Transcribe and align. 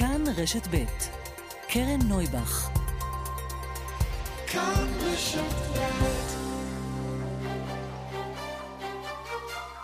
כאן 0.00 0.24
רשת 0.36 0.66
ב' 0.70 0.84
קרן 1.68 1.98
נויבך 2.08 2.70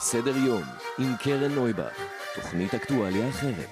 סדר 0.00 0.36
יום 0.36 0.62
עם 0.98 1.16
קרן 1.16 1.52
נויבך, 1.52 1.92
תוכנית 2.34 2.74
אקטואליה 2.74 3.28
אחרת. 3.28 3.68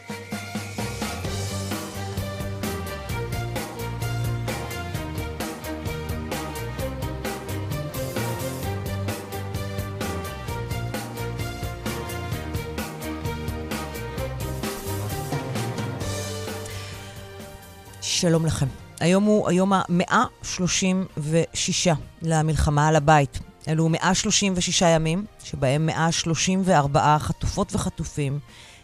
שלום 18.24 18.46
לכם. 18.46 18.66
היום 19.00 19.24
הוא 19.24 19.48
היום 19.48 19.72
ה-136 19.72 21.90
למלחמה 22.22 22.88
על 22.88 22.96
הבית. 22.96 23.38
אלו 23.68 23.88
136 23.88 24.82
ימים, 24.82 25.24
שבהם 25.44 25.86
134 25.86 27.18
חטופות 27.18 27.74
וחטופים 27.74 28.38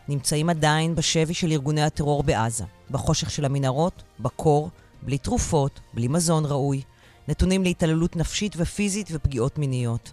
נמצאים 0.09 0.51
עדיין 0.51 0.95
בשבי 0.95 1.35
של 1.35 1.53
ארגוני 1.53 1.83
הטרור 1.83 2.23
בעזה, 2.23 2.65
בחושך 2.91 3.31
של 3.31 3.45
המנהרות, 3.45 4.03
בקור, 4.21 4.71
בלי 5.03 5.19
תרופות, 5.19 5.81
בלי 5.95 6.09
מזון 6.09 6.45
ראוי, 6.45 6.83
נתונים 7.29 7.63
להתעללות 7.63 8.17
נפשית 8.17 8.55
ופיזית 8.57 9.09
ופגיעות 9.13 9.59
מיניות. 9.59 10.13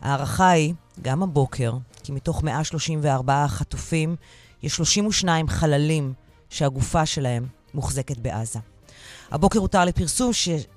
ההערכה 0.00 0.50
היא, 0.50 0.74
גם 1.02 1.22
הבוקר, 1.22 1.72
כי 2.02 2.12
מתוך 2.12 2.42
134 2.42 3.48
חטופים, 3.48 4.16
יש 4.62 4.76
32 4.76 5.48
חללים 5.48 6.12
שהגופה 6.50 7.06
שלהם 7.06 7.46
מוחזקת 7.74 8.18
בעזה. 8.18 8.58
הבוקר 9.30 9.58
הותר 9.58 9.84
לפרסום 9.84 10.30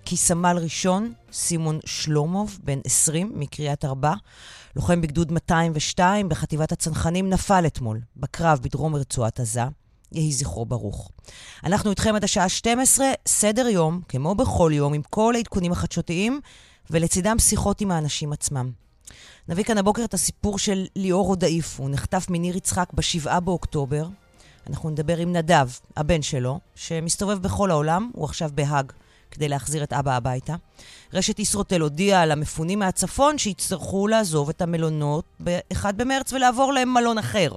כי 0.06 0.18
סמל 0.18 0.58
ראשון, 0.62 1.14
סימון 1.32 1.80
שלומוב, 1.86 2.60
בן 2.64 2.80
20, 2.86 3.32
מקריית 3.36 3.86
ארבע, 3.86 4.14
לוחם 4.76 5.02
בגדוד 5.02 5.32
202 5.32 6.30
בחטיבת 6.30 6.72
הצנחנים, 6.72 7.30
נפל 7.30 7.64
אתמול 7.68 8.00
בקרב 8.18 8.60
בדרום 8.62 8.96
רצועת 8.96 9.40
עזה. 9.40 9.64
יהי 10.12 10.32
זכרו 10.32 10.66
ברוך. 10.66 11.12
אנחנו 11.64 11.90
איתכם 11.90 12.16
עד 12.16 12.24
השעה 12.24 12.50
12, 12.50 13.08
סדר 13.28 13.68
יום, 13.68 14.02
כמו 14.10 14.36
בכל 14.36 14.72
יום, 14.74 14.94
עם 14.94 15.02
כל 15.10 15.34
העדכונים 15.36 15.72
החדשותיים, 15.72 16.40
ולצידם 16.90 17.40
שיחות 17.40 17.82
עם 17.82 17.92
האנשים 17.92 18.34
עצמם. 18.34 18.72
נביא 19.50 19.64
כאן 19.64 19.78
הבוקר 19.78 20.04
את 20.04 20.14
הסיפור 20.14 20.60
של 20.60 20.86
ליאור 20.96 21.26
רודאיף. 21.26 21.80
הוא 21.80 21.90
נחטף 21.90 22.28
מניר 22.30 22.58
יצחק 22.58 22.90
ב-7 22.94 23.40
באוקטובר, 23.40 24.08
אנחנו 24.70 24.90
נדבר 24.90 25.18
עם 25.18 25.34
נדב, 25.34 25.70
הבן 25.98 26.22
שלו, 26.22 26.60
שמסתובב 26.76 27.38
בכל 27.42 27.72
העולם, 27.72 28.12
הוא 28.14 28.26
עכשיו 28.26 28.50
בהאג, 28.54 28.92
כדי 29.32 29.50
להחזיר 29.50 29.84
את 29.84 29.94
אבא 29.94 30.16
הביתה. 30.16 30.56
רשת 31.14 31.40
ישרוטל 31.40 31.82
הודיעה 31.82 32.26
למפונים 32.26 32.80
מהצפון 32.80 33.38
שיצטרכו 33.38 34.08
לעזוב 34.08 34.50
את 34.50 34.62
המלונות 34.62 35.26
ב-1 35.44 35.92
במרץ 35.96 36.34
ולעבור 36.34 36.74
למלון 36.74 37.18
אחר. 37.18 37.52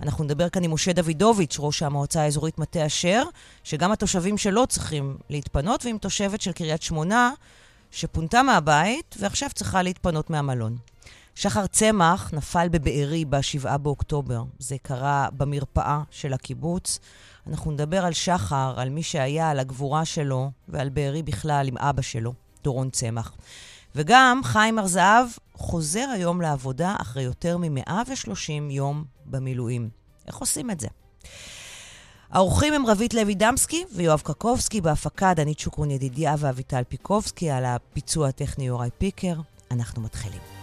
אנחנו 0.00 0.24
נדבר 0.24 0.48
כאן 0.48 0.64
עם 0.64 0.74
משה 0.74 0.92
דוידוביץ', 0.92 1.56
ראש 1.58 1.82
המועצה 1.82 2.22
האזורית 2.22 2.58
מטה 2.58 2.86
אשר, 2.86 3.22
שגם 3.64 3.92
התושבים 3.92 4.38
שלו 4.38 4.66
צריכים 4.66 5.16
להתפנות, 5.30 5.84
ועם 5.84 5.98
תושבת 5.98 6.40
של 6.40 6.52
קריית 6.52 6.82
שמונה, 6.82 7.30
שפונתה 7.90 8.42
מהבית 8.42 9.16
ועכשיו 9.18 9.48
צריכה 9.54 9.82
להתפנות 9.82 10.30
מהמלון. 10.30 10.76
שחר 11.36 11.66
צמח 11.66 12.30
נפל 12.32 12.68
בבארי 12.68 13.24
ב-7 13.24 13.76
באוקטובר. 13.76 14.42
זה 14.58 14.76
קרה 14.82 15.28
במרפאה 15.32 16.02
של 16.10 16.32
הקיבוץ. 16.32 16.98
אנחנו 17.46 17.70
נדבר 17.70 18.04
על 18.04 18.12
שחר, 18.12 18.74
על 18.76 18.88
מי 18.88 19.02
שהיה, 19.02 19.50
על 19.50 19.58
הגבורה 19.58 20.04
שלו, 20.04 20.50
ועל 20.68 20.88
בארי 20.88 21.22
בכלל 21.22 21.68
עם 21.68 21.78
אבא 21.78 22.02
שלו, 22.02 22.32
דורון 22.62 22.90
צמח. 22.90 23.32
וגם 23.94 24.40
חיים 24.44 24.78
הר 24.78 24.86
זהב 24.86 25.26
חוזר 25.54 26.08
היום 26.14 26.40
לעבודה 26.40 26.96
אחרי 27.00 27.22
יותר 27.22 27.56
מ-130 27.58 28.50
יום 28.70 29.04
במילואים. 29.26 29.88
איך 30.26 30.36
עושים 30.36 30.70
את 30.70 30.80
זה? 30.80 30.88
האורחים 32.30 32.72
הם 32.72 32.86
רבית 32.86 33.14
לוי 33.14 33.34
דמסקי 33.34 33.84
ויואב 33.92 34.20
קקובסקי, 34.20 34.80
בהפקה 34.80 35.34
דנית 35.34 35.58
שוקרון 35.58 35.90
ידידיה 35.90 36.34
ואביטל 36.38 36.82
פיקובסקי, 36.88 37.50
על 37.50 37.64
הפיצוע 37.64 38.28
הטכני 38.28 38.66
יוראי 38.66 38.90
פיקר. 38.98 39.34
אנחנו 39.70 40.02
מתחילים. 40.02 40.55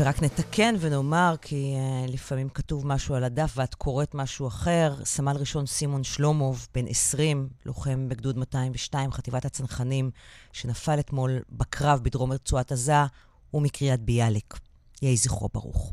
ורק 0.00 0.22
נתקן 0.22 0.74
ונאמר, 0.80 1.34
כי 1.42 1.74
uh, 1.76 2.10
לפעמים 2.10 2.48
כתוב 2.48 2.86
משהו 2.86 3.14
על 3.14 3.24
הדף 3.24 3.52
ואת 3.56 3.74
קוראת 3.74 4.14
משהו 4.14 4.48
אחר. 4.48 4.94
סמל 5.04 5.36
ראשון 5.36 5.66
סימון 5.66 6.04
שלומוב, 6.04 6.66
בן 6.74 6.86
20, 6.86 7.48
לוחם 7.66 8.08
בגדוד 8.08 8.38
202, 8.38 9.12
חטיבת 9.12 9.44
הצנחנים, 9.44 10.10
שנפל 10.52 11.00
אתמול 11.00 11.38
בקרב 11.50 12.00
בדרום 12.02 12.32
רצועת 12.32 12.72
עזה, 12.72 13.04
הוא 13.50 13.62
מקריית 13.62 14.00
ביאליק. 14.00 14.54
יהי 15.02 15.16
זכרו 15.16 15.48
ברוך. 15.54 15.92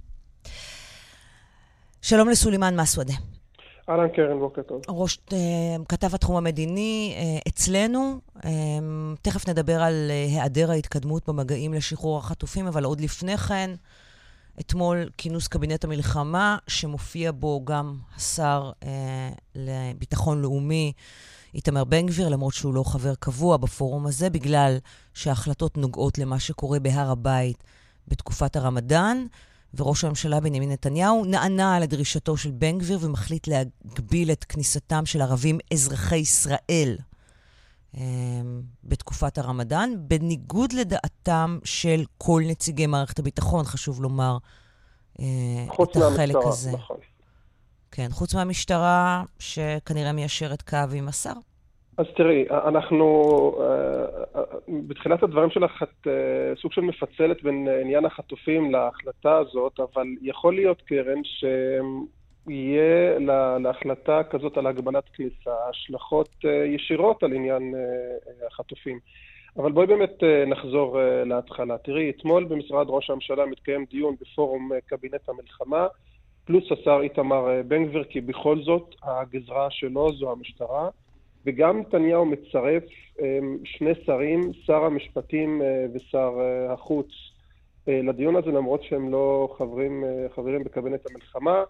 שלום 2.01 2.29
לסולימאן 2.29 2.79
מסוודה. 2.79 3.13
אהלן 3.89 4.07
קרן, 4.09 4.39
בוקר 4.39 4.61
טוב. 4.61 4.81
ראש, 4.89 5.19
uh, 5.29 5.33
כתב 5.89 6.15
התחום 6.15 6.35
המדיני 6.35 7.15
uh, 7.15 7.49
אצלנו. 7.49 8.19
Uh, 8.37 8.43
תכף 9.21 9.49
נדבר 9.49 9.81
על 9.81 10.11
היעדר 10.11 10.71
ההתקדמות 10.71 11.29
במגעים 11.29 11.73
לשחרור 11.73 12.17
החטופים, 12.17 12.67
אבל 12.67 12.83
עוד 12.83 13.01
לפני 13.01 13.37
כן, 13.37 13.71
אתמול 14.59 15.09
כינוס 15.17 15.47
קבינט 15.47 15.83
המלחמה, 15.83 16.57
שמופיע 16.67 17.31
בו 17.31 17.61
גם 17.65 17.97
השר 18.15 18.71
לביטחון 19.55 20.41
לאומי, 20.41 20.93
איתמר 21.53 21.83
בן 21.83 22.05
גביר, 22.05 22.29
למרות 22.29 22.53
שהוא 22.53 22.73
לא 22.73 22.83
חבר 22.83 23.15
קבוע 23.15 23.57
בפורום 23.57 24.05
הזה, 24.07 24.29
בגלל 24.29 24.77
שההחלטות 25.13 25.77
נוגעות 25.77 26.17
למה 26.17 26.39
שקורה 26.39 26.79
בהר 26.79 27.11
הבית 27.11 27.63
בתקופת 28.07 28.55
הרמדאן. 28.55 29.25
וראש 29.73 30.03
הממשלה 30.03 30.39
בנימין 30.39 30.71
נתניהו 30.71 31.25
נענה 31.25 31.79
לדרישתו 31.79 32.37
של 32.37 32.51
בן 32.51 32.77
גביר 32.77 32.99
ומחליט 33.01 33.47
להגביל 33.47 34.31
את 34.31 34.43
כניסתם 34.43 35.05
של 35.05 35.21
ערבים 35.21 35.57
אזרחי 35.73 36.17
ישראל 36.17 36.97
אה, 37.97 38.01
בתקופת 38.83 39.37
הרמדאן, 39.37 39.89
בניגוד 39.97 40.73
לדעתם 40.73 41.59
של 41.63 42.03
כל 42.17 42.41
נציגי 42.45 42.87
מערכת 42.87 43.19
הביטחון, 43.19 43.65
חשוב 43.65 44.01
לומר 44.01 44.37
אה, 45.19 45.25
את 45.83 45.95
החלק 45.95 46.35
הזה. 46.45 46.71
נכון. 46.71 46.97
כן, 47.91 48.07
חוץ 48.11 48.33
מהמשטרה, 48.33 49.23
שכנראה 49.39 50.11
מיישרת 50.11 50.61
קו 50.61 50.77
עם 50.93 51.07
השר. 51.07 51.33
אז 51.97 52.05
תראי, 52.15 52.45
אנחנו, 52.49 53.05
אה, 53.59 53.65
אה, 54.35 54.43
בתחילת 54.87 55.23
הדברים 55.23 55.49
שלך 55.49 55.83
את 55.83 56.07
אה, 56.07 56.55
סוג 56.61 56.71
של 56.71 56.81
מפצלת 56.81 57.43
בין 57.43 57.67
עניין 57.81 58.05
החטופים 58.05 58.71
להחלטה 58.71 59.37
הזאת, 59.37 59.79
אבל 59.79 60.07
יכול 60.21 60.55
להיות, 60.55 60.81
קרן, 60.81 61.21
שיהיה 61.23 63.19
להחלטה 63.59 64.21
כזאת 64.29 64.57
על 64.57 64.67
הגבלת 64.67 65.03
כניסה 65.13 65.51
השלכות 65.69 66.29
ישירות 66.75 67.23
על 67.23 67.33
עניין 67.33 67.73
החטופים. 68.47 68.99
אבל 69.57 69.71
בואי 69.71 69.87
באמת 69.87 70.23
נחזור 70.47 70.99
להתחלה. 71.25 71.77
תראי, 71.77 72.09
אתמול 72.09 72.43
במשרד 72.43 72.85
ראש 72.89 73.09
הממשלה 73.09 73.45
מתקיים 73.45 73.85
דיון 73.89 74.15
בפורום 74.21 74.71
קבינט 74.85 75.29
המלחמה, 75.29 75.87
פלוס 76.45 76.71
השר 76.71 76.99
איתמר 77.01 77.61
בן 77.67 77.85
גביר, 77.85 78.03
כי 78.03 78.21
בכל 78.21 78.61
זאת 78.61 78.95
הגזרה 79.03 79.67
שלו 79.71 80.13
זו 80.13 80.31
המשטרה. 80.31 80.89
וגם 81.47 81.79
נתניהו 81.79 82.25
מצרף 82.25 82.83
אמ, 83.21 83.57
שני 83.63 83.91
שרים, 84.05 84.51
שר 84.65 84.83
המשפטים 84.83 85.61
אה, 85.61 85.85
ושר 85.93 86.31
אה, 86.39 86.73
החוץ, 86.73 87.07
אה, 87.87 88.01
לדיון 88.03 88.35
הזה, 88.35 88.51
למרות 88.51 88.83
שהם 88.83 89.11
לא 89.11 89.55
חברים, 89.57 90.03
חברים 90.35 90.63
בקבינט 90.63 91.01
המלחמה. 91.09 91.63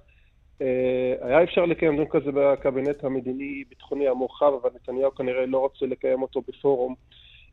היה 1.21 1.43
אפשר 1.43 1.65
לקיים 1.65 1.95
דיון 1.95 2.07
כזה 2.09 2.31
בקבינט 2.33 3.03
המדיני-ביטחוני 3.03 4.07
המורחב, 4.07 4.51
אבל 4.61 4.69
נתניהו 4.75 5.15
כנראה 5.15 5.45
לא 5.45 5.57
רוצה 5.57 5.85
לקיים 5.85 6.21
אותו 6.21 6.41
בפורום 6.47 6.95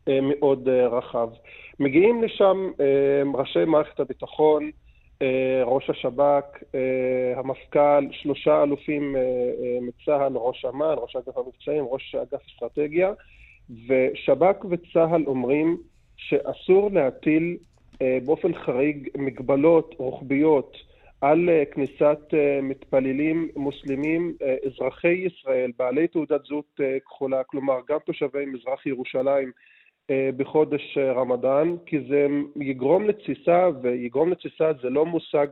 מאוד 0.07 0.69
רחב. 0.69 1.29
מגיעים 1.81 2.23
לשם 2.23 2.71
ראשי 3.35 3.65
מערכת 3.65 4.01
הביטחון, 4.01 4.71
ראש 5.65 5.91
השב"כ, 5.91 6.63
אה, 6.75 7.33
המפכ"ל, 7.37 8.07
שלושה 8.11 8.63
אלופים 8.63 9.17
אה, 9.17 9.21
מצה"ל, 9.83 10.33
ראש 10.37 10.65
אמ"ן, 10.65 10.95
ראש 10.97 11.17
אגף 11.17 11.37
המבצעים, 11.37 11.85
ראש 11.91 12.15
אגף 12.15 12.41
אסטרטגיה, 12.49 13.13
ושב"כ 13.89 14.65
וצה"ל 14.71 15.25
אומרים 15.27 15.77
שאסור 16.17 16.91
להטיל 16.93 17.57
באופן 18.25 18.55
חריג 18.55 19.09
מגבלות 19.17 19.95
רוחביות 19.99 20.77
על 21.21 21.49
כניסת 21.73 22.19
מתפללים 22.63 23.49
מוסלמים 23.57 24.37
אזרחי 24.67 25.09
ישראל, 25.27 25.71
בעלי 25.79 26.09
תעודת 26.09 26.45
זהות 26.49 26.81
כחולה, 27.05 27.45
כלומר 27.45 27.79
גם 27.89 27.99
תושבי 28.07 28.47
מזרח 28.47 28.87
ירושלים 28.87 29.51
בחודש 30.37 30.99
רמדאן, 30.99 31.77
כי 31.87 32.01
זה 32.09 32.27
יגרום 32.61 33.05
לתסיסה, 33.05 33.69
ויגרום 33.83 34.31
לתסיסה 34.31 34.73
זה 34.83 34.91
לא 34.91 35.07
מושג 35.07 35.47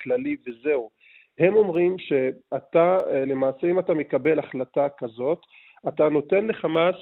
כללי 0.00 0.36
וזהו. 0.46 0.90
הם 1.38 1.54
אומרים 1.54 1.96
שאתה, 1.98 2.98
למעשה 3.26 3.66
אם 3.66 3.78
אתה 3.78 3.94
מקבל 3.94 4.38
החלטה 4.38 4.86
כזאת, 4.98 5.38
אתה 5.88 6.08
נותן 6.08 6.46
לחמאס 6.46 6.96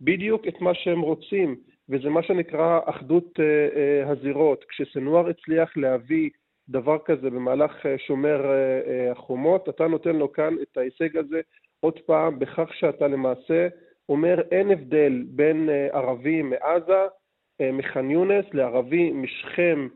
בדיוק 0.00 0.48
את 0.48 0.60
מה 0.60 0.74
שהם 0.74 1.00
רוצים, 1.00 1.56
וזה 1.88 2.08
מה 2.08 2.22
שנקרא 2.22 2.80
אחדות 2.84 3.38
הזירות. 4.06 4.64
כשסנואר 4.68 5.28
הצליח 5.28 5.76
להביא 5.76 6.30
דבר 6.68 6.98
כזה 7.04 7.30
במהלך 7.30 7.86
שומר 7.96 8.46
החומות, 9.10 9.68
אתה 9.68 9.86
נותן 9.86 10.16
לו 10.16 10.32
כאן 10.32 10.54
את 10.62 10.76
ההישג 10.76 11.16
הזה 11.16 11.40
עוד 11.80 11.98
פעם, 11.98 12.38
בכך 12.38 12.74
שאתה 12.74 13.08
למעשה 13.08 13.68
אומר 14.08 14.40
אין 14.50 14.70
הבדל 14.70 15.22
בין 15.26 15.68
ערבי 15.92 16.42
מעזה, 16.42 17.06
מח'אן 17.72 18.10
יונס, 18.10 18.44
לערבי 18.52 19.12
משכם 19.12 19.88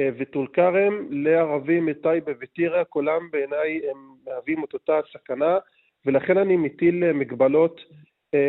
וטול 0.00 0.46
כרם, 0.52 1.06
לערבים 1.10 1.86
מטייבה 1.86 2.32
וטירה, 2.40 2.84
כולם 2.84 3.28
בעיניי 3.32 3.80
הם 3.90 3.96
מהווים 4.26 4.64
את 4.64 4.74
אותה 4.74 5.00
סכנה, 5.12 5.58
ולכן 6.06 6.38
אני 6.38 6.56
מטיל 6.56 7.12
מגבלות 7.12 7.80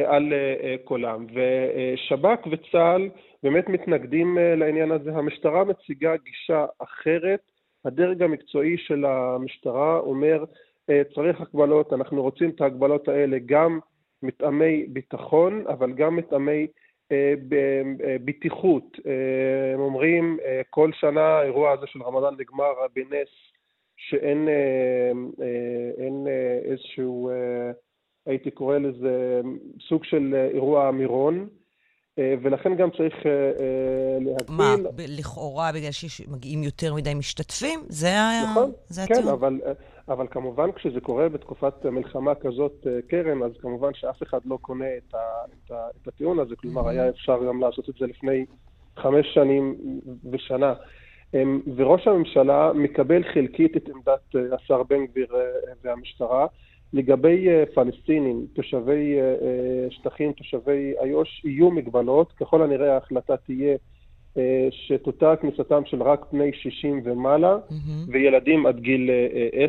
על 0.06 0.34
כולם. 0.84 1.26
ושב"כ 1.34 2.48
וצה"ל 2.52 3.10
באמת 3.44 3.70
מתנגדים 3.70 4.38
לעניין 4.56 4.92
הזה. 4.92 5.12
המשטרה 5.16 5.64
מציגה 5.64 6.16
גישה 6.18 6.66
אחרת, 6.80 7.40
הדרג 7.86 8.24
המקצועי 8.24 8.78
של 8.78 9.06
המשטרה 9.06 10.00
אומר 10.00 10.44
צריך 11.16 11.42
הגבלות, 11.42 11.94
אנחנו 11.94 12.22
רוצים 12.22 12.50
את 12.50 12.62
ההגבלות 12.62 13.08
האלה 13.08 13.38
גם 13.46 13.80
מטעמי 14.24 14.86
ביטחון, 14.90 15.64
אבל 15.68 15.94
גם 15.94 16.16
מטעמי 16.16 16.68
בטיחות. 18.26 18.98
הם 19.74 19.80
אומרים, 19.80 20.38
כל 20.70 20.92
שנה 20.94 21.22
האירוע 21.22 21.72
הזה 21.72 21.86
של 21.88 22.04
רמדאן 22.04 22.34
נגמר 22.40 22.74
בנס, 22.96 23.28
שאין 23.98 24.48
איזשהו, 26.72 27.30
הייתי 28.26 28.52
קורא 28.52 28.78
לזה, 28.78 29.42
סוג 29.90 30.04
של 30.04 30.48
אירוע 30.54 30.92
מירון, 30.92 31.48
ולכן 32.18 32.76
גם 32.76 32.90
צריך 32.98 33.16
להגביל... 34.20 34.58
מה, 34.58 34.76
לכאורה 34.98 35.72
בגלל 35.72 35.92
שמגיעים 35.92 36.64
יותר 36.64 36.94
מדי 36.94 37.14
משתתפים? 37.14 37.80
זה 37.88 38.08
הטיעון? 38.08 38.72
נכון, 38.92 39.06
כן, 39.08 39.28
אבל... 39.28 39.60
אבל 40.10 40.28
כמובן 40.32 40.72
כשזה 40.72 41.02
קורה 41.02 41.30
בתקופת 41.30 41.86
מלחמה 41.86 42.36
כזאת, 42.36 42.88
קרן, 43.08 43.44
אז 43.44 43.52
כמובן 43.62 43.94
שאף 43.94 44.24
אחד 44.24 44.40
לא 44.46 44.58
קונה 44.62 44.98
את, 44.98 45.14
ה, 45.14 45.18
את, 45.46 45.72
ה, 45.72 45.88
את 46.02 46.08
הטיעון 46.08 46.40
הזה, 46.40 46.56
כלומר 46.56 46.90
היה 46.90 47.10
אפשר 47.10 47.44
גם 47.48 47.62
לעשות 47.62 47.90
את 47.90 47.94
זה 48.00 48.06
לפני 48.08 48.46
חמש 48.98 49.34
שנים 49.34 49.76
ושנה. 50.32 50.74
וראש 51.76 52.08
הממשלה 52.08 52.72
מקבל 52.74 53.24
חלקית 53.34 53.78
את 53.78 53.90
עמדת 53.90 54.54
השר 54.54 54.84
בן 54.84 55.06
גביר 55.06 55.28
והמשטרה. 55.84 56.48
לגבי 56.94 57.48
פלסטינים, 57.74 58.46
תושבי 58.54 59.18
שטחים, 59.90 60.32
תושבי 60.32 60.94
איו"ש, 61.02 61.46
יהיו 61.46 61.72
מגבלות, 61.72 62.32
ככל 62.32 62.62
הנראה 62.62 62.94
ההחלטה 62.94 63.38
תהיה 63.38 63.78
שתותר 64.72 65.36
כניסתם 65.36 65.82
של 65.86 66.04
רק 66.04 66.26
בני 66.32 66.52
60 66.54 67.02
ומעלה, 67.04 67.58
mm-hmm. 67.70 67.74
וילדים 68.08 68.66
עד 68.66 68.80
גיל 68.80 69.10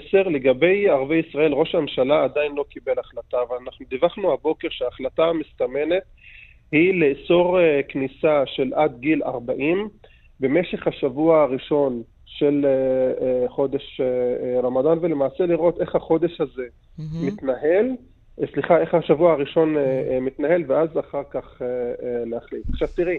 10. 0.08 0.22
לגבי 0.28 0.88
ערבי 0.88 1.16
ישראל, 1.28 1.52
ראש 1.52 1.74
הממשלה 1.74 2.24
עדיין 2.24 2.54
לא 2.54 2.64
קיבל 2.70 2.98
החלטה, 2.98 3.36
אבל 3.48 3.56
אנחנו 3.64 3.86
דיווחנו 3.88 4.32
הבוקר 4.32 4.68
שההחלטה 4.70 5.24
המסתמנת 5.24 6.02
היא 6.72 7.00
לאסור 7.00 7.58
כניסה 7.88 8.42
של 8.46 8.72
עד 8.74 9.00
גיל 9.00 9.22
40 9.22 9.88
במשך 10.40 10.86
השבוע 10.86 11.42
הראשון 11.42 12.02
של 12.26 12.66
חודש 13.48 14.00
רמדאן, 14.62 14.98
ולמעשה 15.00 15.46
לראות 15.46 15.80
איך 15.80 15.94
החודש 15.94 16.40
הזה 16.40 16.62
mm-hmm. 16.62 17.02
מתנהל. 17.26 17.86
סליחה, 18.52 18.80
איך 18.80 18.94
השבוע 18.94 19.32
הראשון 19.32 19.74
מתנהל, 20.20 20.64
ואז 20.66 20.88
אחר 20.98 21.22
כך 21.30 21.62
להחליט. 22.26 22.62
עכשיו 22.72 22.88
תראי, 22.96 23.18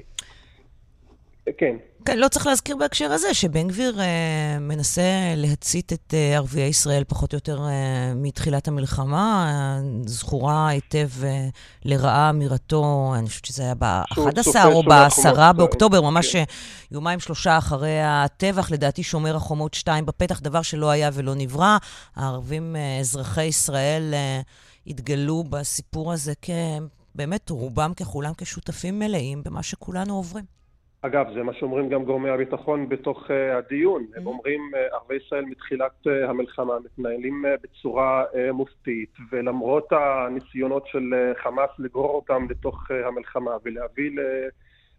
כן. 1.58 1.76
כן, 2.06 2.20
לא 2.20 2.28
צריך 2.28 2.48
להזכיר 2.48 2.76
בהקשר 2.78 3.12
הזה 3.12 3.34
שבן 3.34 3.68
גביר 3.68 4.02
אה, 4.02 4.58
מנסה 4.60 5.34
להצית 5.36 5.94
את 5.94 6.14
אה, 6.14 6.36
ערביי 6.36 6.68
ישראל 6.68 7.04
פחות 7.08 7.34
או 7.34 7.38
יותר 7.38 7.66
אה, 7.68 8.14
מתחילת 8.16 8.68
המלחמה. 8.68 9.46
אה, 9.48 9.80
זכורה 10.06 10.68
היטב 10.68 11.10
אה, 11.24 11.48
לרעה 11.86 12.30
אמירתו, 12.30 13.14
אני 13.18 13.28
חושבת 13.28 13.46
שזה 13.46 13.64
היה 13.64 13.76
ב-11 13.76 14.66
או 14.66 14.84
ב-10 14.84 15.54
באוקטובר, 15.54 16.02
ממש 16.02 16.36
כן. 16.36 16.44
יומיים 16.92 17.20
שלושה 17.20 17.58
אחרי 17.58 18.02
הטבח, 18.04 18.72
לדעתי 18.72 19.04
שומר 19.04 19.36
החומות 19.36 19.74
2 19.74 20.06
בפתח, 20.06 20.40
דבר 20.40 20.62
שלא 20.62 20.90
היה 20.90 21.10
ולא 21.14 21.36
נברא. 21.36 21.78
הערבים, 22.16 22.76
אה, 22.76 23.00
אזרחי 23.00 23.44
ישראל, 23.44 24.14
אה, 24.14 24.42
התגלו 24.88 25.44
בסיפור 25.50 26.14
הזה 26.14 26.34
כבאמת 26.42 27.50
רובם 27.50 27.94
ככולם 27.94 28.34
כשותפים 28.38 29.00
מלאים 29.00 29.44
במה 29.44 29.64
שכולנו 29.64 30.16
עוברים. 30.16 30.61
אגב, 31.04 31.26
זה 31.34 31.44
מה 31.44 31.54
שאומרים 31.54 31.90
גם 31.90 32.04
גורמי 32.04 32.30
הביטחון 32.30 32.90
בתוך 32.90 33.28
uh, 33.28 33.58
הדיון. 33.58 34.04
Mm-hmm. 34.04 34.20
הם 34.20 34.28
אומרים, 34.28 34.72
uh, 34.74 34.96
ערבי 34.96 35.16
ישראל 35.16 35.46
מתחילת 35.46 35.92
uh, 36.08 36.30
המלחמה 36.30 36.74
מתנהלים 36.86 37.46
uh, 37.46 37.62
בצורה 37.64 38.24
uh, 38.24 38.52
מופתית, 38.52 39.10
ולמרות 39.32 39.88
הניסיונות 39.92 40.88
של 40.88 41.04
uh, 41.14 41.44
חמאס 41.44 41.70
לגרור 41.80 42.16
אותם 42.16 42.48
לתוך 42.50 42.92
uh, 42.92 43.08
המלחמה 43.08 43.52
ולהביא 43.64 44.12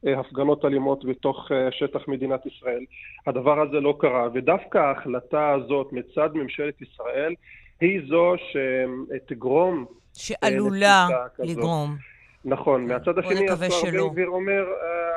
להפגנות 0.02 0.64
אלימות 0.64 1.04
בתוך 1.04 1.50
uh, 1.50 1.54
שטח 1.70 2.08
מדינת 2.08 2.46
ישראל, 2.46 2.84
הדבר 3.26 3.60
הזה 3.60 3.80
לא 3.80 3.96
קרה. 4.00 4.28
ודווקא 4.34 4.78
ההחלטה 4.78 5.50
הזאת 5.50 5.92
מצד 5.92 6.30
ממשלת 6.34 6.82
ישראל 6.82 7.34
היא 7.80 8.00
זו 8.08 8.34
שתגרום... 8.36 9.84
שעלולה 10.12 11.08
לגרום. 11.38 12.11
נכון, 12.44 12.86
מהצד 12.86 13.18
השני, 13.18 13.50
השר 13.50 13.90
בן 13.92 14.08
גביר 14.08 14.28
אומר, 14.28 14.64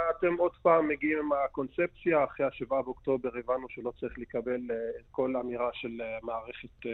אתם 0.09 0.35
עוד 0.37 0.51
פעם 0.61 0.87
מגיעים 0.87 1.19
עם 1.19 1.29
הקונספציה, 1.45 2.23
אחרי 2.23 2.45
השבעה 2.45 2.81
באוקטובר 2.81 3.29
הבנו 3.39 3.67
שלא 3.69 3.91
צריך 3.99 4.19
לקבל 4.19 4.59
את 4.99 5.05
כל 5.11 5.35
אמירה 5.35 5.69
של 5.73 6.01
מערכת 6.23 6.89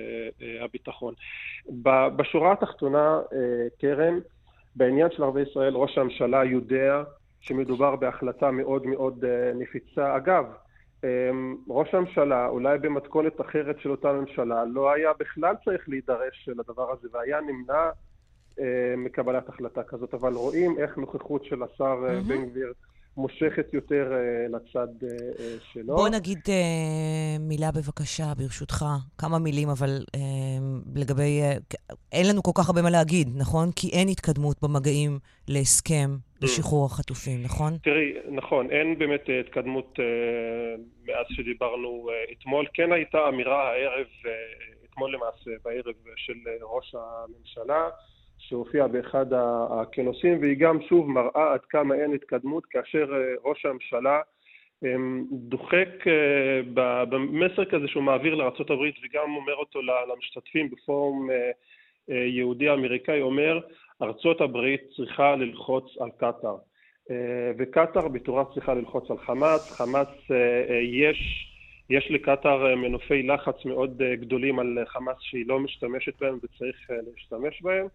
הביטחון. 0.61 1.13
בשורה 2.15 2.51
התחתונה, 2.51 3.19
קרן, 3.81 4.19
בעניין 4.75 5.11
של 5.11 5.23
ערבי 5.23 5.41
ישראל, 5.41 5.75
ראש 5.75 5.97
הממשלה 5.97 6.43
יודע 6.43 7.03
שמדובר 7.41 7.95
בהחלטה 7.95 8.51
מאוד 8.51 8.85
מאוד 8.85 9.25
נפיצה. 9.55 10.15
אגב, 10.15 10.45
ראש 11.69 11.93
הממשלה, 11.93 12.47
אולי 12.47 12.77
במתכונת 12.77 13.41
אחרת 13.41 13.79
של 13.79 13.91
אותה 13.91 14.13
ממשלה, 14.13 14.63
לא 14.65 14.91
היה 14.91 15.11
בכלל 15.19 15.55
צריך 15.65 15.89
להידרש 15.89 16.49
לדבר 16.49 16.91
הזה 16.91 17.07
והיה 17.11 17.41
נמנע 17.41 17.89
מקבלת 18.97 19.49
החלטה 19.49 19.83
כזאת, 19.83 20.13
אבל 20.13 20.33
רואים 20.33 20.75
איך 20.79 20.97
נוכחות 20.97 21.45
של 21.45 21.63
השר 21.63 21.97
mm-hmm. 22.07 22.27
בן 22.27 22.45
גביר 22.49 22.73
מושכת 23.17 23.73
יותר 23.73 24.11
uh, 24.11 24.55
לצד 24.55 24.87
שלו. 25.73 25.95
בוא 25.95 26.09
נגיד 26.09 26.39
מילה 27.39 27.71
בבקשה, 27.71 28.33
ברשותך. 28.37 28.85
כמה 29.17 29.39
מילים, 29.39 29.69
אבל 29.69 29.99
לגבי... 30.95 31.41
אין 32.11 32.27
לנו 32.29 32.43
כל 32.43 32.51
כך 32.55 32.69
הרבה 32.69 32.81
מה 32.81 32.89
להגיד, 32.89 33.27
נכון? 33.37 33.71
כי 33.75 33.89
אין 33.89 34.07
התקדמות 34.09 34.57
במגעים 34.61 35.19
להסכם. 35.47 36.17
לשחרור 36.43 36.85
החטופים, 36.85 37.43
נכון? 37.43 37.77
תראי, 37.83 38.13
נכון, 38.31 38.71
אין 38.71 38.99
באמת 38.99 39.25
התקדמות 39.39 39.99
מאז 41.05 41.25
שדיברנו 41.29 42.09
אתמול. 42.31 42.65
כן 42.73 42.91
הייתה 42.91 43.17
אמירה 43.29 43.69
הערב, 43.69 44.07
אתמול 44.89 45.13
למעשה, 45.15 45.51
בערב 45.63 45.95
של 46.15 46.33
ראש 46.61 46.95
הממשלה, 46.95 47.89
שהופיעה 48.41 48.87
באחד 48.87 49.25
הכינוסים, 49.69 50.41
והיא 50.41 50.57
גם 50.57 50.81
שוב 50.81 51.09
מראה 51.09 51.53
עד 51.53 51.59
כמה 51.69 51.95
אין 51.95 52.13
התקדמות, 52.13 52.65
כאשר 52.65 53.13
אה, 53.13 53.49
ראש 53.49 53.65
הממשלה 53.65 54.19
אמ, 54.83 55.25
דוחק 55.31 56.07
אה, 56.07 56.61
במסר 57.05 57.65
כזה 57.65 57.87
שהוא 57.87 58.03
מעביר 58.03 58.35
לארה"ב 58.35 58.71
וגם 58.71 59.35
אומר 59.35 59.55
אותו 59.55 59.79
למשתתפים 59.81 60.69
בפורום 60.69 61.29
אה, 61.31 61.51
יהודי-אמריקאי, 62.15 63.21
אומר 63.21 63.59
הברית 64.41 64.81
צריכה 64.95 65.35
ללחוץ 65.35 65.97
על 65.99 66.09
קטאר. 66.17 66.55
וקטאר 67.57 68.07
בתורה 68.07 68.43
צריכה 68.53 68.73
ללחוץ 68.73 69.11
על 69.11 69.17
חמאס, 69.17 69.71
חמאס 69.71 70.07
יש, 70.83 71.51
יש 71.89 72.11
לקטאר 72.11 72.75
מנופי 72.75 73.23
לחץ 73.23 73.65
מאוד 73.65 73.97
גדולים 73.97 74.59
על 74.59 74.77
חמאס 74.87 75.17
שהיא 75.19 75.45
לא 75.47 75.59
משתמשת 75.59 76.21
בהם 76.21 76.37
וצריך 76.43 76.89
להשתמש 76.89 77.61
בהם. 77.61 77.87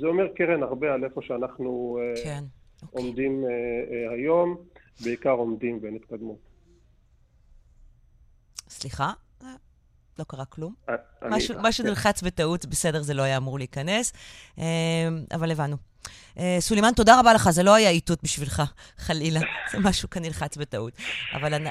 זה 0.00 0.06
אומר, 0.06 0.24
קרן, 0.36 0.62
הרבה 0.62 0.94
על 0.94 1.04
איפה 1.04 1.20
שאנחנו 1.22 1.98
אה, 2.00 2.22
כן, 2.24 2.44
עומדים 2.90 3.42
אוקיי. 3.42 4.18
היום, 4.18 4.56
בעיקר 5.04 5.30
עומדים 5.30 5.78
ואין 5.82 5.94
התקדמות. 5.96 6.38
סליחה? 8.68 9.12
לא 10.18 10.24
קרה 10.24 10.44
כלום. 10.44 10.74
אני- 10.88 10.96
משהו, 11.36 11.54
משהו 11.62 11.84
נלחץ 11.84 12.22
בטעות, 12.22 12.66
בסדר, 12.66 13.02
זה 13.02 13.14
לא 13.14 13.22
היה 13.22 13.36
אמור 13.36 13.58
להיכנס, 13.58 14.12
אה, 14.58 14.64
אבל 15.34 15.50
הבנו. 15.50 15.76
סולימאן, 16.60 16.92
תודה 16.96 17.20
רבה 17.20 17.32
לך, 17.34 17.50
זה 17.50 17.62
לא 17.62 17.74
היה 17.74 17.90
איתות 17.90 18.22
בשבילך, 18.22 18.62
חלילה. 19.06 19.40
זה 19.72 19.78
משהו 19.78 20.10
כאן 20.10 20.22
נלחץ 20.22 20.56
בטעות. 20.56 20.92
אבל 21.34 21.54
אה, 21.66 21.70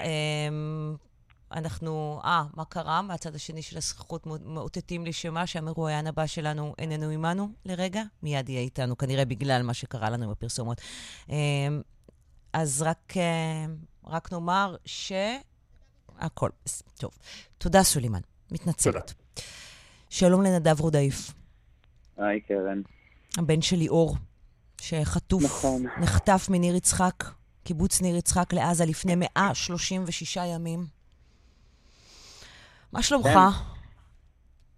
אנחנו, 1.51 2.21
אה, 2.23 2.43
מה 2.53 2.65
קרה? 2.65 3.01
מהצד 3.01 3.35
השני 3.35 3.61
של 3.61 3.77
הזכות 3.77 4.25
מאותתים 4.25 5.05
לי 5.05 5.13
שמה, 5.13 5.47
שהמרואיין 5.47 6.07
הבא 6.07 6.25
שלנו 6.25 6.73
איננו 6.77 7.09
עמנו 7.09 7.49
לרגע, 7.65 8.03
מיד 8.23 8.49
יהיה 8.49 8.61
איתנו, 8.61 8.97
כנראה 8.97 9.25
בגלל 9.25 9.61
מה 9.61 9.73
שקרה 9.73 10.09
לנו 10.09 10.29
בפרסומות. 10.29 10.81
אה, 11.29 11.35
אז 12.53 12.81
רק, 12.81 13.13
אה, 13.17 13.65
רק 14.05 14.31
נאמר 14.31 14.75
ש... 14.85 15.11
הכל, 16.19 16.49
טוב. 16.97 17.11
תודה, 17.57 17.83
סולימאן. 17.83 18.21
מתנצלת. 18.51 19.13
שלום 20.09 20.41
לנדב 20.43 20.79
רודאיף, 20.79 21.33
היי 22.17 22.41
קרן. 22.41 22.81
הבן 23.37 23.61
של 23.61 23.75
ליאור, 23.75 24.15
שחטוף, 24.81 25.43
נכון. 25.43 25.85
נחטף 26.01 26.47
מניר 26.49 26.75
יצחק, 26.75 27.23
קיבוץ 27.63 28.01
ניר 28.01 28.15
יצחק 28.15 28.53
לעזה 28.53 28.85
לפני 28.85 29.15
136 29.15 30.37
ימים. 30.37 30.96
מה 32.93 33.01
שלומך? 33.01 33.29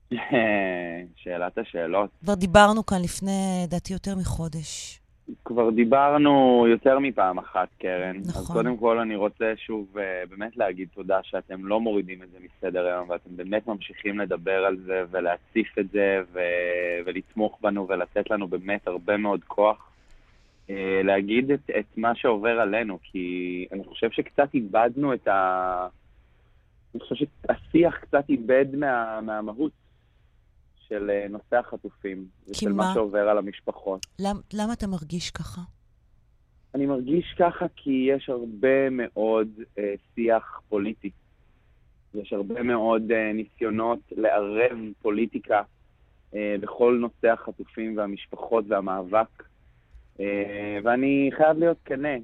כן. 0.09 0.19
שאלת 1.23 1.57
השאלות. 1.57 2.09
כבר 2.19 2.35
דיברנו 2.35 2.85
כאן 2.85 3.01
לפני, 3.03 3.63
לדעתי, 3.67 3.93
יותר 3.93 4.15
מחודש. 4.15 4.99
כבר 5.45 5.69
דיברנו 5.69 6.65
יותר 6.69 6.99
מפעם 6.99 7.37
אחת, 7.37 7.67
קרן. 7.79 8.15
נכון. 8.25 8.41
אז 8.41 8.51
קודם 8.51 8.77
כל 8.77 8.99
אני 8.99 9.15
רוצה 9.15 9.53
שוב 9.57 9.97
אה, 9.97 10.23
באמת 10.29 10.57
להגיד 10.57 10.87
תודה 10.95 11.19
שאתם 11.23 11.65
לא 11.65 11.79
מורידים 11.79 12.23
את 12.23 12.29
זה 12.31 12.37
מסדר 12.39 12.85
היום, 12.85 13.09
ואתם 13.09 13.29
באמת 13.37 13.67
ממשיכים 13.67 14.19
לדבר 14.19 14.65
על 14.65 14.77
זה 14.77 15.03
ולהציף 15.11 15.79
את 15.79 15.89
זה 15.91 16.21
ו- 16.33 16.99
ולתמוך 17.05 17.57
בנו 17.61 17.87
ולתת 17.87 18.29
לנו 18.29 18.47
באמת 18.47 18.87
הרבה 18.87 19.17
מאוד 19.17 19.43
כוח. 19.47 19.91
אה, 20.69 21.01
להגיד 21.03 21.51
את, 21.51 21.69
את 21.79 21.97
מה 21.97 22.15
שעובר 22.15 22.59
עלינו, 22.59 22.99
כי 23.03 23.65
אני 23.71 23.83
חושב 23.83 24.11
שקצת 24.11 24.53
איבדנו 24.53 25.13
את 25.13 25.27
ה... 25.27 25.87
אני 26.93 27.01
חושב 27.03 27.15
שהשיח 27.15 27.97
קצת 27.97 28.29
איבד 28.29 28.65
מה, 28.75 29.21
מהמהות 29.21 29.71
של 30.87 31.09
אה, 31.09 31.27
נושא 31.29 31.55
החטופים, 31.55 32.25
ושל 32.47 32.71
מה? 32.71 32.87
מה 32.87 32.93
שעובר 32.93 33.29
על 33.29 33.37
המשפחות. 33.37 34.05
למ, 34.19 34.35
למה 34.53 34.73
אתה 34.73 34.87
מרגיש 34.87 35.31
ככה? 35.31 35.61
אני 36.75 36.85
מרגיש 36.85 37.35
ככה 37.39 37.65
כי 37.75 38.07
יש 38.15 38.29
הרבה 38.29 38.89
מאוד 38.89 39.47
אה, 39.77 39.93
שיח 40.15 40.61
פוליטי. 40.69 41.11
יש 42.13 42.33
הרבה 42.33 42.63
מאוד 42.63 43.11
אה, 43.11 43.33
ניסיונות 43.33 43.99
לערב 44.11 44.77
פוליטיקה 45.01 45.61
אה, 46.35 46.55
בכל 46.61 46.97
נושא 47.01 47.33
החטופים 47.33 47.97
והמשפחות 47.97 48.65
והמאבק. 48.67 49.43
אה, 50.19 50.77
ואני 50.83 51.29
חייב 51.37 51.57
להיות 51.57 51.77
כנה, 51.85 52.15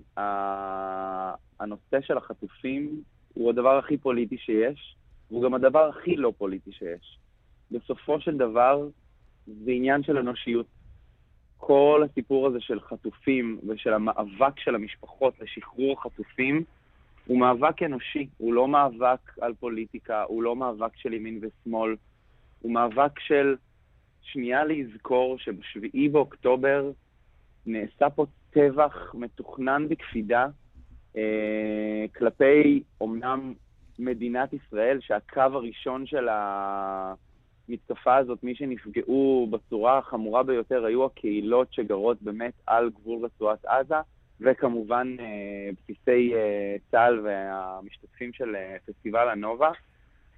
הנושא 1.59 2.01
של 2.01 2.17
החטופים 2.17 3.01
הוא 3.35 3.49
הדבר 3.49 3.77
הכי 3.77 3.97
פוליטי 3.97 4.37
שיש, 4.37 4.95
והוא 5.31 5.43
גם 5.43 5.53
הדבר 5.53 5.89
הכי 5.89 6.15
לא 6.15 6.33
פוליטי 6.37 6.71
שיש. 6.71 7.17
בסופו 7.71 8.19
של 8.19 8.37
דבר, 8.37 8.87
זה 9.47 9.71
עניין 9.71 10.03
של 10.03 10.17
אנושיות. 10.17 10.65
כל 11.57 12.03
הסיפור 12.09 12.47
הזה 12.47 12.61
של 12.61 12.79
חטופים 12.79 13.59
ושל 13.67 13.93
המאבק 13.93 14.59
של 14.59 14.75
המשפחות 14.75 15.33
לשחרור 15.41 15.97
החטופים 15.99 16.63
הוא 17.25 17.39
מאבק 17.39 17.83
אנושי, 17.83 18.27
הוא 18.37 18.53
לא 18.53 18.67
מאבק 18.67 19.37
על 19.41 19.53
פוליטיקה, 19.53 20.23
הוא 20.23 20.43
לא 20.43 20.55
מאבק 20.55 20.95
של 20.95 21.13
ימין 21.13 21.39
ושמאל, 21.41 21.95
הוא 22.61 22.71
מאבק 22.71 23.19
של 23.19 23.55
שנייה 24.21 24.63
לזכור 24.65 25.37
שבשביעי 25.37 26.09
באוקטובר 26.09 26.91
נעשה 27.65 28.09
פה 28.09 28.25
טבח 28.49 29.15
מתוכנן 29.15 29.87
בקפידה 29.89 30.47
כלפי 32.15 32.83
אומנם 33.01 33.53
מדינת 33.99 34.53
ישראל, 34.53 34.99
שהקו 35.01 35.41
הראשון 35.41 36.05
של 36.05 36.27
המתקפה 36.31 38.15
הזאת, 38.15 38.43
מי 38.43 38.55
שנפגעו 38.55 39.47
בצורה 39.51 39.97
החמורה 39.97 40.43
ביותר 40.43 40.85
היו 40.85 41.05
הקהילות 41.05 41.73
שגרות 41.73 42.21
באמת 42.21 42.53
על 42.67 42.89
גבול 42.89 43.25
רצועת 43.25 43.65
עזה, 43.65 43.95
וכמובן 44.41 45.15
אה, 45.19 45.69
בסיסי 45.77 46.35
אה, 46.35 46.75
צה"ל 46.91 47.19
והמשתתפים 47.19 48.33
של 48.33 48.55
אה, 48.55 48.75
פסטיבל 48.85 49.29
הנובה. 49.29 49.71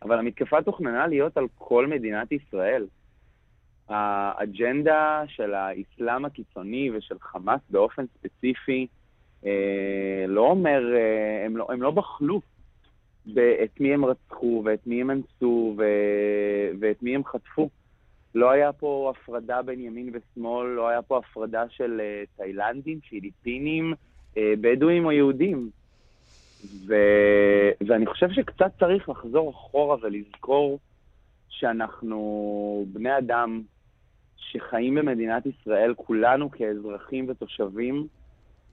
אבל 0.02 0.20
המתקפה 0.20 0.62
תוכננה 0.62 1.08
להיות 1.08 1.38
על 1.38 1.48
כל 1.56 1.88
מדינת 1.88 2.32
ישראל. 2.32 2.88
האג'נדה 3.90 5.24
של 5.28 5.54
האסלאם 5.54 6.26
הקיצוני 6.26 6.92
ושל 6.92 7.20
חמאס 7.20 7.62
באופן 7.70 8.06
ספציפי 8.08 8.88
אה, 8.92 8.97
לא 10.28 10.42
אומר, 10.42 10.94
אה, 10.96 11.46
הם, 11.46 11.58
לא, 11.58 11.68
הם 11.70 11.82
לא 11.82 11.92
בחלו 11.92 12.42
את 13.34 13.80
מי 13.80 13.94
הם 13.94 14.06
רצחו 14.06 14.62
ואת 14.66 14.88
מי 14.88 15.02
הם 15.02 15.12
אנסו 15.12 15.76
ו... 15.78 15.84
ואת 16.80 17.04
מי 17.04 17.16
הם 17.16 17.26
חטפו. 17.26 17.70
לא 18.36 18.52
היה 18.52 18.74
פה 18.74 19.14
הפרדה 19.16 19.62
בין 19.62 19.80
ימין 19.80 20.10
ושמאל, 20.14 20.68
לא 20.68 20.88
היה 20.88 21.02
פה 21.02 21.18
הפרדה 21.18 21.64
של 21.70 22.02
אה, 22.04 22.24
תאילנדים, 22.38 23.00
פיליפינים, 23.00 23.94
אה, 24.38 24.54
בדואים 24.62 25.06
או 25.06 25.12
יהודים. 25.12 25.70
ו... 26.88 26.96
ואני 27.88 28.06
חושב 28.06 28.32
שקצת 28.32 28.72
צריך 28.80 29.10
לחזור 29.10 29.50
אחורה 29.50 29.98
ולזכור 30.02 30.80
שאנחנו 31.50 32.86
בני 32.94 33.18
אדם 33.18 33.62
שחיים 34.38 34.96
במדינת 34.96 35.44
ישראל, 35.46 35.94
כולנו 35.94 36.52
כאזרחים 36.52 37.26
ותושבים, 37.30 38.08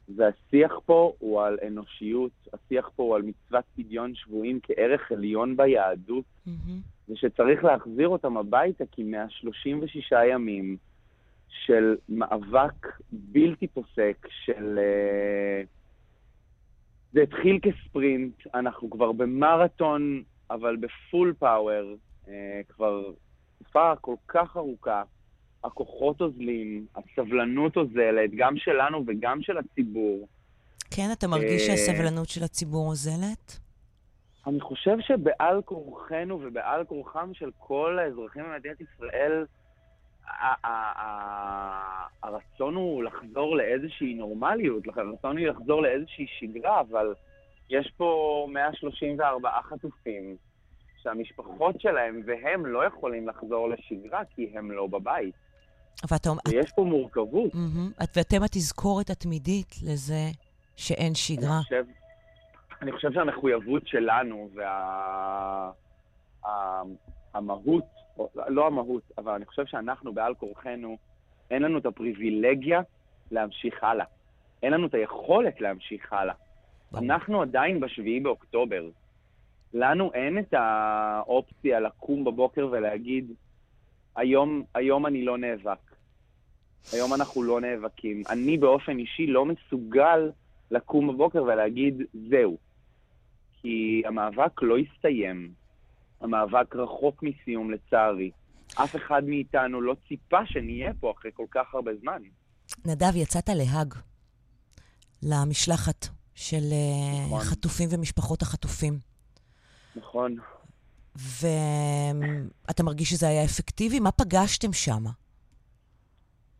והשיח 0.09 0.73
פה 0.87 1.13
הוא 1.19 1.43
על 1.43 1.59
אנושיות, 1.67 2.33
השיח 2.53 2.91
פה 2.97 3.03
הוא 3.03 3.17
על 3.17 3.23
מצוות 3.23 3.65
פדיון 3.77 4.15
שבויים 4.15 4.61
כערך 4.63 5.13
עליון 5.13 5.57
ביהדות, 5.57 6.25
מהמם. 6.47 6.81
ושצריך 7.09 7.65
להחזיר 7.65 8.09
אותם 8.09 8.37
הביתה, 8.37 8.85
כי 8.93 9.03
136 9.03 10.13
ימים 10.31 10.77
של 11.49 11.97
מאבק 12.09 12.87
בלתי 13.13 13.67
פוסק, 13.67 14.27
של... 14.45 14.79
אה, 14.79 15.63
זה 17.13 17.23
התחיל 17.23 17.59
כספרינט, 17.63 18.35
אנחנו 18.55 18.91
כבר 18.91 19.13
במרתון, 19.13 20.23
אבל 20.51 20.77
בפול 20.77 21.35
פאוור, 21.39 21.97
אה, 22.29 22.61
כבר 22.69 23.13
תקופה 23.59 23.97
כל 24.01 24.15
כך 24.29 24.57
ארוכה. 24.57 25.03
הכוחות 25.65 26.21
אוזלים, 26.21 26.87
הסבלנות 26.97 27.77
אוזלת, 27.77 28.31
גם 28.37 28.57
שלנו 28.57 29.05
וגם 29.07 29.43
של 29.43 29.59
הציבור. 29.59 30.29
כן, 30.91 31.09
אתה 31.13 31.29
מרגיש 31.29 31.69
אה, 31.71 31.77
שהסבלנות 31.77 32.29
של 32.29 32.45
הציבור 32.45 32.87
אוזלת? 32.89 33.59
אני 34.47 34.61
חושב 34.61 34.97
שבעל 35.01 35.63
כורחנו 35.63 36.41
ובעל 36.43 36.85
כורחם 36.85 37.31
של 37.35 37.51
כל 37.59 37.99
האזרחים 37.99 38.45
במדינת 38.45 38.77
ישראל, 38.81 39.45
הרצון 42.23 42.75
הוא 42.75 43.05
לחזור 43.05 43.57
לאיזושהי 43.57 44.15
נורמליות, 44.15 44.85
הרצון 44.97 45.39
הוא 45.39 45.47
לחזור 45.47 45.83
לאיזושהי 45.83 46.27
שגרה, 46.39 46.81
אבל 46.81 47.15
יש 47.71 47.93
פה 47.97 48.47
134 48.53 49.51
חטופים 49.63 50.37
שהמשפחות 51.03 51.81
שלהם 51.81 52.23
והם 52.27 52.67
לא 52.67 52.85
יכולים 52.85 53.29
לחזור 53.29 53.69
לשגרה 53.69 54.25
כי 54.25 54.53
הם 54.55 54.71
לא 54.71 54.87
בבית. 54.87 55.35
אבל 56.09 56.17
אתה 56.17 56.29
אומר, 56.31 56.41
ויש 56.49 56.73
פה 56.77 56.85
מורכבות. 56.85 57.51
את- 58.03 58.17
ואתם 58.17 58.43
התזכורת 58.43 59.11
התמידית 59.11 59.75
לזה 59.83 60.31
שאין 60.77 61.15
שגרה. 61.15 61.57
אני 61.57 61.63
חושב, 61.63 61.85
אני 62.83 62.93
חושב 62.93 63.13
שהמחויבות 63.13 63.87
שלנו 63.87 64.49
וה... 64.55 65.71
ה- 66.47 66.83
המהות, 67.35 67.85
או, 68.19 68.29
לא 68.49 68.67
המהות, 68.67 69.03
אבל 69.19 69.33
אני 69.33 69.47
חושב 69.47 69.67
שאנחנו 69.67 70.13
בעל 70.15 70.35
כורחנו, 70.35 70.97
אין 71.51 71.63
לנו 71.63 71.79
את 71.79 71.87
הפריבילגיה 71.87 72.81
להמשיך 73.31 73.85
הלאה. 73.85 74.05
אין 74.63 74.73
לנו 74.73 74.87
את 74.87 74.95
היכולת 74.95 75.61
להמשיך 75.61 76.13
הלאה. 76.13 76.35
אנחנו 76.95 77.43
עדיין 77.43 77.81
בשביעי 77.81 78.21
באוקטובר. 78.21 78.85
לנו 79.75 80.13
אין 80.13 80.39
את 80.39 80.55
האופציה 80.55 81.81
לקום 81.81 82.25
בבוקר 82.25 82.69
ולהגיד, 82.73 83.33
היום, 84.17 84.63
היום 84.75 85.07
אני 85.07 85.25
לא 85.25 85.39
נאבק. 85.39 85.95
היום 86.93 87.15
אנחנו 87.15 87.43
לא 87.43 87.61
נאבקים. 87.61 88.23
אני 88.31 88.59
באופן 88.59 88.99
אישי 88.99 89.27
לא 89.27 89.45
מסוגל 89.45 90.31
לקום 90.71 91.09
בבוקר 91.09 91.43
ולהגיד, 91.43 92.03
זהו. 92.31 92.57
כי 93.53 94.03
המאבק 94.07 94.63
לא 94.63 94.77
הסתיים. 94.79 95.53
המאבק 96.21 96.77
רחוק 96.77 97.23
מסיום, 97.23 97.71
לצערי. 97.71 98.31
אף 98.75 98.97
אחד 98.97 99.25
מאיתנו 99.25 99.81
לא 99.81 99.97
ציפה 100.09 100.47
שנהיה 100.47 100.93
פה 101.01 101.13
אחרי 101.19 101.31
כל 101.35 101.47
כך 101.51 101.75
הרבה 101.75 101.91
זמן. 102.01 102.23
נדב, 102.85 103.17
יצאת 103.17 103.49
להאג, 103.49 103.95
למשלחת 105.23 106.07
של 106.35 106.73
אה, 106.73 107.27
נכון. 107.27 107.41
חטופים 107.41 107.89
ומשפחות 107.93 108.43
החטופים. 108.43 108.99
נכון. 109.97 110.37
ואתה 111.17 112.83
מרגיש 112.83 113.11
שזה 113.11 113.29
היה 113.29 113.45
אפקטיבי? 113.45 114.01
מה 114.01 114.11
פגשתם 114.11 114.73
שם? 114.73 115.05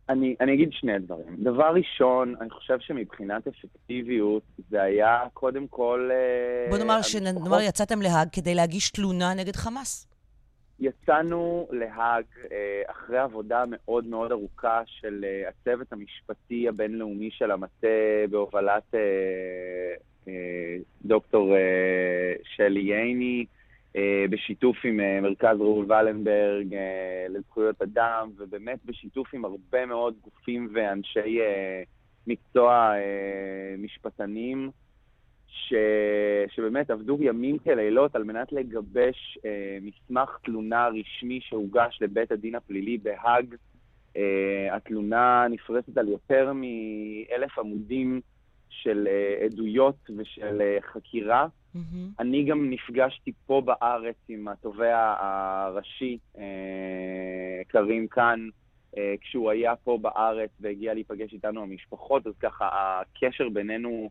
אני, 0.09 0.35
אני 0.41 0.53
אגיד 0.53 0.69
שני 0.71 0.99
דברים. 0.99 1.35
דבר 1.43 1.73
ראשון, 1.73 2.35
אני 2.41 2.49
חושב 2.49 2.79
שמבחינת 2.79 3.47
אפקטיביות, 3.47 4.43
זה 4.69 4.81
היה 4.81 5.19
קודם 5.33 5.67
כל... 5.67 6.09
אה, 6.13 6.69
בוא 6.69 6.77
נאמר 6.77 7.01
שנאמר 7.01 7.61
יצאתם 7.61 8.01
להאג 8.01 8.27
כדי 8.31 8.55
להגיש 8.55 8.89
תלונה 8.89 9.33
נגד 9.33 9.55
חמאס. 9.55 10.07
יצאנו 10.79 11.67
להאג 11.71 12.25
אה, 12.51 12.81
אחרי 12.91 13.17
עבודה 13.17 13.63
מאוד 13.67 14.05
מאוד 14.05 14.31
ארוכה 14.31 14.81
של 14.85 15.25
אה, 15.27 15.49
הצוות 15.49 15.93
המשפטי 15.93 16.67
הבינלאומי 16.69 17.29
של 17.31 17.51
המטה 17.51 17.87
בהובלת 18.29 18.93
דוקטור 21.05 21.55
שלי 22.43 22.79
ייני, 22.79 23.45
בשיתוף 24.29 24.77
עם 24.83 24.99
מרכז 25.21 25.57
ראול 25.59 25.85
ולנברג 25.85 26.75
לזכויות 27.29 27.81
אדם, 27.81 28.29
ובאמת 28.37 28.79
בשיתוף 28.85 29.33
עם 29.33 29.45
הרבה 29.45 29.85
מאוד 29.85 30.13
גופים 30.23 30.69
ואנשי 30.73 31.39
מקצוע 32.27 32.93
משפטנים. 33.77 34.71
ש... 35.55 35.73
שבאמת 36.55 36.89
עבדו 36.89 37.17
ימים 37.21 37.57
כלילות 37.57 38.15
על 38.15 38.23
מנת 38.23 38.51
לגבש 38.51 39.37
אה, 39.45 39.77
מסמך 39.81 40.37
תלונה 40.43 40.87
רשמי 40.87 41.39
שהוגש 41.41 41.97
לבית 42.01 42.31
הדין 42.31 42.55
הפלילי 42.55 42.97
בהאג. 42.97 43.55
אה, 44.17 44.75
התלונה 44.75 45.47
נפרסת 45.49 45.97
על 45.97 46.07
יותר 46.07 46.51
מאלף 46.53 47.59
עמודים 47.59 48.21
של 48.83 49.07
אה, 49.07 49.45
עדויות 49.45 50.09
ושל 50.17 50.61
אה, 50.61 50.77
חקירה. 50.81 51.47
Mm-hmm. 51.75 51.79
אני 52.19 52.43
גם 52.43 52.69
נפגשתי 52.69 53.31
פה 53.45 53.61
בארץ 53.65 54.15
עם 54.29 54.47
התובע 54.47 55.15
הראשי, 55.19 56.17
אה, 56.37 57.61
קרים 57.67 58.07
כאן, 58.07 58.49
אה, 58.97 59.15
כשהוא 59.21 59.51
היה 59.51 59.75
פה 59.75 59.97
בארץ 60.01 60.49
והגיע 60.59 60.93
להיפגש 60.93 61.33
איתנו 61.33 61.63
המשפחות, 61.63 62.27
אז 62.27 62.33
ככה 62.39 62.69
הקשר 63.01 63.49
בינינו... 63.49 64.09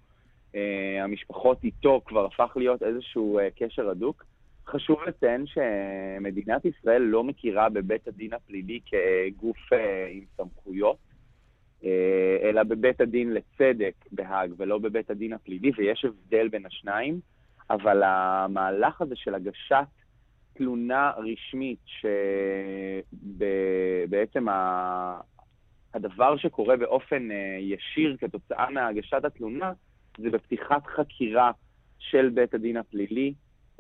אה, 0.54 1.04
המשפחות 1.04 1.64
איתו 1.64 2.00
כבר 2.04 2.25
הפך 2.25 2.56
להיות 2.56 2.83
איזשהו 2.83 3.38
אה, 3.38 3.49
קשר 3.56 3.88
הדוק. 3.88 4.25
חשוב 4.66 4.99
לציין 5.06 5.44
שמדינת 5.47 6.64
ישראל 6.64 7.02
לא 7.02 7.25
מכירה 7.25 7.68
בבית 7.68 8.09
הדין 8.09 8.33
הפלילי 8.33 8.80
כגוף 8.87 9.73
עם 10.11 10.25
סמכויות, 10.37 10.97
אלא 12.42 12.62
בבית 12.62 13.00
הדין 13.00 13.34
לצדק 13.34 13.94
בהאג 14.12 14.52
ולא 14.56 14.78
בבית 14.78 15.10
הדין 15.10 15.32
הפלילי, 15.32 15.70
ויש 15.76 16.04
הבדל 16.04 16.48
בין 16.48 16.66
השניים, 16.66 17.20
אבל 17.70 18.02
המהלך 18.02 19.00
הזה 19.00 19.16
של 19.16 19.34
הגשת 19.34 19.86
תלונה 20.54 21.12
רשמית, 21.16 21.78
שבעצם 23.12 24.46
הדבר 25.94 26.36
שקורה 26.36 26.76
באופן 26.76 27.28
ישיר 27.60 28.16
כתוצאה 28.20 28.70
מהגשת 28.70 29.24
התלונה, 29.24 29.72
זה 30.18 30.30
בפתיחת 30.30 30.86
חקירה 30.86 31.50
של 31.98 32.28
בית 32.28 32.54
הדין 32.54 32.76
הפלילי 32.76 33.34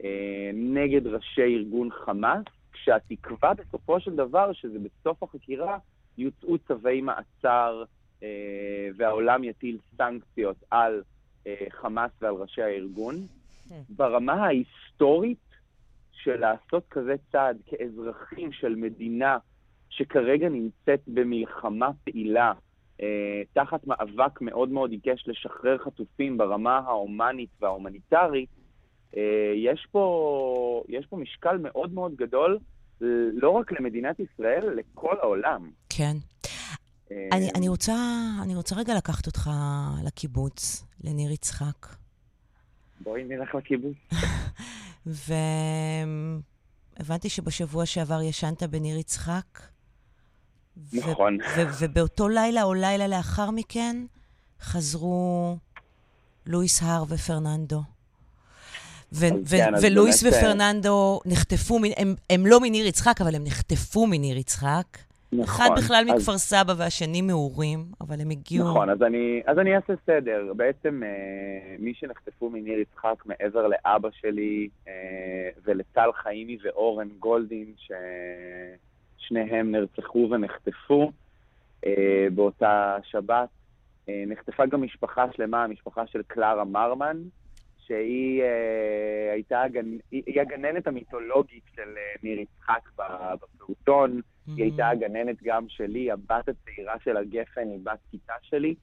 אה, 0.04 0.50
נגד 0.54 1.06
ראשי 1.06 1.56
ארגון 1.56 1.90
חמאס, 1.90 2.44
כשהתקווה 2.72 3.54
בסופו 3.54 4.00
של 4.00 4.16
דבר 4.16 4.52
שזה 4.52 4.78
בסוף 4.78 5.22
החקירה 5.22 5.78
יוצאו 6.18 6.58
צווי 6.58 7.00
מעצר 7.00 7.84
אה, 8.22 8.88
והעולם 8.96 9.44
יטיל 9.44 9.78
סנקציות 9.96 10.56
על 10.70 11.02
אה, 11.46 11.54
חמאס 11.70 12.10
ועל 12.22 12.34
ראשי 12.34 12.62
הארגון. 12.62 13.14
כן. 13.68 13.80
ברמה 13.88 14.32
ההיסטורית 14.32 15.38
של 16.12 16.40
לעשות 16.40 16.84
כזה 16.90 17.14
צעד 17.32 17.56
כאזרחים 17.66 18.52
של 18.52 18.74
מדינה 18.74 19.38
שכרגע 19.90 20.48
נמצאת 20.48 21.00
במלחמה 21.06 21.90
פעילה 22.04 22.52
אה, 23.02 23.42
תחת 23.52 23.86
מאבק 23.86 24.40
מאוד 24.40 24.68
מאוד 24.68 24.90
עיקש 24.90 25.28
לשחרר 25.28 25.78
חטופים 25.78 26.38
ברמה 26.38 26.78
ההומנית 26.78 27.50
וההומניטרית, 27.60 28.48
אה, 29.16 29.52
יש 29.56 29.86
פה, 29.90 30.84
יש 30.88 31.06
פה 31.06 31.16
משקל 31.16 31.56
מאוד 31.58 31.92
מאוד 31.94 32.16
גדול, 32.16 32.58
לא 33.32 33.50
רק 33.50 33.72
למדינת 33.72 34.20
ישראל, 34.20 34.70
לכל 34.76 35.16
העולם. 35.20 35.70
כן. 35.96 36.16
אני, 37.32 37.50
אני, 37.54 37.68
רוצה, 37.68 37.96
אני 38.42 38.56
רוצה 38.56 38.74
רגע 38.74 38.94
לקחת 38.94 39.26
אותך 39.26 39.50
לקיבוץ, 40.04 40.84
לניר 41.04 41.30
יצחק. 41.30 41.86
בואי 43.00 43.24
נלך 43.24 43.54
לקיבוץ. 43.54 43.96
והבנתי 46.96 47.28
שבשבוע 47.28 47.86
שעבר 47.86 48.22
ישנת 48.22 48.62
בניר 48.62 48.98
יצחק. 48.98 49.60
נכון. 50.92 51.38
ובאותו 51.78 52.28
לילה 52.28 52.62
או 52.62 52.74
לילה 52.74 53.08
לאחר 53.08 53.50
מכן 53.50 53.96
חזרו 54.60 55.56
לואיס 56.46 56.82
הר 56.82 57.04
ופרננדו. 57.08 57.82
כן, 59.20 59.34
ולואיס 59.82 60.22
באמת... 60.22 60.34
אה, 60.34 60.40
ופרננדו 60.40 61.20
נחטפו, 61.24 61.78
הם, 61.96 62.14
הם 62.30 62.46
לא 62.46 62.60
מניר 62.60 62.86
יצחק, 62.86 63.20
אבל 63.20 63.34
הם 63.34 63.44
נחטפו 63.44 64.06
מניר 64.06 64.36
יצחק. 64.36 64.98
נכון. 65.38 65.66
אחד 65.66 65.70
בכלל 65.76 66.04
אז... 66.08 66.20
מכפר 66.20 66.38
סבא 66.38 66.74
והשני 66.76 67.22
מאורים, 67.22 67.84
אבל 68.00 68.20
הם 68.20 68.30
הגיעו... 68.30 68.68
נכון, 68.70 68.90
אז 68.90 69.02
אני, 69.02 69.42
אז 69.46 69.58
אני 69.58 69.76
אעשה 69.76 69.92
סדר. 70.06 70.52
בעצם 70.56 71.02
אה, 71.04 71.76
מי 71.78 71.94
שנחטפו 71.94 72.50
מניר 72.50 72.78
יצחק 72.78 73.26
מעבר 73.26 73.66
לאבא 73.68 74.08
שלי 74.20 74.68
אה, 74.88 74.92
ולטל 75.64 76.10
חיימי 76.22 76.58
ואורן 76.64 77.08
גולדין, 77.18 77.72
ש... 77.76 77.92
שניהם 79.18 79.70
נרצחו 79.70 80.28
ונחטפו 80.30 81.12
אה, 81.86 82.26
באותה 82.34 82.96
שבת. 83.02 83.48
אה, 84.08 84.24
נחטפה 84.26 84.66
גם 84.66 84.82
משפחה 84.82 85.24
שלמה, 85.36 85.64
המשפחה 85.64 86.06
של 86.06 86.22
קלרה 86.26 86.64
מרמן, 86.64 87.16
שהיא 87.86 88.42
אה, 88.42 89.32
הייתה 89.32 89.62
הגנ... 89.62 89.96
היא 90.10 90.40
הגננת 90.40 90.86
המיתולוגית 90.86 91.62
של 91.76 91.88
אה, 91.96 92.14
ניר 92.22 92.38
יצחק 92.38 92.90
בפעוטון. 93.42 94.18
Mm-hmm. 94.18 94.50
היא 94.56 94.64
הייתה 94.64 94.88
הגננת 94.88 95.36
גם 95.42 95.64
שלי, 95.68 96.10
הבת 96.10 96.48
הצעירה 96.48 96.94
של 97.04 97.16
הגפן 97.16 97.68
היא 97.70 97.80
בת 97.82 97.98
כיתה 98.10 98.34
שלי. 98.42 98.74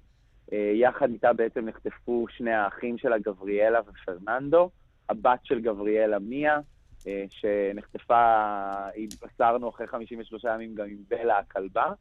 אה, 0.54 0.72
יחד 0.76 1.10
איתה 1.10 1.34
בעצם 1.34 1.66
נחטפו 1.66 2.26
שני 2.30 2.54
האחים 2.54 2.98
שלה, 2.98 3.18
גבריאלה 3.18 3.80
ופרננדו. 3.88 4.70
הבת 5.10 5.40
של 5.44 5.62
גבריאלה 5.62 6.20
מיה, 6.20 6.60
אה, 7.08 7.26
שנחטפה, 7.30 8.24
התבשרנו 8.98 9.70
אחרי 9.70 9.88
53 9.88 10.44
ימים 10.44 10.76
גם 10.76 10.86
עם 10.86 10.98
בלה 11.08 11.40
הכלבה, 11.40 11.94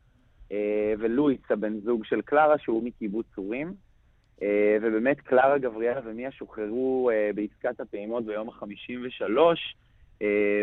אה, 0.53 0.95
ולואיס, 0.99 1.41
הבן 1.51 1.81
זוג 1.81 2.05
של 2.05 2.23
קלרה, 2.23 2.59
שהוא 2.59 2.85
מקיבוץ 2.85 3.27
צורים. 3.35 3.75
אה, 4.43 4.77
ובאמת 4.83 5.21
קלרה, 5.21 5.59
גבריאלה 5.59 6.01
ומיה 6.05 6.31
שוחררו 6.31 7.11
בעסקת 7.35 7.81
הפעימות 7.81 8.25
ביום 8.25 8.49
ה-53, 8.49 9.39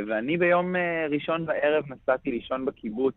ואני 0.07 0.37
ביום 0.37 0.75
ראשון 1.09 1.45
בערב 1.45 1.83
נסעתי 1.91 2.31
לישון 2.31 2.65
בקיבוץ, 2.65 3.15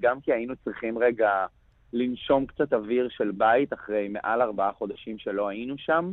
גם 0.00 0.20
כי 0.20 0.32
היינו 0.32 0.54
צריכים 0.64 0.98
רגע 0.98 1.46
לנשום 1.92 2.46
קצת 2.46 2.72
אוויר 2.72 3.08
של 3.08 3.30
בית 3.30 3.72
אחרי 3.72 4.08
מעל 4.08 4.42
ארבעה 4.42 4.72
חודשים 4.72 5.18
שלא 5.18 5.48
היינו 5.48 5.78
שם. 5.78 6.12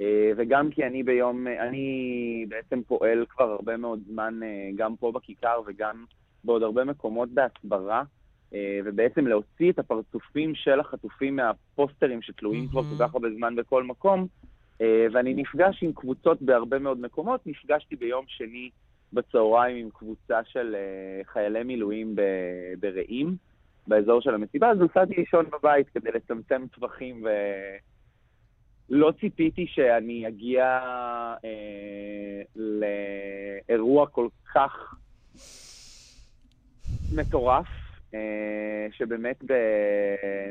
אה, 0.00 0.32
וגם 0.36 0.70
כי 0.70 0.86
אני 0.86 1.02
ביום, 1.02 1.46
אני 1.46 2.46
בעצם 2.48 2.82
פועל 2.82 3.26
כבר 3.28 3.50
הרבה 3.50 3.76
מאוד 3.76 4.00
זמן 4.06 4.40
אה, 4.42 4.70
גם 4.76 4.96
פה 4.96 5.12
בכיכר 5.12 5.60
וגם 5.66 6.04
בעוד 6.44 6.62
הרבה 6.62 6.84
מקומות 6.84 7.28
בהסברה, 7.28 7.98
אה, 7.98 8.04
ובעצם 8.84 9.26
להוציא 9.26 9.70
את 9.70 9.78
הפרצופים 9.78 10.54
של 10.54 10.80
החטופים 10.80 11.36
מהפוסטרים 11.36 12.22
שתלויים 12.22 12.68
כבר 12.68 12.82
כל 12.82 13.04
כך 13.04 13.14
הרבה 13.14 13.28
זמן 13.36 13.56
בכל 13.56 13.84
מקום, 13.84 14.26
ואני 14.80 15.34
נפגש 15.34 15.82
עם 15.82 15.92
קבוצות 15.92 16.42
בהרבה 16.42 16.78
מאוד 16.78 17.00
מקומות. 17.00 17.46
נפגשתי 17.46 17.96
ביום 17.96 18.24
שני 18.28 18.70
בצהריים 19.12 19.76
עם 19.76 19.90
קבוצה 19.90 20.40
של 20.44 20.76
חיילי 21.32 21.62
מילואים 21.62 22.16
ברעים, 22.80 23.36
באזור 23.86 24.20
של 24.20 24.34
המסיבה, 24.34 24.70
אז 24.70 24.78
נסעתי 24.78 25.14
לישון 25.16 25.46
בבית 25.52 25.88
כדי 25.88 26.10
לצמצם 26.12 26.66
טווחים 26.72 27.22
ו... 27.24 27.28
לא 28.90 29.12
ציפיתי 29.20 29.66
שאני 29.66 30.28
אגיע 30.28 30.64
אה, 31.44 32.42
לאירוע 32.56 34.06
כל 34.06 34.28
כך 34.54 34.94
מטורף, 37.14 37.66
אה, 37.66 37.89
שבאמת 38.90 39.44
ב, 39.44 39.52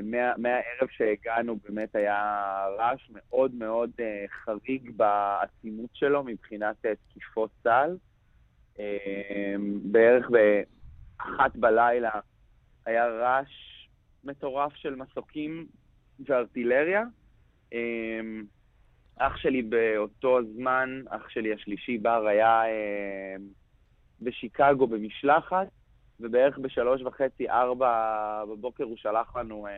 מה, 0.03 0.33
מהערב 0.37 0.89
שהגענו 0.89 1.55
באמת 1.55 1.95
היה 1.95 2.65
רעש 2.77 3.09
מאוד 3.11 3.53
מאוד 3.53 3.91
אה, 3.99 4.25
חריג 4.43 4.91
בעצימות 4.95 5.89
שלו 5.93 6.23
מבחינת 6.23 6.85
אה, 6.85 6.93
תקיפות 6.95 7.49
צה"ל. 7.63 7.97
אה, 8.79 9.55
בערך 9.83 10.29
באחת 10.29 11.55
בלילה 11.55 12.19
היה 12.85 13.07
רעש 13.07 13.49
מטורף 14.23 14.75
של 14.75 14.95
מסוקים 14.95 15.65
וארטילריה. 16.27 17.03
אח 19.17 19.37
שלי 19.37 19.61
באותו 19.61 20.39
זמן, 20.55 21.01
אח 21.09 21.29
שלי 21.29 21.53
השלישי 21.53 21.97
בר, 21.97 22.27
היה 22.27 22.63
בשיקגו 24.21 24.87
במשלחת, 24.87 25.67
ובערך 26.19 26.57
בשלוש 26.57 27.01
וחצי, 27.01 27.49
ארבע 27.49 27.91
בבוקר 28.51 28.83
הוא 28.83 28.97
שלח 28.97 29.35
לנו 29.35 29.67
אה, 29.67 29.71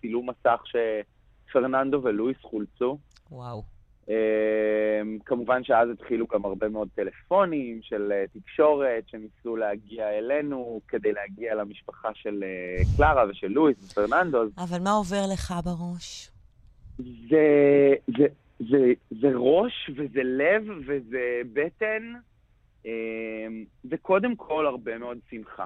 צילום 0.00 0.30
מסך 0.30 0.62
שפרננדו 0.64 2.00
ולואיס 2.02 2.38
חולצו. 2.42 2.98
וואו. 3.30 3.62
אה, 4.10 5.02
כמובן 5.24 5.64
שאז 5.64 5.88
התחילו 5.90 6.26
גם 6.32 6.44
הרבה 6.44 6.68
מאוד 6.68 6.88
טלפונים 6.94 7.80
של 7.82 8.12
אה, 8.12 8.24
תקשורת 8.32 9.08
שניסו 9.08 9.56
להגיע 9.56 10.18
אלינו 10.18 10.80
כדי 10.88 11.12
להגיע 11.12 11.54
למשפחה 11.54 12.08
של 12.14 12.44
אה, 12.44 12.96
קלרה 12.96 13.24
ושל 13.30 13.46
לואיס 13.46 13.90
ופרננדו. 13.90 14.42
אבל 14.58 14.80
מה 14.80 14.90
עובר 14.90 15.22
לך 15.32 15.54
בראש? 15.64 16.30
זה, 16.98 17.94
זה, 18.18 18.26
זה, 18.58 18.92
זה 19.20 19.28
ראש 19.34 19.90
וזה 19.96 20.22
לב 20.22 20.62
וזה 20.86 21.40
בטן. 21.52 22.12
זה 23.82 23.96
קודם 24.02 24.36
כל 24.36 24.66
הרבה 24.66 24.98
מאוד 24.98 25.18
שמחה. 25.30 25.64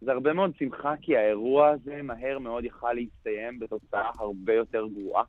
זה 0.00 0.12
הרבה 0.12 0.32
מאוד 0.32 0.52
שמחה 0.58 0.94
כי 1.02 1.16
האירוע 1.16 1.68
הזה 1.68 2.02
מהר 2.02 2.38
מאוד 2.38 2.64
יכל 2.64 2.92
להסתיים 2.92 3.58
בתוצאה 3.58 4.10
הרבה 4.18 4.54
יותר 4.54 4.86
גרועה. 4.86 5.24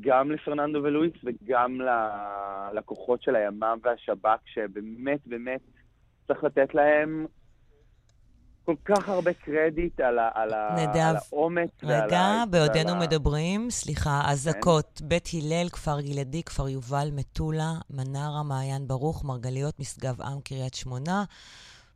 גם 0.00 0.30
לפרננדו 0.30 0.82
ולואיס 0.82 1.12
וגם 1.24 1.80
ללקוחות 1.80 3.22
של 3.22 3.36
הימ"מ 3.36 3.78
והשב"כ, 3.82 4.40
שבאמת 4.46 5.26
באמת 5.26 5.60
צריך 6.26 6.44
לתת 6.44 6.74
להם 6.74 7.26
כל 8.64 8.74
כך 8.84 9.08
הרבה 9.08 9.32
קרדיט 9.32 10.00
על, 10.00 10.18
ה, 10.18 10.28
על, 10.34 10.52
ה, 10.54 10.76
נדב, 10.78 10.96
על 10.96 11.16
האומץ. 11.16 11.70
רגע, 11.82 12.44
בעודנו 12.50 12.90
ה... 12.90 12.94
מדברים, 12.94 13.70
סליחה, 13.70 14.22
אזעקות, 14.30 14.98
כן? 14.98 15.08
בית 15.08 15.28
הלל, 15.34 15.68
כפר 15.68 16.00
גלעדי, 16.00 16.42
כפר 16.42 16.68
יובל, 16.68 17.08
מטולה, 17.12 17.72
מנרה, 17.90 18.42
מעיין 18.42 18.88
ברוך, 18.88 19.24
מרגליות, 19.24 19.80
משגב 19.80 20.22
עם, 20.22 20.40
קריית 20.40 20.74
שמונה. 20.74 21.24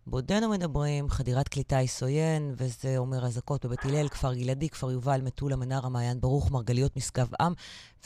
בעודנו 0.07 0.49
מדברים, 0.49 1.09
חדירת 1.09 1.49
כלי 1.49 1.63
טיס 1.63 2.03
עוין, 2.03 2.55
וזה 2.57 2.99
אומר 2.99 3.27
אזעקות 3.27 3.65
בבית 3.65 3.85
הלל, 3.85 4.09
כפר 4.09 4.35
גלעדי, 4.35 4.69
כפר 4.69 4.91
יובל, 4.91 5.21
מטולה, 5.21 5.57
מנרה, 5.57 5.89
מעיין 5.89 6.21
ברוך, 6.21 6.51
מרגליות, 6.51 6.97
משגב 6.97 7.29
עם 7.41 7.53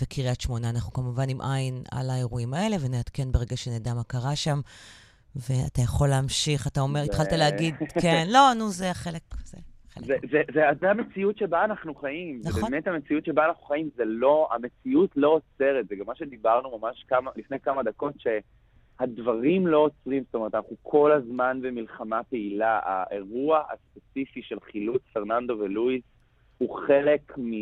וקריית 0.00 0.40
שמונה. 0.40 0.70
אנחנו 0.70 0.92
כמובן 0.92 1.28
עם 1.28 1.40
עין 1.40 1.82
על 1.90 2.10
האירועים 2.10 2.54
האלה, 2.54 2.76
ונעדכן 2.80 3.32
ברגע 3.32 3.56
שנדע 3.56 3.94
מה 3.94 4.04
קרה 4.04 4.36
שם. 4.36 4.60
ואתה 5.36 5.80
יכול 5.82 6.08
להמשיך, 6.08 6.66
אתה 6.66 6.80
אומר, 6.80 7.00
התחלת 7.00 7.32
להגיד, 7.32 7.74
כן, 8.02 8.26
לא, 8.28 8.52
נו, 8.58 8.68
זה 8.68 8.94
חלק, 8.94 9.22
זה 9.44 9.58
חלק. 9.88 10.06
זה, 10.06 10.14
זה, 10.30 10.42
זה, 10.54 10.60
זה 10.80 10.90
המציאות 10.90 11.38
שבה 11.38 11.64
אנחנו 11.64 11.94
חיים. 11.94 12.40
נכון. 12.44 12.60
זה 12.60 12.66
באמת 12.70 12.86
המציאות 12.86 13.24
שבה 13.24 13.46
אנחנו 13.46 13.64
חיים, 13.64 13.90
זה 13.96 14.04
לא, 14.04 14.48
המציאות 14.52 15.10
לא 15.16 15.28
עוצרת, 15.28 15.88
זה 15.88 15.96
גם 15.96 16.06
מה 16.06 16.14
שדיברנו 16.14 16.78
ממש 16.78 17.04
כמה, 17.08 17.30
לפני 17.36 17.60
כמה 17.60 17.82
דקות, 17.82 18.14
שהדברים 18.18 19.66
לא 19.66 19.78
עוצרים, 19.78 20.22
זאת 20.26 20.34
אומרת, 20.34 20.54
אנחנו 20.54 20.76
כל 20.82 21.12
הזמן 21.12 21.58
במלחמה 21.62 22.22
פעילה. 22.22 22.80
האירוע 22.82 23.62
הספציפי 23.72 24.42
של 24.42 24.60
חילוץ 24.60 25.02
פרננדו 25.12 25.54
ולואיס 25.58 26.02
הוא 26.58 26.78
חלק 26.86 27.38
מ... 27.38 27.52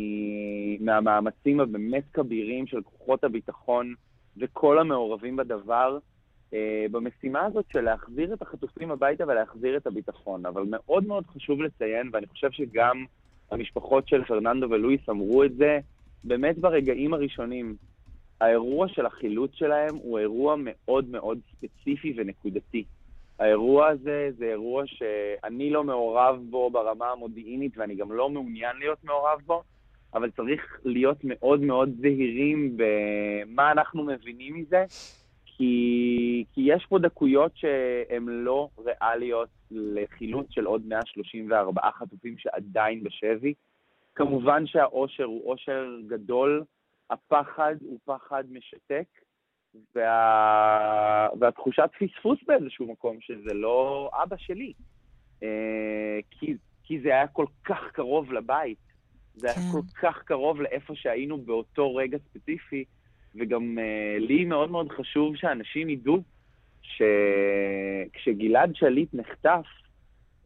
מהמאמצים 0.85 1.59
הבאמת 1.59 2.03
כבירים 2.13 2.67
של 2.67 2.81
כוחות 2.81 3.23
הביטחון 3.23 3.93
וכל 4.37 4.79
המעורבים 4.79 5.35
בדבר. 5.35 5.97
אה, 6.53 6.85
במשימה 6.91 7.45
הזאת 7.45 7.65
של 7.73 7.81
להחזיר 7.81 8.33
את 8.33 8.41
החטופים 8.41 8.91
הביתה 8.91 9.23
ולהחזיר 9.27 9.77
את 9.77 9.87
הביטחון. 9.87 10.45
אבל 10.45 10.63
מאוד 10.69 11.07
מאוד 11.07 11.23
חשוב 11.27 11.61
לציין, 11.61 12.09
ואני 12.13 12.27
חושב 12.27 12.51
שגם 12.51 13.05
המשפחות 13.51 14.07
של 14.07 14.23
פרננדו 14.23 14.69
ולואיס 14.69 15.09
אמרו 15.09 15.43
את 15.43 15.55
זה, 15.55 15.79
באמת 16.23 16.57
ברגעים 16.57 17.13
הראשונים, 17.13 17.75
האירוע 18.41 18.87
של 18.87 19.05
החילוץ 19.05 19.51
שלהם 19.53 19.95
הוא 19.95 20.19
אירוע 20.19 20.55
מאוד 20.59 21.09
מאוד 21.09 21.39
ספציפי 21.51 22.13
ונקודתי. 22.17 22.83
האירוע 23.39 23.87
הזה 23.87 24.29
זה 24.37 24.45
אירוע 24.45 24.83
שאני 24.85 25.69
לא 25.69 25.83
מעורב 25.83 26.39
בו 26.49 26.69
ברמה 26.69 27.11
המודיעינית 27.11 27.77
ואני 27.77 27.95
גם 27.95 28.11
לא 28.11 28.29
מעוניין 28.29 28.77
להיות 28.79 29.03
מעורב 29.03 29.41
בו, 29.45 29.63
אבל 30.13 30.31
צריך 30.31 30.79
להיות 30.85 31.17
מאוד 31.23 31.61
מאוד 31.61 31.89
זהירים 32.01 32.77
במה 32.77 33.71
אנחנו 33.71 34.03
מבינים 34.03 34.55
מזה 34.55 34.85
כי, 35.61 36.45
כי 36.53 36.61
יש 36.65 36.85
פה 36.89 36.99
דקויות 36.99 37.51
שהן 37.55 38.25
לא 38.27 38.69
ריאליות 38.77 39.49
לחילוץ 39.71 40.47
של 40.49 40.65
עוד 40.65 40.85
134 40.85 41.81
חטופים 41.91 42.37
שעדיין 42.37 43.03
בשבי. 43.03 43.53
כמובן 44.15 44.67
שהאושר 44.67 45.23
הוא 45.23 45.51
אושר 45.51 45.97
גדול, 46.07 46.63
הפחד 47.09 47.75
הוא 47.81 47.99
פחד 48.05 48.43
משתק, 48.51 49.07
וה... 49.95 51.27
והתחושת 51.39 51.89
פספוס 51.99 52.39
באיזשהו 52.47 52.91
מקום 52.91 53.17
שזה 53.19 53.53
לא 53.53 54.09
אבא 54.23 54.35
שלי. 54.39 54.73
אה, 55.43 56.19
כי, 56.31 56.55
כי 56.83 56.99
זה 57.01 57.09
היה 57.09 57.27
כל 57.27 57.45
כך 57.65 57.91
קרוב 57.93 58.33
לבית, 58.33 58.77
זה 59.35 59.47
היה 59.47 59.55
כן. 59.55 59.71
כל 59.71 59.81
כך 60.01 60.23
קרוב 60.23 60.61
לאיפה 60.61 60.93
שהיינו 60.95 61.37
באותו 61.37 61.95
רגע 61.95 62.17
ספציפי, 62.17 62.85
וגם 63.35 63.77
uh, 63.77 64.19
לי 64.19 64.45
מאוד 64.45 64.71
מאוד 64.71 64.91
חשוב 64.91 65.35
שאנשים 65.35 65.89
ידעו 65.89 66.21
שכשגלעד 66.81 68.75
שליט 68.75 69.09
נחטף, 69.13 69.65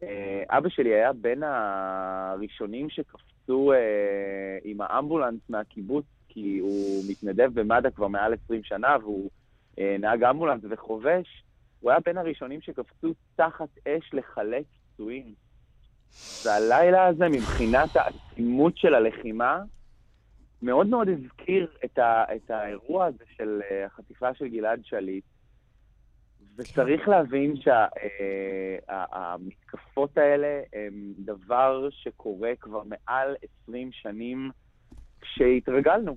uh, 0.00 0.04
אבא 0.48 0.68
שלי 0.68 0.94
היה 0.94 1.12
בין 1.12 1.42
הראשונים 1.42 2.90
שקפצו 2.90 3.72
uh, 3.72 3.76
עם 4.64 4.80
האמבולנס 4.80 5.40
מהקיבוץ, 5.48 6.04
כי 6.28 6.58
הוא 6.58 7.04
מתנדב 7.08 7.50
במד"א 7.60 7.90
כבר 7.90 8.08
מעל 8.08 8.34
20 8.44 8.64
שנה, 8.64 8.96
והוא 9.02 9.30
uh, 9.74 9.80
נהג 9.98 10.24
אמבולנס 10.24 10.60
וחובש. 10.70 11.42
הוא 11.80 11.90
היה 11.90 12.00
בין 12.04 12.18
הראשונים 12.18 12.60
שקפצו 12.60 13.14
תחת 13.36 13.68
אש 13.88 14.10
לחלץ 14.12 14.64
פצועים. 14.94 15.34
והלילה 16.44 17.06
הזה, 17.06 17.28
מבחינת 17.28 17.96
העצימות 17.96 18.76
של 18.76 18.94
הלחימה, 18.94 19.60
מאוד 20.62 20.86
מאוד 20.86 21.08
הזכיר 21.08 21.68
את, 21.84 21.98
ה, 21.98 22.24
את 22.36 22.50
האירוע 22.50 23.06
הזה 23.06 23.24
של 23.36 23.60
אה, 23.70 23.86
החטיפה 23.86 24.34
של 24.34 24.48
גלעד 24.48 24.80
שליט, 24.84 25.24
וצריך 26.56 27.04
כן. 27.04 27.10
להבין 27.10 27.54
שהמתקפות 28.86 30.18
אה, 30.18 30.22
האלה 30.22 30.62
הם 30.72 31.12
דבר 31.18 31.88
שקורה 31.90 32.52
כבר 32.60 32.82
מעל 32.84 33.36
20 33.62 33.92
שנים 33.92 34.50
כשהתרגלנו. 35.20 36.16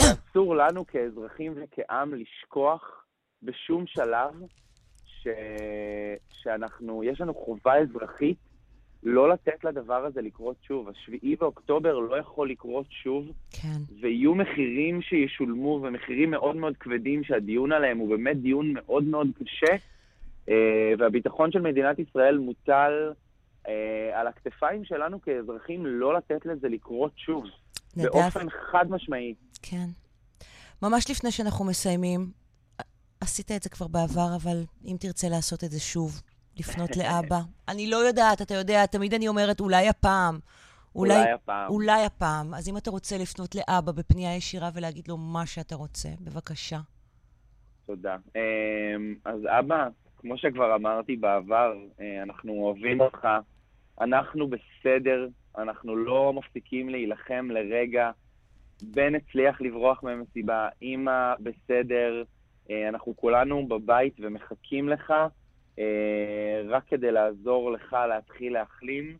אסור 0.00 0.56
לנו 0.56 0.86
כאזרחים 0.86 1.54
וכעם 1.56 2.14
לשכוח 2.14 3.04
בשום 3.42 3.86
שלב 3.86 4.34
ש... 5.04 5.28
שאנחנו, 6.32 7.04
יש 7.04 7.20
לנו 7.20 7.34
חובה 7.34 7.78
אזרחית 7.78 8.49
לא 9.02 9.30
לתת 9.30 9.64
לדבר 9.64 10.04
הזה 10.04 10.22
לקרות 10.22 10.56
שוב. 10.62 10.88
השביעי 10.88 11.36
באוקטובר 11.36 11.98
לא 11.98 12.16
יכול 12.16 12.50
לקרות 12.50 12.86
שוב, 12.90 13.32
כן. 13.50 13.78
ויהיו 14.00 14.34
מחירים 14.34 15.02
שישולמו, 15.02 15.80
ומחירים 15.82 16.30
מאוד 16.30 16.56
מאוד 16.56 16.76
כבדים 16.76 17.24
שהדיון 17.24 17.72
עליהם 17.72 17.98
הוא 17.98 18.08
באמת 18.08 18.40
דיון 18.40 18.72
מאוד 18.72 19.04
מאוד 19.04 19.28
קשה, 19.38 19.76
אה, 20.48 20.92
והביטחון 20.98 21.52
של 21.52 21.60
מדינת 21.60 21.98
ישראל 21.98 22.38
מוטל 22.38 23.12
אה, 23.68 24.20
על 24.20 24.26
הכתפיים 24.26 24.84
שלנו 24.84 25.22
כאזרחים 25.22 25.86
לא 25.86 26.14
לתת 26.14 26.46
לזה 26.46 26.68
לקרות 26.68 27.12
שוב, 27.16 27.44
נדב... 27.96 28.08
באופן 28.08 28.50
חד 28.50 28.90
משמעי. 28.90 29.34
כן. 29.62 29.86
ממש 30.82 31.10
לפני 31.10 31.30
שאנחנו 31.30 31.64
מסיימים, 31.64 32.26
עשית 33.20 33.50
את 33.52 33.62
זה 33.62 33.68
כבר 33.68 33.86
בעבר, 33.86 34.36
אבל 34.36 34.64
אם 34.84 34.96
תרצה 35.00 35.28
לעשות 35.28 35.64
את 35.64 35.70
זה 35.70 35.80
שוב, 35.80 36.22
לפנות 36.60 36.96
לאבא? 36.96 37.40
אני 37.68 37.90
לא 37.90 37.96
יודעת, 37.96 38.42
אתה 38.42 38.54
יודע, 38.54 38.86
תמיד 38.86 39.14
אני 39.14 39.28
אומרת, 39.28 39.60
אולי 39.60 39.88
הפעם. 39.88 40.38
אולי, 40.94 41.14
אולי 41.14 41.32
הפעם. 41.32 41.70
אולי 41.70 42.04
הפעם. 42.04 42.54
אז 42.54 42.68
אם 42.68 42.76
אתה 42.76 42.90
רוצה 42.90 43.18
לפנות 43.18 43.54
לאבא 43.54 43.92
בפנייה 43.92 44.36
ישירה 44.36 44.70
ולהגיד 44.74 45.08
לו 45.08 45.16
מה 45.16 45.46
שאתה 45.46 45.74
רוצה, 45.74 46.08
בבקשה. 46.20 46.78
תודה. 47.86 48.16
אמ, 48.36 49.14
אז 49.24 49.40
אבא, 49.46 49.88
כמו 50.16 50.38
שכבר 50.38 50.74
אמרתי 50.74 51.16
בעבר, 51.16 51.72
אה, 52.00 52.22
אנחנו 52.22 52.52
אוהבים 52.52 53.00
אותך, 53.00 53.28
אנחנו 54.00 54.48
בסדר, 54.48 55.28
אנחנו 55.58 55.96
לא 55.96 56.32
מפסיקים 56.32 56.88
להילחם 56.88 57.48
לרגע. 57.50 58.10
בן 58.82 59.14
הצליח 59.14 59.60
לברוח 59.60 60.02
ממסיבה, 60.02 60.68
אימא 60.82 61.34
בסדר, 61.40 62.22
אה, 62.70 62.88
אנחנו 62.88 63.16
כולנו 63.16 63.68
בבית 63.68 64.14
ומחכים 64.20 64.88
לך. 64.88 65.12
אה, 65.80 66.62
רק 66.68 66.82
כדי 66.88 67.12
לעזור 67.12 67.72
לך 67.72 67.96
להתחיל 68.08 68.52
להחלים, 68.52 69.16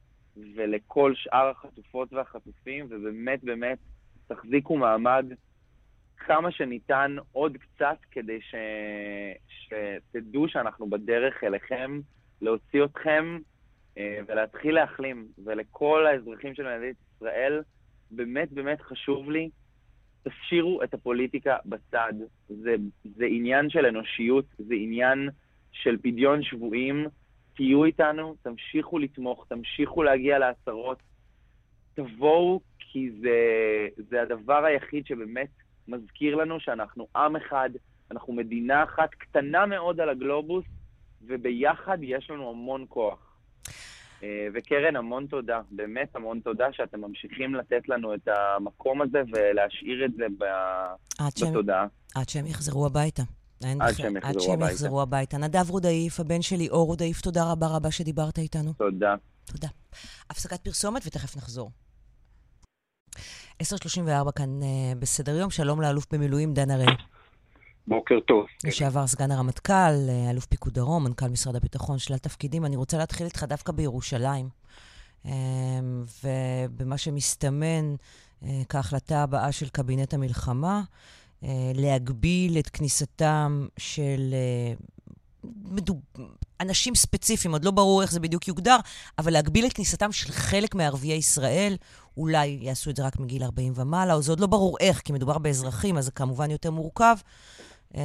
ולכל 0.56 1.14
שאר 1.14 1.48
החטופות 1.48 2.12
והחטופים, 2.12 2.86
ובאמת 2.90 3.44
באמת 3.44 3.78
תחזיקו 4.26 4.76
מעמד 4.76 5.26
כמה 6.16 6.50
שניתן 6.50 7.16
עוד 7.32 7.56
קצת 7.56 7.96
כדי 8.10 8.40
ש... 8.40 8.54
שתדעו 9.48 10.48
שאנחנו 10.48 10.90
בדרך 10.90 11.44
אליכם, 11.44 12.00
להוציא 12.42 12.84
אתכם 12.84 13.38
אה, 13.98 14.18
ולהתחיל 14.26 14.74
להחלים. 14.74 15.28
ולכל 15.44 16.06
האזרחים 16.06 16.54
של 16.54 16.78
מדינת 16.78 16.96
ישראל, 17.16 17.62
באמת 18.10 18.52
באמת 18.52 18.80
חשוב 18.80 19.30
לי, 19.30 19.50
תשאירו 20.22 20.82
את 20.82 20.94
הפוליטיקה 20.94 21.56
בצד. 21.66 22.12
זה, 22.48 22.74
זה 23.04 23.24
עניין 23.24 23.70
של 23.70 23.86
אנושיות, 23.86 24.44
זה 24.58 24.74
עניין 24.74 25.28
של 25.72 25.96
פדיון 26.02 26.42
שבויים, 26.42 27.06
תהיו 27.54 27.84
איתנו, 27.84 28.34
תמשיכו 28.42 28.98
לתמוך, 28.98 29.46
תמשיכו 29.48 30.02
להגיע 30.02 30.38
לעשרות, 30.38 30.98
תבואו, 31.94 32.60
כי 32.78 33.10
זה, 33.20 33.38
זה 34.10 34.22
הדבר 34.22 34.64
היחיד 34.64 35.06
שבאמת 35.06 35.48
מזכיר 35.88 36.36
לנו 36.36 36.60
שאנחנו 36.60 37.06
עם 37.16 37.36
אחד, 37.36 37.70
אנחנו 38.10 38.32
מדינה 38.32 38.84
אחת 38.84 39.14
קטנה 39.14 39.66
מאוד 39.66 40.00
על 40.00 40.08
הגלובוס, 40.08 40.64
וביחד 41.26 41.98
יש 42.02 42.30
לנו 42.30 42.50
המון 42.50 42.84
כוח. 42.88 43.36
אה, 44.22 44.48
וקרן, 44.54 44.96
המון 44.96 45.26
תודה, 45.26 45.60
באמת 45.70 46.16
המון 46.16 46.40
תודה 46.40 46.72
שאתם 46.72 47.00
ממשיכים 47.00 47.54
לתת 47.54 47.88
לנו 47.88 48.14
את 48.14 48.28
המקום 48.28 49.02
הזה 49.02 49.22
ולהשאיר 49.32 50.04
את 50.04 50.14
זה 50.14 50.26
ב... 50.38 50.44
בתודעה. 51.42 51.86
עד 52.14 52.28
שהם 52.28 52.46
יחזרו 52.46 52.86
הביתה. 52.86 53.22
עד 53.80 53.94
שהם 53.94 54.16
יחזרו 54.16 54.30
עד 54.30 54.40
שהם 54.40 54.60
יחזרו 54.62 55.02
הביתה. 55.02 55.38
נדב 55.38 55.70
רודאיף, 55.70 56.20
הבן 56.20 56.42
שלי, 56.42 56.68
אור 56.68 56.86
רודאיף, 56.86 57.20
תודה 57.20 57.52
רבה 57.52 57.66
רבה 57.66 57.90
שדיברת 57.90 58.38
איתנו. 58.38 58.72
תודה. 58.72 59.14
תודה. 59.44 59.68
הפסקת 60.30 60.60
פרסומת 60.60 61.02
ותכף 61.06 61.36
נחזור. 61.36 61.70
10.34 63.62 64.32
כאן 64.32 64.60
uh, 64.62 64.98
בסדר 64.98 65.36
יום, 65.36 65.50
שלום 65.50 65.80
לאלוף 65.80 66.06
במילואים 66.12 66.54
דן 66.54 66.70
הראל. 66.70 66.96
בוקר 67.86 68.20
טוב. 68.20 68.46
לשעבר 68.64 69.06
סגן 69.06 69.30
הרמטכ"ל, 69.30 69.72
אה, 70.08 70.30
אלוף 70.30 70.46
פיקוד 70.46 70.74
דרום, 70.74 71.04
מנכ"ל 71.04 71.28
משרד 71.28 71.56
הביטחון, 71.56 71.98
שלל 71.98 72.18
תפקידים. 72.18 72.64
אני 72.64 72.76
רוצה 72.76 72.98
להתחיל 72.98 73.26
איתך 73.26 73.44
דווקא 73.48 73.72
בירושלים, 73.72 74.48
אמ, 75.24 75.30
ובמה 76.24 76.98
שמסתמן 76.98 77.94
אה, 78.42 78.62
כהחלטה 78.68 79.22
הבאה 79.22 79.52
של 79.52 79.68
קבינט 79.68 80.14
המלחמה, 80.14 80.76
אה, 80.76 80.82
להגביל 81.74 82.58
את 82.58 82.68
כניסתם 82.68 83.66
של 83.78 84.34
מדוב... 85.44 86.00
אנשים 86.60 86.94
ספציפיים, 86.94 87.52
עוד 87.52 87.64
לא 87.64 87.70
ברור 87.70 88.02
איך 88.02 88.12
זה 88.12 88.20
בדיוק 88.20 88.48
יוגדר, 88.48 88.76
אבל 89.18 89.32
להגביל 89.32 89.66
את 89.66 89.72
כניסתם 89.72 90.12
של 90.12 90.32
חלק 90.32 90.74
מערביי 90.74 91.12
ישראל, 91.12 91.76
אולי 92.16 92.58
יעשו 92.62 92.90
את 92.90 92.96
זה 92.96 93.06
רק 93.06 93.18
מגיל 93.18 93.42
40 93.42 93.72
ומעלה, 93.76 94.14
או 94.14 94.22
זה 94.22 94.32
עוד 94.32 94.40
לא 94.40 94.46
ברור 94.46 94.76
איך, 94.80 95.00
כי 95.00 95.12
מדובר 95.12 95.38
באזרחים, 95.38 95.98
אז 95.98 96.04
זה 96.04 96.10
כמובן 96.10 96.50
יותר 96.50 96.70
מורכב. 96.70 97.16
אמ, 97.94 98.00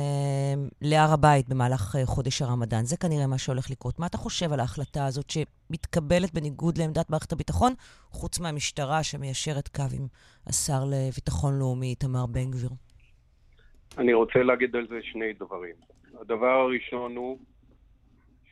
להר 0.82 1.12
הבית 1.12 1.50
במהלך 1.50 1.96
אה, 1.96 2.06
חודש 2.06 2.42
הרמדאן. 2.42 2.86
זה 2.86 2.98
כנראה 2.98 3.28
מה 3.28 3.38
שהולך 3.38 3.70
לקרות. 3.70 4.00
מה 4.00 4.06
אתה 4.06 4.18
חושב 4.18 4.54
על 4.54 4.60
ההחלטה 4.60 5.06
הזאת 5.06 5.30
שמתקבלת 5.30 6.34
בניגוד 6.34 6.78
לעמדת 6.78 7.10
מערכת 7.10 7.32
הביטחון, 7.32 7.74
חוץ 8.12 8.40
מהמשטרה 8.40 9.04
שמיישרת 9.04 9.68
קו 9.68 9.84
עם 9.92 10.08
השר 10.48 10.86
לביטחון 10.88 11.60
לאומי 11.60 11.88
איתמר 11.88 12.26
בן 12.26 12.52
גביר? 12.52 12.70
אני 13.98 14.14
רוצה 14.14 14.44
להגיד 14.44 14.76
על 14.76 14.88
זה 14.88 15.00
שני 15.04 15.34
דברים. 15.34 15.76
הדבר 16.20 16.60
הראשון 16.60 17.16
הוא 17.16 17.40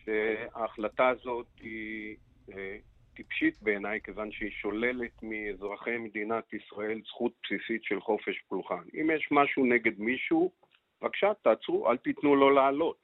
שההחלטה 0.06 1.08
הזאת 1.10 1.48
היא 1.62 2.16
אה, 2.54 2.78
טיפשית 3.16 3.62
בעיניי, 3.62 4.02
כיוון 4.04 4.32
שהיא 4.32 4.52
שוללת 4.52 5.24
מאזרחי 5.24 5.98
מדינת 5.98 6.54
ישראל 6.54 7.02
זכות 7.08 7.32
בסיסית 7.44 7.84
של 7.84 8.02
חופש 8.02 8.40
פולחן. 8.48 8.84
אם 9.02 9.10
יש 9.16 9.28
משהו 9.32 9.66
נגד 9.66 10.00
מישהו, 10.00 10.52
בבקשה, 11.02 11.32
תעצרו, 11.42 11.92
אל 11.92 11.98
תיתנו 11.98 12.36
לו 12.36 12.50
לעלות. 12.50 12.98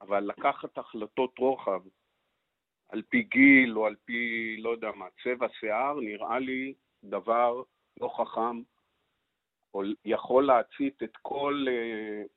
אבל 0.00 0.20
לקחת 0.20 0.78
החלטות 0.78 1.38
רוחב 1.38 1.80
על 2.88 3.02
פי 3.08 3.22
גיל 3.22 3.78
או 3.78 3.86
על 3.86 3.94
פי, 4.04 4.56
לא 4.58 4.70
יודע 4.70 4.90
מה, 4.96 5.06
צבע 5.24 5.46
שיער, 5.60 6.00
נראה 6.00 6.38
לי 6.38 6.74
דבר 7.04 7.62
לא 8.00 8.08
חכם, 8.16 8.62
יכול 10.04 10.46
להצית 10.46 11.02
את 11.02 11.16
כל 11.22 11.66
uh, 11.68 12.28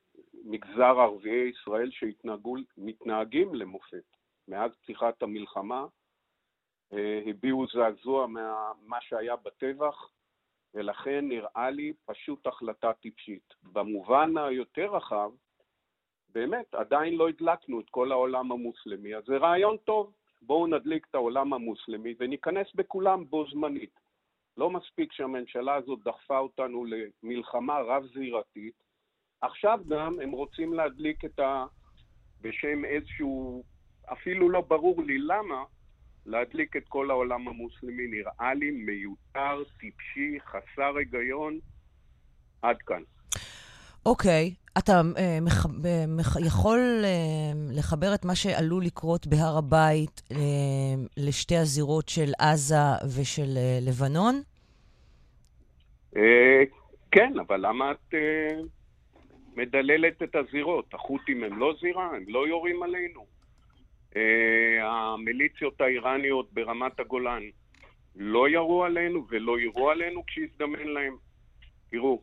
מגזר 0.44 1.00
ערביי 1.00 1.50
ישראל 1.50 1.90
שמתנהגים 1.92 3.56
למופת. 3.56 4.18
מאז 4.48 4.72
פתיחת 4.82 5.24
המלחמה 5.24 5.86
uh, 6.94 6.96
הביעו 7.30 7.66
זעזוע 7.68 8.28
ממה 8.28 9.02
שהיה 9.02 9.36
בטבח, 9.36 10.12
ולכן 10.74 11.28
נראה 11.28 11.70
לי 11.70 11.94
פשוט 12.06 12.48
החלטה 12.48 12.94
טיפשית. 12.94 13.54
במובן 13.64 14.38
היותר 14.38 14.96
רחב, 14.96 15.32
באמת, 16.30 16.76
עדיין 16.76 17.16
לא 17.16 17.30
הדלקנו 17.30 17.80
את 17.80 17.90
כל 17.90 18.12
העולם 18.12 18.52
המוסלמי, 18.52 19.16
אז 19.16 19.24
זה 19.26 19.38
רעיון 19.38 19.78
טוב. 19.78 20.14
בואו 20.42 20.68
נדליק 20.68 21.08
את 21.10 21.16
העולם 21.16 21.54
המוסלמי 21.54 22.16
וניכנס 22.20 22.68
בכולם 22.76 23.26
בו 23.26 23.46
זמנית. 23.52 24.00
לא 24.62 24.70
מספיק 24.70 25.14
שהממשלה 25.14 25.76
הזאת 25.76 26.00
דחפה 26.06 26.38
אותנו 26.38 26.86
למלחמה 26.86 27.74
רב-זירתית, 27.80 28.74
עכשיו 29.42 29.80
גם 29.88 30.20
הם 30.24 30.32
רוצים 30.32 30.74
להדליק 30.74 31.26
את 31.26 31.40
ה... 31.40 31.66
בשם 32.42 32.86
איזשהו, 32.86 33.64
אפילו 34.14 34.50
לא 34.50 34.62
ברור 34.62 35.04
לי 35.04 35.18
למה, 35.18 35.64
להדליק 36.26 36.76
את 36.76 36.84
כל 36.88 37.12
העולם 37.12 37.48
המוסלמי 37.48 38.08
נראה 38.08 38.54
לי 38.54 38.72
מיותר, 38.72 39.64
טיפשי, 39.80 40.38
חסר 40.40 40.98
היגיון. 40.98 41.60
עד 42.62 42.78
כאן. 42.78 43.04
אוקיי, 44.06 44.54
okay. 44.56 44.80
אתה 44.80 45.02
uh, 45.02 45.20
מח, 45.42 45.66
uh, 45.66 45.70
מח, 46.08 46.36
יכול 46.46 46.80
uh, 47.04 47.78
לחבר 47.78 48.14
את 48.16 48.26
מה 48.26 48.36
שעלול 48.36 48.86
לקרות 48.86 49.28
בהר 49.28 49.58
הבית 49.58 50.22
uh, 50.30 50.36
לשתי 51.18 51.58
הזירות 51.58 52.10
של 52.10 52.32
עזה 52.40 52.76
ושל 53.16 53.58
uh, 53.58 53.90
לבנון? 53.90 54.42
Uh, 56.16 56.20
כן, 57.12 57.40
אבל 57.40 57.68
למה 57.68 57.92
את 57.92 58.14
uh, 58.14 58.68
מדללת 59.56 60.24
את 60.24 60.36
הזירות? 60.36 60.94
החות'ים 60.94 61.44
הם 61.44 61.60
לא 61.60 61.74
זירה? 61.82 62.16
הם 62.16 62.24
לא 62.28 62.48
יורים 62.48 62.84
עלינו? 62.84 63.26
אה, 64.16 64.88
המיליציות 64.88 65.82
האיראניות 65.82 66.54
ברמת 66.54 67.00
הגולן 67.00 67.44
לא 68.16 68.50
ירו 68.50 68.84
עלינו 68.84 69.26
ולא 69.30 69.60
יירו 69.60 69.90
עלינו 69.90 70.26
כשהזדמן 70.26 70.88
להם. 70.88 71.16
תראו, 71.90 72.22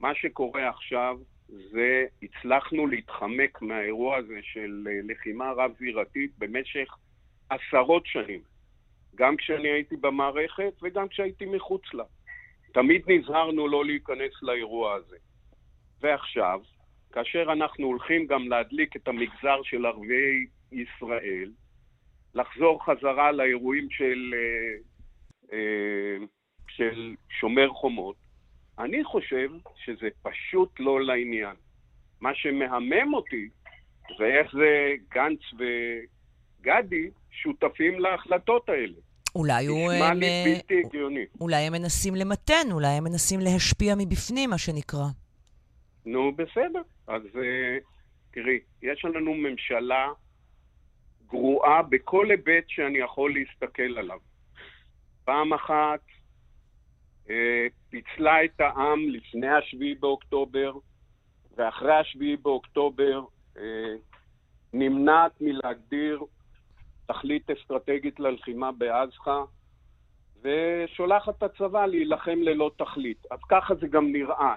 מה 0.00 0.14
שקורה 0.14 0.68
עכשיו 0.68 1.18
זה 1.48 2.04
הצלחנו 2.22 2.86
להתחמק 2.86 3.62
מהאירוע 3.62 4.16
הזה 4.16 4.38
של 4.42 4.88
אה, 4.90 5.00
לחימה 5.04 5.52
רב-זירתית 5.52 6.38
במשך 6.38 6.96
עשרות 7.50 8.06
שנים. 8.06 8.40
גם 9.14 9.36
כשאני 9.36 9.68
הייתי 9.68 9.96
במערכת 9.96 10.72
וגם 10.82 11.08
כשהייתי 11.08 11.46
מחוץ 11.46 11.82
לה. 11.94 12.04
תמיד 12.74 13.02
נזהרנו 13.06 13.68
לא 13.68 13.84
להיכנס 13.84 14.42
לאירוע 14.42 14.94
הזה. 14.94 15.16
ועכשיו, 16.00 16.60
כאשר 17.12 17.52
אנחנו 17.52 17.86
הולכים 17.86 18.26
גם 18.26 18.48
להדליק 18.48 18.96
את 18.96 19.08
המגזר 19.08 19.62
של 19.62 19.86
ערביי 19.86 20.46
ישראל, 20.72 21.50
לחזור 22.34 22.84
חזרה 22.84 23.32
לאירועים 23.32 23.90
של, 23.90 24.34
אה, 24.34 24.76
אה, 25.52 26.16
של 26.68 27.14
שומר 27.40 27.68
חומות, 27.68 28.16
אני 28.78 29.04
חושב 29.04 29.50
שזה 29.76 30.08
פשוט 30.22 30.80
לא 30.80 31.00
לעניין. 31.02 31.56
מה 32.20 32.34
שמהמם 32.34 33.14
אותי 33.14 33.48
זה 34.18 34.24
איך 34.24 34.52
זה 34.52 34.92
גנץ 35.14 35.40
וגדי 35.58 37.10
שותפים 37.30 38.00
להחלטות 38.00 38.68
האלה. 38.68 39.00
אולי 39.34 39.66
הוא... 39.66 39.92
נשמע 39.92 40.14
לי 40.14 40.26
אה, 40.26 40.44
בלתי 40.44 40.80
הגיוני. 40.86 41.24
אולי 41.40 41.56
הם 41.56 41.72
מנסים 41.72 42.14
למתן, 42.14 42.72
אולי 42.72 42.88
הם 42.88 43.04
מנסים 43.04 43.40
להשפיע 43.40 43.94
מבפנים, 43.98 44.50
מה 44.50 44.58
שנקרא. 44.58 45.06
נו, 46.06 46.32
בסדר. 46.36 46.82
אז 47.06 47.22
תראי, 48.30 48.58
יש 48.82 49.04
לנו 49.04 49.34
ממשלה 49.34 50.08
גרועה 51.26 51.82
בכל 51.82 52.30
היבט 52.30 52.64
שאני 52.68 52.98
יכול 52.98 53.34
להסתכל 53.34 53.98
עליו. 53.98 54.18
פעם 55.24 55.52
אחת 55.52 56.00
אה, 57.30 57.66
פיצלה 57.90 58.44
את 58.44 58.60
העם 58.60 59.08
לפני 59.08 59.48
השביעי 59.48 59.94
באוקטובר, 59.94 60.72
ואחרי 61.56 61.94
השביעי 61.94 62.36
באוקטובר 62.36 63.24
אה, 63.58 63.94
נמנעת 64.72 65.32
מלהגדיר 65.40 66.20
תכלית 67.06 67.50
אסטרטגית 67.50 68.20
ללחימה 68.20 68.72
בעזחה, 68.72 69.44
ושולחת 70.42 71.38
את 71.38 71.42
הצבא 71.42 71.86
להילחם 71.86 72.38
ללא 72.42 72.70
תכלית. 72.76 73.26
אז 73.30 73.38
ככה 73.50 73.74
זה 73.74 73.86
גם 73.86 74.12
נראה. 74.12 74.54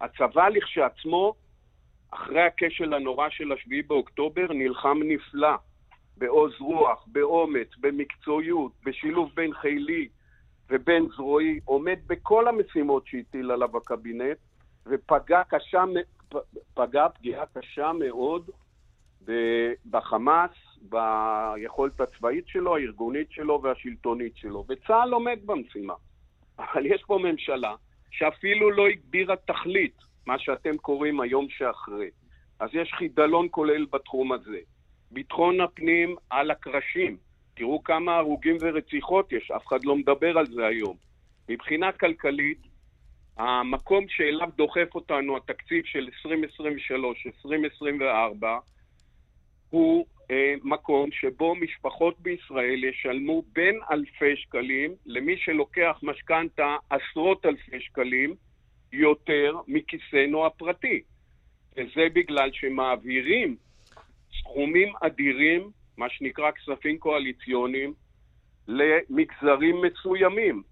הצבא 0.00 0.48
לכשעצמו, 0.48 1.34
אחרי 2.10 2.42
הכשל 2.42 2.94
הנורא 2.94 3.28
של 3.30 3.52
השביעי 3.52 3.82
באוקטובר, 3.82 4.46
נלחם 4.52 4.98
נפלא. 5.04 5.56
בעוז 6.18 6.52
רוח, 6.60 7.04
באומץ, 7.06 7.68
במקצועיות, 7.80 8.72
בשילוב 8.84 9.30
בין 9.34 9.54
חילי 9.54 10.08
ובין 10.70 11.08
זרועי, 11.16 11.60
עומד 11.64 11.98
בכל 12.06 12.48
המשימות 12.48 13.06
שהטיל 13.06 13.50
עליו 13.50 13.76
הקבינט, 13.76 14.38
ופגע 14.86 15.42
קשה, 15.48 15.84
פגע 16.74 17.08
פגיעה 17.08 17.46
קשה 17.46 17.92
מאוד 17.92 18.50
בחמאס, 19.90 20.50
ביכולת 20.82 22.00
הצבאית 22.00 22.48
שלו, 22.48 22.76
הארגונית 22.76 23.32
שלו 23.32 23.60
והשלטונית 23.62 24.36
שלו. 24.36 24.64
וצה"ל 24.68 25.12
עומד 25.12 25.38
במשימה. 25.46 25.94
אבל 26.58 26.86
יש 26.86 27.02
פה 27.06 27.18
ממשלה 27.22 27.74
שאפילו 28.10 28.70
לא 28.70 28.88
הגבירה 28.88 29.36
תכלית, 29.36 29.96
מה 30.26 30.38
שאתם 30.38 30.76
קוראים 30.76 31.20
היום 31.20 31.46
שאחרי. 31.48 32.10
אז 32.60 32.70
יש 32.72 32.92
חידלון 32.98 33.48
כולל 33.50 33.86
בתחום 33.90 34.32
הזה. 34.32 34.58
ביטחון 35.10 35.60
הפנים 35.60 36.16
על 36.30 36.50
הקרשים. 36.50 37.16
תראו 37.54 37.82
כמה 37.82 38.16
הרוגים 38.16 38.56
ורציחות 38.60 39.32
יש, 39.32 39.50
אף 39.50 39.66
אחד 39.66 39.84
לא 39.84 39.96
מדבר 39.96 40.38
על 40.38 40.46
זה 40.46 40.66
היום. 40.66 40.96
מבחינה 41.48 41.92
כלכלית, 41.92 42.58
המקום 43.36 44.04
שאליו 44.08 44.48
דוחף 44.56 44.94
אותנו 44.94 45.36
התקציב 45.36 45.84
של 45.84 46.08
2023-2024 48.42 48.44
הוא 49.70 50.06
אה, 50.30 50.54
מקום 50.64 51.10
שבו 51.12 51.54
משפחות 51.54 52.20
בישראל 52.20 52.84
ישלמו 52.84 53.42
בין 53.52 53.80
אלפי 53.90 54.36
שקלים 54.36 54.94
למי 55.06 55.36
שלוקח 55.36 56.00
משכנתה 56.02 56.76
עשרות 56.90 57.46
אלפי 57.46 57.80
שקלים 57.80 58.34
יותר 58.92 59.56
מכיסנו 59.68 60.46
הפרטי. 60.46 61.02
וזה 61.76 62.06
בגלל 62.12 62.50
שמעבירים 62.52 63.56
סכומים 64.40 64.92
אדירים, 65.02 65.70
מה 65.96 66.10
שנקרא 66.10 66.50
כספים 66.50 66.98
קואליציוניים, 66.98 67.94
למגזרים 68.68 69.82
מסוימים. 69.82 70.62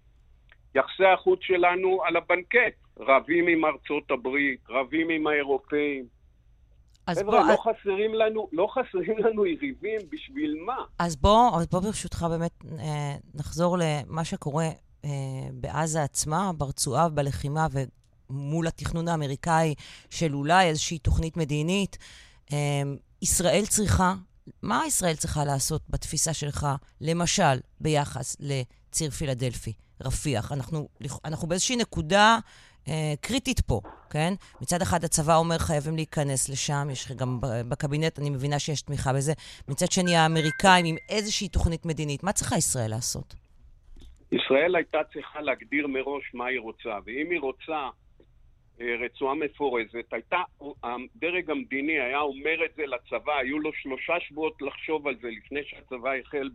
יחסי 0.75 1.05
החוץ 1.05 1.41
שלנו 1.43 2.05
על 2.05 2.17
הבנקט, 2.17 2.75
רבים 2.99 3.47
עם 3.49 3.65
ארצות 3.65 4.11
הברית, 4.11 4.61
רבים 4.69 5.09
עם 5.11 5.27
האירופאים. 5.27 6.16
חבר'ה, 7.15 7.25
בוא... 7.25 7.53
לא, 7.53 7.57
חסרים 7.57 8.15
לנו, 8.15 8.49
לא 8.53 8.69
חסרים 8.71 9.19
לנו 9.19 9.47
יריבים, 9.47 10.01
בשביל 10.11 10.57
מה? 10.67 10.77
אז 10.99 11.17
בוא, 11.17 11.61
אז 11.61 11.67
בוא 11.67 11.81
ברשותך 11.81 12.27
באמת 12.31 12.65
אה, 12.79 13.17
נחזור 13.35 13.77
למה 13.81 14.25
שקורה 14.25 14.69
אה, 15.05 15.11
בעזה 15.53 16.03
עצמה, 16.03 16.51
ברצועה, 16.53 17.09
בלחימה 17.09 17.67
ומול 18.31 18.67
התכנון 18.67 19.09
האמריקאי 19.09 19.75
של 20.11 20.35
אולי 20.35 20.67
איזושהי 20.67 20.99
תוכנית 20.99 21.37
מדינית. 21.37 21.99
אה, 22.53 22.83
ישראל 23.23 23.67
צריכה, 23.67 24.15
מה 24.63 24.83
ישראל 24.87 25.17
צריכה 25.17 25.45
לעשות 25.45 25.83
בתפיסה 25.89 26.33
שלך, 26.33 26.67
למשל, 27.01 27.61
ביחס 27.81 28.37
לציר 28.41 29.11
פילדלפי, 29.11 29.73
רפיח? 30.01 30.53
אנחנו, 30.53 30.89
אנחנו 31.25 31.49
באיזושהי 31.49 31.77
נקודה 31.77 32.39
אה, 32.89 33.15
קריטית 33.21 33.61
פה, 33.61 33.81
כן? 34.11 34.33
מצד 34.61 34.83
אחד 34.83 35.05
הצבא 35.05 35.37
אומר 35.37 35.59
חייבים 35.59 35.97
להיכנס 35.97 36.49
לשם, 36.49 36.89
יש 36.93 37.13
גם 37.13 37.39
בקבינט, 37.69 38.19
אני 38.19 38.31
מבינה 38.31 38.59
שיש 38.59 38.83
תמיכה 38.83 39.13
בזה. 39.13 39.33
מצד 39.69 39.87
שני, 39.91 40.17
האמריקאים 40.17 40.87
עם 40.87 40.97
איזושהי 41.09 41.49
תוכנית 41.49 41.87
מדינית, 41.87 42.23
מה 42.23 42.33
צריכה 42.33 42.57
ישראל 42.57 42.91
לעשות? 42.91 43.35
ישראל 44.33 44.77
הייתה 44.77 44.99
צריכה 45.13 45.41
להגדיר 45.41 45.87
מראש 45.87 46.35
מה 46.35 46.47
היא 46.47 46.61
רוצה, 46.61 46.99
ואם 47.05 47.31
היא 47.31 47.41
רוצה 47.41 47.89
אה, 48.81 48.87
רצועה 49.05 49.35
מפורזת, 49.35 50.13
הייתה, 50.13 50.43
הדרג 50.83 51.51
המדיני 51.51 52.01
היה 52.01 52.21
אומר 52.21 52.65
את 52.65 52.75
זה 52.77 52.83
לצבא, 52.87 53.37
היו 53.37 53.59
לו 53.59 53.73
שלושה 53.73 54.15
שבועות 54.21 54.63
לחשוב 54.63 55.09
על 55.09 55.17
זה 55.23 55.29
לפני 55.29 55.61
שהצבא 55.65 56.11
החל 56.15 56.51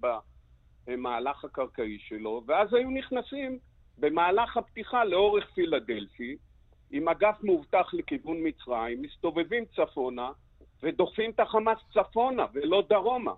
במהלך 0.87 1.45
הקרקעי 1.45 1.97
שלו, 2.07 2.43
ואז 2.47 2.73
היו 2.73 2.89
נכנסים 2.89 3.59
במהלך 3.97 4.57
הפתיחה 4.57 5.05
לאורך 5.05 5.45
פילדלפי, 5.53 6.37
עם 6.91 7.09
אגף 7.09 7.35
מאובטח 7.43 7.93
לכיוון 7.93 8.37
מצרים, 8.43 9.01
מסתובבים 9.01 9.65
צפונה 9.75 10.29
ודוחפים 10.83 11.31
את 11.31 11.39
החמאס 11.39 11.77
צפונה 11.93 12.45
ולא 12.53 12.83
דרומה. 12.89 13.33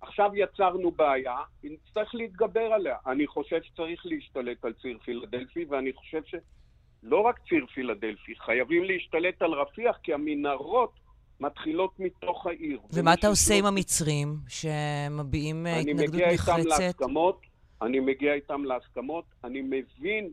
עכשיו 0.00 0.30
יצרנו 0.34 0.90
בעיה, 0.90 1.36
נצטרך 1.64 2.14
להתגבר 2.14 2.72
עליה. 2.72 2.96
אני 3.06 3.26
חושב 3.26 3.62
שצריך 3.62 4.06
להשתלט 4.06 4.64
על 4.64 4.72
ציר 4.82 4.98
פילדלפי, 5.04 5.64
ואני 5.64 5.92
חושב 5.92 6.20
שלא 6.24 7.20
רק 7.20 7.38
ציר 7.48 7.66
פילדלפי, 7.74 8.34
חייבים 8.44 8.84
להשתלט 8.84 9.42
על 9.42 9.52
רפיח, 9.52 9.96
כי 10.02 10.14
המנהרות 10.14 10.92
מתחילות 11.40 12.00
מתוך 12.00 12.46
העיר. 12.46 12.80
ומה 12.92 13.14
אתה 13.14 13.26
עושה 13.26 13.54
עם 13.54 13.66
המצרים 13.66 14.36
שמביעים 14.48 15.66
התנגדות 15.66 16.20
נחרצת? 16.20 16.48
אני 16.48 16.62
מגיע 16.62 16.70
איתם 16.70 16.82
להסכמות. 16.82 17.40
אני 17.82 18.00
מגיע 18.00 18.34
איתם 18.34 18.64
להסכמות, 18.64 19.24
אני 19.44 19.62
מבין 19.62 20.32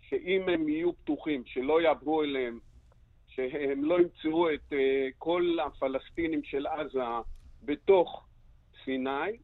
שאם 0.00 0.48
הם 0.48 0.68
יהיו 0.68 0.92
פתוחים, 0.92 1.42
שלא 1.46 1.80
יעברו 1.82 2.22
אליהם, 2.22 2.58
שהם 3.28 3.84
לא 3.84 4.00
ימצאו 4.00 4.54
את 4.54 4.72
uh, 4.72 4.76
כל 5.18 5.58
הפלסטינים 5.66 6.44
של 6.44 6.66
עזה 6.66 7.02
בתוך 7.62 8.26
סיני, 8.84 9.36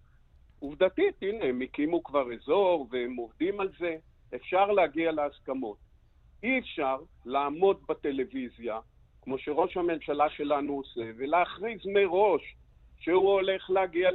עובדתית, 0.59 1.15
הנה, 1.23 1.45
הם 1.45 1.61
הקימו 1.61 2.03
כבר 2.03 2.35
אזור 2.35 2.87
והם 2.91 3.17
עובדים 3.17 3.61
על 3.61 3.69
זה, 3.79 3.97
אפשר 4.35 4.67
להגיע 4.67 5.13
להסכמות. 5.13 5.77
אי 6.43 6.59
אפשר 6.59 6.97
לעמוד 7.25 7.81
בטלוויזיה, 7.89 8.81
כמו 9.23 9.39
שראש 9.39 9.77
הממשלה 9.77 10.31
שלנו 10.31 10.73
עושה, 10.73 11.11
ולהכריז 11.17 11.81
מראש 11.87 12.55
שהוא 13.01 13.33
הולך 13.33 13.71
להגיע 13.71 14.11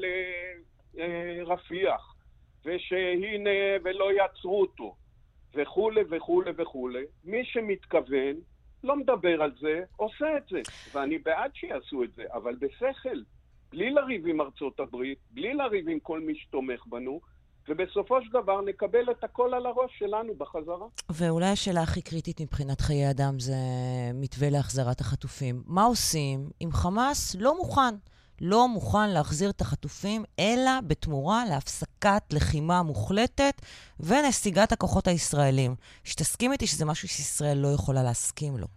לרפיח, 0.94 2.15
ושהנה, 2.66 3.50
ולא 3.84 4.14
יעצרו 4.14 4.62
אותו, 4.62 4.96
וכולי 5.56 6.02
וכולי 6.10 6.52
וכולי. 6.58 7.04
מי 7.24 7.46
שמתכוון, 7.46 8.36
לא 8.84 8.96
מדבר 8.96 9.42
על 9.42 9.52
זה, 9.62 9.84
עושה 9.96 10.38
את 10.38 10.44
זה. 10.50 10.62
ואני 10.94 11.18
בעד 11.18 11.52
שיעשו 11.54 12.04
את 12.04 12.10
זה, 12.16 12.24
אבל 12.34 12.56
בשכל, 12.56 13.22
בלי 13.72 13.90
לריב 13.90 14.28
עם 14.28 14.42
ארצות 14.42 14.80
הברית, 14.80 15.18
בלי 15.32 15.54
לריב 15.54 15.90
עם 15.90 16.00
כל 16.00 16.20
מי 16.20 16.36
שתומך 16.36 16.86
בנו, 16.88 17.20
ובסופו 17.70 18.22
של 18.22 18.30
דבר 18.30 18.62
נקבל 18.62 19.12
את 19.12 19.24
הכל 19.24 19.54
על 19.54 19.66
הראש 19.66 19.92
שלנו 20.00 20.36
בחזרה. 20.36 20.88
ואולי 21.10 21.46
השאלה 21.46 21.82
הכי 21.82 22.02
קריטית 22.02 22.42
מבחינת 22.42 22.82
חיי 22.82 23.10
אדם 23.10 23.40
זה 23.40 23.56
מתווה 24.14 24.50
להחזרת 24.50 25.00
החטופים. 25.00 25.64
מה 25.66 25.84
עושים 25.84 26.50
אם 26.62 26.70
חמאס 26.72 27.36
לא 27.40 27.58
מוכן? 27.58 27.96
לא 28.42 28.68
מוכן 28.68 29.10
להחזיר 29.10 29.50
את 29.50 29.62
החטופים, 29.62 30.24
אלא 30.40 30.72
בתמורה 30.88 31.44
להפסקת 31.50 32.34
לחימה 32.34 32.84
מוחלטת 32.84 33.62
ונסיגת 34.00 34.72
הכוחות 34.72 35.08
הישראלים. 35.08 35.76
שתסכים 36.04 36.52
איתי 36.52 36.68
שזה 36.68 36.86
משהו 36.86 37.08
שישראל 37.08 37.58
לא 37.58 37.68
יכולה 37.68 38.04
להסכים 38.04 38.58
לו. 38.58 38.68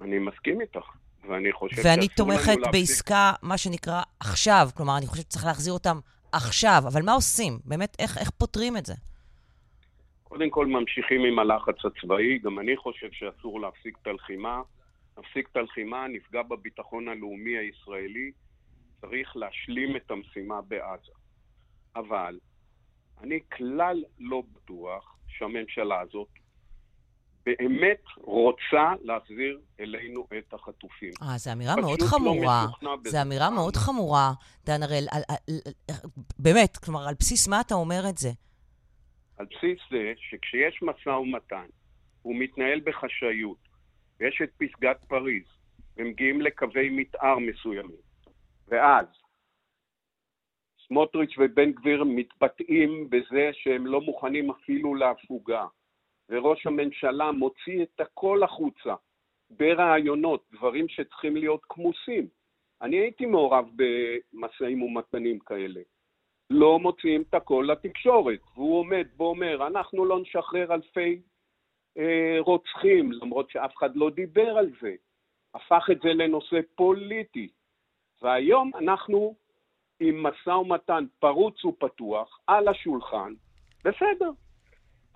אני 0.00 0.18
מסכים 0.18 0.60
איתך, 0.60 0.86
ואני 1.28 1.52
חושב 1.52 1.82
ואני 1.84 2.08
תומכת 2.08 2.58
בעסקה, 2.72 3.32
מה 3.42 3.58
שנקרא, 3.58 4.02
עכשיו. 4.20 4.68
כלומר, 4.76 4.98
אני 4.98 5.06
חושבת 5.06 5.24
שצריך 5.24 5.44
להחזיר 5.44 5.72
אותם 5.72 5.98
עכשיו. 6.32 6.82
אבל 6.86 7.02
מה 7.02 7.12
עושים? 7.12 7.58
באמת, 7.64 7.96
איך, 7.98 8.18
איך 8.18 8.30
פותרים 8.30 8.76
את 8.76 8.86
זה? 8.86 8.94
קודם 10.24 10.50
כל 10.50 10.66
ממשיכים 10.66 11.24
עם 11.24 11.38
הלחץ 11.38 11.76
הצבאי, 11.84 12.38
גם 12.38 12.58
אני 12.58 12.76
חושב 12.76 13.08
שאסור 13.12 13.60
להפסיק 13.60 13.98
את 14.02 14.06
הלחימה. 14.06 14.62
נפסיק 15.18 15.48
את 15.52 15.56
הלחימה, 15.56 16.08
נפגע 16.08 16.42
בביטחון 16.42 17.08
הלאומי 17.08 17.58
הישראלי, 17.58 18.30
צריך 19.02 19.36
להשלים 19.36 19.96
את 19.96 20.10
המשימה 20.10 20.60
בעזה. 20.62 21.12
אבל 21.96 22.38
אני 23.20 23.40
כלל 23.52 24.04
לא 24.18 24.42
בטוח 24.52 25.16
שהממשלה 25.28 26.00
הזאת 26.00 26.28
באמת 27.46 28.02
רוצה 28.16 28.92
להחזיר 29.02 29.60
אלינו 29.80 30.26
את 30.38 30.54
החטופים. 30.54 31.10
אה, 31.22 31.38
זו 31.38 31.52
אמירה 31.52 31.76
מאוד 31.76 32.00
לא 32.00 32.06
חמורה. 32.06 32.66
לא 32.82 32.96
זו 33.04 33.22
אמירה 33.22 33.50
מאוד 33.50 33.76
חמורה, 33.76 34.32
דן 34.66 34.82
הראל. 34.82 35.06
באמת, 36.38 36.76
כלומר, 36.76 37.08
על 37.08 37.14
בסיס 37.18 37.48
מה 37.48 37.60
אתה 37.60 37.74
אומר 37.74 38.02
את 38.08 38.18
זה? 38.18 38.30
על 39.36 39.46
בסיס 39.46 39.78
זה 39.90 40.12
שכשיש 40.16 40.82
משא 40.82 41.08
ומתן, 41.08 41.66
הוא 42.22 42.34
מתנהל 42.38 42.80
בחשאיות, 42.84 43.68
ויש 44.20 44.42
את 44.42 44.50
פסגת 44.56 45.04
פריז, 45.08 45.44
ומגיעים 45.96 46.40
לקווי 46.40 46.88
מתאר 46.90 47.38
מסוימים, 47.38 48.11
ואז 48.68 49.06
סמוטריץ' 50.86 51.34
ובן 51.38 51.72
גביר 51.72 52.04
מתבטאים 52.04 53.10
בזה 53.10 53.50
שהם 53.52 53.86
לא 53.86 54.00
מוכנים 54.00 54.50
אפילו 54.50 54.94
להפוגה, 54.94 55.66
וראש 56.28 56.66
הממשלה 56.66 57.32
מוציא 57.32 57.82
את 57.82 58.00
הכל 58.00 58.42
החוצה 58.42 58.94
ברעיונות, 59.50 60.44
דברים 60.52 60.88
שצריכים 60.88 61.36
להיות 61.36 61.60
כמוסים. 61.68 62.28
אני 62.82 62.96
הייתי 62.96 63.26
מעורב 63.26 63.70
במשאים 63.76 64.82
ומתנים 64.82 65.38
כאלה. 65.38 65.80
לא 66.50 66.78
מוציאים 66.78 67.22
את 67.22 67.34
הכל 67.34 67.66
לתקשורת, 67.72 68.40
והוא 68.54 68.78
עומד 68.78 69.06
ואומר, 69.16 69.66
אנחנו 69.66 70.04
לא 70.04 70.20
נשחרר 70.20 70.74
אלפי 70.74 71.22
אה, 71.98 72.36
רוצחים, 72.38 73.12
למרות 73.12 73.50
שאף 73.50 73.76
אחד 73.76 73.96
לא 73.96 74.10
דיבר 74.10 74.58
על 74.58 74.70
זה. 74.80 74.94
הפך 75.54 75.86
את 75.92 76.00
זה 76.02 76.08
לנושא 76.08 76.60
פוליטי. 76.74 77.48
והיום 78.22 78.70
אנחנו 78.78 79.34
עם 80.00 80.22
משא 80.22 80.50
ומתן 80.50 81.04
פרוץ 81.18 81.64
ופתוח 81.64 82.38
על 82.46 82.68
השולחן, 82.68 83.32
בסדר. 83.84 84.30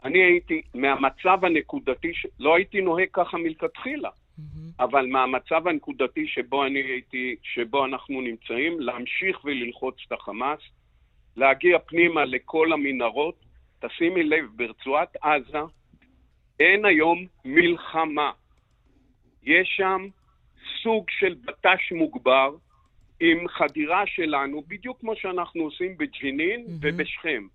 אני 0.04 0.18
הייתי, 0.18 0.62
מהמצב 0.74 1.44
הנקודתי, 1.44 2.12
לא 2.38 2.56
הייתי 2.56 2.80
נוהג 2.80 3.08
ככה 3.12 3.38
מלכתחילה, 3.38 4.08
mm-hmm. 4.08 4.42
אבל 4.80 5.06
מהמצב 5.06 5.68
הנקודתי 5.68 6.26
שבו 6.26 6.66
אני 6.66 6.78
הייתי, 6.78 7.36
שבו 7.42 7.84
אנחנו 7.84 8.20
נמצאים, 8.20 8.80
להמשיך 8.80 9.44
וללחוץ 9.44 9.96
את 10.06 10.12
החמאס, 10.12 10.60
להגיע 11.36 11.78
פנימה 11.78 12.24
לכל 12.24 12.72
המנהרות. 12.72 13.34
תשימי 13.80 14.22
לב, 14.22 14.44
ברצועת 14.56 15.16
עזה 15.22 15.60
אין 16.60 16.84
היום 16.84 17.26
מלחמה. 17.44 18.30
יש 19.42 19.68
שם 19.76 20.08
סוג 20.82 21.04
של 21.10 21.34
בט"ש 21.44 21.92
מוגבר, 21.92 22.50
עם 23.20 23.48
חדירה 23.48 24.06
שלנו, 24.06 24.62
בדיוק 24.68 25.00
כמו 25.00 25.16
שאנחנו 25.16 25.62
עושים 25.62 25.96
בג'נין 25.98 26.66
mm-hmm. 26.66 26.72
ובשכם. 26.80 27.46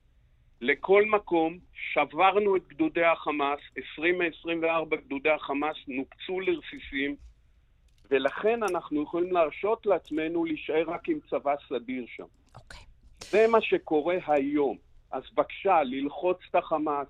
לכל 0.62 1.06
מקום, 1.06 1.58
שברנו 1.94 2.56
את 2.56 2.68
גדודי 2.68 3.04
החמאס, 3.04 3.60
20 3.94 4.22
מ-24 4.22 4.96
גדודי 4.96 5.30
החמאס 5.30 5.78
נופצו 5.88 6.40
לרסיסים, 6.40 7.16
ולכן 8.12 8.64
אנחנו 8.64 9.04
יכולים 9.04 9.32
להרשות 9.32 9.86
לעצמנו 9.86 10.46
להישאר 10.46 10.84
רק 10.88 11.10
עם 11.10 11.20
צבא 11.30 11.56
סדיר 11.70 12.06
שם. 12.08 12.26
אוקיי. 12.56 12.80
Okay. 12.80 13.26
זה 13.26 13.48
מה 13.48 13.62
שקורה 13.62 14.16
היום. 14.28 14.78
אז 15.12 15.24
בבקשה, 15.34 15.84
ללחוץ 15.84 16.38
את 16.50 16.56
החמאס 16.56 17.08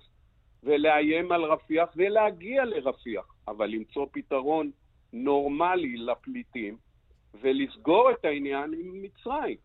ולאיים 0.62 1.32
על 1.32 1.44
רפיח 1.44 1.88
ולהגיע 1.96 2.64
לרפיח, 2.64 3.34
אבל 3.48 3.66
למצוא 3.66 4.06
פתרון 4.12 4.70
נורמלי 5.12 5.96
לפליטים 5.96 6.76
ולסגור 7.40 8.10
את 8.10 8.24
העניין 8.24 8.74
עם 8.80 9.02
מצרים. 9.02 9.56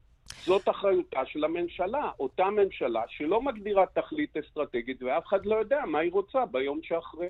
זאת 0.45 0.69
אחריותה 0.69 1.19
של 1.25 1.43
הממשלה, 1.43 2.11
אותה 2.19 2.45
ממשלה 2.45 3.01
שלא 3.07 3.41
מגדירה 3.41 3.85
תכלית 3.85 4.37
אסטרטגית 4.37 5.03
ואף 5.03 5.23
אחד 5.27 5.45
לא 5.45 5.55
יודע 5.55 5.79
מה 5.87 5.99
היא 5.99 6.11
רוצה 6.11 6.45
ביום 6.51 6.79
שאחרי. 6.83 7.27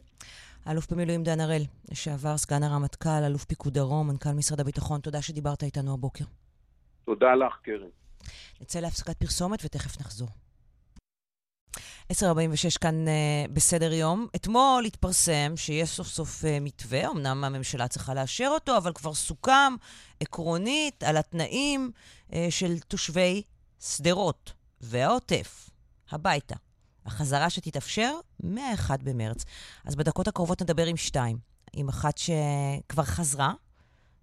אלוף 0.72 0.92
במילואים 0.92 1.24
דן 1.24 1.40
הראל, 1.40 1.62
לשעבר 1.92 2.38
סגן 2.38 2.64
הרמטכ"ל, 2.64 3.24
אלוף 3.28 3.44
פיקוד 3.44 3.74
דרום, 3.74 4.08
מנכ"ל 4.08 4.34
משרד 4.38 4.60
הביטחון, 4.60 5.02
תודה 5.02 5.22
שדיברת 5.22 5.64
איתנו 5.64 5.94
הבוקר. 5.94 6.26
תודה 7.06 7.36
לך, 7.36 7.58
קרן. 7.62 7.90
נצא 8.62 8.80
להפסקת 8.80 9.18
פרסומת 9.18 9.60
ותכף 9.66 10.00
נחזור. 10.00 10.28
10.46 12.12 12.80
כאן 12.82 13.06
uh, 13.08 13.52
בסדר 13.54 13.94
יום. 13.94 14.28
אתמול 14.36 14.86
התפרסם 14.86 15.54
שיש 15.56 15.90
סוף 15.90 16.08
סוף 16.08 16.44
uh, 16.44 16.48
מתווה, 16.62 17.10
אמנם 17.10 17.44
הממשלה 17.44 17.88
צריכה 17.88 18.14
לאשר 18.14 18.50
אותו, 18.54 18.78
אבל 18.78 18.94
כבר 18.94 19.14
סוכם 19.14 19.74
עקרונית 20.20 21.04
על 21.04 21.18
התנאים 21.18 21.92
uh, 22.30 22.34
של 22.50 22.80
תושבי 22.80 23.44
שדרות 23.80 24.54
והעוטף 24.82 25.70
הביתה. 26.12 26.56
החזרה 27.06 27.50
שתתאפשר 27.50 28.12
מ-1 28.44 28.92
במרץ. 29.04 29.46
אז 29.86 29.96
בדקות 29.96 30.28
הקרובות 30.28 30.62
נדבר 30.62 30.86
עם 30.86 30.98
שתיים. 30.98 31.38
עם 31.74 31.90
אחת 31.90 32.18
שכבר 32.18 33.04
חזרה 33.04 33.54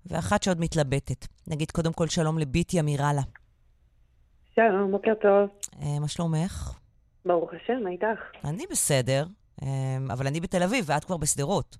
ואחת 0.06 0.42
שעוד 0.42 0.60
מתלבטת. 0.60 1.26
נגיד 1.46 1.70
קודם 1.70 1.92
כל 1.92 2.08
שלום 2.08 2.38
לביטי 2.38 2.80
אמירלה. 2.80 3.22
שלום, 4.54 4.90
בוקר 4.90 5.12
טוב. 5.22 5.48
מה 6.00 6.08
שלומך? 6.08 6.83
ברוך 7.26 7.50
השם, 7.54 7.82
מה 7.82 7.90
איתך? 7.90 8.20
אני 8.44 8.64
בסדר, 8.70 9.24
אמ, 9.62 10.10
אבל 10.10 10.26
אני 10.26 10.40
בתל 10.40 10.62
אביב 10.62 10.84
ואת 10.88 11.04
כבר 11.04 11.16
בשדרות. 11.16 11.76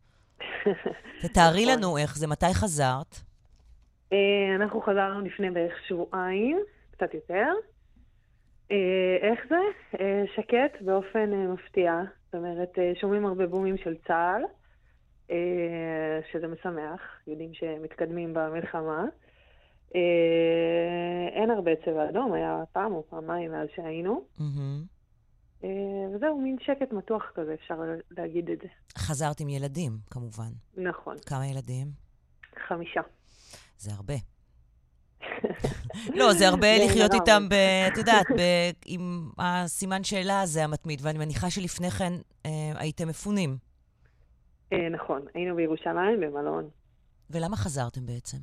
תתארי 1.23 1.63
נכון. 1.65 1.79
לנו 1.79 1.99
איך 1.99 2.17
זה, 2.17 2.27
מתי 2.27 2.55
חזרת? 2.55 3.17
אה, 4.13 4.55
אנחנו 4.57 4.81
חזרנו 4.81 5.21
לפני 5.21 5.51
בערך 5.51 5.75
שבועיים, 5.89 6.59
קצת 6.91 7.15
יותר. 7.15 7.49
אה, 8.71 9.17
איך 9.23 9.41
זה? 9.49 9.57
אה, 10.01 10.23
שקט 10.37 10.83
באופן 10.83 11.31
מפתיע. 11.31 12.01
זאת 12.25 12.35
אומרת, 12.35 12.79
שומעים 13.01 13.27
הרבה 13.27 13.47
בומים 13.47 13.77
של 13.77 13.95
צה"ל, 14.07 14.43
שזה 16.33 16.47
משמח, 16.47 17.01
יודעים 17.27 17.55
שמתקדמים 17.55 18.35
במלחמה. 18.35 19.05
אין 21.33 21.51
הרבה 21.51 21.71
צבע 21.85 22.09
אדום, 22.09 22.33
היה 22.33 22.63
פעם 22.73 22.93
או 22.93 23.05
פעמיים 23.11 23.53
מאז 23.53 23.69
שהיינו. 23.77 24.25
Mm-hmm. 24.39 24.94
אה, 25.65 26.17
וזהו, 26.17 26.41
מין 26.41 26.57
שקט 26.61 26.93
מתוח 26.93 27.23
כזה, 27.35 27.55
אפשר 27.55 27.75
להגיד 28.11 28.51
את 28.51 28.59
זה. 28.63 28.69
חזרת 28.99 29.41
עם 29.41 29.49
ילדים, 29.49 29.99
כמובן. 30.11 30.51
נכון. 30.77 31.17
כמה 31.27 31.47
ילדים? 31.47 31.87
חמישה. 32.69 33.01
זה 33.79 33.91
הרבה. 33.93 34.15
לא, 36.19 36.33
זה 36.33 36.49
הרבה 36.49 36.69
לחיות 36.85 37.15
איתם, 37.15 37.49
ב, 37.49 37.55
את 37.93 37.99
יודעת, 37.99 38.27
ב, 38.31 38.41
עם 38.87 39.31
הסימן 39.39 40.05
שאלה 40.05 40.41
הזה 40.41 40.65
המתמיד, 40.65 41.01
ואני 41.03 41.19
מניחה 41.19 41.51
שלפני 41.51 41.91
כן 41.91 42.13
אה, 42.47 42.51
הייתם 42.77 43.09
מפונים. 43.09 43.57
אה, 44.73 44.89
נכון, 44.89 45.23
היינו 45.35 45.57
בירושלים 45.57 46.21
במלון. 46.21 46.69
ולמה 47.31 47.57
חזרתם 47.57 48.07
בעצם? 48.07 48.39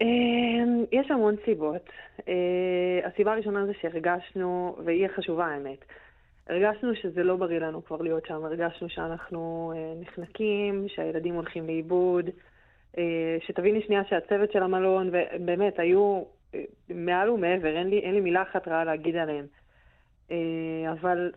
אמ, 0.00 0.84
יש 0.92 1.10
המון 1.10 1.34
סיבות. 1.44 1.88
אה, 2.28 3.08
הסיבה 3.08 3.32
הראשונה 3.32 3.66
זה 3.66 3.72
שהרגשנו, 3.80 4.76
והיא 4.84 5.06
החשובה 5.06 5.46
האמת, 5.46 5.84
הרגשנו 6.48 6.96
שזה 6.96 7.22
לא 7.22 7.36
בריא 7.36 7.58
לנו 7.58 7.84
כבר 7.84 8.02
להיות 8.02 8.26
שם, 8.26 8.44
הרגשנו 8.44 8.88
שאנחנו 8.88 9.72
אה, 9.76 9.92
נחנקים, 10.00 10.86
שהילדים 10.88 11.34
הולכים 11.34 11.66
לאיבוד, 11.66 12.30
אה, 12.98 13.36
שתביני 13.46 13.82
שנייה 13.82 14.04
שהצוות 14.04 14.52
של 14.52 14.62
המלון, 14.62 15.10
ובאמת, 15.12 15.78
היו 15.78 16.22
מעל 16.90 17.30
ומעבר, 17.30 17.76
אין 17.76 17.88
לי, 17.88 17.98
אין 17.98 18.14
לי 18.14 18.20
מילה 18.20 18.42
אחת 18.42 18.68
רעה 18.68 18.84
להגיד 18.84 19.16
עליהם. 19.16 19.46
אבל, 20.92 21.32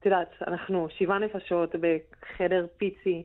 את 0.00 0.06
יודעת, 0.06 0.30
אנחנו 0.46 0.88
שבעה 0.90 1.18
נפשות 1.18 1.74
בחדר 1.80 2.66
פיצי, 2.76 3.22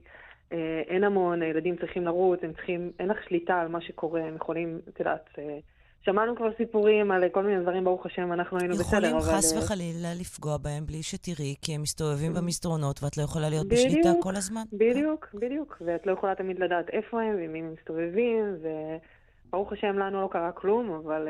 אין 0.87 1.03
המון, 1.03 1.41
הילדים 1.41 1.75
צריכים 1.77 2.05
לרוץ, 2.05 2.39
הם 2.43 2.53
צריכים, 2.53 2.91
אין 2.99 3.07
לך 3.07 3.17
שליטה 3.27 3.61
על 3.61 3.67
מה 3.67 3.81
שקורה, 3.81 4.21
הם 4.21 4.35
יכולים, 4.35 4.79
את 4.89 4.99
יודעת, 4.99 5.25
אה, 5.37 5.57
שמענו 6.01 6.35
כבר 6.35 6.49
סיפורים 6.57 7.11
על 7.11 7.29
כל 7.29 7.43
מיני 7.43 7.61
דברים, 7.61 7.83
ברוך 7.83 8.05
השם, 8.05 8.33
אנחנו 8.33 8.57
היינו 8.59 8.75
בסדר, 8.75 8.97
אבל... 8.97 9.07
יכולים 9.07 9.37
חס 9.37 9.53
אה, 9.53 9.59
וחלילה 9.59 10.13
לפגוע 10.19 10.57
בהם 10.57 10.85
בלי 10.85 11.03
שתראי, 11.03 11.55
כי 11.61 11.75
הם 11.75 11.81
מסתובבים 11.81 12.33
במסדרונות 12.33 13.03
ואת 13.03 13.17
לא 13.17 13.23
יכולה 13.23 13.49
להיות 13.49 13.67
בדיוק, 13.67 13.87
בשליטה 13.87 14.09
כל 14.21 14.35
הזמן. 14.35 14.63
בדיוק, 14.73 15.25
כן. 15.25 15.39
בדיוק, 15.39 15.81
ואת 15.85 16.07
לא 16.07 16.11
יכולה 16.11 16.35
תמיד 16.35 16.59
לדעת 16.59 16.89
איפה 16.89 17.21
הם 17.21 17.35
ועם 17.35 17.53
מי 17.53 17.59
הם 17.59 17.73
מסתובבים, 17.79 18.45
וברוך 18.61 19.73
השם 19.73 19.97
לנו 19.99 20.21
לא 20.21 20.29
קרה 20.31 20.51
כלום, 20.51 21.01
אבל 21.05 21.27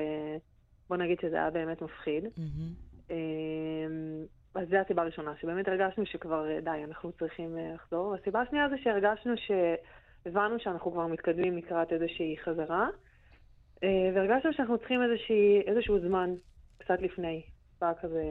בוא 0.90 0.98
נגיד 0.98 1.18
שזה 1.22 1.36
היה 1.36 1.50
באמת 1.50 1.82
מפחיד. 1.82 2.24
Mm-hmm. 2.26 3.12
אז 4.56 4.70
זו 4.70 4.78
הסיבה 4.78 5.02
הראשונה, 5.02 5.34
שבאמת 5.42 5.68
הרגשנו 5.68 6.06
שכבר 6.06 6.50
אה, 6.50 6.62
די, 6.62 6.84
אנחנו 6.84 7.12
צריכים 7.12 7.58
אה, 7.58 7.74
לחזור. 7.74 8.08
והסיבה 8.08 8.42
השנייה 8.42 8.70
זה 8.70 8.76
שהרגשנו 8.78 9.34
שהבנו 9.38 10.60
שאנחנו 10.60 10.92
כבר 10.92 11.08
מתקדמים 11.08 11.58
לקראת 11.58 11.94
איזושהי 11.94 12.38
חזרה, 12.44 12.88
אה, 13.84 14.10
והרגשנו 14.14 14.54
שאנחנו 14.54 14.78
צריכים 14.78 15.04
איזושהי, 15.04 15.62
איזשהו 15.62 16.00
זמן 16.00 16.34
קצת 16.78 17.02
לפני, 17.02 17.44
בא 17.82 17.92
כזה 18.02 18.24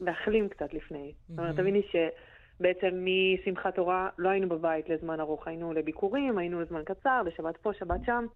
להחלים 0.00 0.48
קצת 0.48 0.74
לפני. 0.74 1.12
Mm-hmm. 1.12 1.30
זאת 1.30 1.38
אומרת, 1.38 1.56
תביני 1.56 1.82
שבעצם 1.82 3.04
משמחת 3.04 3.74
תורה 3.74 4.08
לא 4.18 4.28
היינו 4.28 4.48
בבית 4.48 4.88
לזמן 4.88 5.20
ארוך, 5.20 5.48
היינו 5.48 5.72
לביקורים, 5.72 6.38
היינו 6.38 6.60
לזמן 6.60 6.82
קצר, 6.84 7.22
בשבת 7.26 7.56
פה, 7.56 7.72
שבת 7.72 8.00
שם, 8.06 8.26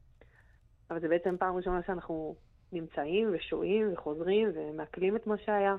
אבל 0.91 1.01
זה 1.01 1.09
בעצם 1.09 1.37
פעם 1.37 1.57
ראשונה 1.57 1.81
שאנחנו 1.87 2.35
נמצאים 2.73 3.29
ושוהים 3.33 3.93
וחוזרים 3.93 4.49
ומעכלים 4.55 5.17
את 5.17 5.27
מה 5.27 5.39
שהיה. 5.39 5.77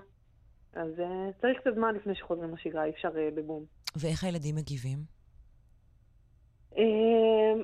אז 0.74 0.92
uh, 0.98 1.42
צריך 1.42 1.60
קצת 1.60 1.76
זמן 1.76 1.96
לפני 1.96 2.16
שחוזרים 2.16 2.54
לשגרה, 2.54 2.86
אי 2.86 2.90
אפשר 2.90 3.10
uh, 3.10 3.36
בבום. 3.36 3.64
ואיך 3.96 4.24
הילדים 4.24 4.56
מגיבים? 4.56 4.98
Uh, 6.74 6.80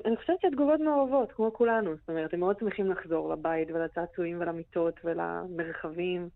אני 0.04 0.16
חושבת 0.16 0.36
שהתגובות 0.42 0.80
מעורבות, 0.80 1.32
כמו 1.32 1.52
כולנו. 1.52 1.90
זאת 1.96 2.08
אומרת, 2.08 2.34
הם 2.34 2.40
מאוד 2.40 2.56
שמחים 2.60 2.90
לחזור 2.90 3.32
לבית 3.32 3.68
ולצעצועים 3.70 4.40
ולמיטות 4.40 4.94
ולמרחבים 5.04 6.28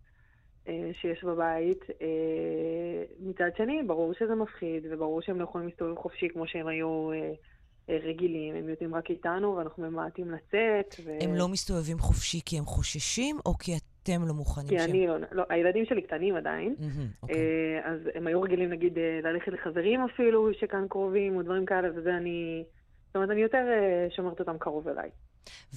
uh, 0.67 0.71
שיש 1.01 1.25
בבית. 1.25 1.81
Uh, 1.83 1.93
מצד 3.21 3.51
שני, 3.57 3.83
ברור 3.87 4.13
שזה 4.15 4.35
מפחיד, 4.35 4.87
וברור 4.91 5.23
שהם 5.23 5.39
לא 5.39 5.45
יכולים 5.45 5.69
להסתובב 5.69 5.99
חופשי 5.99 6.29
כמו 6.29 6.47
שהם 6.47 6.67
היו 6.67 7.11
uh, 7.13 7.93
רגילים. 7.93 8.55
הם 8.55 8.69
יודעים 8.69 8.95
רק 8.95 9.11
איתנו, 9.11 9.57
ואנחנו 9.57 9.91
ממעטים 9.91 10.31
לצאת. 10.31 10.95
ו... 11.05 11.13
הם 11.21 11.35
לא 11.35 11.49
מסתובבים 11.49 11.99
חופשי 11.99 12.41
כי 12.45 12.59
הם 12.59 12.65
חוששים, 12.65 13.37
או 13.47 13.59
כי 13.59 13.73
אתם 14.03 14.23
לא 14.29 14.35
מוכנים 14.35 14.69
כי 14.69 14.79
אני 14.79 15.07
לא, 15.07 15.17
לא, 15.33 15.45
הילדים 15.49 15.85
שלי 15.85 16.03
קטנים 16.03 16.37
עדיין, 16.37 16.75
mm-hmm, 16.79 17.27
okay. 17.27 17.35
אז 17.85 18.01
הם 18.15 18.27
היו 18.27 18.43
רגילים 18.43 18.71
נגיד 18.71 18.99
אה, 18.99 19.21
ללכת 19.23 19.53
לחברים 19.53 20.01
אפילו, 20.05 20.49
שכאן 20.61 20.87
קרובים, 20.89 21.37
או 21.37 21.43
דברים 21.43 21.67
כאלה, 21.67 21.89
וזה 21.95 22.17
אני, 22.17 22.65
זאת 23.07 23.17
אומרת, 23.17 23.31
אני 23.31 23.41
יותר 23.41 23.59
אה, 23.59 24.07
שומרת 24.17 24.41
אותם 24.41 24.59
קרוב 24.59 24.89
אליי. 24.89 25.11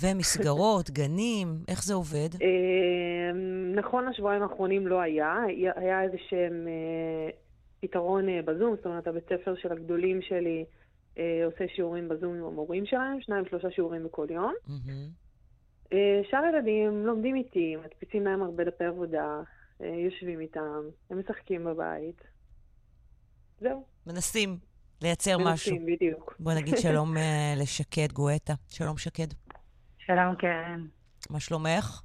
ומסגרות, 0.02 0.90
גנים, 1.00 1.48
איך 1.68 1.84
זה 1.84 1.94
עובד? 1.94 2.30
נכון 3.76 4.10
לשבועיים 4.10 4.44
האחרונים 4.44 4.88
לא 4.88 5.02
היה, 5.02 5.38
היה 5.76 6.04
איזה 6.04 6.18
שהם 6.30 6.68
פתרון 7.82 8.26
בזום, 8.46 8.76
זאת 8.76 8.86
אומרת, 8.86 9.08
הבית 9.08 9.24
ספר 9.24 9.56
של 9.56 9.72
הגדולים 9.72 10.22
שלי 10.22 10.66
עושה 11.46 11.66
שיעורים 11.76 12.10
בזום 12.10 12.36
עם 12.36 12.44
המורים 12.44 12.86
שלהם, 12.86 13.22
שניים, 13.22 13.46
שלושה 13.50 13.72
שיעורים 13.72 14.04
בכל 14.04 14.28
יום. 14.30 14.54
אה, 15.94 16.22
שאר 16.32 16.44
הילדים 16.44 17.06
לומדים 17.06 17.36
איתי, 17.36 17.76
מדפיסים 17.86 18.24
להם 18.24 18.42
הרבה 18.44 18.64
דפי 18.64 18.86
עבודה, 18.86 19.42
אה, 19.82 19.88
יושבים 19.88 20.40
איתם, 20.40 20.82
הם 21.10 21.20
משחקים 21.20 21.64
בבית. 21.66 22.22
זהו. 23.60 23.86
מנסים 24.08 24.58
לייצר 25.02 25.38
מנסים, 25.38 25.54
משהו. 25.54 25.76
מנסים, 25.76 25.96
בדיוק. 25.96 26.36
בוא 26.40 26.54
נגיד 26.54 26.78
שלום 26.78 27.18
אה, 27.18 27.54
לשקד 27.58 28.12
גואטה. 28.14 28.54
שלום, 28.70 28.98
שקד. 28.98 29.28
שלום, 29.98 30.36
קרן. 30.36 30.88
מה 31.30 31.40
שלומך? 31.40 32.02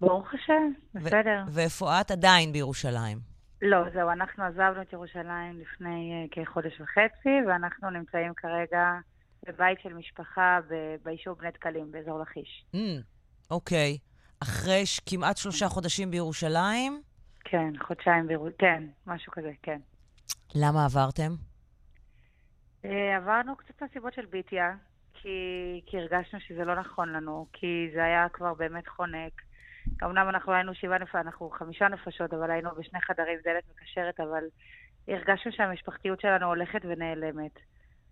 ברוך 0.00 0.34
השם, 0.34 0.72
בסדר. 0.94 1.42
ואיפה 1.48 2.00
את? 2.00 2.10
עדיין 2.10 2.52
בירושלים. 2.52 3.18
לא, 3.62 3.78
זהו, 3.94 4.10
אנחנו 4.10 4.44
עזבנו 4.44 4.82
את 4.82 4.92
ירושלים 4.92 5.60
לפני 5.60 6.26
uh, 6.26 6.34
כחודש 6.34 6.80
וחצי, 6.80 7.28
ואנחנו 7.48 7.90
נמצאים 7.90 8.34
כרגע 8.36 8.92
בבית 9.46 9.78
של 9.82 9.94
משפחה 9.94 10.58
ביישוב 11.02 11.38
בני 11.38 11.50
דקלים, 11.50 11.92
באזור 11.92 12.20
לכיש. 12.20 12.64
Mm, 12.74 12.78
אוקיי. 13.50 13.98
אחרי 14.42 14.86
ש... 14.86 15.00
כמעט 15.00 15.36
שלושה 15.36 15.68
חודשים 15.68 16.10
בירושלים? 16.10 17.02
כן, 17.44 17.72
חודשיים 17.82 18.26
בירושלים, 18.26 18.56
כן, 18.58 18.84
משהו 19.06 19.32
כזה, 19.32 19.52
כן. 19.62 19.78
למה 20.54 20.84
עברתם? 20.84 21.30
אה, 22.84 23.16
עברנו 23.16 23.56
קצת 23.56 23.82
מהסיבות 23.82 24.14
של 24.14 24.26
ביטיה, 24.26 24.74
כי, 25.14 25.28
כי 25.86 25.98
הרגשנו 25.98 26.40
שזה 26.40 26.64
לא 26.64 26.74
נכון 26.74 27.12
לנו, 27.12 27.46
כי 27.52 27.90
זה 27.94 28.04
היה 28.04 28.28
כבר 28.32 28.54
באמת 28.54 28.88
חונק. 28.88 29.32
אמנם 30.04 30.28
אנחנו 30.28 30.52
היינו 30.52 30.74
שבעה 30.74 30.98
נפשות, 30.98 31.14
אנחנו 31.14 31.50
חמישה 31.50 31.88
נפשות, 31.88 32.34
אבל 32.34 32.50
היינו 32.50 32.70
בשני 32.78 33.00
חדרים, 33.00 33.38
דלת 33.44 33.64
מקשרת, 33.70 34.20
אבל 34.20 34.44
הרגשנו 35.08 35.52
שהמשפחתיות 35.52 36.20
שלנו 36.20 36.46
הולכת 36.46 36.80
ונעלמת. 36.84 37.58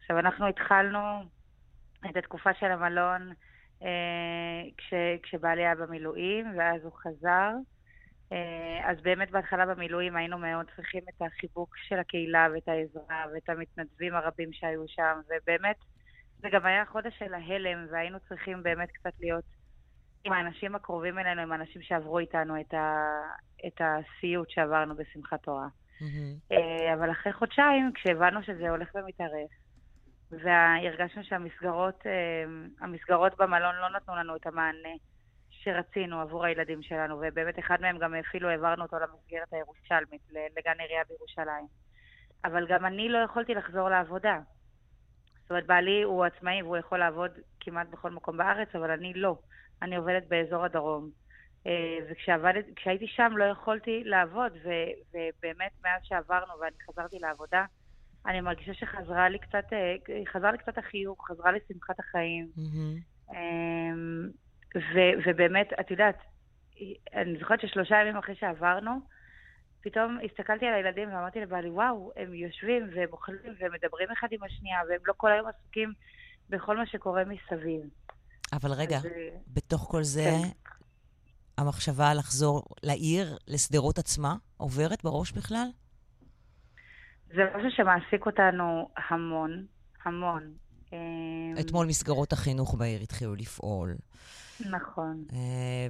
עכשיו, 0.07 0.19
אנחנו 0.19 0.47
התחלנו 0.47 1.25
את 2.11 2.17
התקופה 2.17 2.55
של 2.55 2.67
המלון 2.67 3.33
אה, 3.83 4.63
כש, 4.77 4.95
כשבעלי 5.23 5.63
היה 5.63 5.75
במילואים, 5.75 6.47
ואז 6.59 6.85
הוא 6.85 6.93
חזר. 6.93 7.51
אה, 8.33 8.91
אז 8.91 8.97
באמת 9.03 9.31
בהתחלה 9.31 9.67
במילואים 9.67 10.17
היינו 10.17 10.39
מאוד 10.39 10.67
צריכים 10.77 11.03
את 11.09 11.23
החיבוק 11.23 11.77
של 11.77 11.99
הקהילה 11.99 12.47
ואת 12.55 12.69
העזרה 12.69 13.25
ואת 13.35 13.49
המתנדבים 13.49 14.15
הרבים 14.15 14.53
שהיו 14.53 14.89
שם, 14.89 15.21
ובאמת 15.27 15.77
זה 16.39 16.49
גם 16.53 16.67
היה 16.67 16.85
חודש 16.85 17.19
של 17.19 17.35
ההלם, 17.35 17.87
והיינו 17.91 18.19
צריכים 18.29 18.63
באמת 18.63 18.91
קצת 18.91 19.13
להיות 19.21 19.45
עם 20.25 20.33
האנשים 20.33 20.75
הקרובים 20.75 21.19
אלינו, 21.19 21.43
עם 21.43 21.53
האנשים 21.53 21.83
שעברו 21.83 22.19
איתנו 22.19 22.61
את, 22.61 22.75
ה, 22.75 22.97
את 23.67 23.81
הסיוט 23.81 24.51
שעברנו 24.51 24.97
בשמחת 24.97 25.43
תורה. 25.43 25.69
Mm-hmm. 26.01 26.55
אבל 26.95 27.11
אחרי 27.11 27.33
חודשיים, 27.33 27.93
כשהבנו 27.95 28.43
שזה 28.43 28.71
הולך 28.71 28.89
ומתארך, 28.95 29.51
והרגשנו 30.31 31.25
שהמסגרות 31.25 32.07
המסגרות 32.81 33.37
במלון 33.39 33.75
לא 33.77 33.89
נתנו 33.97 34.17
לנו 34.17 34.37
את 34.37 34.47
המענה 34.47 34.95
שרצינו 35.51 36.21
עבור 36.21 36.45
הילדים 36.45 36.83
שלנו, 36.83 37.21
ובאמת 37.21 37.59
אחד 37.59 37.81
מהם 37.81 37.99
גם 37.99 38.15
אפילו 38.15 38.49
העברנו 38.49 38.83
אותו 38.83 38.97
למסגרת 38.99 39.53
הירושלמית, 39.53 40.23
לגן 40.57 40.81
עירייה 40.81 41.03
בירושלים. 41.09 41.67
אבל 42.45 42.67
גם 42.67 42.87
אני 42.87 43.09
לא 43.09 43.19
יכולתי 43.19 43.55
לחזור 43.55 43.89
לעבודה. 43.89 44.39
זאת 45.43 45.51
אומרת, 45.51 45.67
בעלי 45.67 46.03
הוא 46.03 46.25
עצמאי 46.25 46.63
והוא 46.63 46.77
יכול 46.77 46.99
לעבוד 46.99 47.31
כמעט 47.61 47.87
בכל 47.89 48.11
מקום 48.11 48.37
בארץ, 48.37 48.69
אבל 48.75 48.91
אני 48.91 49.15
לא. 49.15 49.39
אני 49.83 49.97
עובדת 49.97 50.29
באזור 50.29 50.65
הדרום. 50.65 51.11
אה, 51.67 51.99
וכשהייתי 52.11 53.07
שם 53.07 53.33
לא 53.37 53.45
יכולתי 53.45 54.03
לעבוד, 54.05 54.53
ובאמת 55.15 55.73
מאז 55.85 56.01
שעברנו 56.03 56.53
ואני 56.61 56.77
חזרתי 56.91 57.19
לעבודה, 57.19 57.65
אני 58.27 58.41
מרגישה 58.41 58.75
שחזרה 58.75 59.29
לי 59.29 59.39
קצת, 59.39 59.65
אה, 59.73 59.95
חזרה 60.33 60.53
לי 60.53 60.59
קצת 60.59 60.79
החיוך, 60.79 61.27
חזרה 61.31 61.53
לי 61.53 61.59
שמחת 61.69 62.01
החיים. 62.01 62.49
Mm-hmm. 62.59 63.33
ו, 64.77 64.99
ובאמת, 65.27 65.69
את 65.81 65.91
יודעת, 65.91 66.17
אני 67.15 67.39
זוכרת 67.39 67.61
ששלושה 67.61 67.97
ימים 67.97 68.17
אחרי 68.17 68.35
שעברנו, 68.35 68.91
פתאום 69.81 70.19
הסתכלתי 70.25 70.67
על 70.67 70.75
הילדים 70.75 71.09
ואמרתי 71.09 71.41
לבעלי, 71.41 71.71
וואו, 71.71 72.13
הם 72.17 72.35
יושבים 72.35 72.91
והם 72.95 73.09
אוכלים 73.13 73.55
והם 73.61 73.73
מדברים 73.73 74.09
אחד 74.13 74.29
עם 74.31 74.43
השנייה, 74.43 74.79
והם 74.89 75.01
לא 75.07 75.13
כל 75.17 75.33
היום 75.33 75.47
עסוקים 75.47 75.93
בכל 76.49 76.77
מה 76.77 76.87
שקורה 76.87 77.23
מסביב. 77.25 77.81
אבל 78.53 78.73
רגע, 78.73 78.97
אז... 78.97 79.07
בתוך 79.49 79.89
כל 79.91 80.03
זה, 80.03 80.25
כן. 80.25 80.73
המחשבה 81.59 82.15
לחזור 82.15 82.65
לעיר, 82.83 83.37
לשדרות 83.49 83.99
עצמה, 83.99 84.35
עוברת 84.57 85.05
בראש 85.05 85.33
בכלל? 85.33 85.67
זה 87.35 87.43
משהו 87.57 87.71
שמעסיק 87.71 88.27
אותנו 88.27 88.89
המון, 89.09 89.67
המון. 90.05 90.53
אמ, 90.93 91.55
אתמול 91.61 91.87
מסגרות 91.87 92.33
החינוך 92.33 92.75
בעיר 92.75 93.03
התחילו 93.03 93.35
לפעול. 93.35 93.95
נכון. 94.71 95.25
אה, 95.33 95.89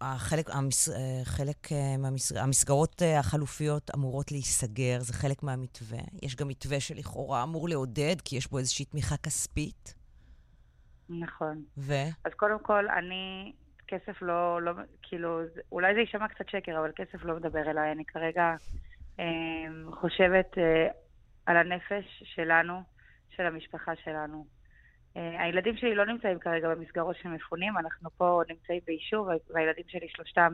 החלק, 0.00 0.50
המס, 0.50 0.88
אה, 0.88 1.24
חלק 1.24 1.72
אה, 1.72 1.96
מהמס, 1.98 2.32
המסגרות 2.32 3.02
החלופיות 3.18 3.90
אמורות 3.94 4.32
להיסגר, 4.32 4.98
זה 5.00 5.12
חלק 5.12 5.42
מהמתווה. 5.42 5.98
יש 6.22 6.36
גם 6.36 6.48
מתווה 6.48 6.80
שלכאורה 6.80 7.42
אמור 7.42 7.68
לעודד, 7.68 8.16
כי 8.24 8.36
יש 8.36 8.50
בו 8.50 8.58
איזושהי 8.58 8.84
תמיכה 8.84 9.16
כספית. 9.16 9.94
נכון. 11.08 11.62
ו? 11.78 11.94
אז 12.24 12.32
קודם 12.36 12.58
כל, 12.62 12.88
אני, 12.88 13.52
כסף 13.88 14.22
לא, 14.22 14.62
לא, 14.62 14.72
כאילו, 15.02 15.40
אולי 15.72 15.94
זה 15.94 16.00
יישמע 16.00 16.28
קצת 16.28 16.48
שקר, 16.48 16.78
אבל 16.78 16.90
כסף 16.96 17.24
לא 17.24 17.36
מדבר 17.36 17.70
אליי. 17.70 17.92
אני 17.92 18.04
כרגע 18.04 18.54
חושבת 20.00 20.58
אה, 20.58 20.88
על 21.46 21.56
הנפש 21.56 22.22
שלנו, 22.24 22.82
של 23.30 23.46
המשפחה 23.46 23.96
שלנו. 24.04 24.46
אה, 25.16 25.42
הילדים 25.42 25.76
שלי 25.76 25.94
לא 25.94 26.06
נמצאים 26.06 26.38
כרגע 26.38 26.74
במסגרות 26.74 27.16
של 27.16 27.28
מפונים, 27.28 27.78
אנחנו 27.78 28.10
פה 28.10 28.42
נמצאים 28.48 28.80
ביישוב, 28.86 29.28
והילדים 29.54 29.84
שלי 29.88 30.08
שלושתם 30.08 30.52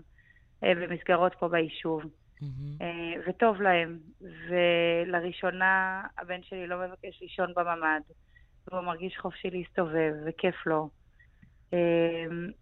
אה, 0.64 0.72
במסגרות 0.74 1.34
פה 1.38 1.48
ביישוב. 1.48 2.02
Mm-hmm. 2.02 2.84
וטוב 3.26 3.62
להם. 3.62 3.98
ולראשונה 4.48 6.02
הבן 6.18 6.42
שלי 6.42 6.66
לא 6.66 6.76
מבקש 6.86 7.22
לישון 7.22 7.54
בממ"ד, 7.56 8.00
והוא 8.68 8.84
מרגיש 8.84 9.18
חופשי 9.18 9.50
להסתובב, 9.50 10.12
וכיף 10.26 10.66
לו. 10.66 10.88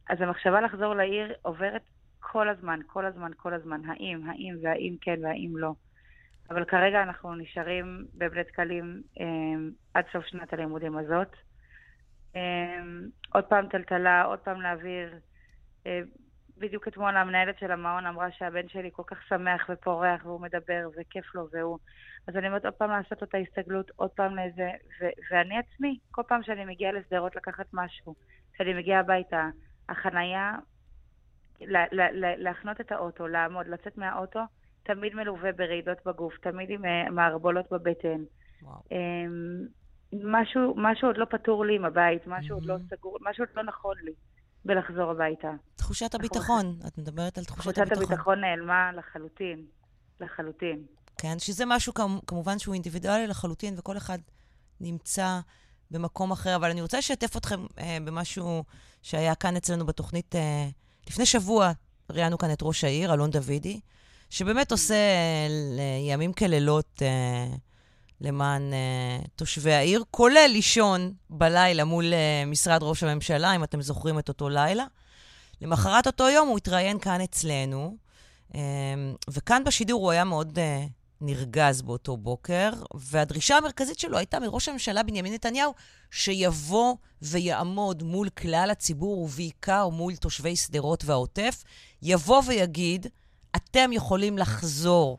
אז 0.08 0.20
המחשבה 0.20 0.60
לחזור 0.60 0.94
לעיר 0.94 1.34
עוברת 1.42 1.82
כל 2.20 2.48
הזמן, 2.48 2.80
כל 2.86 3.06
הזמן, 3.06 3.30
כל 3.36 3.54
הזמן. 3.54 3.80
האם, 3.86 4.30
האם, 4.30 4.54
והאם 4.62 4.96
כן, 5.00 5.24
והאם 5.24 5.56
לא. 5.56 5.72
אבל 6.50 6.64
כרגע 6.64 7.02
אנחנו 7.02 7.34
נשארים 7.34 8.06
בבני 8.14 8.42
דקלים 8.42 9.02
עד 9.94 10.04
סוף 10.12 10.24
שנת 10.26 10.52
הלימודים 10.52 10.98
הזאת. 10.98 11.36
אמ, 12.34 13.08
עוד 13.34 13.44
פעם 13.44 13.68
טלטלה, 13.68 14.22
עוד 14.22 14.38
פעם 14.38 14.60
להעביר. 14.60 15.14
אה, 15.86 16.00
בדיוק 16.58 16.88
אתמול 16.88 17.16
המנהלת 17.16 17.58
של 17.58 17.70
המעון 17.70 18.06
אמרה 18.06 18.30
שהבן 18.30 18.68
שלי 18.68 18.90
כל 18.92 19.02
כך 19.06 19.22
שמח 19.28 19.66
ופורח 19.72 20.24
והוא 20.24 20.40
מדבר 20.40 20.88
וכיף 20.96 21.34
לו 21.34 21.46
והוא... 21.52 21.78
אז 22.28 22.36
אני 22.36 22.46
אומרת 22.46 22.64
עוד 22.64 22.74
פעם 22.74 22.90
לעשות 22.90 23.22
אותה 23.22 23.38
הסתגלות, 23.38 23.90
עוד 23.96 24.10
פעם 24.10 24.36
לאיזה... 24.36 24.70
ו- 25.00 25.16
ואני 25.30 25.58
עצמי, 25.58 25.98
כל 26.10 26.22
פעם 26.28 26.42
שאני 26.42 26.64
מגיעה 26.64 26.92
לשדרות 26.92 27.36
לקחת 27.36 27.66
משהו, 27.72 28.14
כשאני 28.52 28.74
מגיעה 28.74 29.00
הביתה, 29.00 29.48
החנייה, 29.88 30.52
לה- 31.60 31.86
לה- 31.92 32.12
לה- 32.12 32.36
להחנות 32.36 32.80
את 32.80 32.92
האוטו, 32.92 33.28
לעמוד, 33.28 33.66
לצאת 33.66 33.98
מהאוטו, 33.98 34.40
תמיד 34.84 35.14
מלווה 35.14 35.52
ברעידות 35.52 35.98
בגוף, 36.06 36.34
תמיד 36.42 36.70
עם 36.70 36.84
אה, 36.84 37.10
מערבולות 37.10 37.66
בבטן. 37.70 38.24
וואו. 38.62 38.76
אמ, 38.92 39.66
משהו, 40.12 40.74
משהו 40.76 41.08
עוד 41.08 41.16
לא 41.18 41.24
פתור 41.30 41.64
לי 41.64 41.76
עם 41.76 41.84
הבית, 41.84 42.26
משהו 42.26 42.50
mm-hmm. 42.50 42.54
עוד 42.54 42.64
לא 42.64 42.76
סגור, 42.90 43.18
משהו 43.20 43.44
עוד 43.44 43.56
לא 43.56 43.62
נכון 43.62 43.94
לי 44.02 44.12
בלחזור 44.64 45.10
הביתה. 45.10 45.50
תחושת 45.76 46.14
הביטחון, 46.14 46.78
את 46.86 46.98
מדברת 46.98 47.38
על 47.38 47.44
תחושת, 47.44 47.66
הביטחון. 47.66 47.84
תחושת 47.84 48.08
הביטחון 48.08 48.40
נעלמה 48.40 48.92
לחלוטין, 48.92 49.64
לחלוטין. 50.20 50.82
כן, 51.18 51.38
שזה 51.38 51.64
משהו 51.66 51.92
כמובן 52.26 52.58
שהוא 52.58 52.74
אינדיבידואלי 52.74 53.26
לחלוטין, 53.26 53.74
וכל 53.78 53.96
אחד 53.96 54.18
נמצא 54.80 55.40
במקום 55.90 56.32
אחר. 56.32 56.56
אבל 56.56 56.70
אני 56.70 56.82
רוצה 56.82 56.98
לשתף 56.98 57.36
אתכם 57.36 57.60
אה, 57.78 57.98
במשהו 58.04 58.64
שהיה 59.02 59.34
כאן 59.34 59.56
אצלנו 59.56 59.86
בתוכנית. 59.86 60.34
אה, 60.34 60.68
לפני 61.10 61.26
שבוע 61.26 61.72
ראיינו 62.10 62.38
כאן 62.38 62.52
את 62.52 62.58
ראש 62.62 62.84
העיר, 62.84 63.14
אלון 63.14 63.30
דוידי, 63.30 63.80
שבאמת 64.34 64.72
עושה 64.72 64.94
אה, 64.94 65.98
ימים 66.08 66.32
כלילות... 66.32 67.02
אה, 67.02 67.46
למען 68.20 68.72
uh, 68.72 69.28
תושבי 69.36 69.72
העיר, 69.72 70.04
כולל 70.10 70.48
לישון 70.52 71.12
בלילה 71.30 71.84
מול 71.84 72.12
משרד 72.46 72.82
ראש 72.82 73.02
הממשלה, 73.02 73.56
אם 73.56 73.64
אתם 73.64 73.82
זוכרים 73.82 74.18
את 74.18 74.28
אותו 74.28 74.48
לילה. 74.48 74.84
למחרת 75.60 76.06
אותו 76.06 76.28
יום 76.28 76.48
הוא 76.48 76.56
התראיין 76.58 76.98
כאן 76.98 77.20
אצלנו, 77.20 77.96
וכאן 79.30 79.62
בשידור 79.64 80.02
הוא 80.02 80.10
היה 80.10 80.24
מאוד 80.24 80.58
נרגז 81.20 81.82
באותו 81.82 82.16
בוקר, 82.16 82.70
והדרישה 82.94 83.56
המרכזית 83.56 83.98
שלו 83.98 84.18
הייתה 84.18 84.40
מראש 84.40 84.68
הממשלה 84.68 85.02
בנימין 85.02 85.34
נתניהו 85.34 85.74
שיבוא 86.10 86.94
ויעמוד 87.22 88.02
מול 88.02 88.28
כלל 88.28 88.68
הציבור, 88.70 89.18
ובעיקר 89.18 89.88
מול 89.88 90.16
תושבי 90.16 90.56
שדרות 90.56 91.04
והעוטף, 91.04 91.64
יבוא 92.02 92.42
ויגיד, 92.46 93.06
אתם 93.56 93.92
יכולים 93.92 94.38
לחזור 94.38 95.18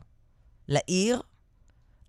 לעיר, 0.68 1.20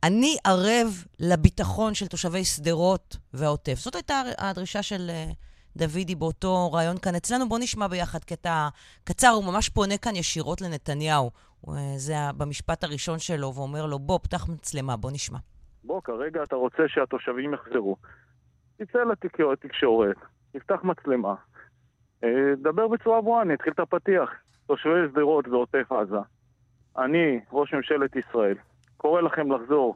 אני 0.03 0.37
ערב 0.45 1.05
לביטחון 1.19 1.93
של 1.93 2.07
תושבי 2.07 2.43
שדרות 2.43 3.17
והעוטף. 3.33 3.73
זאת 3.73 3.95
הייתה 3.95 4.21
הדרישה 4.37 4.83
של 4.83 5.09
uh, 5.09 5.33
דוידי 5.77 6.15
באותו 6.15 6.71
ריאיון 6.71 6.97
כאן 6.97 7.15
אצלנו. 7.15 7.49
בואו 7.49 7.59
נשמע 7.59 7.87
ביחד 7.87 8.23
קטע 8.23 8.67
קצר, 9.03 9.27
הוא 9.27 9.43
ממש 9.43 9.69
פונה 9.69 9.97
כאן 9.97 10.15
ישירות 10.15 10.61
לנתניהו. 10.61 11.31
Uh, 11.65 11.69
זה 11.97 12.13
במשפט 12.37 12.83
הראשון 12.83 13.19
שלו, 13.19 13.53
ואומר 13.55 13.85
לו, 13.85 13.99
בוא, 13.99 14.19
פתח 14.23 14.49
מצלמה, 14.49 14.97
בוא 14.97 15.11
נשמע. 15.11 15.37
בוא, 15.83 16.01
כרגע 16.01 16.43
אתה 16.43 16.55
רוצה 16.55 16.83
שהתושבים 16.87 17.53
יחזרו. 17.53 17.95
תצא 18.77 18.99
לתקשורת, 19.51 20.15
תפתח 20.51 20.79
מצלמה, 20.83 21.35
אה, 22.23 22.29
דבר 22.61 22.87
בצורה 22.87 23.21
ברורה, 23.21 23.41
אני 23.41 23.53
אתחיל 23.53 23.73
את 23.73 23.79
הפתיח. 23.79 24.29
תושבי 24.67 25.09
שדרות 25.11 25.47
ועוטף 25.47 25.91
עזה, 25.91 26.17
אני, 26.97 27.39
ראש 27.51 27.73
ממשלת 27.73 28.15
ישראל, 28.15 28.55
קורא 28.97 29.21
לכם 29.21 29.51
לחזור, 29.51 29.95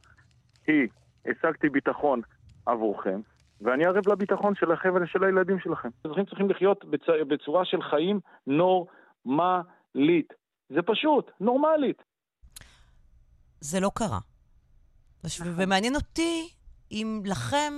כי 0.66 0.88
השגתי 1.26 1.70
ביטחון 1.70 2.22
עבורכם, 2.66 3.22
ואני 3.62 3.86
ערב 3.86 4.08
לביטחון 4.08 4.56
שלכם 4.56 4.90
ושל 5.04 5.24
הילדים 5.24 5.60
שלכם. 5.60 5.90
אזרחים 6.06 6.26
צריכים 6.26 6.50
לחיות 6.50 6.86
בצ... 6.86 7.06
בצורה 7.28 7.66
של 7.66 7.82
חיים 7.82 8.20
נורמלית. 8.48 10.34
זה 10.70 10.82
פשוט, 10.86 11.32
נורמלית. 11.40 12.02
זה 13.60 13.80
לא 13.80 13.92
קרה. 13.96 14.20
נכון. 15.24 15.48
ומעניין 15.56 15.96
אותי 15.96 16.50
אם 16.92 17.22
לכם, 17.26 17.74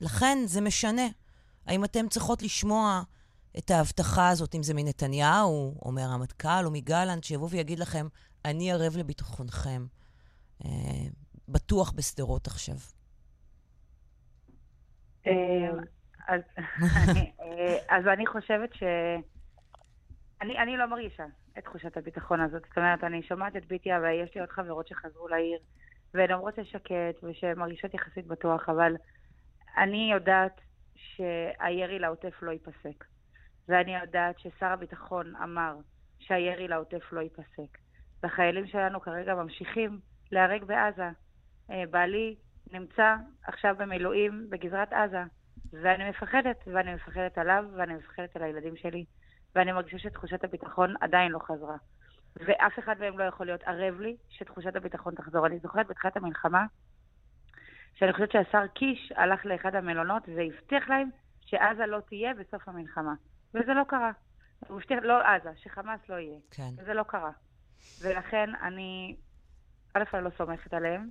לכן 0.00 0.38
זה 0.44 0.60
משנה. 0.60 1.06
האם 1.66 1.84
אתם 1.84 2.08
צריכות 2.08 2.42
לשמוע 2.42 3.02
את 3.58 3.70
ההבטחה 3.70 4.28
הזאת, 4.28 4.54
אם 4.54 4.62
זה 4.62 4.74
מנתניהו, 4.74 5.78
או 5.82 5.92
מהרמטכ"ל, 5.92 6.64
או 6.64 6.70
מגלנט, 6.70 7.24
שיבוא 7.24 7.48
ויגיד 7.50 7.78
לכם, 7.78 8.06
אני 8.44 8.72
ערב 8.72 8.96
לביטחונכם. 8.96 9.86
אה, 10.64 10.70
בטוח 11.48 11.92
בשדרות 11.92 12.46
עכשיו. 12.46 12.76
אה, 15.26 15.70
אז 17.88 18.06
אני 18.06 18.26
חושבת 18.26 18.74
ש... 18.74 18.82
אני, 20.40 20.76
לא 20.76 20.86
מרגישה 20.86 21.24
את 21.58 21.64
תחושת 21.64 21.96
הביטחון 21.96 22.40
הזאת. 22.40 22.62
זאת 22.68 22.78
אומרת, 22.78 23.04
אני 23.04 23.22
שומעת 23.22 23.56
את 23.56 23.66
ביטיה 23.66 24.00
ויש 24.00 24.34
לי 24.34 24.40
עוד 24.40 24.50
חברות 24.50 24.88
שחזרו 24.88 25.28
לעיר, 25.28 25.58
והן 26.14 26.32
אומרות 26.32 26.54
ששקט 26.54 27.22
ושמרגישות 27.22 27.94
יחסית 27.94 28.26
בטוח, 28.26 28.68
אבל 28.68 28.96
אני 29.76 30.10
יודעת 30.12 30.60
שהירי 30.94 31.98
לעוטף 31.98 32.42
לא 32.42 32.50
ייפסק. 32.50 33.04
ואני 33.68 33.96
יודעת 33.96 34.38
ששר 34.38 34.66
הביטחון 34.66 35.36
אמר 35.36 35.76
שהירי 36.18 36.68
לעוטף 36.68 37.12
לא 37.12 37.20
ייפסק. 37.20 37.78
והחיילים 38.22 38.66
שלנו 38.66 39.00
כרגע 39.00 39.34
ממשיכים 39.34 40.00
להיהרג 40.32 40.64
בעזה. 40.64 41.10
אה, 41.70 41.84
בעלי 41.90 42.36
נמצא 42.72 43.16
עכשיו 43.42 43.74
במילואים 43.78 44.46
בגזרת 44.50 44.92
עזה, 44.92 45.22
ואני 45.72 46.10
מפחדת, 46.10 46.56
ואני 46.66 46.94
מפחדת 46.94 47.38
עליו, 47.38 47.64
ואני 47.76 47.94
מפחדת 47.94 48.36
על 48.36 48.42
הילדים 48.42 48.76
שלי, 48.76 49.04
ואני 49.54 49.72
מרגישה 49.72 49.98
שתחושת 49.98 50.44
הביטחון 50.44 50.94
עדיין 51.00 51.32
לא 51.32 51.38
חזרה. 51.38 51.76
ואף 52.36 52.78
אחד 52.78 52.98
מהם 53.00 53.18
לא 53.18 53.24
יכול 53.24 53.46
להיות 53.46 53.62
ערב 53.62 54.00
לי 54.00 54.16
שתחושת 54.28 54.76
הביטחון 54.76 55.14
תחזור. 55.14 55.46
אני 55.46 55.58
זוכרת 55.58 55.86
בתחילת 55.86 56.16
המלחמה, 56.16 56.66
שאני 57.94 58.12
חושבת 58.12 58.32
שהשר 58.32 58.66
קיש 58.66 59.12
הלך 59.16 59.46
לאחד 59.46 59.74
המלונות 59.74 60.22
והבטיח 60.36 60.88
להם 60.88 61.08
שעזה 61.40 61.86
לא 61.86 62.00
תהיה 62.00 62.34
בסוף 62.34 62.68
המלחמה. 62.68 63.14
וזה 63.56 63.74
לא 63.74 63.82
קרה. 63.88 64.12
הוא 64.68 64.76
הבטיח, 64.76 64.98
לא 65.02 65.14
עזה, 65.26 65.50
שחמאס 65.56 66.00
לא 66.08 66.14
יהיה. 66.14 66.38
כן. 66.50 66.70
וזה 66.78 66.94
לא 66.94 67.02
קרה. 67.02 67.30
ולכן 68.02 68.50
אני, 68.62 69.16
א', 69.94 70.02
אני 70.14 70.24
לא 70.24 70.30
סומכת 70.38 70.74
עליהם, 70.74 71.08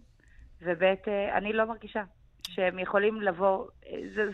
וב', 0.61 0.83
אה, 0.83 1.37
אני 1.37 1.53
לא 1.53 1.65
מרגישה 1.65 2.03
שהם 2.47 2.79
יכולים 2.79 3.21
לבוא, 3.21 3.65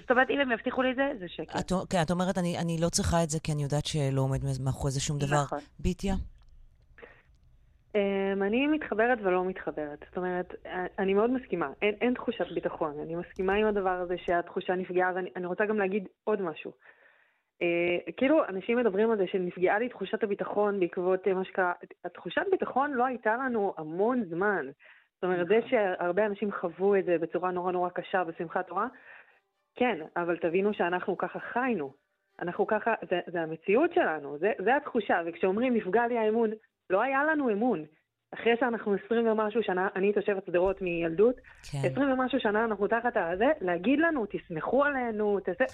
זאת 0.01 0.11
אומרת, 0.11 0.29
אם 0.29 0.39
הם 0.39 0.51
יבטיחו 0.51 0.81
לי 0.81 0.91
את 0.91 0.95
זה, 0.95 1.11
זה 1.19 1.25
שקר. 1.27 1.59
את, 1.59 1.71
כן, 1.89 2.01
את 2.01 2.11
אומרת, 2.11 2.37
אני, 2.37 2.57
אני 2.57 2.77
לא 2.81 2.89
צריכה 2.89 3.23
את 3.23 3.29
זה 3.29 3.39
כי 3.43 3.51
אני 3.51 3.63
יודעת 3.63 3.85
שלא 3.85 4.21
עומד 4.21 4.39
מאחורי 4.63 4.91
זה 4.91 4.99
שום 4.99 5.19
דבר. 5.19 5.43
נכון. 5.43 5.59
ביטיה? 5.79 6.13
Um, 7.93 7.95
אני 8.41 8.67
מתחברת 8.67 9.17
ולא 9.21 9.45
מתחברת. 9.45 9.99
זאת 10.07 10.17
אומרת, 10.17 10.53
אני 10.99 11.13
מאוד 11.13 11.29
מסכימה. 11.29 11.69
אין, 11.81 11.95
אין 12.01 12.13
תחושת 12.13 12.45
ביטחון. 12.53 12.99
אני 12.99 13.15
מסכימה 13.15 13.53
עם 13.53 13.67
הדבר 13.67 13.89
הזה 13.89 14.15
שהתחושה 14.25 14.75
נפגעה, 14.75 15.11
ואני 15.15 15.45
רוצה 15.45 15.65
גם 15.65 15.77
להגיד 15.77 16.07
עוד 16.23 16.41
משהו. 16.41 16.71
Uh, 17.61 18.11
כאילו, 18.17 18.45
אנשים 18.49 18.77
מדברים 18.77 19.11
על 19.11 19.17
זה 19.17 19.27
שנפגעה 19.27 19.79
לי 19.79 19.89
תחושת 19.89 20.23
הביטחון 20.23 20.79
בעקבות 20.79 21.27
מה 21.27 21.45
שקרה. 21.45 21.73
התחושת 22.05 22.41
ביטחון 22.51 22.91
לא 22.91 23.05
הייתה 23.05 23.35
לנו 23.35 23.73
המון 23.77 24.23
זמן. 24.23 24.65
זאת 25.15 25.23
אומרת, 25.23 25.47
זה 25.47 25.57
נכון. 25.57 25.69
שהרבה 25.69 26.25
אנשים 26.25 26.51
חוו 26.51 26.95
את 26.95 27.05
זה 27.05 27.17
בצורה 27.17 27.51
נורא 27.51 27.71
נורא 27.71 27.89
קשה 27.89 28.23
בשמחת 28.23 28.67
תורה, 28.67 28.87
כן, 29.75 29.97
אבל 30.15 30.37
תבינו 30.37 30.73
שאנחנו 30.73 31.17
ככה 31.17 31.39
חיינו. 31.39 31.93
אנחנו 32.41 32.67
ככה, 32.67 32.93
זה, 33.09 33.19
זה 33.27 33.41
המציאות 33.41 33.93
שלנו, 33.93 34.37
זה, 34.37 34.51
זה 34.63 34.75
התחושה. 34.75 35.21
וכשאומרים 35.25 35.73
נפגע 35.73 36.07
לי 36.07 36.17
האמון, 36.17 36.49
לא 36.89 37.01
היה 37.01 37.23
לנו 37.23 37.49
אמון. 37.49 37.85
אחרי 38.33 38.53
שאנחנו 38.59 38.93
עשרים 38.93 39.27
ומשהו 39.27 39.63
שנה, 39.63 39.87
אני 39.95 40.13
תושבת 40.13 40.45
שדרות 40.45 40.81
מילדות, 40.81 41.35
כן. 41.71 41.77
עשרים 41.77 42.07
כן. 42.07 42.11
ומשהו 42.11 42.39
שנה 42.39 42.65
אנחנו 42.65 42.87
תחת 42.87 43.17
הזה, 43.17 43.47
להגיד 43.61 43.99
לנו, 43.99 44.25
תסמכו 44.25 44.83
עלינו, 44.83 45.39
תעשה... 45.39 45.65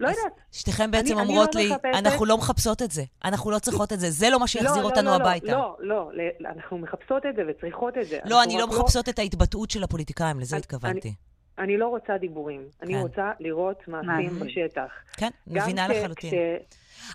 לא 0.00 0.08
יודעת. 0.08 0.40
שתיכן 0.52 0.90
בעצם 0.90 1.18
אני, 1.18 1.28
אומרות 1.28 1.56
אני 1.56 1.64
לא 1.64 1.68
לי, 1.68 1.74
מחפשת... 1.74 2.04
אנחנו 2.06 2.24
לא 2.24 2.38
מחפשות 2.38 2.82
את 2.82 2.90
זה, 2.90 3.02
אנחנו 3.24 3.50
לא 3.50 3.58
צריכות 3.58 3.92
את 3.92 4.00
זה, 4.00 4.10
זה 4.10 4.30
לא 4.30 4.40
מה 4.40 4.46
שיחזיר 4.46 4.76
לא, 4.76 4.82
לא 4.82 4.88
אותנו 4.88 5.10
לא, 5.10 5.18
לא, 5.18 5.22
הביתה. 5.22 5.52
לא, 5.52 5.76
לא, 5.80 6.10
לא, 6.14 6.48
אנחנו 6.48 6.78
מחפשות 6.78 7.26
את 7.26 7.36
זה 7.36 7.42
וצריכות 7.48 7.98
את 7.98 8.06
זה. 8.06 8.18
לא, 8.24 8.42
אני 8.42 8.58
לא 8.58 8.66
מחפשות 8.66 9.08
לא... 9.08 9.12
את 9.12 9.18
ההתבטאות 9.18 9.70
של 9.70 9.84
הפוליטיקאים, 9.84 10.40
לזה 10.40 10.56
אני, 10.56 10.60
התכוונתי. 10.60 11.08
אני, 11.08 11.64
אני 11.64 11.76
לא 11.76 11.88
רוצה 11.88 12.18
דיבורים, 12.18 12.62
אני 12.82 12.94
כן. 12.94 13.00
רוצה 13.00 13.30
לראות 13.40 13.88
מעשים 13.88 14.40
בשטח. 14.40 14.90
כן, 15.12 15.30
מבינה 15.46 15.88
לחלוטין. 15.88 16.34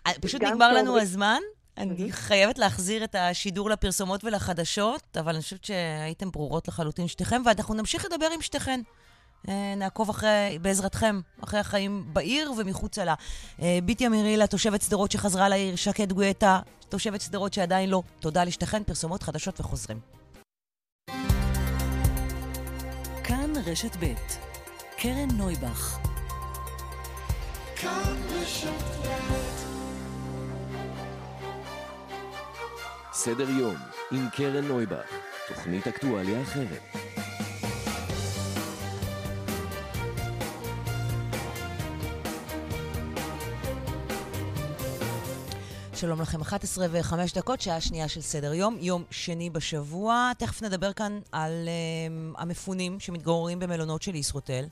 אה, 0.08 0.12
פשוט 0.22 0.44
נגמר 0.44 0.74
לנו 0.74 1.00
הזמן, 1.00 1.40
אני 1.78 2.12
חייבת 2.12 2.58
להחזיר 2.58 3.04
את 3.04 3.16
השידור 3.16 3.70
לפרסומות 3.70 4.24
ולחדשות, 4.24 5.18
אבל 5.20 5.34
אני 5.34 5.42
חושבת 5.42 5.66
שהייתם 5.66 6.32
ברורות 6.32 6.68
לחלוטין 6.68 7.08
שתיכם, 7.08 7.42
ואנחנו 7.46 7.74
נמשיך 7.74 8.06
לדבר 8.06 8.28
עם 8.34 8.42
שתיכן. 8.42 8.82
אה, 9.50 9.74
נעקוב 9.78 10.10
אחרי, 10.10 10.60
בעזרתכם, 10.62 11.22
אחרי 11.44 11.60
החיים 11.60 12.06
בעיר 12.14 12.52
ומחוצה 12.58 13.06
לה. 13.06 13.14
אה, 13.62 13.80
ביטי 13.84 14.08
אמירילה, 14.08 14.48
תושבת 14.48 14.82
שדרות 14.82 15.12
שחזרה 15.12 15.50
לעיר, 15.50 15.76
שקד 15.76 16.12
גואטה, 16.12 16.60
תושבת 16.90 17.22
שדרות 17.22 17.54
שעדיין 17.54 17.90
לא. 17.90 18.04
תודה 18.20 18.44
לשתיכן, 18.44 18.84
פרסומות 18.84 19.24
חדשות 19.24 19.60
וחוזרים. 19.60 20.00
כאן 23.24 23.54
רשת 23.66 23.96
ב' 24.00 24.14
קרן 24.98 25.28
נויבך. 25.38 25.98
כאן 27.76 28.16
רשת 28.30 28.94
סדר 33.14 33.50
יום 33.50 33.76
עם 34.12 34.30
קרן 34.30 34.66
נויבך, 34.66 35.06
תוכנית 35.48 35.88
אקטואליה 35.88 36.42
אחרת. 36.42 37.03
שלום 46.04 46.22
לכם, 46.22 46.42
11 46.42 46.88
ו-5 46.92 47.14
דקות, 47.36 47.62
שעה 47.62 47.82
שנייה 47.82 48.08
של 48.08 48.22
סדר 48.22 48.54
יום, 48.54 48.78
יום 48.80 49.04
שני 49.12 49.50
בשבוע. 49.50 50.32
תכף 50.38 50.62
נדבר 50.62 50.94
כאן 50.94 51.20
על 51.32 51.52
um, 51.68 52.42
המפונים 52.42 53.00
שמתגוררים 53.00 53.60
במלונות 53.60 54.02
של 54.02 54.16
ישרוטל, 54.16 54.66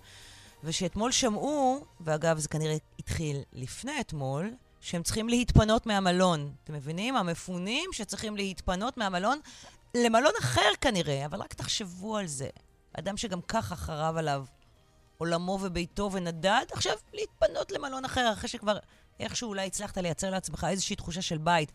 ושאתמול 0.64 1.12
שמעו, 1.12 1.86
ואגב, 2.02 2.38
זה 2.38 2.48
כנראה 2.50 2.76
התחיל 3.00 3.38
לפני 3.54 3.92
אתמול, 4.02 4.52
שהם 4.82 5.04
צריכים 5.04 5.30
להתפנות 5.30 5.86
מהמלון. 5.86 6.52
אתם 6.64 6.74
מבינים? 6.74 7.16
המפונים 7.16 7.90
שצריכים 7.94 8.36
להתפנות 8.36 8.98
מהמלון 8.98 9.40
למלון 9.96 10.34
אחר 10.40 10.70
כנראה, 10.82 11.26
אבל 11.26 11.40
רק 11.42 11.54
תחשבו 11.54 12.18
על 12.18 12.28
זה. 12.28 12.50
אדם 12.94 13.18
שגם 13.18 13.42
ככה 13.42 13.76
חרב 13.76 14.18
עליו 14.18 14.46
עולמו 15.18 15.58
וביתו 15.62 16.12
ונדד, 16.12 16.66
עכשיו 16.72 16.94
להתפנות 17.14 17.72
למלון 17.72 18.06
אחר, 18.06 18.30
אחרי 18.34 18.50
שכבר 18.50 18.78
איכשהו 19.22 19.50
אולי 19.50 19.68
הצלחת 19.68 19.98
לייצר 19.98 20.30
לעצמך 20.30 20.68
איזושהי 20.70 20.96
תחושה 20.96 21.22
של 21.22 21.38
בית. 21.38 21.72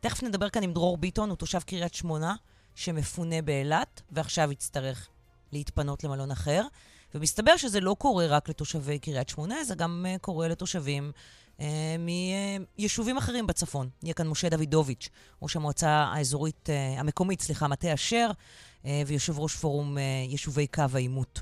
תכף 0.00 0.22
נדבר 0.22 0.48
כאן 0.50 0.62
עם 0.62 0.72
דרור 0.72 0.96
ביטון, 0.96 1.30
הוא 1.30 1.36
תושב 1.36 1.60
קריית 1.60 1.94
שמונה, 1.94 2.34
שמפונה 2.74 3.42
באילת, 3.42 4.02
ועכשיו 4.10 4.52
יצטרך 4.52 5.08
להתפנות 5.52 6.04
למלון 6.04 6.30
אחר. 6.30 6.62
ומסתבר 7.14 7.56
שזה 7.56 7.80
לא 7.80 7.96
קורה 7.98 8.26
רק 8.26 8.48
לתושבי 8.48 8.98
קריית 8.98 9.28
שמונה, 9.28 9.64
זה 9.64 9.74
גם 9.74 10.06
uh, 10.08 10.18
קורה 10.18 10.48
לתושבים 10.48 11.12
uh, 11.58 11.62
מיישובים 12.78 13.16
אחרים 13.16 13.46
בצפון. 13.46 13.88
יהיה 14.02 14.14
כאן 14.14 14.28
משה 14.28 14.48
דוידוביץ', 14.48 15.08
ראש 15.42 15.56
המועצה 15.56 15.90
האזורית, 15.90 16.68
uh, 16.68 17.00
המקומית, 17.00 17.40
סליחה, 17.40 17.68
מטה 17.68 17.94
אשר, 17.94 18.30
uh, 18.82 18.86
ויושב 19.06 19.38
ראש 19.38 19.56
פורום 19.56 19.96
uh, 19.96 20.00
יישובי 20.30 20.66
קו 20.66 20.84
העימות. 20.94 21.40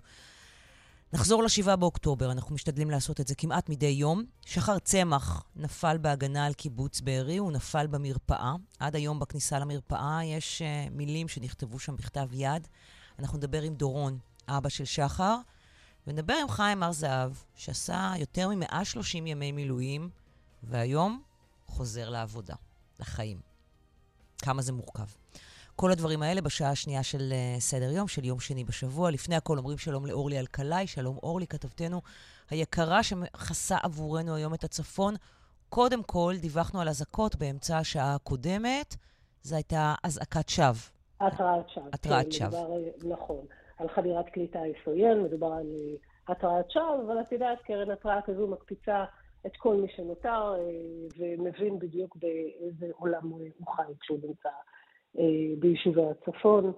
נחזור 1.12 1.42
ל-7 1.42 1.76
באוקטובר, 1.76 2.32
אנחנו 2.32 2.54
משתדלים 2.54 2.90
לעשות 2.90 3.20
את 3.20 3.28
זה 3.28 3.34
כמעט 3.34 3.68
מדי 3.68 3.86
יום. 3.86 4.24
שחר 4.46 4.78
צמח 4.78 5.42
נפל 5.56 5.98
בהגנה 5.98 6.46
על 6.46 6.54
קיבוץ 6.54 7.00
בארי, 7.00 7.36
הוא 7.36 7.52
נפל 7.52 7.86
במרפאה. 7.86 8.54
עד 8.78 8.96
היום 8.96 9.18
בכניסה 9.18 9.58
למרפאה 9.58 10.20
יש 10.24 10.62
uh, 10.62 10.90
מילים 10.94 11.28
שנכתבו 11.28 11.78
שם 11.78 11.96
בכתב 11.96 12.28
יד. 12.32 12.68
אנחנו 13.18 13.38
נדבר 13.38 13.62
עם 13.62 13.74
דורון, 13.74 14.18
אבא 14.48 14.68
של 14.68 14.84
שחר, 14.84 15.36
ונדבר 16.06 16.34
עם 16.42 16.48
חיים 16.48 16.82
הר 16.82 16.92
זהב, 16.92 17.32
שעשה 17.54 18.12
יותר 18.18 18.48
מ-130 18.48 19.16
ימי 19.26 19.52
מילואים, 19.52 20.10
והיום 20.62 21.22
חוזר 21.66 22.10
לעבודה, 22.10 22.54
לחיים. 23.00 23.40
כמה 24.38 24.62
זה 24.62 24.72
מורכב. 24.72 25.06
כל 25.80 25.90
הדברים 25.90 26.22
האלה 26.22 26.40
בשעה 26.40 26.70
השנייה 26.70 27.02
של 27.02 27.18
uh, 27.18 27.60
סדר 27.60 27.90
יום, 27.92 28.08
של 28.08 28.24
יום 28.24 28.40
שני 28.40 28.64
בשבוע. 28.64 29.10
לפני 29.10 29.36
הכל 29.36 29.58
אומרים 29.58 29.78
שלום 29.78 30.06
לאורלי 30.06 30.38
אלקלעי, 30.38 30.86
שלום 30.86 31.18
אורלי, 31.22 31.46
כתבתנו 31.46 32.00
היקרה 32.50 33.02
שמכסה 33.02 33.76
עבורנו 33.82 34.34
היום 34.34 34.54
את 34.54 34.64
הצפון. 34.64 35.14
קודם 35.68 36.02
כל, 36.02 36.34
דיווחנו 36.40 36.80
על 36.80 36.88
אזעקות 36.88 37.36
באמצע 37.36 37.78
השעה 37.78 38.14
הקודמת. 38.14 38.94
זו 39.42 39.56
הייתה 39.56 39.94
אזעקת 40.04 40.48
שווא. 40.48 40.72
התרעת 41.20 41.68
שווא. 41.68 41.88
התרעת 41.92 42.24
כן, 42.24 42.30
שווא. 42.30 42.48
מדובר, 42.48 43.14
נכון, 43.14 43.44
על 43.78 43.88
חדירת 43.88 44.24
כלי 44.34 44.46
טיס 44.46 44.86
עוין, 44.86 45.22
מדובר 45.22 45.52
על 45.52 45.66
התרעת 46.28 46.70
שווא, 46.70 47.02
אבל 47.06 47.20
את 47.20 47.32
יודעת, 47.32 47.58
קרן 47.62 47.90
התרעה 47.90 48.22
כזו 48.22 48.46
מקפיצה 48.46 49.04
את 49.46 49.56
כל 49.56 49.76
מי 49.76 49.88
שנותר 49.96 50.54
אה, 50.58 50.60
ומבין 51.18 51.78
בדיוק 51.78 52.16
באיזה 52.16 52.86
עולם 52.92 53.28
הוא 53.28 53.74
חי 53.76 53.92
כשהוא 54.00 54.18
נמצא 54.22 54.48
אה, 54.48 54.77
ביישובי 55.58 56.02
הצפון. 56.02 56.72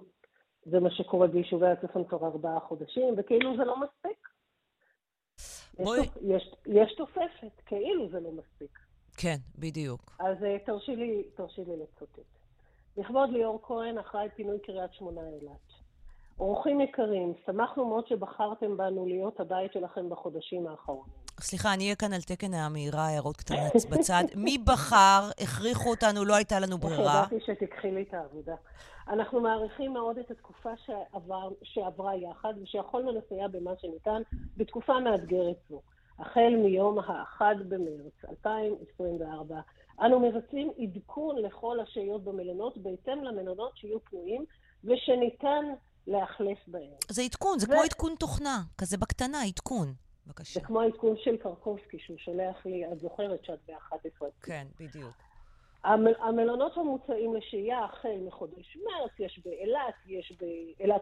זה 0.65 0.79
מה 0.79 0.91
שקורה 0.91 1.27
ביישובי 1.27 1.67
הצפון 1.67 2.03
כבר 2.07 2.25
ארבעה 2.25 2.59
חודשים, 2.59 3.13
וכאילו 3.17 3.57
זה 3.57 3.63
לא 3.63 3.75
מספיק. 3.79 4.27
בואי... 5.77 5.99
יש, 5.99 6.09
יש, 6.21 6.53
יש 6.65 6.93
תוספת, 6.97 7.61
כאילו 7.65 8.09
זה 8.09 8.19
לא 8.19 8.31
מספיק. 8.31 8.79
כן, 9.17 9.35
בדיוק. 9.59 10.01
אז 10.19 10.43
אה, 10.43 10.57
תרשי 10.65 10.95
לי, 10.95 11.23
תרשי 11.35 11.61
לי 11.61 11.77
לצוטט. 11.77 12.19
לכבוד 12.97 13.29
ליאור 13.29 13.59
כהן, 13.63 13.97
אחראי 13.97 14.27
פינוי 14.35 14.59
קריית 14.59 14.93
שמונה 14.93 15.21
אילת. 15.21 15.81
אורחים 16.39 16.81
יקרים, 16.81 17.33
שמחנו 17.45 17.85
מאוד 17.85 18.07
שבחרתם 18.07 18.77
בנו 18.77 19.05
להיות 19.05 19.39
הבית 19.39 19.73
שלכם 19.73 20.09
בחודשים 20.09 20.67
האחרונים. 20.67 21.20
סליחה, 21.41 21.73
אני 21.73 21.83
אהיה 21.83 21.95
כאן 21.95 22.13
על 22.13 22.21
תקן 22.21 22.53
המהירה, 22.53 23.07
הערות 23.07 23.37
קטנות 23.37 23.85
בצד. 23.91 24.23
מי 24.35 24.57
בחר? 24.57 25.29
הכריחו 25.41 25.89
אותנו, 25.89 26.25
לא 26.25 26.35
הייתה 26.35 26.59
לנו 26.59 26.77
ברירה. 26.77 27.25
ידעתי 27.31 27.45
שתיקחי 27.45 27.91
לי 27.91 28.01
את 28.09 28.13
העבודה. 28.13 28.55
אנחנו 29.07 29.41
מעריכים 29.41 29.93
מאוד 29.93 30.17
את 30.17 30.31
התקופה 30.31 30.69
שעבר, 30.85 31.49
שעברה 31.63 32.15
יחד, 32.15 32.53
ושיכולנו 32.63 33.11
לסייע 33.11 33.47
במה 33.47 33.71
שניתן 33.81 34.21
בתקופה 34.57 34.99
מאתגרת 34.99 35.55
זו. 35.69 35.81
החל 36.19 36.53
מיום 36.63 36.99
ה-1 36.99 37.41
במרץ 37.67 38.13
2024, 38.29 39.55
אנו 40.01 40.19
מבצעים 40.19 40.71
עדכון 40.77 41.35
לכל 41.37 41.79
השהיות 41.79 42.23
במלונות 42.23 42.77
בהתאם 42.77 43.23
למלונות 43.23 43.77
שיהיו 43.77 43.99
פנויים 44.05 44.45
ושניתן 44.83 45.65
לאכלס 46.07 46.57
בהם. 46.67 46.91
זה 47.09 47.21
עדכון, 47.21 47.59
זה 47.59 47.65
ו... 47.65 47.69
כמו 47.71 47.81
עדכון 47.81 48.15
תוכנה, 48.19 48.61
כזה 48.77 48.97
בקטנה, 48.97 49.41
עדכון. 49.43 49.93
בבקשה. 50.31 50.59
זה 50.59 50.65
כמו 50.65 50.81
העדכון 50.81 51.15
של 51.17 51.37
קרקובסקי, 51.37 51.99
שהוא 51.99 52.17
שולח 52.17 52.65
לי, 52.65 52.91
את 52.93 52.99
זוכרת 52.99 53.45
שאת 53.45 53.59
ב-11. 53.67 54.25
כן, 54.41 54.67
בדיוק. 54.79 55.13
המ, 55.83 56.05
המלונות 56.19 56.77
המוצעים 56.77 57.35
לשהייה 57.35 57.85
החל 57.85 58.17
מחודש 58.27 58.77
מרץ, 58.77 59.11
יש 59.19 59.41
באילת, 59.45 59.93
יש 60.07 60.33
באילת 60.39 61.01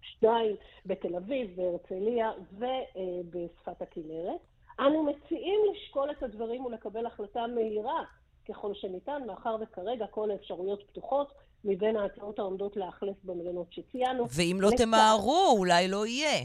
שניים, 0.00 0.56
בתל 0.86 1.16
אביב, 1.16 1.56
בהרצליה 1.56 2.30
ובשפת 2.52 3.82
הכנרת. 3.82 4.40
אנו 4.80 5.02
מציעים 5.02 5.60
לשקול 5.72 6.10
את 6.10 6.22
הדברים 6.22 6.64
ולקבל 6.64 7.06
החלטה 7.06 7.46
מהירה 7.54 8.04
ככל 8.48 8.74
שניתן, 8.74 9.22
מאחר 9.26 9.56
וכרגע 9.60 10.06
כל 10.06 10.30
האפשרויות 10.30 10.82
פתוחות 10.86 11.32
מבין 11.64 11.96
ההצעות 11.96 12.38
העומדות 12.38 12.76
לאכלס 12.76 13.16
במלונות 13.24 13.66
שציינו. 13.70 14.26
ואם 14.30 14.58
לא 14.60 14.68
לצע... 14.68 14.84
תמהרו, 14.84 15.54
אולי 15.58 15.88
לא 15.88 16.06
יהיה. 16.06 16.44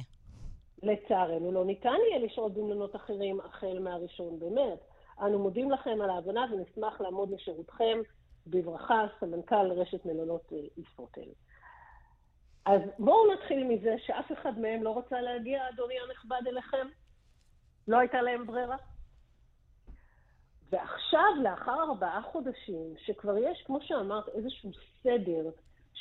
לצערנו, 0.83 1.51
לא 1.51 1.65
ניתן 1.65 1.95
יהיה 2.09 2.25
לשהות 2.25 2.53
במלונות 2.53 2.95
אחרים 2.95 3.39
החל 3.39 3.79
מהראשון 3.79 4.39
במרץ. 4.39 4.79
אנו 5.21 5.39
מודים 5.39 5.71
לכם 5.71 6.01
על 6.01 6.09
ההבנה 6.09 6.45
ונשמח 6.51 7.01
לעמוד 7.01 7.31
לשירותכם 7.31 7.97
בברכה, 8.47 9.05
סמנכ"ל 9.19 9.71
רשת 9.71 10.05
מלונות 10.05 10.53
אה, 10.53 10.57
ישרוטל. 10.77 11.29
אז 12.65 12.81
בואו 12.99 13.33
נתחיל 13.33 13.63
מזה 13.63 13.95
שאף 14.05 14.31
אחד 14.31 14.59
מהם 14.59 14.83
לא 14.83 14.97
רצה 14.97 15.21
להגיע, 15.21 15.69
אדוני 15.69 15.95
הנכבד, 15.99 16.47
אליכם. 16.47 16.87
לא 17.87 17.97
הייתה 17.97 18.21
להם 18.21 18.47
ברירה. 18.47 18.77
ועכשיו, 20.69 21.27
לאחר 21.43 21.83
ארבעה 21.83 22.21
חודשים, 22.21 22.93
שכבר 22.97 23.37
יש, 23.37 23.63
כמו 23.65 23.81
שאמרת, 23.81 24.27
איזשהו 24.29 24.71
סדר 25.03 25.49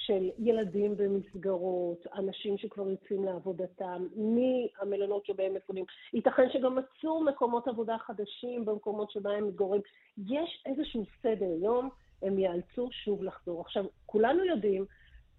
של 0.05 0.30
ילדים 0.38 0.97
במסגרות, 0.97 2.07
אנשים 2.14 2.59
שכבר 2.59 2.90
יוצאים 2.90 3.24
לעבודתם, 3.24 4.07
מהמלונות 4.16 5.26
שבהם 5.26 5.55
מפונים. 5.55 5.84
ייתכן 6.12 6.51
שגם 6.53 6.78
מצאו 6.78 7.24
מקומות 7.24 7.68
עבודה 7.68 7.97
חדשים 7.99 8.64
במקומות 8.64 9.11
שבהם 9.11 9.49
מתגוררים. 9.49 9.82
יש 10.18 10.62
איזשהו 10.66 11.05
סדר 11.22 11.51
יום, 11.62 11.90
הם 12.22 12.38
ייאלצו 12.38 12.88
שוב 12.92 13.22
לחזור. 13.22 13.61
עכשיו, 13.61 13.84
כולנו 14.07 14.44
יודעים 14.44 14.84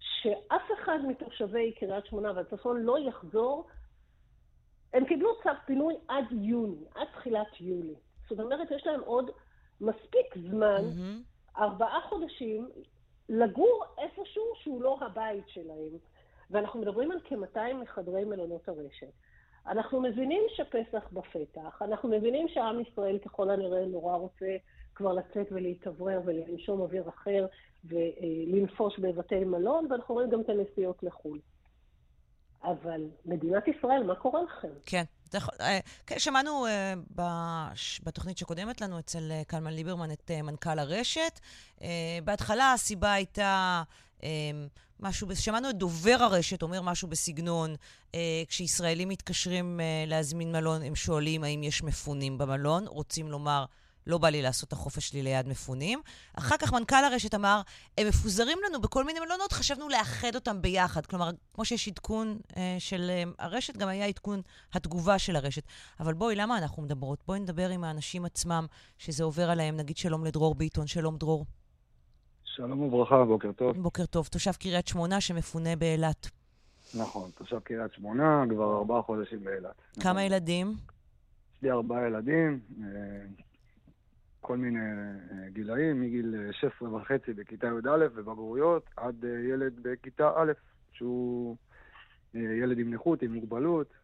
שאף 0.00 0.62
אחד 0.78 0.98
מתושבי 1.08 1.72
קריית 1.72 2.06
שמונה 2.06 2.32
והצפון 2.36 2.82
לא 2.82 2.98
יחזור. 2.98 3.66
הם 4.92 5.04
קיבלו 5.04 5.30
צו 5.42 5.50
פינוי 5.66 5.94
עד 6.08 6.24
יוני, 6.32 6.84
עד 6.94 7.06
תחילת 7.12 7.60
יולי. 7.60 7.94
זאת 8.28 8.40
אומרת, 8.40 8.70
יש 8.70 8.86
להם 8.86 9.00
עוד 9.00 9.30
מספיק 9.80 10.38
זמן, 10.50 10.82
mm-hmm. 10.82 11.58
ארבעה 11.60 12.00
חודשים, 12.08 12.68
לגור 13.28 13.84
איפשהו 13.98 14.44
שהוא 14.54 14.82
לא 14.82 14.98
הבית 15.00 15.48
שלהם. 15.48 15.98
ואנחנו 16.50 16.80
מדברים 16.80 17.12
על 17.12 17.18
כ-200 17.24 17.74
מחדרי 17.82 18.24
מלונות 18.24 18.68
הרשת. 18.68 19.12
אנחנו 19.66 20.00
מבינים 20.00 20.42
שפסח 20.48 21.08
בפתח, 21.12 21.82
אנחנו 21.82 22.08
מבינים 22.08 22.48
שעם 22.48 22.80
ישראל 22.80 23.18
ככל 23.18 23.50
הנראה 23.50 23.86
נורא 23.86 24.16
רוצה 24.16 24.56
כבר 24.94 25.12
לצאת 25.12 25.46
ולהתאוורר 25.50 26.20
ולנשום 26.24 26.80
אוויר 26.80 27.08
אחר 27.08 27.46
ולנפוש 27.84 28.98
בבתי 28.98 29.44
מלון, 29.44 29.86
ואנחנו 29.90 30.14
רואים 30.14 30.30
גם 30.30 30.40
את 30.40 30.48
הנסיעות 30.48 31.02
לחו"ל. 31.02 31.38
אבל 32.64 33.04
מדינת 33.26 33.68
ישראל, 33.68 34.02
מה 34.02 34.14
קורה 34.14 34.42
לכם? 34.42 34.68
כן. 34.86 35.04
אה, 35.34 35.78
כן, 36.06 36.18
שמענו 36.18 36.66
אה, 36.66 36.94
בתוכנית 38.02 38.38
שקודמת 38.38 38.80
לנו 38.80 38.98
אצל 38.98 39.32
אה, 39.32 39.42
קלמן 39.46 39.72
ליברמן 39.72 40.10
את 40.10 40.30
מנכ"ל 40.30 40.78
הרשת. 40.78 41.40
בהתחלה 42.24 42.72
הסיבה 42.72 43.12
הייתה 43.12 43.82
משהו, 45.00 45.36
שמענו 45.36 45.70
את 45.70 45.76
דובר 45.76 46.16
הרשת 46.20 46.62
אומר 46.62 46.82
משהו 46.82 47.08
בסגנון, 47.08 47.74
כשישראלים 48.48 49.08
מתקשרים 49.08 49.80
להזמין 50.06 50.52
מלון, 50.52 50.82
הם 50.82 50.94
שואלים 50.94 51.44
האם 51.44 51.62
יש 51.62 51.82
מפונים 51.82 52.38
במלון, 52.38 52.86
רוצים 52.86 53.30
לומר... 53.30 53.64
לא 54.08 54.18
בא 54.18 54.28
לי 54.28 54.42
לעשות 54.42 54.68
את 54.68 54.72
החופש 54.72 55.08
שלי 55.08 55.22
ליד 55.22 55.48
מפונים. 55.48 56.00
אחר 56.34 56.56
כך 56.56 56.72
מנכ"ל 56.72 57.04
הרשת 57.04 57.34
אמר, 57.34 57.60
הם 57.98 58.06
מפוזרים 58.06 58.58
לנו 58.68 58.80
בכל 58.80 59.04
מיני 59.04 59.20
מלונות, 59.20 59.52
חשבנו 59.52 59.88
לאחד 59.88 60.34
אותם 60.34 60.62
ביחד. 60.62 61.06
כלומר, 61.06 61.30
כמו 61.54 61.64
שיש 61.64 61.88
עדכון 61.88 62.38
אה, 62.56 62.76
של 62.78 63.10
אה, 63.10 63.22
הרשת, 63.38 63.76
גם 63.76 63.88
היה 63.88 64.06
עדכון 64.06 64.40
התגובה 64.72 65.18
של 65.18 65.36
הרשת. 65.36 65.62
אבל 66.00 66.14
בואי, 66.14 66.34
למה 66.34 66.58
אנחנו 66.58 66.82
מדברות? 66.82 67.22
בואי 67.26 67.40
נדבר 67.40 67.68
עם 67.68 67.84
האנשים 67.84 68.24
עצמם, 68.24 68.66
שזה 68.98 69.24
עובר 69.24 69.50
עליהם. 69.50 69.76
נגיד 69.76 69.96
שלום 69.96 70.24
לדרור 70.24 70.54
ביטון. 70.54 70.86
שלום, 70.86 71.16
דרור. 71.16 71.46
שלום 72.44 72.82
וברכה, 72.82 73.24
בוקר 73.24 73.52
טוב. 73.52 73.76
בוקר 73.82 74.06
טוב. 74.06 74.26
תושב 74.26 74.52
קריית 74.52 74.88
שמונה 74.88 75.20
שמפונה 75.20 75.76
באילת. 75.76 76.30
נכון, 76.94 77.30
תושב 77.34 77.58
קריית 77.58 77.92
שמונה, 77.92 78.44
כבר 78.50 78.78
ארבעה 78.78 79.02
חודשים 79.02 79.44
באילת. 79.44 79.74
כמה 80.00 80.12
נכון. 80.12 80.22
ילדים? 80.22 80.76
יש 81.56 81.62
לי 81.62 81.70
ארבעה 81.70 82.06
ילדים, 82.06 82.60
אה, 82.80 82.86
כל 84.40 84.56
מיני 84.56 84.80
אה, 84.80 85.48
גילאים, 85.48 86.00
מגיל 86.00 86.34
16 86.52 86.94
וחצי 86.94 87.32
בכיתה 87.32 87.66
י"א 87.66 88.08
בבגרויות, 88.14 88.90
עד 88.96 89.24
אה, 89.24 89.30
ילד 89.30 89.72
בכיתה 89.82 90.30
א', 90.36 90.52
שהוא 90.92 91.56
אה, 92.34 92.40
ילד 92.40 92.78
עם 92.78 92.94
נכות, 92.94 93.22
עם 93.22 93.32
מוגבלות. 93.34 93.94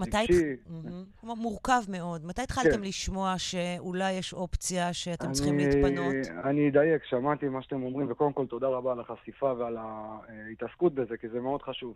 מתי... 0.00 0.16
רגשי. 0.16 0.56
Mm-hmm. 0.66 1.26
מורכב 1.26 1.82
מאוד. 1.88 2.26
מתי 2.26 2.42
התחלתם 2.42 2.76
כן. 2.76 2.82
לשמוע 2.82 3.34
שאולי 3.38 4.12
יש 4.12 4.32
אופציה 4.32 4.92
שאתם 4.92 5.26
אני, 5.26 5.34
צריכים 5.34 5.58
להתפנות? 5.58 6.14
אני 6.44 6.68
אדייק, 6.68 7.04
שמעתי 7.04 7.48
מה 7.48 7.62
שאתם 7.62 7.82
אומרים, 7.82 8.10
וקודם 8.10 8.32
כל 8.32 8.46
תודה 8.46 8.68
רבה 8.68 8.92
על 8.92 9.00
החשיפה 9.00 9.52
ועל 9.58 9.76
ההתעסקות 9.76 10.94
בזה, 10.94 11.16
כי 11.16 11.28
זה 11.28 11.40
מאוד 11.40 11.62
חשוב. 11.62 11.94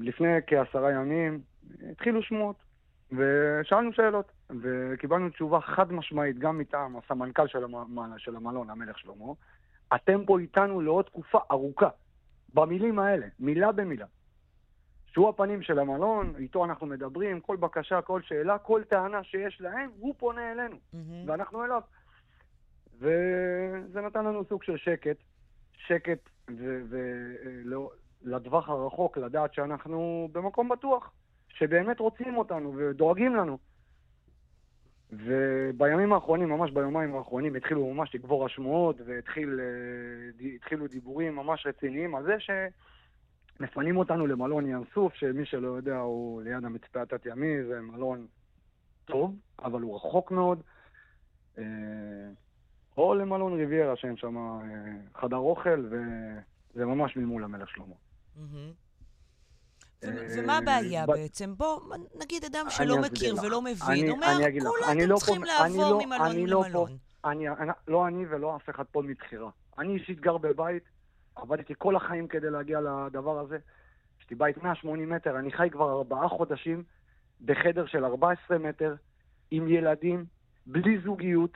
לפני 0.00 0.28
כעשרה 0.46 0.92
ימים 0.92 1.40
התחילו 1.90 2.22
שמועות, 2.22 2.56
ושאלנו 3.12 3.92
שאלות. 3.92 4.32
וקיבלנו 4.62 5.30
תשובה 5.30 5.60
חד 5.60 5.92
משמעית, 5.92 6.38
גם 6.38 6.58
מטעם 6.58 6.96
הסמנכ"ל 6.96 7.46
של, 7.46 7.64
המ... 7.64 7.74
של 8.18 8.36
המלון, 8.36 8.70
המלך 8.70 8.98
שלמה, 8.98 9.32
אתם 9.94 10.24
פה 10.26 10.38
איתנו 10.38 10.80
לעוד 10.80 11.04
תקופה 11.04 11.38
ארוכה. 11.50 11.88
במילים 12.54 12.98
האלה, 12.98 13.26
מילה 13.40 13.72
במילה. 13.72 14.06
שהוא 15.12 15.28
הפנים 15.28 15.62
של 15.62 15.78
המלון, 15.78 16.34
איתו 16.38 16.64
אנחנו 16.64 16.86
מדברים, 16.86 17.40
כל 17.40 17.56
בקשה, 17.56 18.02
כל 18.02 18.22
שאלה, 18.22 18.58
כל 18.58 18.82
טענה 18.88 19.24
שיש 19.24 19.60
להם, 19.60 19.90
הוא 19.98 20.14
פונה 20.18 20.52
אלינו, 20.52 20.76
mm-hmm. 20.76 20.96
ואנחנו 21.26 21.64
אליו. 21.64 21.82
וזה 22.98 24.00
נתן 24.00 24.24
לנו 24.24 24.44
סוג 24.44 24.62
של 24.62 24.76
שקט, 24.76 25.16
שקט 25.76 26.28
ולטווח 28.24 28.68
הרחוק, 28.68 29.18
לדעת 29.18 29.54
שאנחנו 29.54 30.28
במקום 30.32 30.68
בטוח, 30.68 31.10
שבאמת 31.58 32.00
רוצים 32.00 32.36
אותנו 32.36 32.74
ודואגים 32.76 33.36
לנו. 33.36 33.58
ובימים 35.12 36.12
האחרונים, 36.12 36.48
ממש 36.48 36.70
ביומיים 36.70 37.16
האחרונים, 37.16 37.56
התחילו 37.56 37.94
ממש 37.94 38.14
לגבור 38.14 38.46
השמועות 38.46 38.96
והתחילו 39.06 40.84
אה, 40.84 40.88
דיבורים 40.88 41.36
ממש 41.36 41.66
רציניים 41.66 42.14
על 42.14 42.24
זה 42.24 42.36
שמפנים 43.58 43.96
אותנו 43.96 44.26
למלון 44.26 44.66
ים 44.66 44.84
סוף, 44.94 45.14
שמי 45.14 45.46
שלא 45.46 45.68
יודע 45.68 45.96
הוא 45.96 46.42
ליד 46.42 46.64
המצפה 46.64 47.02
התת-ימי, 47.02 47.64
זה 47.64 47.80
מלון 47.80 48.26
טוב, 49.04 49.34
אבל 49.58 49.82
הוא 49.82 49.96
רחוק 49.96 50.30
מאוד. 50.30 50.62
אה, 51.58 51.64
או 52.96 53.14
למלון 53.14 53.52
ריביירה, 53.52 53.96
שאין 53.96 54.16
שם 54.16 54.36
אה, 54.36 55.20
חדר 55.20 55.36
אוכל, 55.36 55.86
וזה 55.90 56.86
ממש 56.86 57.16
ממול 57.16 57.44
המלך 57.44 57.70
שלמה. 57.70 57.94
ומה 60.04 60.58
הבעיה 60.58 61.06
בעצם? 61.06 61.54
בוא, 61.56 61.80
נגיד 62.20 62.44
אדם 62.44 62.66
שלא 62.70 63.00
מכיר 63.00 63.34
ולא 63.42 63.62
מבין, 63.62 64.10
אומר, 64.10 64.38
כולנו 64.60 65.06
לא 65.06 65.16
צריכים 65.16 65.44
לעבור 65.44 66.06
ממלון 66.06 66.36
למלון. 66.36 66.90
לא 67.88 68.06
אני 68.08 68.26
ולא 68.30 68.56
אף 68.56 68.70
אחד 68.70 68.84
פה 68.84 69.02
מבחירה. 69.02 69.50
אני 69.78 69.94
אישית 69.94 70.20
גר 70.20 70.38
בבית, 70.38 70.82
עבדתי 71.36 71.74
כל 71.78 71.96
החיים 71.96 72.28
כדי 72.28 72.50
להגיע 72.50 72.80
לדבר 72.80 73.38
הזה. 73.38 73.58
יש 74.20 74.30
לי 74.30 74.36
בית 74.36 74.62
180 74.62 75.10
מטר, 75.10 75.38
אני 75.38 75.52
חי 75.52 75.68
כבר 75.72 75.92
ארבעה 75.92 76.28
חודשים 76.28 76.82
בחדר 77.44 77.86
של 77.86 78.04
14 78.04 78.58
מטר, 78.58 78.94
עם 79.50 79.68
ילדים, 79.68 80.24
בלי 80.66 80.98
זוגיות, 81.04 81.50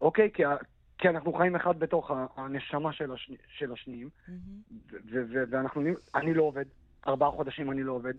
אוקיי? 0.00 0.30
כי, 0.34 0.42
כי 0.98 1.08
אנחנו 1.08 1.32
חיים 1.32 1.56
אחד 1.56 1.78
בתוך 1.78 2.10
הנשמה 2.36 2.92
של, 2.92 3.12
השני, 3.12 3.36
של 3.48 3.72
השניים, 3.72 4.08
mm-hmm. 4.08 4.94
ואנחנו, 5.50 5.82
אני 6.14 6.34
לא 6.34 6.42
עובד, 6.42 6.64
ארבעה 7.06 7.30
חודשים 7.30 7.70
אני 7.70 7.82
לא 7.82 7.92
עובד. 7.92 8.14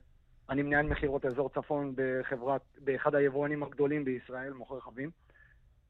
אני 0.50 0.62
מנהל 0.62 0.86
מכירות 0.86 1.26
אזור 1.26 1.50
צפון 1.50 1.94
בחברת, 1.96 2.62
באחד 2.84 3.16
היבואנים 3.16 3.64
הגדולים 3.64 4.06
בישראל, 4.06 4.54
מוכר 4.54 4.76
רכבים, 4.76 5.10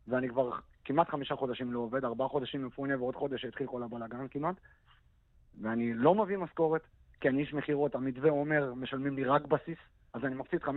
ואני 0.07 0.29
כבר 0.29 0.51
כמעט 0.85 1.09
חמישה 1.09 1.35
חודשים 1.35 1.73
לא 1.73 1.79
עובד, 1.79 2.05
ארבעה 2.05 2.27
חודשים 2.27 2.65
מפונה 2.65 2.97
ועוד 2.97 3.15
חודש 3.15 3.41
שהתחיל 3.41 3.67
כל 3.67 3.83
הבלאגן 3.83 4.27
כמעט, 4.27 4.55
ואני 5.61 5.93
לא 5.93 6.15
מביא 6.15 6.37
משכורת, 6.37 6.81
כי 7.21 7.29
אני 7.29 7.41
איש 7.41 7.53
מכירות, 7.53 7.95
המתווה 7.95 8.29
אומר, 8.29 8.73
משלמים 8.73 9.15
לי 9.15 9.23
רק 9.23 9.45
בסיס, 9.45 9.77
אז 10.13 10.25
אני 10.25 10.35
מפסיד 10.35 10.63
15-20 10.63 10.69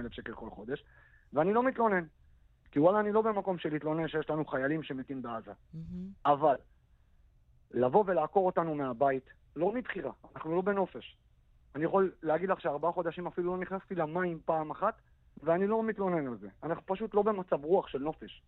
אלף 0.00 0.12
שקל 0.12 0.34
כל 0.34 0.50
חודש, 0.50 0.84
ואני 1.32 1.52
לא 1.52 1.62
מתלונן. 1.62 2.04
כי 2.70 2.78
וואלה, 2.78 3.00
אני 3.00 3.12
לא 3.12 3.22
במקום 3.22 3.58
של 3.58 3.72
להתלונן 3.72 4.08
שיש 4.08 4.30
לנו 4.30 4.44
חיילים 4.44 4.82
שמתים 4.82 5.22
בעזה. 5.22 5.50
Mm-hmm. 5.50 5.76
אבל, 6.26 6.56
לבוא 7.70 8.04
ולעקור 8.06 8.46
אותנו 8.46 8.74
מהבית, 8.74 9.30
לא 9.56 9.72
מבחירה, 9.72 10.12
אנחנו 10.34 10.56
לא 10.56 10.62
בנופש. 10.62 11.16
אני 11.74 11.84
יכול 11.84 12.12
להגיד 12.22 12.48
לך 12.48 12.60
שארבעה 12.60 12.92
חודשים 12.92 13.26
אפילו 13.26 13.56
לא 13.56 13.62
נכנסתי 13.62 13.94
למים 13.94 14.40
פעם 14.44 14.70
אחת, 14.70 14.94
ואני 15.42 15.66
לא 15.66 15.82
מתלונן 15.82 16.26
על 16.26 16.36
זה. 16.36 16.48
אנחנו 16.62 16.82
פשוט 16.86 17.14
לא 17.14 17.22
במצב 17.22 17.64
רוח 17.64 17.88
של 17.88 17.98
נופש. 17.98 18.42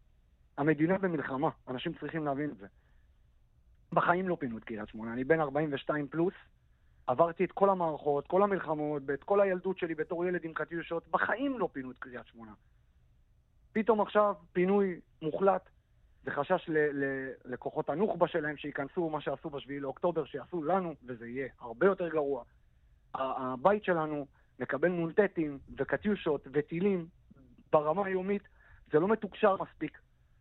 המדינה 0.58 0.98
במלחמה, 0.98 1.48
אנשים 1.68 1.92
צריכים 2.00 2.24
להבין 2.24 2.50
את 2.50 2.56
זה. 2.56 2.66
בחיים 3.92 4.28
לא 4.28 4.36
פינו 4.40 4.58
את 4.58 4.64
קריית 4.64 4.88
שמונה, 4.88 5.12
אני 5.12 5.24
בן 5.24 5.40
42 5.40 6.08
פלוס, 6.08 6.34
עברתי 7.06 7.44
את 7.44 7.52
כל 7.52 7.70
המערכות, 7.70 8.26
כל 8.26 8.42
המלחמות, 8.42 9.02
את 9.14 9.24
כל 9.24 9.40
הילדות 9.40 9.78
שלי 9.78 9.94
בתור 9.94 10.24
ילד 10.24 10.44
עם 10.44 10.52
קטיושות, 10.54 11.08
בחיים 11.08 11.58
לא 11.58 11.68
פינו 11.72 11.90
את 11.90 11.98
קריית 11.98 12.26
שמונה. 12.26 12.52
פתאום 13.72 14.00
עכשיו 14.00 14.34
פינוי 14.52 15.00
מוחלט, 15.22 15.68
וחשש 16.24 16.70
לכוחות 17.44 17.88
הנוח'בה 17.90 18.28
שלהם 18.28 18.56
שייכנסו 18.56 19.10
מה 19.10 19.20
שעשו 19.20 19.50
בשביעי 19.50 19.80
לאוקטובר, 19.80 20.24
שיעשו 20.24 20.62
לנו, 20.62 20.94
וזה 21.06 21.28
יהיה 21.28 21.48
הרבה 21.60 21.86
יותר 21.86 22.08
גרוע. 22.08 22.44
הבית 23.14 23.84
שלנו 23.84 24.26
מקבל 24.60 24.88
נ"טים 24.88 25.58
וקטיושות 25.78 26.48
וטילים 26.52 27.06
ברמה 27.72 28.06
היומית, 28.06 28.42
זה 28.92 29.00
לא 29.00 29.08
מתוקשר 29.08 29.56
מספיק. 29.62 29.98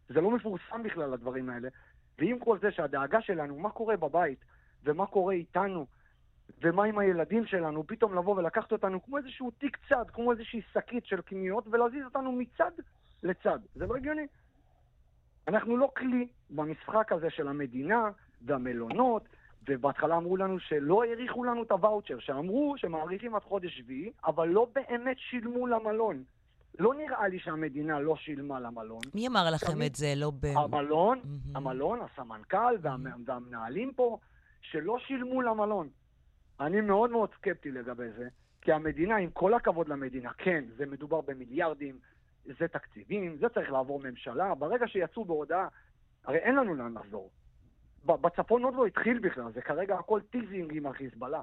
זה 0.09 0.22
לא 0.22 0.32
מפורסם 0.32 0.84
בכלל, 0.84 1.13
הדברים 1.13 1.49
האלה. 1.49 1.69
ועם 2.19 2.39
כל 2.39 2.57
זה 2.59 2.72
שהדאגה 2.72 3.22
שלנו, 3.22 3.59
מה 3.59 3.69
קורה 3.69 3.97
בבית, 3.97 4.45
ומה 4.84 5.05
קורה 5.05 5.34
איתנו, 5.34 5.86
ומה 6.61 6.84
עם 6.84 6.99
הילדים 6.99 7.45
שלנו, 7.45 7.88
פתאום 7.88 8.15
לבוא 8.17 8.36
ולקחת 8.36 8.72
אותנו 8.72 9.03
כמו 9.03 9.17
איזשהו 9.17 9.51
תיק 9.51 9.78
צד, 9.89 10.05
כמו 10.13 10.32
איזושהי 10.32 10.61
שקית 10.74 11.05
של 11.05 11.22
קניות, 11.22 11.67
ולהזיז 11.72 12.05
אותנו 12.05 12.32
מצד 12.32 12.72
לצד. 13.24 13.59
זה 13.76 13.86
לא 13.86 13.95
הגיוני. 13.95 14.28
אנחנו 15.47 15.78
לא 15.78 15.91
כלי 15.97 16.28
במשחק 16.49 17.11
הזה 17.11 17.30
של 17.30 17.47
המדינה 17.47 18.09
והמלונות, 18.41 19.24
ובהתחלה 19.70 20.18
אמרו 20.18 20.38
לנו 20.38 20.59
שלא 20.59 21.03
האריכו 21.03 21.43
לנו 21.43 21.64
את 21.64 21.72
הוואוצ'ר, 21.72 22.20
שאמרו 22.20 22.74
שמאריכים 22.78 23.36
עד 23.36 23.41
חודש 23.41 23.78
שביעי, 23.78 24.12
אבל 24.26 24.47
לא 24.47 24.68
באמת 24.76 25.18
שילמו 25.20 25.68
למלון. 25.68 26.24
לא 26.80 26.93
נראה 26.93 27.28
לי 27.28 27.39
שהמדינה 27.39 27.99
לא 27.99 28.16
שילמה 28.16 28.59
למלון. 28.59 29.01
מי 29.14 29.28
אמר 29.28 29.49
לכם 29.53 29.72
תמיד, 29.72 29.89
את 29.91 29.95
זה? 29.95 30.14
לא 30.16 30.32
ב... 30.39 30.45
המלון, 30.45 31.20
אהמ. 31.19 31.57
המלון, 31.57 31.99
הסמנכ"ל 32.01 32.76
וה... 32.82 32.95
אהמ. 32.95 33.19
והמנהלים 33.26 33.93
פה, 33.93 34.18
שלא 34.62 34.97
שילמו 34.99 35.41
למלון. 35.41 35.89
אני 36.59 36.82
מאוד 36.82 37.12
מאוד 37.12 37.30
סקפטי 37.38 37.72
לגבי 37.72 38.12
זה, 38.18 38.28
כי 38.62 38.72
המדינה, 38.72 39.16
עם 39.16 39.30
כל 39.30 39.53
הכבוד 39.53 39.89
למדינה, 39.89 40.32
כן, 40.38 40.64
זה 40.78 40.86
מדובר 40.86 41.22
במיליארדים, 41.22 41.99
זה 42.59 42.68
תקציבים, 42.68 43.38
זה 43.39 43.49
צריך 43.49 43.72
לעבור 43.72 43.99
ממשלה. 43.99 44.55
ברגע 44.55 44.88
שיצאו 44.88 45.26
בהודעה, 45.26 45.68
הרי 46.26 46.38
אין 46.38 46.55
לנו 46.55 46.76
לאן 46.76 46.93
לחזור. 46.93 47.30
בצפון 48.05 48.63
עוד 48.63 48.73
לא 48.75 48.85
התחיל 48.85 49.19
בכלל, 49.19 49.51
זה 49.53 49.61
כרגע 49.61 49.95
הכל 49.95 50.21
teasing 50.32 50.77
עם 50.77 50.85
החיזבאללה. 50.85 51.41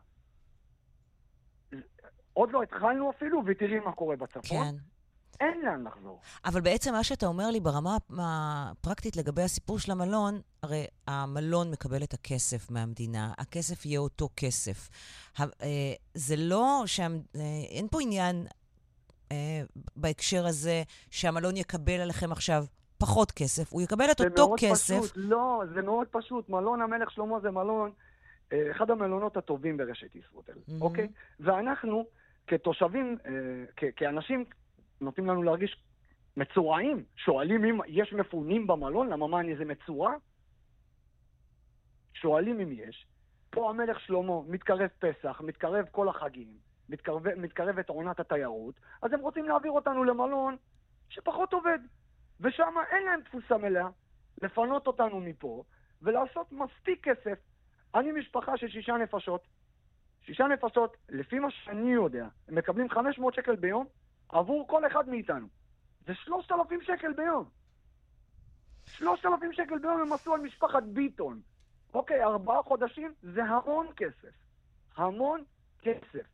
עוד 2.33 2.51
לא 2.53 2.63
התחלנו 2.63 3.11
אפילו, 3.11 3.43
ותראי 3.47 3.81
מה 3.81 3.93
קורה 3.93 4.17
בצפון. 4.17 4.43
כן. 4.43 4.75
אין 5.41 5.61
לאן 5.61 5.85
לחזור. 5.87 6.21
אבל 6.45 6.61
בעצם 6.61 6.93
מה 6.93 7.05
שאתה 7.05 7.27
אומר 7.27 7.51
לי 7.51 7.61
ברמה 7.61 7.97
הפרקטית 8.19 9.17
לגבי 9.17 9.43
הסיפור 9.43 9.79
של 9.79 9.93
המלון, 9.93 10.41
הרי 10.63 10.87
המלון 11.07 11.71
מקבל 11.71 12.03
את 12.03 12.15
הכסף 12.15 12.71
מהמדינה, 12.71 13.33
הכסף 13.39 13.87
יהיה 13.87 14.01
אותו 14.01 14.29
כסף. 14.37 14.89
אה, 15.41 15.47
זה 16.15 16.37
לא 16.37 16.83
שם, 16.87 17.19
אה, 17.37 17.41
אין 17.71 17.89
פה 17.91 17.99
עניין 18.03 18.47
אה, 19.33 19.63
בהקשר 19.97 20.47
הזה 20.47 20.83
שהמלון 21.11 21.57
יקבל 21.57 22.01
עליכם 22.01 22.33
עכשיו 22.33 22.65
פחות 22.99 23.33
כסף, 23.33 23.73
הוא 23.73 23.83
יקבל 23.83 24.05
את 24.11 24.21
אותו 24.21 24.55
כסף. 24.59 25.01
פשוט, 25.01 25.13
לא, 25.17 25.63
זה 25.75 25.83
מאוד 25.83 26.07
פשוט. 26.11 26.49
מלון 26.49 26.83
המלך 26.83 27.11
שלמה 27.11 27.41
זה 27.41 27.51
מלון, 27.51 27.91
אחד 28.53 28.91
המלונות 28.91 29.37
הטובים 29.37 29.77
ברשת 29.77 30.17
ישרוטל, 30.17 30.53
mm-hmm. 30.53 30.73
אוקיי? 30.81 31.09
ואנחנו, 31.41 32.07
כתושבים, 32.47 33.19
כאנשים 33.97 34.45
נותנים 35.01 35.27
לנו 35.27 35.43
להרגיש 35.43 35.83
מצורעים. 36.37 37.05
שואלים 37.17 37.65
אם 37.65 37.79
יש 37.87 38.13
מפונים 38.13 38.67
במלון, 38.67 39.09
למה 39.09 39.27
מה 39.27 39.41
אני 39.41 39.53
איזה 39.53 39.65
מצורע? 39.65 40.13
שואלים 42.15 42.61
אם 42.61 42.73
יש. 42.73 43.07
פה 43.51 43.71
המלך 43.71 44.01
שלמה, 44.01 44.41
מתקרב 44.49 44.89
פסח, 44.99 45.41
מתקרב 45.45 45.85
כל 45.91 46.09
החגים, 46.09 46.49
מתקרב, 46.89 47.35
מתקרבת 47.35 47.89
עונת 47.89 48.21
התיירות, 48.21 48.75
אז 49.03 49.13
הם 49.13 49.21
רוצים 49.21 49.45
להעביר 49.45 49.73
אותנו 49.73 50.05
למלון 50.05 50.57
שפחות 51.09 51.53
עובד. 51.53 51.79
ושם 52.41 52.75
אין 52.91 53.03
להם 53.05 53.21
תפוסה 53.23 53.59
מלאה, 53.59 53.89
לפנות 54.43 54.87
אותנו 54.87 55.21
מפה 55.21 55.65
ולעשות 56.03 56.53
מספיק 56.53 57.09
כסף. 57.09 57.39
אני 57.95 58.13
משפחה 58.13 58.57
של 58.57 58.69
שישה 58.69 58.97
נפשות. 58.97 59.49
שישה 60.23 60.47
נפשות, 60.47 60.97
לפי 61.09 61.39
מה 61.39 61.51
שאני 61.51 61.93
יודע, 61.93 62.29
הם 62.49 62.55
מקבלים 62.55 62.89
500 62.91 63.35
שקל 63.35 63.57
ביום, 63.57 63.87
עבור 64.29 64.69
כל 64.69 64.87
אחד 64.87 65.09
מאיתנו. 65.09 65.47
זה 66.07 66.15
3,000 66.15 66.83
שקל 66.83 67.13
ביום. 67.13 67.45
3,000 68.87 69.53
שקל 69.53 69.79
ביום 69.79 70.01
הם 70.01 70.13
עשו 70.13 70.35
על 70.35 70.41
משפחת 70.41 70.83
ביטון. 70.83 71.41
אוקיי, 71.95 72.25
ארבעה 72.25 72.63
חודשים 72.63 73.15
זה 73.23 73.45
המון 73.45 73.87
כסף. 73.97 74.35
המון 74.97 75.45
כסף. 75.83 76.27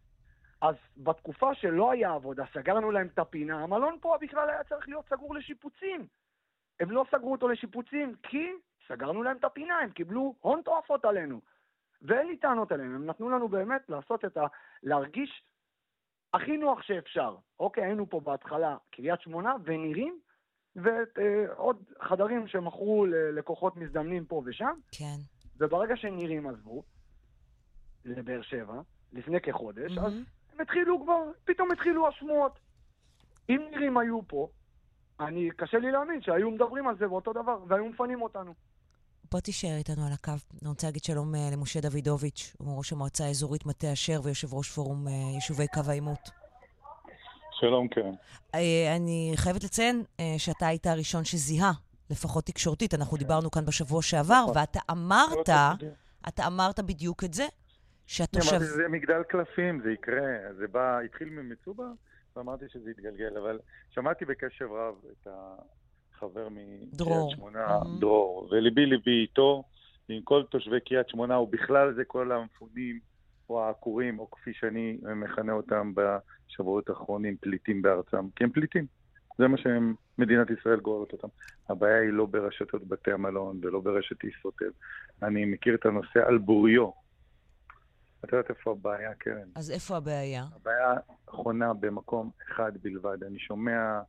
אז 0.61 0.75
בתקופה 0.97 1.55
שלא 1.55 1.91
היה 1.91 2.13
עבודה, 2.13 2.45
סגרנו 2.55 2.91
להם 2.91 3.07
את 3.07 3.19
הפינה, 3.19 3.63
המלון 3.63 3.99
פה 4.01 4.17
בכלל 4.21 4.51
היה 4.51 4.65
צריך 4.65 4.89
להיות 4.89 5.09
סגור 5.09 5.35
לשיפוצים. 5.35 6.07
הם 6.81 6.91
לא 6.91 7.05
סגרו 7.11 7.33
אותו 7.33 7.49
לשיפוצים 7.49 8.15
כי 8.23 8.53
סגרנו 8.89 9.23
להם 9.23 9.37
את 9.37 9.45
הפינה, 9.45 9.79
הם 9.79 9.91
קיבלו 9.91 10.35
הון 10.41 10.63
תועפות 10.65 11.05
עלינו. 11.05 11.41
ואין 12.03 12.27
לי 12.27 12.37
טענות 12.37 12.73
עליהם, 12.73 12.95
הם 12.95 13.07
נתנו 13.07 13.31
לנו 13.31 13.49
באמת 13.49 13.89
לעשות 13.89 14.25
את 14.25 14.37
ה... 14.37 14.47
להרגיש 14.83 15.43
הכי 16.35 16.57
נוח 16.57 16.83
שאפשר. 16.83 17.37
אוקיי, 17.61 17.85
היינו 17.85 18.11
פה 18.11 18.21
בהתחלה 18.21 18.77
קריית 18.91 19.21
שמונה 19.21 19.55
ונירים, 19.65 20.21
ועוד 20.77 21.83
אה, 22.01 22.09
חדרים 22.09 22.49
שמכרו 22.49 23.07
ללקוחות 23.07 23.77
מזדמנים 23.77 24.25
פה 24.25 24.43
ושם. 24.45 24.75
כן. 24.93 25.17
וברגע 25.57 25.97
שנירים 25.97 26.47
עזבו 26.47 26.83
לבאר 28.05 28.43
שבע, 28.43 28.81
לפני 29.13 29.41
כחודש, 29.41 29.99
mm-hmm. 29.99 30.07
אז 30.07 30.13
הם 30.55 30.61
התחילו 30.61 31.03
כבר, 31.03 31.23
פתאום 31.45 31.73
התחילו 31.73 32.09
השמועות. 32.09 32.59
אם 33.49 33.61
נירים 33.71 33.99
היו 33.99 34.21
פה, 34.27 34.49
אני, 35.21 35.49
קשה 35.57 35.79
לי 35.79 35.91
להאמין 35.91 36.23
שהיו 36.23 36.51
מדברים 36.51 36.89
על 36.89 36.97
זה 36.99 37.09
באותו 37.09 37.33
דבר, 37.33 37.59
והיו 37.69 37.85
מפנים 37.85 38.23
אותנו. 38.23 38.55
בוא 39.33 39.41
תישאר 39.41 39.77
איתנו 39.79 40.07
על 40.07 40.13
הקו. 40.13 40.33
אני 40.63 40.69
רוצה 40.69 40.87
להגיד 40.87 41.05
שלום 41.05 41.35
אה, 41.35 41.49
למשה 41.53 41.81
דוידוביץ', 41.81 42.57
הוא 42.59 42.79
ראש 42.79 42.93
המועצה 42.93 43.25
האזורית 43.25 43.67
מטה 43.67 43.93
אשר 43.93 44.21
ויושב 44.25 44.55
ראש 44.55 44.71
פורום 44.71 45.09
אה, 45.09 45.13
יישובי 45.35 45.67
קו 45.69 45.81
העימות. 45.89 46.31
שלום, 47.61 47.89
כן. 47.89 48.11
אני 48.97 49.33
חייבת 49.37 49.65
לציין 49.65 50.05
שאתה 50.39 50.67
היית 50.67 50.87
הראשון 50.87 51.25
שזיהה, 51.25 51.73
לפחות 52.11 52.45
תקשורתית. 52.45 52.95
אנחנו 52.95 53.17
דיברנו 53.17 53.51
כאן 53.51 53.65
בשבוע 53.65 54.03
שעבר, 54.03 54.43
נכון. 54.43 54.57
ואתה 54.57 54.81
אמרת, 54.91 55.49
אתה 56.29 56.47
אמרת 56.47 56.81
בדיוק 56.81 57.25
את 57.25 57.35
זה, 57.35 57.47
שהתושב... 58.07 58.51
אמרתי 58.51 58.65
שזה 58.65 58.89
מגדל 58.89 59.23
קלפים, 59.23 59.81
זה 59.81 59.93
יקרה. 59.93 60.55
זה 60.57 60.69
בא, 60.69 60.99
התחיל 60.99 61.29
ממצובה, 61.29 61.87
ואמרתי 62.37 62.65
שזה 62.69 62.91
יתגלגל, 62.91 63.39
אבל 63.39 63.59
שמעתי 63.91 64.25
בקשב 64.25 64.69
רב 64.73 64.95
את 65.13 65.27
ה... 65.27 65.55
חבר 66.19 66.49
מקריית 66.49 67.31
שמונה, 67.31 67.67
mm-hmm. 67.67 68.01
דרור, 68.01 68.49
וליבי 68.51 68.87
ליבי 68.87 69.23
איתו, 69.23 69.63
עם 70.09 70.23
כל 70.23 70.43
תושבי 70.51 70.81
קריית 70.81 71.09
שמונה, 71.09 71.41
ובכלל 71.41 71.95
זה 71.95 72.05
כל 72.05 72.33
המפונים 72.33 72.99
או 73.49 73.65
העקורים, 73.65 74.19
או 74.19 74.31
כפי 74.31 74.53
שאני 74.55 74.99
מכנה 75.17 75.53
אותם 75.53 75.93
בשבועות 75.95 76.89
האחרונים, 76.89 77.37
פליטים 77.41 77.83
בארצם, 77.83 78.29
כי 78.37 78.45
הם 78.45 78.51
פליטים. 78.51 78.87
זה 79.39 79.49
מה 79.49 79.57
שמדינת 79.59 80.51
ישראל 80.51 80.81
גוררת 80.81 81.13
אותם. 81.13 81.29
הבעיה 81.69 82.01
היא 82.01 82.11
לא 82.11 82.27
ברשתות 82.27 82.89
בתי 82.89 83.13
המלון 83.13 83.61
ולא 83.63 83.81
ברשת 83.81 84.25
ישרוטל. 84.25 84.71
אני 85.23 85.45
מכיר 85.45 85.75
את 85.75 85.87
הנושא 85.87 86.27
על 86.27 86.39
בוריו. 86.39 87.04
את 88.25 88.33
יודעת 88.33 88.51
איפה 88.51 88.71
הבעיה, 88.71 89.15
קרן? 89.15 89.49
אז 89.55 89.71
איפה 89.71 89.97
הבעיה? 89.97 90.45
הבעיה 90.55 90.95
חונה 91.29 91.75
במקום 91.75 92.31
אחד 92.43 92.73
בלבד. 92.83 93.25
אני 93.25 93.39
שומע 93.39 94.01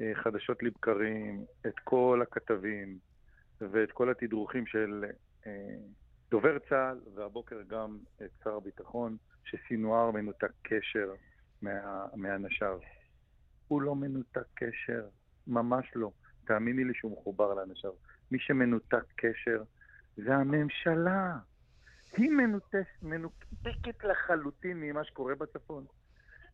אה, 0.00 0.12
חדשות 0.14 0.62
לבקרים 0.62 1.44
את 1.66 1.78
כל 1.84 2.20
הכתבים 2.22 2.98
ואת 3.60 3.92
כל 3.92 4.10
התדרוכים 4.10 4.66
של 4.66 5.04
אה, 5.46 5.76
דובר 6.30 6.58
צה"ל, 6.58 7.00
והבוקר 7.14 7.62
גם 7.66 7.98
את 8.22 8.30
שר 8.44 8.56
הביטחון, 8.56 9.16
שסינואר 9.44 10.10
מנותק 10.10 10.52
קשר 10.62 11.12
מה, 11.62 12.06
מאנשיו. 12.16 12.78
הוא 13.68 13.82
לא 13.82 13.94
מנותק 13.94 14.46
קשר, 14.54 15.08
ממש 15.46 15.92
לא. 15.94 16.10
תאמיני 16.46 16.84
לי 16.84 16.94
שהוא 16.94 17.12
מחובר 17.12 17.54
לאנשיו. 17.54 17.92
מי 18.30 18.38
שמנותק 18.38 19.04
קשר 19.16 19.62
זה 20.16 20.34
הממשלה. 20.34 21.38
היא 22.16 22.30
מנותק, 22.30 22.86
מנותקת 23.02 24.04
לחלוטין 24.04 24.80
ממה 24.80 25.04
שקורה 25.04 25.34
בצפון. 25.34 25.84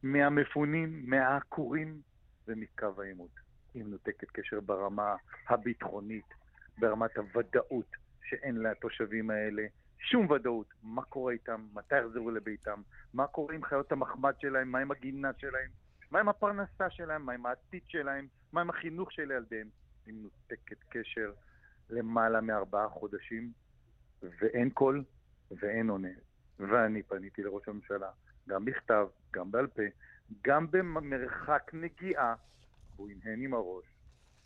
מהמפונים, 0.02 1.02
מהעקורים 1.11 2.00
ומקו 2.48 3.02
העימות. 3.02 3.30
היא 3.74 3.84
מנותקת 3.84 4.30
קשר 4.30 4.61
ברמה 4.61 5.16
הביטחונית, 5.48 6.34
ברמת 6.78 7.16
הוודאות 7.16 7.90
שאין 8.24 8.62
לתושבים 8.62 9.30
האלה 9.30 9.66
שום 9.98 10.30
ודאות. 10.30 10.66
מה 10.82 11.02
קורה 11.02 11.32
איתם, 11.32 11.66
מתי 11.74 11.98
יחזרו 11.98 12.30
לביתם, 12.30 12.82
מה 13.14 13.26
קורה 13.26 13.54
עם 13.54 13.64
חיות 13.64 13.92
המחמד 13.92 14.34
שלהם, 14.38 14.72
מה 14.72 14.78
עם 14.78 14.90
הגינה 14.90 15.30
שלהם, 15.38 15.70
מה 16.11 16.20
עם 16.20 16.28
הפרנסה 16.28 16.90
שלהם, 16.90 17.22
מה 17.22 17.32
עם 17.32 17.46
העתיד 17.46 17.82
שלהם, 17.86 18.26
מה 18.52 18.61
עם 18.61 18.70
החינוך 18.70 19.12
של 19.12 19.30
ילדיהם. 19.30 19.68
היא 20.07 20.14
מנותקת 20.14 20.84
קשר 20.88 21.32
למעלה 21.90 22.40
מארבעה 22.40 22.88
חודשים, 22.88 23.52
ואין 24.22 24.70
קול 24.70 25.04
ואין 25.51 25.90
עונה. 25.90 26.09
ואני 26.59 27.03
פניתי 27.03 27.42
לראש 27.42 27.68
הממשלה, 27.68 28.11
גם 28.49 28.64
בכתב, 28.64 29.07
גם 29.32 29.51
בעל 29.51 29.66
פה, 29.66 29.82
גם 30.47 30.70
במרחק 30.70 31.70
נגיעה, 31.72 32.34
והוא 32.97 33.09
הנהן 33.11 33.42
עם 33.42 33.55
הראש. 33.55 33.84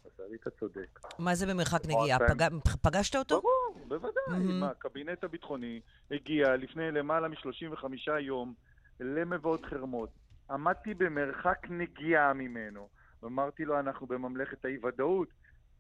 עשה 0.05 0.23
לי, 0.31 0.37
אתה 0.37 0.51
צודק. 0.51 1.01
מה 1.19 1.35
זה 1.35 1.47
במרחק 1.47 1.81
נגיעה? 1.85 2.19
פג... 2.19 2.49
פגשת 2.83 3.17
אותו? 3.17 3.41
ברור, 3.41 3.87
בוודאי. 3.89 4.23
Mm-hmm. 4.29 4.65
הקבינט 4.65 5.25
הביטחוני 5.25 5.81
הגיע 6.11 6.57
לפני 6.57 6.91
למעלה 6.91 7.29
מ-35 7.29 8.11
יום 8.21 8.55
למבואות 9.01 9.65
חרמות. 9.65 10.11
עמדתי 10.51 10.95
במרחק 10.95 11.67
נגיעה 11.71 12.33
ממנו, 12.33 12.89
ואמרתי 13.23 13.65
לו, 13.65 13.81
אנחנו 13.81 14.07
בממלכת 14.07 14.65
האי-ודאות, 14.65 15.29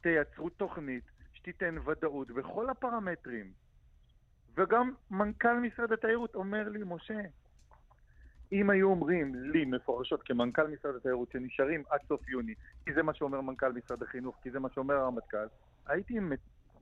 תייצרו 0.01 0.51
תוכנית 0.51 1.05
שתיתן 1.33 1.77
ודאות 1.87 2.31
בכל 2.31 2.71
הפרמטרים. 2.71 3.53
וגם 4.57 4.93
מנכ"ל 5.11 5.55
משרד 5.55 5.93
התיירות 5.93 6.35
אומר 6.35 6.69
לי, 6.69 6.81
משה, 6.85 7.21
אם 8.53 8.71
היו 8.71 8.89
אומרים 8.89 9.35
לי 9.35 9.65
מפורשות 9.65 10.23
כמנכ"ל 10.23 10.67
משרד 10.67 10.95
התיירות 10.95 11.31
שנשארים 11.33 11.83
עד 11.91 12.01
סוף 12.09 12.29
יוני, 12.29 12.55
כי 12.85 12.93
זה 12.95 13.03
מה 13.03 13.15
שאומר 13.15 13.41
מנכ"ל 13.41 13.73
משרד 13.73 14.03
החינוך, 14.03 14.37
כי 14.43 14.51
זה 14.51 14.61
מה 14.61 14.69
שאומר 14.75 14.95
הרמטכ"ל, 14.95 15.47
הייתי 15.87 16.19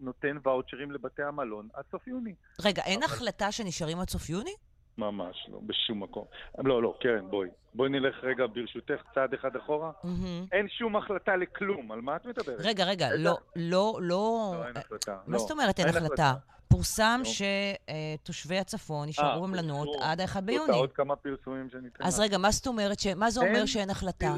נותן 0.01 0.37
ואוצ'רים 0.43 0.91
לבתי 0.91 1.23
המלון 1.23 1.69
עד 1.75 1.85
סוף 1.91 2.09
יוני. 2.09 2.35
רגע, 2.65 2.83
אין 2.83 3.03
אבל... 3.03 3.13
החלטה 3.13 3.53
שנשארים 3.53 3.99
עד 4.01 4.09
סוף 4.09 4.31
יוני? 4.31 4.55
ממש 4.99 5.49
לא, 5.49 5.61
בשום 5.67 6.03
מקום. 6.03 6.25
לא, 6.59 6.83
לא, 6.83 6.95
קרן, 7.01 7.31
בואי. 7.31 7.49
בואי 7.75 7.91
נלך 7.91 8.17
רגע, 8.23 8.47
ברשותך, 8.47 9.03
צעד 9.15 9.35
אחד 9.35 9.57
אחורה. 9.57 9.91
Mm-hmm. 10.05 10.49
אין 10.53 10.69
שום 10.69 10.97
החלטה 10.97 11.37
לכלום, 11.37 11.93
על 11.93 12.01
מה 12.01 12.17
את 12.17 12.27
מדברת? 12.27 12.57
רגע, 12.59 12.85
רגע, 12.85 13.09
לא, 13.19 13.39
לא, 13.57 13.99
לא... 14.01 14.01
לא, 14.01 14.67
אין 14.67 14.77
החלטה. 14.77 15.19
מה 15.27 15.39
זאת 15.39 15.51
אומרת 15.51 15.79
אין 15.79 15.89
החלטה? 15.89 16.35
פורסם 16.69 17.21
שתושבי 17.25 18.59
הצפון 18.59 19.09
נשארו 19.09 19.45
אה, 19.45 19.49
במלונות 19.49 19.89
עד 20.03 20.21
ה-1 20.21 20.41
ביוני. 20.41 20.73
עוד 20.73 20.93
כמה 20.93 21.17
פרסומים 21.17 21.71
שניתן. 21.71 22.05
אז 22.05 22.21
רגע, 22.21 22.39
מה 22.39 22.51
זאת 22.51 22.67
אומרת? 22.67 22.99
מה 23.17 23.31
זה 23.31 23.41
אומר 23.41 23.67
שאין 23.67 23.91
החלטה? 23.91 24.35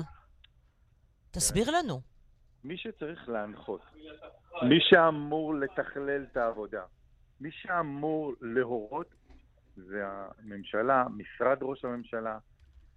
תסביר 1.30 1.70
לנו. 1.70 2.00
מי 2.64 2.76
שצריך 2.76 3.28
להנחות, 3.28 3.80
מי 4.62 4.78
שאמור 4.80 5.54
לתכלל 5.54 6.26
את 6.32 6.36
העבודה, 6.36 6.82
מי 7.40 7.50
שאמור 7.52 8.34
להורות 8.40 9.14
זה 9.76 10.04
הממשלה, 10.06 11.04
משרד 11.16 11.58
ראש 11.62 11.84
הממשלה, 11.84 12.38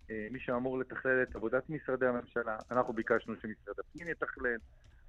אה, 0.10 0.28
מי 0.32 0.40
שאמור 0.40 0.80
לתכלל 0.80 1.24
את 1.24 1.36
עבודת 1.36 1.70
משרדי 1.70 2.06
הממשלה. 2.06 2.58
אנחנו 2.72 2.94
ביקשנו 2.94 3.34
שמשרד 3.42 3.76
הפנים 3.80 4.08
יתכלל, 4.08 4.58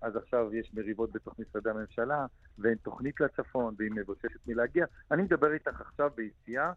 אז 0.05 0.16
עכשיו 0.16 0.55
יש 0.55 0.74
מריבות 0.74 1.12
בתוך 1.12 1.34
משרדי 1.38 1.70
הממשלה, 1.70 2.26
ואין 2.59 2.74
תוכנית 2.74 3.20
לצפון, 3.20 3.74
והיא 3.78 3.90
מבוששת 3.90 4.46
מלהגיע. 4.46 4.86
אני 5.11 5.22
מדבר 5.22 5.52
איתך 5.52 5.80
עכשיו 5.80 6.11
ביציאה 6.14 6.72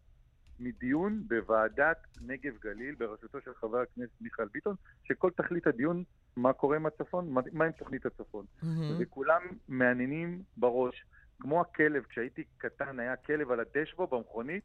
מדיון 0.60 1.24
בוועדת 1.28 1.98
נגב 2.22 2.54
גליל 2.62 2.96
בראשותו 2.96 3.42
של 3.42 3.54
חבר 3.54 3.78
הכנסת 3.78 4.22
מיכאל 4.22 4.48
ביטון, 4.54 4.76
שכל 5.04 5.32
תכלית 5.32 5.68
הדיון, 5.68 6.04
מה 6.36 6.54
קורה 6.54 6.76
עם 6.76 6.86
הצפון, 6.86 7.30
מה, 7.30 7.42
מה 7.54 7.66
עם 7.66 7.72
תוכנית 7.72 8.06
הצפון. 8.06 8.46
Mm-hmm. 8.46 8.66
וכולם 9.00 9.42
מעניינים 9.68 10.42
בראש. 10.58 11.06
כמו 11.40 11.62
הכלב, 11.62 12.04
כשהייתי 12.04 12.44
קטן 12.58 13.00
היה 13.00 13.16
כלב 13.16 13.52
על 13.52 13.60
הדשבו 13.60 14.08
במכונית, 14.08 14.64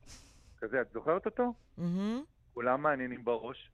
כזה, 0.59 0.81
את 0.81 0.93
זוכרת 0.93 1.27
אותו? 1.27 1.55
Mm-hmm. 1.79 1.83
כולם 2.55 2.83
מעניינים 2.83 3.25
בראש, 3.25 3.71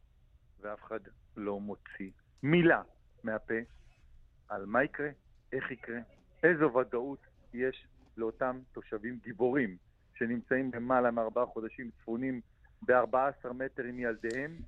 ואף 0.60 0.84
אחד 0.84 1.00
לא 1.36 1.60
מוציא 1.60 2.10
מילה 2.42 2.82
מהפה 3.24 3.54
על 4.48 4.66
מה 4.66 4.84
יקרה, 4.84 5.08
איך 5.52 5.70
יקרה, 5.70 5.98
איזו 6.42 6.74
ודאות 6.74 7.18
יש 7.54 7.86
לאותם 8.16 8.58
תושבים 8.72 9.18
גיבורים 9.24 9.76
שנמצאים 10.18 10.70
למעלה 10.74 11.10
מארבעה 11.10 11.46
חודשים 11.46 11.90
צפונים 12.00 12.40
ב-14 12.82 13.52
מטר 13.52 13.82
עם 13.82 13.98
ילדיהם, 13.98 14.58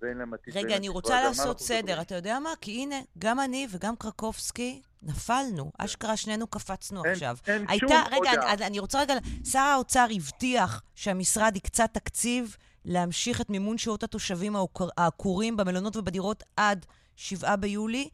ואין 0.00 0.16
להם 0.16 0.34
עתיד. 0.34 0.56
רגע, 0.56 0.76
אני 0.76 0.88
רוצה 0.88 1.22
לעשות 1.22 1.60
סדר. 1.60 2.00
אתה 2.00 2.14
יודע 2.14 2.38
מה? 2.38 2.50
כי 2.60 2.82
הנה, 2.82 2.96
גם 3.18 3.40
אני 3.40 3.66
וגם 3.70 3.96
קרקובסקי 3.96 4.82
נפלנו. 5.02 5.72
אשכרה 5.78 6.16
שנינו 6.16 6.46
קפצנו 6.46 7.04
אין, 7.04 7.12
עכשיו. 7.12 7.36
אין 7.46 7.64
הייתה, 7.68 7.86
שום 7.86 7.98
רגע, 8.06 8.30
הודעה. 8.30 8.54
אני, 8.54 8.66
אני 8.66 8.78
רוצה 8.78 9.00
רגע... 9.00 9.14
שר 9.44 9.58
האוצר 9.58 10.06
הבטיח 10.16 10.82
שהמשרד 10.94 11.52
וקצת 11.56 11.90
תקציב 11.92 12.56
להמשיך 12.84 13.40
את 13.40 13.50
מימון 13.50 13.78
שעות 13.78 14.02
התושבים 14.02 14.56
העקורים 14.96 15.56
במלונות 15.56 15.96
ובדירות 15.96 16.42
עד 16.56 16.86
7 17.16 17.56
ביולי. 17.56 18.08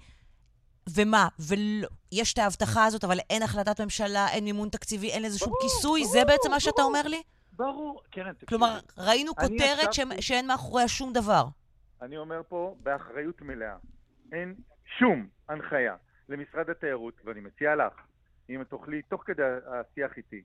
ומה? 0.95 1.29
ויש 1.39 2.33
את 2.33 2.39
ההבטחה 2.39 2.85
הזאת, 2.85 3.05
אבל 3.05 3.19
אין 3.31 3.43
החלטת 3.43 3.81
ממשלה, 3.81 4.29
אין 4.29 4.45
מימון 4.45 4.69
תקציבי, 4.69 5.11
אין 5.11 5.25
איזשהו 5.25 5.51
ברור, 5.51 5.63
כיסוי? 5.63 6.01
ברור, 6.01 6.13
זה 6.13 6.25
בעצם 6.25 6.39
ברור, 6.43 6.55
מה 6.55 6.61
שאתה 6.61 6.83
אומר 6.83 7.03
לי? 7.03 7.23
ברור, 7.53 8.03
קרן, 8.11 8.33
תקשיבי. 8.33 8.47
כלומר, 8.47 8.79
ראינו 8.99 9.35
כותרת 9.37 9.93
ש... 9.93 10.01
שאין 10.21 10.47
מאחוריה 10.47 10.89
שום 10.89 11.13
דבר. 11.13 11.45
אני 12.03 12.17
אומר 12.17 12.41
פה 12.49 12.75
באחריות 12.83 13.43
מלאה, 13.43 13.77
אין 14.33 14.55
שום 14.99 15.27
הנחיה 15.49 15.95
למשרד 16.29 16.71
התיירות, 16.71 17.15
ואני 17.25 17.41
מציע 17.41 17.77
לך, 17.77 17.93
אם 18.51 18.65
תוכלי, 18.65 19.03
תוך 19.03 19.23
כדי 19.27 19.43
השיח 19.43 20.17
איתי, 20.17 20.43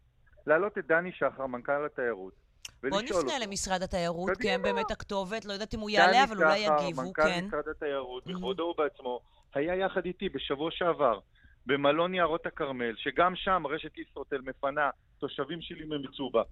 להעלות 0.47 0.77
את 0.77 0.87
דני 0.87 1.11
שחר, 1.11 1.45
מנכ"ל 1.45 1.85
התיירות, 1.85 2.33
בוא 2.89 3.01
נפנה 3.01 3.39
למשרד 3.39 3.83
התיירות, 3.83 4.37
כי 4.41 4.51
הם 4.51 4.61
באמת 4.61 4.91
הכתובת, 4.91 5.45
לא 5.45 5.53
יודעת 5.53 5.73
אם 5.73 5.79
הוא 5.79 5.89
יעלה, 5.89 6.23
אבל 6.23 6.37
אולי 6.37 6.57
יגיבו, 6.57 7.01
כן. 7.13 7.23
דני 7.23 7.31
שחר, 7.31 7.41
מנכ"ל 7.41 7.47
משרד 7.47 7.67
התיירות, 7.67 8.27
בכבודו 8.27 8.63
ובעצמו, 8.63 9.19
היה 9.53 9.75
יחד 9.75 10.05
איתי 10.05 10.29
בשבוע 10.29 10.71
שעבר 10.71 11.19
במלון 11.65 12.13
יערות 12.13 12.45
הכרמל, 12.45 12.95
שגם 12.95 13.35
שם 13.35 13.63
רשת 13.69 13.97
ישרוטל 13.97 14.41
מפנה 14.41 14.89
תושבים 15.19 15.61
שלי 15.61 15.85
ממצובה, 15.85 16.43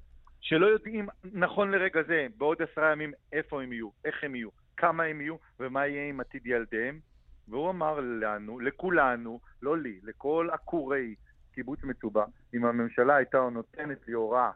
שלא 0.41 0.65
יודעים 0.65 1.07
נכון 1.33 1.71
לרגע 1.71 2.03
זה, 2.03 2.27
בעוד 2.37 2.57
עשרה 2.61 2.91
ימים, 2.91 3.11
איפה 3.31 3.63
הם 3.63 3.73
יהיו, 3.73 3.89
איך 4.05 4.23
הם 4.23 4.35
יהיו, 4.35 4.49
כמה 4.77 5.03
הם 5.03 5.21
יהיו 5.21 5.35
ומה 5.59 5.87
יהיה 5.87 6.09
עם 6.09 6.19
עתיד 6.19 6.47
ילדיהם. 6.47 6.99
והוא 7.47 7.69
אמר 7.69 7.99
לנו, 7.99 8.59
לכולנו, 8.59 9.39
לא 9.61 9.77
לי, 9.77 9.99
לכל 10.03 10.47
עקורי 10.51 11.15
קיבוץ 11.53 11.83
מצובה, 11.83 12.25
אם 12.53 12.65
הממשלה 12.65 13.15
הייתה 13.15 13.49
נותנת 13.51 14.07
לי 14.07 14.13
הוראה 14.13 14.51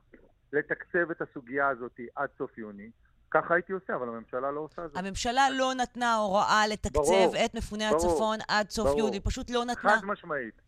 לתקצב 0.53 1.11
את 1.11 1.21
הסוגיה 1.21 1.67
הזאת 1.67 1.99
עד 2.15 2.29
סוף 2.37 2.57
יוני, 2.57 2.89
ככה 3.35 3.53
הייתי 3.53 3.73
עושה, 3.73 3.95
אבל 3.95 4.07
הממשלה 4.07 4.51
לא 4.51 4.59
עושה 4.59 4.87
זאת. 4.87 4.97
הממשלה 4.97 5.49
לא 5.49 5.73
נתנה 5.73 6.15
הוראה 6.15 6.67
לתקצב 6.67 6.99
ברור, 6.99 7.35
את 7.45 7.55
מפוני 7.55 7.83
ברור, 7.89 8.11
הצפון 8.11 8.37
עד 8.47 8.69
סוף 8.69 8.87
ברור. 8.87 8.99
יוני, 8.99 9.19
פשוט 9.19 9.49
לא 9.49 9.65
נתנה. 9.65 9.91
חד 9.99 10.05
משמעית. 10.05 10.61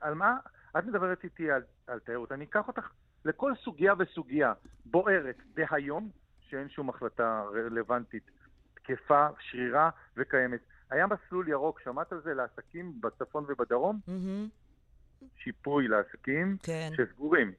על 0.00 0.14
מה? 0.14 0.36
את 0.78 0.84
מדברת 0.84 1.24
איתי 1.24 1.50
על, 1.50 1.62
על 1.86 1.98
תיירות. 1.98 2.32
אני 2.32 2.44
אקח 2.44 2.68
אותך 2.68 2.88
לכל 3.24 3.52
סוגיה 3.64 3.94
וסוגיה 3.98 4.52
בוערת 4.84 5.36
בהיום, 5.54 6.10
שאין 6.40 6.68
שום 6.68 6.88
החלטה 6.88 7.42
רלוונטית, 7.54 8.30
תקפה, 8.74 9.26
שרירה 9.40 9.90
וקיימת. 10.16 10.60
היה 10.90 11.06
מסלול 11.06 11.48
ירוק, 11.48 11.80
שמעת 11.80 12.12
על 12.12 12.20
זה 12.24 12.34
לעסקים 12.34 13.00
בצפון 13.00 13.44
ובדרום? 13.48 14.00
Mm-hmm. 14.08 15.24
שיפוי 15.38 15.88
לעסקים 15.88 16.56
כן. 16.62 16.90
שסגורים. 16.96 17.52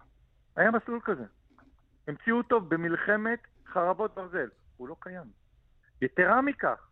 היה 0.56 0.72
מסלול 0.72 1.00
כזה. 1.04 1.24
המציאו 2.08 2.38
אותו 2.38 2.62
במלחמת 2.62 3.40
חרבות 3.74 4.16
ברזל. 4.16 4.50
הוא 4.78 4.88
לא 4.88 4.96
קיים. 5.00 5.28
יתרה 6.02 6.42
מכך, 6.42 6.90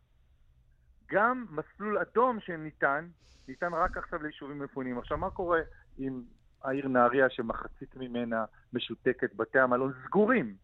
גם 1.12 1.46
מסלול 1.50 1.98
אדום 1.98 2.40
שניתן, 2.40 3.08
ניתן 3.48 3.74
רק 3.74 3.98
עכשיו 3.98 4.24
ליישובים 4.24 4.60
מפונים. 4.60 5.00
עכשיו, 5.00 5.18
מה 5.18 5.30
קורה 5.30 5.60
עם 5.98 6.24
העיר 6.64 6.88
נהריה 6.88 7.30
שמחצית 7.30 7.96
ממנה 7.96 8.46
משותקת, 8.74 9.36
בתי 9.36 9.60
המלון 9.60 9.94
סגורים, 10.06 10.56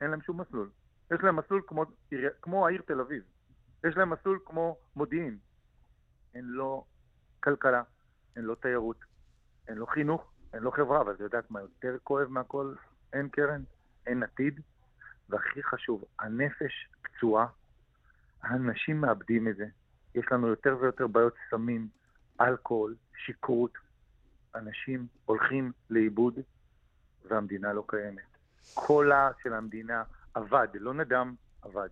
אין 0.00 0.10
להם 0.10 0.20
שום 0.20 0.40
מסלול. 0.40 0.70
יש 1.14 1.20
להם 1.22 1.36
מסלול 1.36 1.62
כמו, 1.66 1.84
כמו 2.42 2.66
העיר 2.66 2.82
תל 2.86 3.00
אביב. 3.00 3.22
יש 3.84 3.96
להם 3.96 4.10
מסלול 4.10 4.38
כמו 4.44 4.76
מודיעין. 4.96 5.38
אין 6.34 6.44
לו 6.44 6.84
כלכלה, 7.40 7.82
אין 8.36 8.44
לו 8.44 8.54
תיירות, 8.54 8.96
אין 9.68 9.76
לו 9.76 9.86
חינוך, 9.86 10.32
אין 10.54 10.62
לו 10.62 10.72
חברה, 10.72 11.00
אבל 11.00 11.14
את 11.14 11.20
יודעת 11.20 11.50
מה 11.50 11.60
יותר 11.60 11.96
כואב 12.04 12.28
מהכל? 12.28 12.74
אין 13.12 13.28
קרן, 13.28 13.62
אין 14.06 14.22
עתיד, 14.22 14.60
והכי 15.32 15.62
חשוב, 15.62 16.04
הנפש 16.18 16.88
פצועה, 17.02 17.46
האנשים 18.42 19.00
מאבדים 19.00 19.48
את 19.48 19.56
זה. 19.56 19.66
יש 20.14 20.24
לנו 20.32 20.46
יותר 20.46 20.76
ויותר 20.80 21.06
בעיות 21.06 21.34
סמים, 21.50 21.88
אלכוהול, 22.40 22.94
שכרות. 23.26 23.78
אנשים 24.54 25.06
הולכים 25.24 25.72
לאיבוד 25.90 26.34
והמדינה 27.24 27.72
לא 27.72 27.84
קיימת. 27.88 28.36
קולה 28.74 29.30
של 29.42 29.52
המדינה 29.52 30.02
אבד, 30.36 30.68
לא 30.74 30.94
נדם, 30.94 31.34
אבד. 31.64 31.88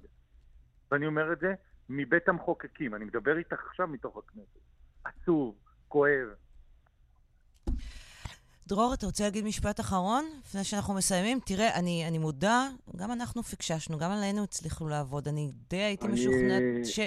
ואני 0.91 1.07
אומר 1.07 1.33
את 1.33 1.41
זה 1.41 1.55
מבית 1.89 2.29
המחוקקים, 2.29 2.95
אני 2.95 3.05
מדבר 3.05 3.37
איתך 3.37 3.63
עכשיו 3.67 3.87
מתוך 3.87 4.17
הכנסת. 4.17 4.61
עצוב, 5.05 5.55
כואב, 5.89 6.29
דרור, 8.71 8.95
אתה 8.95 9.07
רוצה 9.07 9.25
להגיד 9.25 9.45
משפט 9.45 9.81
אחרון 9.81 10.25
לפני 10.45 10.65
שאנחנו 10.65 10.95
מסיימים? 10.95 11.39
תראה, 11.47 11.79
אני, 11.79 12.05
אני 12.09 12.19
מודע, 12.19 12.59
גם 12.97 13.13
אנחנו 13.13 13.43
פיקששנו, 13.43 13.99
גם 13.99 14.11
עלינו 14.11 14.43
הצליחו 14.43 14.89
לעבוד. 14.89 15.29
אני 15.29 15.51
די 15.71 15.77
הייתי 15.77 16.07
אני... 16.07 16.15
משוכנעת 16.15 16.63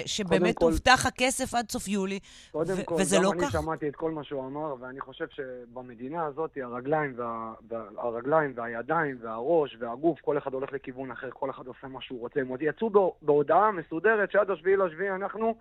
שבאמת 0.06 0.58
כל... 0.58 0.64
הובטח 0.64 1.06
הכסף 1.06 1.54
עד 1.54 1.70
סוף 1.70 1.88
יולי, 1.88 2.18
קודם 2.52 2.74
ו- 2.78 2.86
כל, 2.86 2.94
וזה 2.94 3.16
לא 3.16 3.22
כך. 3.22 3.34
קודם 3.34 3.34
כל, 3.34 3.40
גם 3.40 3.44
אני 3.44 3.62
שמעתי 3.62 3.88
את 3.88 3.96
כל 3.96 4.10
מה 4.10 4.24
שהוא 4.24 4.46
אמר, 4.46 4.74
ואני 4.80 5.00
חושב 5.00 5.26
שבמדינה 5.30 6.24
הזאת 6.24 6.50
הרגליים, 6.62 7.12
וה, 7.16 7.54
וה, 7.68 7.84
הרגליים 7.98 8.52
והידיים 8.56 9.18
והראש 9.20 9.76
והגוף, 9.80 10.20
כל 10.20 10.38
אחד 10.38 10.52
הולך 10.52 10.72
לכיוון 10.72 11.10
אחר, 11.10 11.30
כל 11.30 11.50
אחד 11.50 11.66
עושה 11.66 11.86
מה 11.86 12.00
שהוא 12.02 12.20
רוצה. 12.20 12.40
הם 12.40 12.48
עוד 12.48 12.62
יצאו 12.62 12.90
בהודעה 13.22 13.72
מסודרת 13.72 14.32
שעד 14.32 14.50
השביעי 14.50 14.76
לשביעי 14.76 15.10
אנחנו, 15.10 15.54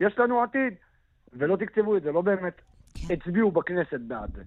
יש 0.00 0.18
לנו 0.18 0.42
עתיד. 0.42 0.74
ולא 1.32 1.56
תקצבו 1.56 1.96
את 1.96 2.02
זה, 2.02 2.12
לא 2.12 2.20
באמת 2.20 2.60
כן. 2.94 3.14
הצביעו 3.14 3.50
בכנסת 3.50 4.00
בעד 4.00 4.30
זה. 4.34 4.42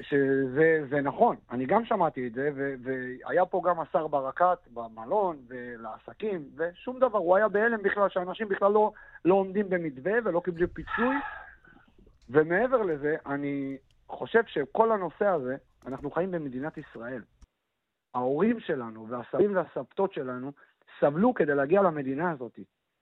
שזה 0.00 1.00
נכון, 1.02 1.36
אני 1.50 1.66
גם 1.66 1.84
שמעתי 1.84 2.26
את 2.26 2.32
זה, 2.32 2.50
ו, 2.54 2.74
והיה 2.82 3.46
פה 3.46 3.62
גם 3.64 3.80
השר 3.80 4.06
ברקת 4.06 4.58
במלון 4.74 5.36
ולעסקים, 5.48 6.48
ושום 6.56 6.98
דבר, 6.98 7.18
הוא 7.18 7.36
היה 7.36 7.48
בהלם 7.48 7.82
בכלל, 7.82 8.08
שאנשים 8.08 8.48
בכלל 8.48 8.72
לא, 8.72 8.92
לא 9.24 9.34
עומדים 9.34 9.70
במתווה 9.70 10.12
ולא 10.24 10.40
קיבלו 10.44 10.66
פיצוי. 10.74 11.16
ומעבר 12.30 12.82
לזה, 12.82 13.16
אני 13.26 13.76
חושב 14.08 14.42
שכל 14.46 14.92
הנושא 14.92 15.26
הזה, 15.26 15.56
אנחנו 15.86 16.10
חיים 16.10 16.30
במדינת 16.30 16.78
ישראל. 16.78 17.22
ההורים 18.14 18.60
שלנו 18.60 19.08
והסבים 19.08 19.56
והסבתות 19.56 20.12
שלנו 20.12 20.52
סבלו 21.00 21.34
כדי 21.34 21.54
להגיע 21.54 21.82
למדינה 21.82 22.30
הזאת. 22.30 22.58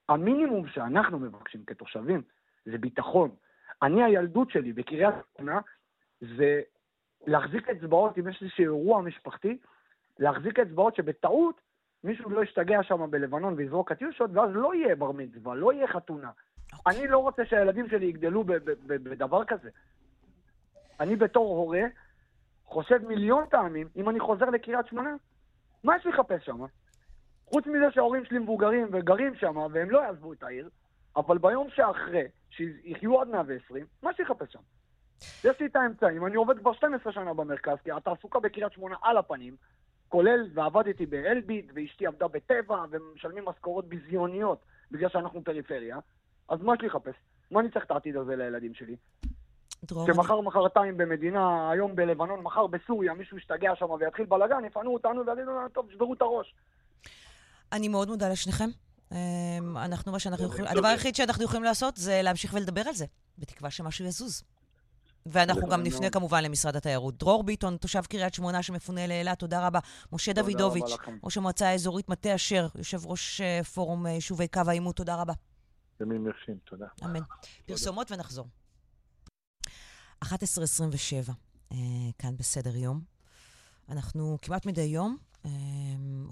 המינימום 0.09 0.69
שאנחנו 0.69 1.19
מבקשים 1.19 1.65
כתושבים 1.65 2.23
זה 2.65 2.79
ביטחון. 2.79 3.31
אני, 3.83 4.05
הילדות 4.05 4.51
שלי 4.51 4.73
בקריית 4.73 5.15
שמונה, 5.37 5.61
זה 6.37 6.61
להחזיק 7.27 7.69
אצבעות, 7.69 8.19
אם 8.19 8.29
יש 8.29 8.43
איזשהו 8.43 8.65
אירוע 8.65 9.03
משפחתי, 9.03 9.59
להחזיק 10.19 10.59
אצבעות 10.59 10.97
שבטעות 10.97 11.61
מישהו 12.05 12.31
לא 12.31 12.43
ישתגע 12.43 12.83
שם 12.83 13.11
בלבנון 13.11 13.55
ויזרוק 13.57 13.93
קטיושות, 13.93 14.31
ואז 14.35 14.51
לא 14.53 14.75
יהיה 14.75 14.97
בר 14.97 15.13
מצווה, 15.13 15.55
לא 15.55 15.73
יהיה 15.73 15.87
חתונה. 15.87 16.31
Okay. 16.31 16.77
אוקיי. 16.79 17.01
אני 17.01 17.09
לא 17.09 17.19
רוצה 17.19 17.45
שהילדים 17.45 17.89
שלי 17.89 18.07
יגדלו 18.07 18.45
בדבר 18.87 19.45
כזה. 19.45 19.71
אני 21.01 21.17
בתור 21.17 21.57
הורה 21.57 21.83
חושב 22.65 23.07
מיליון 23.09 23.45
פעמים, 23.51 23.89
אם 23.97 24.09
אני 24.09 24.21
חוזר 24.21 24.51
לקריית 24.51 24.87
שמונה, 24.87 25.15
מה 25.85 25.97
יש 25.97 26.07
לחפש 26.07 26.47
שם? 26.47 26.65
חוץ 27.47 27.67
מזה 27.67 27.91
שההורים 27.91 28.25
שלי 28.25 28.39
מבוגרים 28.39 28.89
וגרים 28.93 29.35
שם, 29.35 29.57
והם 29.57 29.91
לא 29.91 29.99
יעזבו 29.99 30.33
את 30.33 30.43
העיר, 30.43 30.69
אבל 31.17 31.39
ביום 31.39 31.71
שאחרי, 31.71 32.25
שיחיו 32.51 33.21
עד 33.21 33.29
120, 33.29 33.87
מה 34.03 34.11
יש 34.11 34.21
לחפש 34.21 34.53
שם? 34.53 34.61
יש 35.45 35.61
לי 35.61 35.67
את 35.67 35.77
האמצעים, 35.77 36.27
אני 36.27 36.37
עובד 36.37 36.59
כבר 36.59 36.73
12 36.73 37.13
שנה 37.13 37.35
במרכז, 37.35 37.77
כי 37.85 37.93
התעסוקה 37.93 38.41
בקריית 38.41 38.73
שמונה 38.73 38.97
על 39.03 39.17
הפנים, 39.17 39.57
כולל, 40.09 40.51
ועבדתי 40.55 41.07
באלביט, 41.07 41.71
ואשתי 41.75 42.07
עבדה 42.07 42.29
בטבע, 42.29 42.85
ומשלמים 42.91 43.45
משכורות 43.45 43.89
ביזיוניות 43.89 44.59
בגלל 44.91 45.09
שאנחנו 45.09 45.45
פריפריה, 45.45 45.99
אז 46.49 46.61
מה 46.61 46.75
יש 46.75 46.81
לי 46.81 46.89
לחפש? 46.89 47.15
מה 47.51 47.61
אני 47.61 47.71
צריך 47.71 47.85
את 47.85 47.91
העתיד 47.91 48.17
הזה 48.17 48.37
לילדים 48.37 48.75
שלי? 48.75 48.97
שמחר 50.07 50.41
מחרתיים 50.41 50.97
במדינה, 50.97 51.71
היום 51.71 51.97
בלבנון, 51.97 52.41
מחר 52.41 52.67
בסוריה, 52.67 53.15
מישהו 53.15 53.39
ישתגע 53.39 53.73
שם 53.77 53.91
ויתחיל 53.91 54.27
בלאגן, 54.27 54.65
יפנו 54.65 54.95
אותנו 54.95 55.27
ויגידו 55.27 55.51
לנו, 55.51 55.69
טוב, 55.69 55.91
שברו 55.93 56.15
את 56.15 56.23
הראש. 56.23 56.55
אני 57.73 57.89
מאוד 57.89 58.09
מודה 58.09 58.29
לשניכם. 58.29 58.69
אמ, 59.13 59.77
אנחנו, 59.77 60.13
מה 60.13 60.19
שאנחנו 60.19 60.47
יכולים, 60.47 60.67
הדבר 60.67 60.87
היחיד 60.89 61.15
שאנחנו 61.15 61.45
יכולים 61.45 61.65
לעשות 61.65 61.97
זה 61.97 62.21
להמשיך 62.23 62.55
ולדבר 62.55 62.83
על 62.89 62.95
זה, 62.95 63.05
בתקווה 63.39 63.71
שמשהו 63.71 64.05
יזוז. 64.05 64.45
ואנחנו 65.27 65.69
גם 65.69 65.83
נפנה 65.83 66.11
כמובן 66.11 66.45
למשרד 66.45 66.77
התיירות. 66.77 67.19
דרור 67.19 67.45
ביטון, 67.45 67.77
תושב 67.77 68.03
קריית 68.03 68.35
שמונה 68.35 68.63
שמפונה 68.63 69.07
לאילת, 69.07 69.39
תודה 69.39 69.67
רבה. 69.67 69.79
משה 70.13 70.33
דוידוביץ', 70.33 70.91
ראש 71.23 71.37
המועצה 71.37 71.69
האזורית 71.69 72.09
מטה 72.09 72.35
אשר, 72.35 72.67
יושב 72.75 73.07
ראש 73.07 73.41
אה, 73.41 73.65
פורום 73.65 74.07
אה, 74.07 74.11
יישובי 74.11 74.49
קו 74.49 74.61
העימות, 74.67 74.97
תודה 74.97 75.15
רבה. 75.15 75.33
ימים 76.01 76.27
יפים, 76.29 76.59
תודה. 76.65 76.87
אמן. 77.05 77.21
פרסומות 77.67 78.13
ונחזור. 78.13 78.47
11.27, 80.25 80.29
אה, 81.73 81.77
כאן 82.19 82.37
בסדר 82.37 82.77
יום. 82.77 83.01
אנחנו 83.89 84.39
כמעט 84.43 84.67
מדי 84.67 84.81
יום 84.81 85.17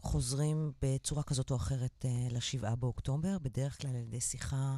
חוזרים 0.02 0.72
בצורה 0.82 1.22
כזאת 1.22 1.50
או 1.50 1.56
אחרת 1.56 2.04
לשבעה 2.30 2.76
באוקטובר, 2.76 3.38
בדרך 3.38 3.80
כלל 3.80 3.90
על 3.90 3.96
ידי 3.96 4.20
שיחה 4.20 4.76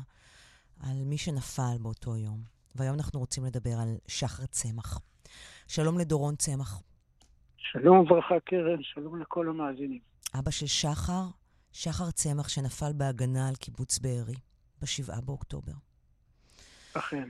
על 0.81 1.05
מי 1.05 1.19
שנפל 1.19 1.79
באותו 1.81 2.17
יום. 2.17 2.54
והיום 2.77 2.95
אנחנו 2.95 3.21
רוצים 3.21 3.45
לדבר 3.45 3.71
על 3.83 3.89
שחר 4.09 4.47
צמח. 4.47 5.01
שלום 5.69 5.99
לדורון 5.99 6.37
צמח. 6.37 6.83
שלום 7.57 7.99
וברכה, 7.99 8.41
קרן, 8.41 8.83
שלום 8.83 9.21
לכל 9.21 9.49
המאזינים. 9.49 10.01
אבא 10.39 10.51
של 10.51 10.67
שחר, 10.67 11.23
שחר 11.73 12.11
צמח, 12.11 12.49
שנפל 12.49 12.93
בהגנה 12.97 13.49
על 13.49 13.55
קיבוץ 13.55 13.99
בארי 13.99 14.35
ב-7 14.83 15.21
באוקטובר. 15.25 15.73
אכן. 16.95 17.29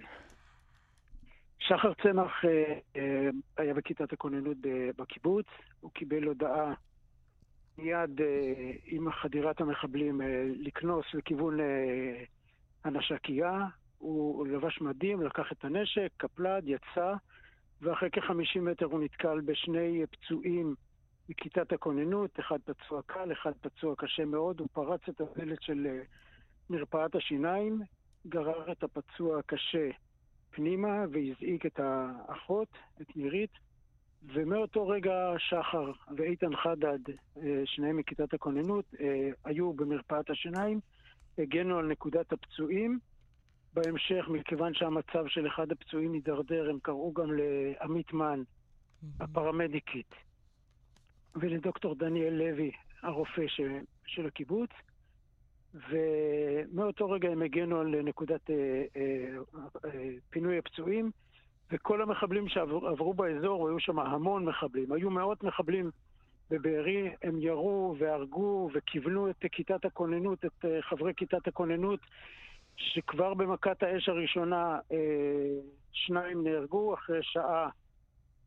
שחר 1.59 1.93
צמח 2.03 2.45
אה, 2.45 2.79
אה, 2.97 3.29
היה 3.57 3.75
בכיתת 3.75 4.12
הכוננות 4.12 4.57
בקיבוץ, 4.97 5.47
הוא 5.81 5.91
קיבל 5.91 6.25
הודעה 6.25 6.75
מיד 7.79 8.21
אה, 8.21 8.73
עם 8.85 9.12
חדירת 9.12 9.61
המחבלים 9.61 10.23
אה, 10.23 10.45
לקנוס 10.57 11.07
לכיוון 11.15 11.61
אה, 11.61 12.25
הנשקייה, 12.85 13.66
הוא 14.05 14.47
לבש 14.47 14.81
מדים, 14.81 15.23
לקח 15.23 15.53
את 15.53 15.65
הנשק, 15.65 16.09
קפלד, 16.17 16.63
יצא, 16.67 17.15
ואחרי 17.83 18.09
כ-50 18.13 18.61
מטר 18.61 18.87
הוא 18.87 19.01
נתקל 19.01 19.41
בשני 19.41 20.03
פצועים 20.11 20.75
מכיתת 21.29 21.73
הכוננות, 21.73 22.41
אחד 22.41 22.59
פצוע 22.65 23.03
קל, 23.07 23.33
אחד 23.33 23.53
פצוע 23.61 23.95
קשה 23.99 24.25
מאוד, 24.25 24.61
הוא 24.61 24.69
פרץ 24.73 25.01
את 25.09 25.21
הדלת 25.21 25.63
של 25.63 25.87
אה, 25.87 26.03
מרפאת 26.71 27.15
השיניים, 27.15 27.81
גרר 28.27 28.73
את 28.73 28.85
הפצוע 28.85 29.39
הקשה 29.39 29.91
פנימה 30.51 31.05
והזעיק 31.13 31.67
את 31.67 31.81
האחות, 31.81 32.69
את 33.03 33.17
נירית, 33.17 33.51
ומאותו 34.23 34.89
רגע 34.89 35.33
שחר 35.39 35.93
ואיתן 36.17 36.57
חדד, 36.57 36.99
אה, 37.37 37.63
שניהם 37.65 37.97
מכיתת 37.97 38.35
הכוננות, 38.35 38.85
אה, 39.01 39.31
היו 39.45 39.73
במרפאת 39.73 40.31
השיניים, 40.31 40.81
הגנו 41.39 41.79
על 41.79 41.87
נקודת 41.87 42.33
הפצועים. 42.33 42.99
בהמשך, 43.75 44.29
מכיוון 44.29 44.75
שהמצב 44.75 45.27
של 45.27 45.47
אחד 45.47 45.73
הפצועים 45.73 46.13
הידרדר, 46.13 46.71
הם 46.71 46.79
קראו 46.83 47.13
גם 47.13 47.31
לעמית 47.33 48.13
מן, 48.13 48.43
הפרמדיקית, 49.21 50.15
ולדוקטור 51.37 51.95
דניאל 51.95 52.35
לוי, 52.35 52.71
הרופא 53.03 53.47
ש... 53.47 53.61
של 54.07 54.27
הקיבוץ. 54.27 54.71
ומאותו 55.75 57.11
רגע 57.11 57.29
הם 57.29 57.43
הגנו 57.43 57.81
על 57.81 58.03
נקודת 58.03 58.51
אה, 58.51 58.85
אה, 58.97 59.37
אה, 59.85 60.11
פינוי 60.31 60.59
הפצועים, 60.59 61.11
וכל 61.73 62.03
המחבלים 62.03 62.49
שעברו 62.49 63.15
באזור, 63.15 63.69
היו 63.69 63.81
שם 63.81 63.99
המון 63.99 64.45
מחבלים. 64.45 64.93
היו 64.93 65.11
מאות 65.11 65.45
מחבלים 65.45 65.91
בבארי, 66.51 67.11
הם 67.23 67.39
ירו 67.39 67.95
והרגו 67.99 68.71
וכיוונו 68.75 69.31
את 69.31 69.45
כיתת 69.53 69.85
הכוננות, 69.85 70.45
את 70.45 70.65
אה, 70.65 70.83
חברי 70.83 71.13
כיתת 71.17 71.49
הכוננות, 71.49 72.01
שכבר 72.77 73.35
במכת 73.35 73.83
האש 73.83 74.09
הראשונה 74.09 74.79
אה, 74.93 75.61
שניים 75.93 76.45
נהרגו, 76.45 76.95
אחרי 76.95 77.23
שעה 77.23 77.69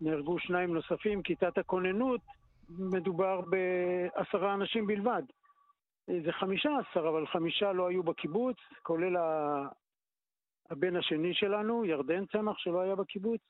נהרגו 0.01 0.39
שניים 0.39 0.73
נוספים. 0.73 1.21
כיתת 1.21 1.57
הכוננות 1.57 2.21
מדובר 2.69 3.41
בעשרה 3.41 4.53
אנשים 4.53 4.87
בלבד. 4.87 5.23
זה 6.07 6.31
חמישה 6.31 6.69
עשר, 6.79 7.09
אבל 7.09 7.27
חמישה 7.27 7.71
לא 7.71 7.87
היו 7.87 8.03
בקיבוץ, 8.03 8.57
כולל 8.83 9.15
הבן 10.69 10.95
השני 10.95 11.33
שלנו, 11.33 11.85
ירדן 11.85 12.25
צמח, 12.25 12.57
שלא 12.57 12.81
היה 12.81 12.95
בקיבוץ, 12.95 13.41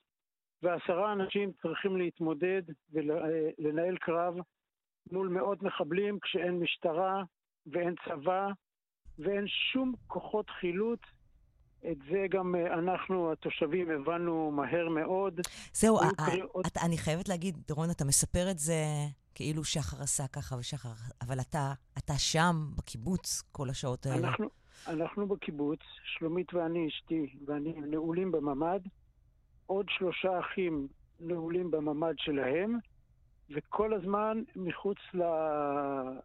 ועשרה 0.62 1.12
אנשים 1.12 1.52
צריכים 1.62 1.96
להתמודד 1.96 2.62
ולנהל 2.92 3.96
קרב 3.96 4.34
מול 5.12 5.28
מאות 5.28 5.62
מחבלים 5.62 6.18
כשאין 6.20 6.58
משטרה 6.58 7.22
ואין 7.66 7.94
צבא 8.04 8.48
ואין 9.18 9.44
שום 9.72 9.94
כוחות 10.06 10.50
חילוץ. 10.60 11.00
את 11.90 11.98
זה 12.10 12.26
גם 12.30 12.54
אה, 12.54 12.74
אנחנו, 12.74 13.32
התושבים, 13.32 13.90
הבנו 13.90 14.50
מהר 14.50 14.88
מאוד. 14.88 15.40
זהו, 15.72 15.98
אתה, 16.66 16.80
אני 16.86 16.98
חייבת 16.98 17.28
להגיד, 17.28 17.56
דורון, 17.68 17.90
אתה 17.90 18.04
מספר 18.04 18.50
את 18.50 18.58
זה 18.58 18.74
כאילו 19.34 19.64
שחר 19.64 20.02
עשה 20.02 20.26
ככה 20.26 20.56
ושחר, 20.56 20.92
אבל 21.22 21.40
אתה, 21.40 21.72
אתה 21.98 22.14
שם, 22.18 22.54
בקיבוץ, 22.76 23.42
כל 23.52 23.70
השעות 23.70 24.06
האלה. 24.06 24.28
אנחנו, 24.28 24.48
אנחנו 24.86 25.26
בקיבוץ, 25.26 25.80
שלומית 26.04 26.54
ואני, 26.54 26.88
אשתי 26.88 27.36
ואני, 27.46 27.72
נעולים 27.72 28.32
בממ"ד, 28.32 28.80
עוד 29.66 29.86
שלושה 29.88 30.40
אחים 30.40 30.88
נעולים 31.20 31.70
בממ"ד 31.70 32.14
שלהם, 32.16 32.78
וכל 33.50 33.94
הזמן 33.94 34.42
מחוץ 34.56 34.98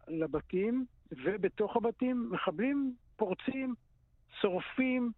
לבתים 0.08 0.86
ובתוך 1.12 1.76
הבתים 1.76 2.28
מחבלים 2.32 2.94
פורצים, 3.16 3.74
שורפים, 4.40 5.12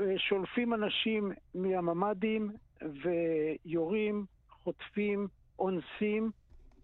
אה, 0.00 0.18
שולפים 0.18 0.74
אנשים 0.74 1.32
מהממ"דים 1.54 2.50
ויורים, 3.02 4.26
חוטפים, 4.50 5.28
אונסים. 5.58 6.30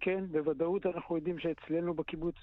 כן, 0.00 0.24
בוודאות 0.26 0.86
אנחנו 0.86 1.16
יודעים 1.16 1.38
שאצלנו 1.38 1.94
בקיבוץ 1.94 2.34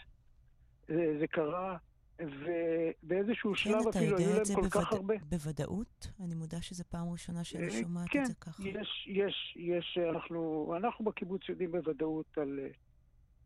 זה, 0.87 0.93
אה, 0.93 1.19
זה 1.19 1.27
קרה. 1.27 1.77
ובאיזשהו 2.19 3.51
כן, 3.51 3.57
שלב 3.57 3.87
אפילו 3.87 4.17
היו 4.17 4.27
להם 4.33 4.45
כל 4.45 4.61
בווד... 4.61 4.71
כך 4.71 4.93
הרבה. 4.93 5.15
בוודאות? 5.29 6.07
אני 6.19 6.35
מודה 6.35 6.61
שזו 6.61 6.83
פעם 6.89 7.09
ראשונה 7.09 7.43
שאני 7.43 7.63
אה, 7.65 7.71
שומעת 7.71 8.09
כן, 8.09 8.21
את 8.21 8.25
זה 8.25 8.33
ככה. 8.33 8.63
כן, 8.63 8.79
יש, 8.81 9.07
יש, 9.07 9.57
יש, 9.59 9.97
אנחנו, 10.09 10.73
אנחנו 10.77 11.05
בקיבוץ 11.05 11.49
יודעים 11.49 11.71
בוודאות 11.71 12.37
על, 12.37 12.59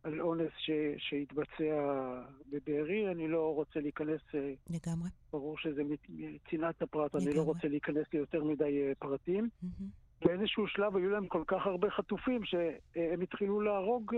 על 0.04 0.22
אונס 0.22 0.52
ש, 0.58 0.72
שהתבצע 0.98 2.22
בבארי, 2.50 3.12
אני 3.12 3.28
לא 3.28 3.56
רוצה 3.56 3.80
להיכנס... 3.80 4.22
אה, 4.36 4.54
לגמרי. 4.70 5.10
ברור 5.32 5.58
שזה 5.58 5.82
מצנעת 6.10 6.82
הפרט, 6.82 7.16
לגמרי. 7.16 7.32
אני 7.32 7.38
לא 7.38 7.42
רוצה 7.42 7.68
להיכנס 7.68 8.06
ליותר 8.14 8.44
מדי 8.44 8.94
פרטים. 9.00 9.50
Mm-hmm. 9.64 10.26
באיזשהו 10.26 10.68
שלב 10.68 10.96
היו 10.96 11.10
להם 11.10 11.28
כל 11.28 11.44
כך 11.48 11.66
הרבה 11.66 11.90
חטופים 11.90 12.46
שהם 12.46 13.22
התחילו 13.22 13.62
להרוג, 13.62 14.16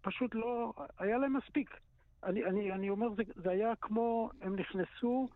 פשוט 0.00 0.34
לא, 0.34 0.72
היה 0.98 1.18
להם 1.18 1.36
מספיק. 1.36 1.70
אני, 2.24 2.44
אני, 2.44 2.72
אני 2.72 2.90
אומר, 2.90 3.06
זה, 3.16 3.22
זה 3.34 3.50
היה 3.50 3.72
כמו, 3.80 4.30
הם 4.42 4.56
נכנסו 4.56 5.28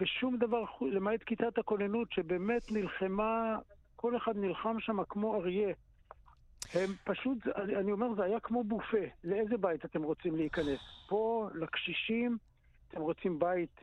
ושום 0.00 0.36
דבר, 0.36 0.64
למעט 0.80 1.22
כיתת 1.22 1.58
הכוננות, 1.58 2.12
שבאמת 2.12 2.72
נלחמה, 2.72 3.58
כל 3.96 4.16
אחד 4.16 4.36
נלחם 4.36 4.80
שם 4.80 5.04
כמו 5.08 5.36
אריה. 5.36 5.74
הם 6.74 6.94
פשוט, 7.04 7.38
אני, 7.56 7.92
אומר, 7.92 8.14
זה 8.14 8.24
היה 8.24 8.40
כמו 8.40 8.64
בופה. 8.64 9.04
לאיזה 9.24 9.56
בית 9.56 9.84
אתם 9.84 10.02
רוצים 10.02 10.36
להיכנס? 10.36 10.80
פה, 11.08 11.48
לקשישים, 11.54 12.38
אתם 12.88 13.00
רוצים 13.00 13.38
בית 13.38 13.80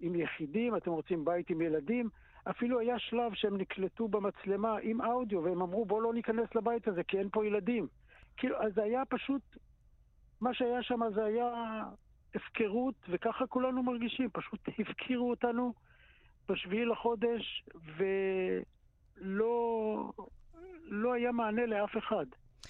עם 0.00 0.14
יחידים, 0.14 0.76
אתם 0.76 0.90
רוצים 0.90 1.24
בית 1.24 1.50
עם 1.50 1.60
ילדים. 1.60 2.08
אפילו 2.50 2.78
היה 2.78 2.98
שלב 2.98 3.34
שהם 3.34 3.56
נקלטו 3.56 4.08
במצלמה 4.08 4.76
עם 4.82 5.00
אודיו, 5.00 5.42
והם 5.42 5.62
אמרו, 5.62 5.84
בואו 5.84 6.00
לא 6.00 6.14
ניכנס 6.14 6.54
לבית 6.54 6.88
הזה, 6.88 7.04
כי 7.04 7.18
אין 7.18 7.28
פה 7.32 7.46
ילדים. 7.46 7.88
כאילו, 8.36 8.62
אז 8.62 8.74
זה 8.74 8.82
היה 8.82 9.04
פשוט 9.04 9.42
מה 10.40 10.54
שהיה 10.54 10.82
שם 10.82 11.00
זה 11.14 11.24
היה 11.24 11.82
הפקרות, 12.34 12.94
וככה 13.08 13.46
כולנו 13.46 13.82
מרגישים, 13.82 14.28
פשוט 14.32 14.68
הפקירו 14.78 15.30
אותנו 15.30 15.72
בשביעי 16.48 16.84
לחודש, 16.84 17.64
ולא 17.96 20.12
לא 20.86 21.12
היה 21.12 21.32
מענה 21.32 21.66
לאף 21.66 21.96
אחד. 21.96 22.26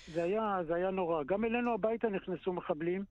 זה 0.07 0.23
היה, 0.23 0.59
זה 0.67 0.75
היה 0.75 0.91
נורא. 0.91 1.23
גם 1.25 1.45
אלינו 1.45 1.75
הביתה 1.75 2.09
נכנסו 2.09 2.53
מחבלים, 2.53 3.05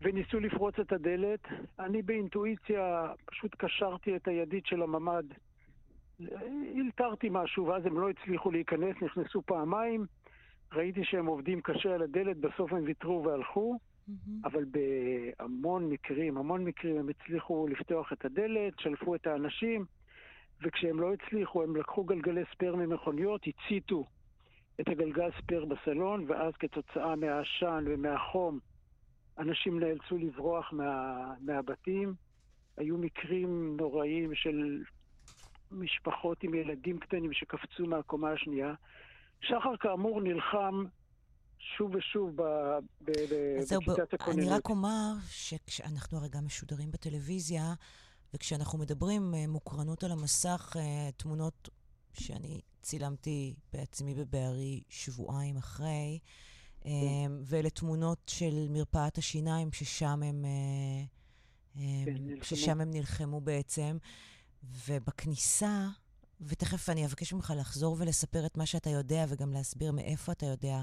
וניסו 0.00 0.40
לפרוץ 0.40 0.78
את 0.78 0.92
הדלת. 0.92 1.40
אני 1.78 2.02
באינטואיציה 2.02 3.12
פשוט 3.24 3.54
קשרתי 3.58 4.16
את 4.16 4.28
הידית 4.28 4.66
של 4.66 4.82
הממ"ד, 4.82 5.24
הלתרתי 6.76 7.28
משהו, 7.30 7.66
ואז 7.66 7.86
הם 7.86 7.98
לא 7.98 8.10
הצליחו 8.10 8.50
להיכנס, 8.50 8.96
נכנסו 9.02 9.42
פעמיים. 9.42 10.06
ראיתי 10.72 11.04
שהם 11.04 11.26
עובדים 11.26 11.60
קשה 11.60 11.94
על 11.94 12.02
הדלת, 12.02 12.36
בסוף 12.36 12.72
הם 12.72 12.84
ויתרו 12.84 13.24
והלכו, 13.24 13.78
mm-hmm. 13.78 14.30
אבל 14.44 14.64
בהמון 14.64 15.88
מקרים, 15.90 16.38
המון 16.38 16.64
מקרים 16.64 16.96
הם 16.96 17.08
הצליחו 17.08 17.66
לפתוח 17.70 18.12
את 18.12 18.24
הדלת, 18.24 18.72
שלפו 18.78 19.14
את 19.14 19.26
האנשים, 19.26 19.84
וכשהם 20.62 21.00
לא 21.00 21.12
הצליחו, 21.12 21.62
הם 21.62 21.76
לקחו 21.76 22.04
גלגלי 22.04 22.42
spare 22.54 22.76
ממכוניות, 22.76 23.40
הציתו 23.46 24.04
את 24.80 24.88
הגלגל 24.88 25.30
spare 25.42 25.64
בסלון, 25.64 26.24
ואז 26.28 26.52
כתוצאה 26.58 27.16
מהעשן 27.16 27.84
ומהחום, 27.86 28.58
אנשים 29.38 29.80
נאלצו 29.80 30.18
לברוח 30.18 30.72
מה, 30.72 31.24
מהבתים. 31.40 32.14
היו 32.76 32.98
מקרים 32.98 33.76
נוראיים 33.76 34.34
של 34.34 34.82
משפחות 35.70 36.42
עם 36.42 36.54
ילדים 36.54 36.98
קטנים 36.98 37.32
שקפצו 37.32 37.86
מהקומה 37.86 38.30
השנייה. 38.30 38.74
שחר 39.40 39.76
כאמור 39.80 40.20
נלחם 40.20 40.84
שוב 41.58 41.94
ושוב 41.94 42.36
בכיתת 43.00 44.14
הכוננות. 44.14 44.38
אני 44.38 44.48
רק 44.48 44.68
אומר 44.68 45.12
שאנחנו 45.66 46.18
הרי 46.18 46.28
גם 46.28 46.46
משודרים 46.46 46.90
בטלוויזיה, 46.90 47.62
וכשאנחנו 48.34 48.78
מדברים 48.78 49.34
אה, 49.34 49.46
מוקרנות 49.46 50.04
על 50.04 50.12
המסך, 50.12 50.76
אה, 50.76 51.10
תמונות 51.16 51.68
שאני 52.12 52.60
צילמתי 52.82 53.54
בעצמי 53.72 54.14
בבארי 54.14 54.82
שבועיים 54.88 55.56
אחרי, 55.56 56.18
כן. 56.80 56.88
אה, 56.88 57.26
ואלה 57.44 57.70
תמונות 57.70 58.18
של 58.26 58.66
מרפאת 58.70 59.18
השיניים, 59.18 59.72
ששם 59.72 60.22
הם, 60.22 60.44
כן, 61.74 62.14
ששם 62.42 62.80
הם 62.80 62.90
נלחמו 62.90 63.40
בעצם. 63.40 63.98
ובכניסה, 64.86 65.88
ותכף 66.40 66.88
אני 66.88 67.06
אבקש 67.06 67.32
ממך 67.32 67.52
לחזור 67.56 67.96
ולספר 67.98 68.46
את 68.46 68.56
מה 68.56 68.66
שאתה 68.66 68.90
יודע, 68.90 69.24
וגם 69.28 69.52
להסביר 69.52 69.92
מאיפה 69.92 70.32
אתה 70.32 70.46
יודע 70.46 70.82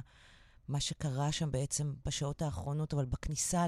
מה 0.67 0.79
שקרה 0.79 1.31
שם 1.31 1.51
בעצם 1.51 1.93
בשעות 2.05 2.41
האחרונות, 2.41 2.93
אבל 2.93 3.05
בכניסה 3.05 3.65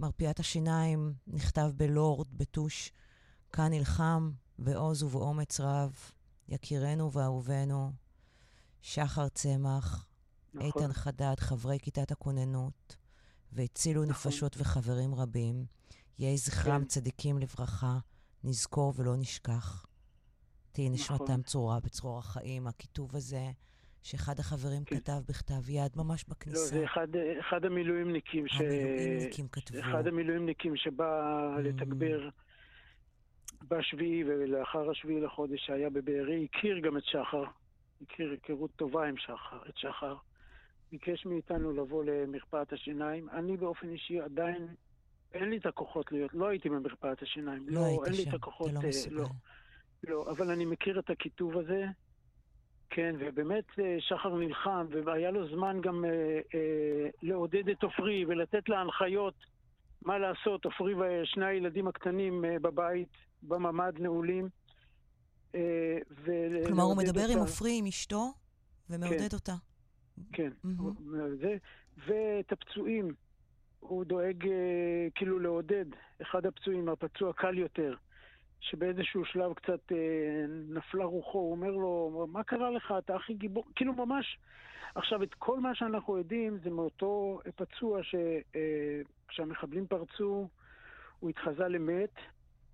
למרפיית 0.00 0.40
השיניים 0.40 1.14
נכתב 1.26 1.70
בלורד, 1.76 2.26
בטוש, 2.32 2.92
כאן 3.52 3.72
נלחם 3.72 4.30
בעוז 4.58 5.02
ובאומץ 5.02 5.60
רב, 5.60 5.94
יקירנו 6.48 7.12
ואהובנו, 7.12 7.92
שחר 8.82 9.28
צמח, 9.28 10.06
נכון. 10.54 10.66
איתן 10.66 10.92
חדד, 10.92 11.34
חברי 11.38 11.78
כיתת 11.78 12.12
הכוננות, 12.12 12.96
והצילו 13.52 14.04
נכון. 14.04 14.10
נפשות 14.10 14.56
וחברים 14.58 15.14
רבים. 15.14 15.66
יהי 16.18 16.38
זכרם 16.38 16.82
כן. 16.82 16.88
צדיקים 16.88 17.38
לברכה, 17.38 17.98
נזכור 18.44 18.92
ולא 18.96 19.16
נשכח. 19.16 19.86
תהי 20.72 20.88
נשמתם 20.88 21.24
נכון. 21.24 21.42
צרורה 21.42 21.80
בצרור 21.80 22.18
החיים, 22.18 22.66
הכיתוב 22.66 23.16
הזה, 23.16 23.50
שאחד 24.02 24.38
החברים 24.38 24.84
כן. 24.84 24.96
כתב 24.96 25.20
בכתב 25.28 25.68
יד 25.68 25.92
ממש 25.96 26.24
בכניסה. 26.28 26.76
לא, 26.76 26.80
זה 26.80 26.84
אחד, 26.84 27.08
אחד 27.40 27.64
המילואימניקים 27.64 28.48
ש... 28.48 28.60
המילואימניקים 28.60 29.48
כתבו. 29.48 29.80
אחד 29.80 30.06
המילואימניקים 30.06 30.76
שבא 30.76 31.54
mm. 31.56 31.60
לתגבר 31.60 32.28
בשביעי 33.68 34.24
ולאחר 34.24 34.90
השביעי 34.90 35.20
לחודש 35.20 35.66
שהיה 35.66 35.90
בבארי, 35.90 36.48
הכיר 36.50 36.78
גם 36.78 36.96
את 36.96 37.04
שחר, 37.04 37.44
הכיר 38.02 38.30
היכרות 38.30 38.70
טובה 38.76 39.08
עם 39.08 39.16
שחר, 39.16 39.58
את 39.68 39.76
שחר. 39.76 40.16
ביקש 40.92 41.26
מאיתנו 41.26 41.72
לבוא 41.72 42.04
למרפאת 42.04 42.72
השיניים. 42.72 43.28
אני 43.30 43.56
באופן 43.56 43.88
אישי 43.88 44.20
עדיין, 44.20 44.66
אין 45.32 45.50
לי 45.50 45.56
את 45.56 45.66
הכוחות 45.66 46.12
להיות, 46.12 46.34
לא 46.34 46.48
הייתי 46.48 46.68
במרפאת 46.68 47.22
השיניים. 47.22 47.68
לא, 47.68 47.80
לא 47.80 47.86
היית 47.86 48.14
שם, 48.14 48.36
אתה 48.36 48.46
לא 48.60 48.80
אה, 48.82 48.88
מסוגל. 48.88 49.16
לא. 49.16 49.28
לא, 50.08 50.30
אבל 50.30 50.50
אני 50.50 50.64
מכיר 50.64 50.98
את 50.98 51.10
הכיתוב 51.10 51.58
הזה, 51.58 51.86
כן, 52.90 53.14
ובאמת 53.18 53.64
אה, 53.78 53.96
שחר 54.00 54.34
נלחם, 54.34 54.86
והיה 55.04 55.30
לו 55.30 55.48
זמן 55.48 55.80
גם 55.80 56.04
אה, 56.04 56.10
אה, 56.54 57.08
לעודד 57.22 57.68
את 57.68 57.82
עופרי 57.82 58.24
ולתת 58.24 58.68
לה 58.68 58.80
הנחיות 58.80 59.34
מה 60.02 60.18
לעשות. 60.18 60.64
עופרי 60.64 60.94
ושני 60.94 61.46
הילדים 61.46 61.88
הקטנים 61.88 62.44
אה, 62.44 62.58
בבית, 62.58 63.08
בממ"ד 63.42 63.92
נעולים. 63.98 64.48
אה, 65.54 65.98
כלומר, 66.66 66.82
הוא 66.82 66.96
מדבר 66.96 67.20
אותה. 67.20 67.32
עם 67.32 67.38
עופרי, 67.38 67.78
עם 67.78 67.86
אשתו, 67.86 68.32
ומעודד 68.90 69.28
כן. 69.30 69.36
אותה. 69.36 69.54
כן, 70.32 70.50
mm-hmm. 70.64 71.10
זה, 71.40 71.56
ואת 72.06 72.52
הפצועים, 72.52 73.14
הוא 73.80 74.04
דואג 74.04 74.46
אה, 74.46 75.08
כאילו 75.14 75.38
לעודד. 75.38 75.84
אחד 76.22 76.46
הפצועים, 76.46 76.88
הפצוע 76.88 77.32
קל 77.32 77.58
יותר. 77.58 77.94
שבאיזשהו 78.60 79.24
שלב 79.24 79.52
קצת 79.54 79.92
אה, 79.92 79.96
נפלה 80.68 81.04
רוחו, 81.04 81.38
הוא 81.38 81.50
אומר 81.50 81.70
לו, 81.70 82.26
מה 82.32 82.44
קרה 82.44 82.70
לך, 82.70 82.94
אתה 82.98 83.16
הכי 83.16 83.34
גיבור, 83.34 83.64
כאילו 83.74 83.92
ממש... 83.92 84.38
עכשיו, 84.94 85.22
את 85.22 85.34
כל 85.34 85.60
מה 85.60 85.74
שאנחנו 85.74 86.18
יודעים 86.18 86.58
זה 86.64 86.70
מאותו 86.70 87.40
פצוע 87.56 88.00
שכשהמחבלים 88.02 89.82
אה, 89.82 89.88
פרצו, 89.88 90.48
הוא 91.20 91.30
התחזה 91.30 91.68
למת, 91.68 92.14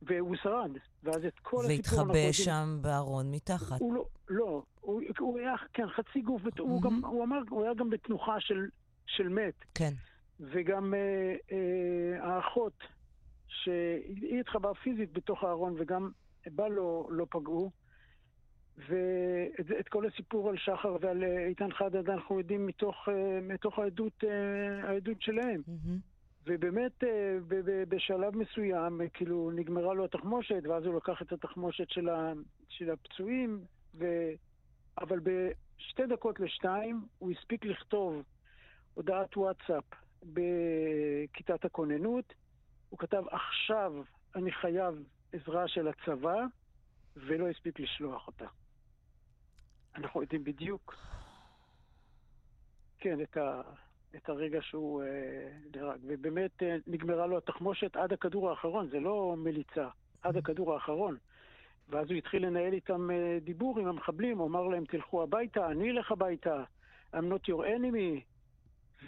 והוא 0.03 0.37
שרד, 0.43 0.71
ואז 1.03 1.25
את 1.25 1.39
כל 1.43 1.65
הסיפור. 1.65 1.99
והתחבא 1.99 2.33
שם 2.33 2.79
בארון 2.81 3.31
מתחת. 3.31 3.81
הוא 3.81 3.95
לא, 3.95 4.05
לא, 4.29 4.63
הוא, 4.81 5.03
הוא 5.19 5.39
היה, 5.39 5.55
כן, 5.73 5.89
חצי 5.89 6.21
גוף, 6.21 6.43
mm-hmm. 6.43 6.61
הוא, 6.61 6.83
גם, 6.83 7.05
הוא 7.05 7.25
אמר, 7.25 7.39
הוא 7.51 7.65
היה 7.65 7.75
גם 7.75 7.91
בתנוחה 7.91 8.41
של, 8.41 8.69
של 9.07 9.29
מת. 9.29 9.55
כן. 9.75 9.93
וגם 10.41 10.95
אה, 10.95 11.35
אה, 11.53 12.35
האחות, 12.35 12.73
שהיא 13.63 14.41
התחבאה 14.41 14.75
פיזית 14.75 15.13
בתוך 15.13 15.45
הארון, 15.45 15.75
וגם 15.79 16.11
בה 16.47 16.69
לא, 16.69 17.09
לא 17.11 17.27
פגעו. 17.31 17.71
ואת 18.79 19.89
כל 19.89 20.07
הסיפור 20.07 20.49
על 20.49 20.57
שחר 20.57 20.97
ועל 21.01 21.25
אה, 21.25 21.47
איתן 21.47 21.73
חדד 21.73 22.11
אנחנו 22.11 22.39
יודעים 22.39 22.67
מתוך, 22.67 23.09
אה, 23.09 23.41
מתוך 23.43 23.79
העדות, 23.79 24.25
אה, 24.25 24.89
העדות 24.89 25.23
שלהם. 25.23 25.63
Mm-hmm. 25.69 25.91
ובאמת 26.47 27.05
בשלב 27.89 28.37
מסוים, 28.37 29.01
כאילו, 29.13 29.51
נגמרה 29.51 29.95
לו 29.95 30.05
התחמושת, 30.05 30.63
ואז 30.69 30.85
הוא 30.85 30.97
לקח 30.97 31.23
את 31.23 31.33
התחמושת 31.33 31.91
של, 31.91 32.09
ה, 32.09 32.33
של 32.69 32.91
הפצועים, 32.91 33.61
ו... 33.95 34.05
אבל 35.01 35.21
בשתי 35.21 36.07
דקות 36.07 36.41
לשתיים 36.41 37.01
הוא 37.19 37.31
הספיק 37.31 37.65
לכתוב 37.65 38.23
הודעת 38.95 39.37
וואטסאפ 39.37 39.85
בכיתת 40.23 41.65
הכוננות. 41.65 42.35
הוא 42.91 42.99
כתב, 42.99 43.23
עכשיו 43.31 43.93
אני 44.35 44.53
חייב 44.53 45.03
עזרה 45.33 45.69
של 45.69 45.89
הצבא, 45.89 46.45
ולא 47.17 47.49
הספיק 47.49 47.81
לשלוח 47.81 48.27
אותה. 48.27 48.47
אנחנו 49.97 50.23
יודעים 50.23 50.45
בדיוק, 50.45 50.95
כן, 52.99 53.21
את, 53.21 53.37
ה, 53.37 53.63
את 54.17 54.29
הרגע 54.29 54.63
שהוא 54.63 55.03
אה, 55.03 55.49
נהרג. 55.75 56.01
ובאמת 56.03 56.63
אה, 56.63 56.77
נגמרה 56.87 57.27
לו 57.27 57.39
התחמושת 57.39 57.97
עד 57.97 58.13
הכדור 58.13 58.51
האחרון, 58.51 58.89
זה 58.89 59.01
לא 59.01 59.35
מליצה, 59.39 59.89
עד 60.23 60.37
הכדור 60.37 60.75
האחרון. 60.75 61.17
ואז 61.89 62.11
הוא 62.11 62.19
התחיל 62.19 62.47
לנהל 62.47 62.73
איתם 62.73 63.11
אה, 63.11 63.39
דיבור 63.41 63.79
עם 63.79 63.87
המחבלים, 63.87 64.39
הוא 64.39 64.47
אמר 64.47 64.63
להם, 64.63 64.85
תלכו 64.85 65.23
הביתה, 65.23 65.67
אני 65.71 65.91
אלך 65.91 66.13
הביתה, 66.13 66.65
I'm 67.15 67.17
not 67.17 67.49
your 67.49 67.63
enemy. 67.63 68.23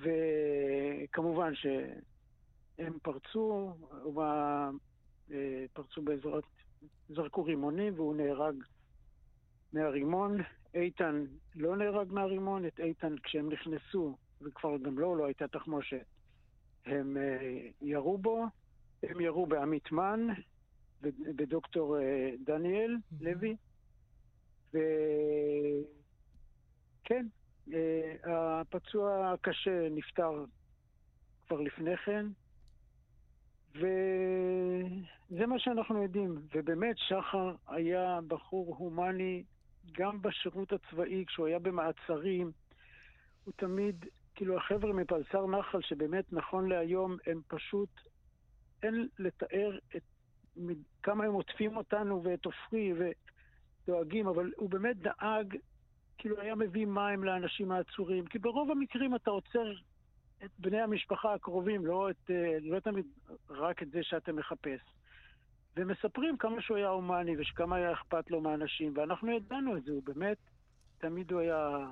וכמובן 0.00 1.52
שהם 2.78 2.98
פרצו, 3.02 3.74
אה, 5.30 5.64
פרצו 5.72 6.02
בעזרת, 6.02 6.44
זרקו 7.08 7.44
רימונים 7.44 7.94
והוא 7.96 8.16
נהרג 8.16 8.54
מהרימון. 9.72 10.38
איתן 10.74 11.24
לא 11.54 11.76
נהרג 11.76 12.12
מהרימון, 12.12 12.66
את 12.66 12.80
איתן 12.80 13.14
כשהם 13.22 13.52
נכנסו, 13.52 14.16
וכבר 14.42 14.76
גם 14.76 14.98
לו 14.98 15.16
לא 15.16 15.24
הייתה 15.24 15.48
תחמושת, 15.48 16.04
הם 16.86 17.16
אה, 17.16 17.68
ירו 17.82 18.18
בו, 18.18 18.44
הם 19.02 19.20
ירו 19.20 19.46
בעמית 19.46 19.92
מן, 19.92 20.26
בדוקטור 21.36 21.98
אה, 21.98 22.30
דניאל 22.44 22.96
לוי, 23.20 23.56
וכן, 24.68 27.26
הפצוע 28.24 29.32
הקשה 29.32 29.88
נפטר 29.90 30.44
כבר 31.46 31.60
לפני 31.60 31.96
כן, 31.96 32.26
וזה 33.74 35.46
מה 35.46 35.58
שאנחנו 35.58 36.02
יודעים. 36.02 36.40
ובאמת, 36.54 36.96
שחר 36.98 37.54
היה 37.68 38.20
בחור 38.28 38.76
הומני 38.78 39.44
גם 39.92 40.22
בשירות 40.22 40.72
הצבאי, 40.72 41.24
כשהוא 41.26 41.46
היה 41.46 41.58
במעצרים. 41.58 42.52
הוא 43.44 43.54
תמיד, 43.56 44.06
כאילו 44.34 44.56
החבר'ה 44.56 44.92
מפלסר 44.92 45.46
נחל, 45.46 45.80
שבאמת 45.80 46.32
נכון 46.32 46.68
להיום 46.68 47.16
הם 47.26 47.40
פשוט, 47.48 47.88
אין 48.82 49.08
לתאר 49.18 49.78
את 49.96 50.02
כמה 51.02 51.24
הם 51.24 51.32
עוטפים 51.32 51.76
אותנו 51.76 52.22
ואת 52.24 52.44
עופרי 52.44 52.92
ודואגים, 53.88 54.26
אבל 54.28 54.52
הוא 54.56 54.70
באמת 54.70 54.96
דאג, 54.96 55.56
כאילו 56.18 56.40
היה 56.40 56.54
מביא 56.54 56.86
מים 56.86 57.24
לאנשים 57.24 57.72
העצורים, 57.72 58.26
כי 58.26 58.38
ברוב 58.38 58.70
המקרים 58.70 59.14
אתה 59.14 59.30
עוצר 59.30 59.72
את 60.44 60.50
בני 60.58 60.80
המשפחה 60.80 61.34
הקרובים, 61.34 61.86
לא, 61.86 62.10
את, 62.10 62.30
אה, 62.30 62.58
לא 62.62 62.80
תמיד 62.80 63.06
רק 63.50 63.82
את 63.82 63.90
זה 63.90 64.02
שאתה 64.02 64.32
מחפש. 64.32 64.80
ומספרים 65.76 66.36
כמה 66.36 66.62
שהוא 66.62 66.76
היה 66.76 66.88
הומני 66.88 67.34
וכמה 67.38 67.76
היה 67.76 67.92
אכפת 67.92 68.30
לו 68.30 68.40
מהאנשים, 68.40 68.92
ואנחנו 68.96 69.32
ידענו 69.32 69.76
את 69.76 69.84
זה, 69.84 69.92
הוא 69.92 70.02
באמת, 70.04 70.38
תמיד 70.98 71.32
הוא 71.32 71.40
היה 71.40 71.86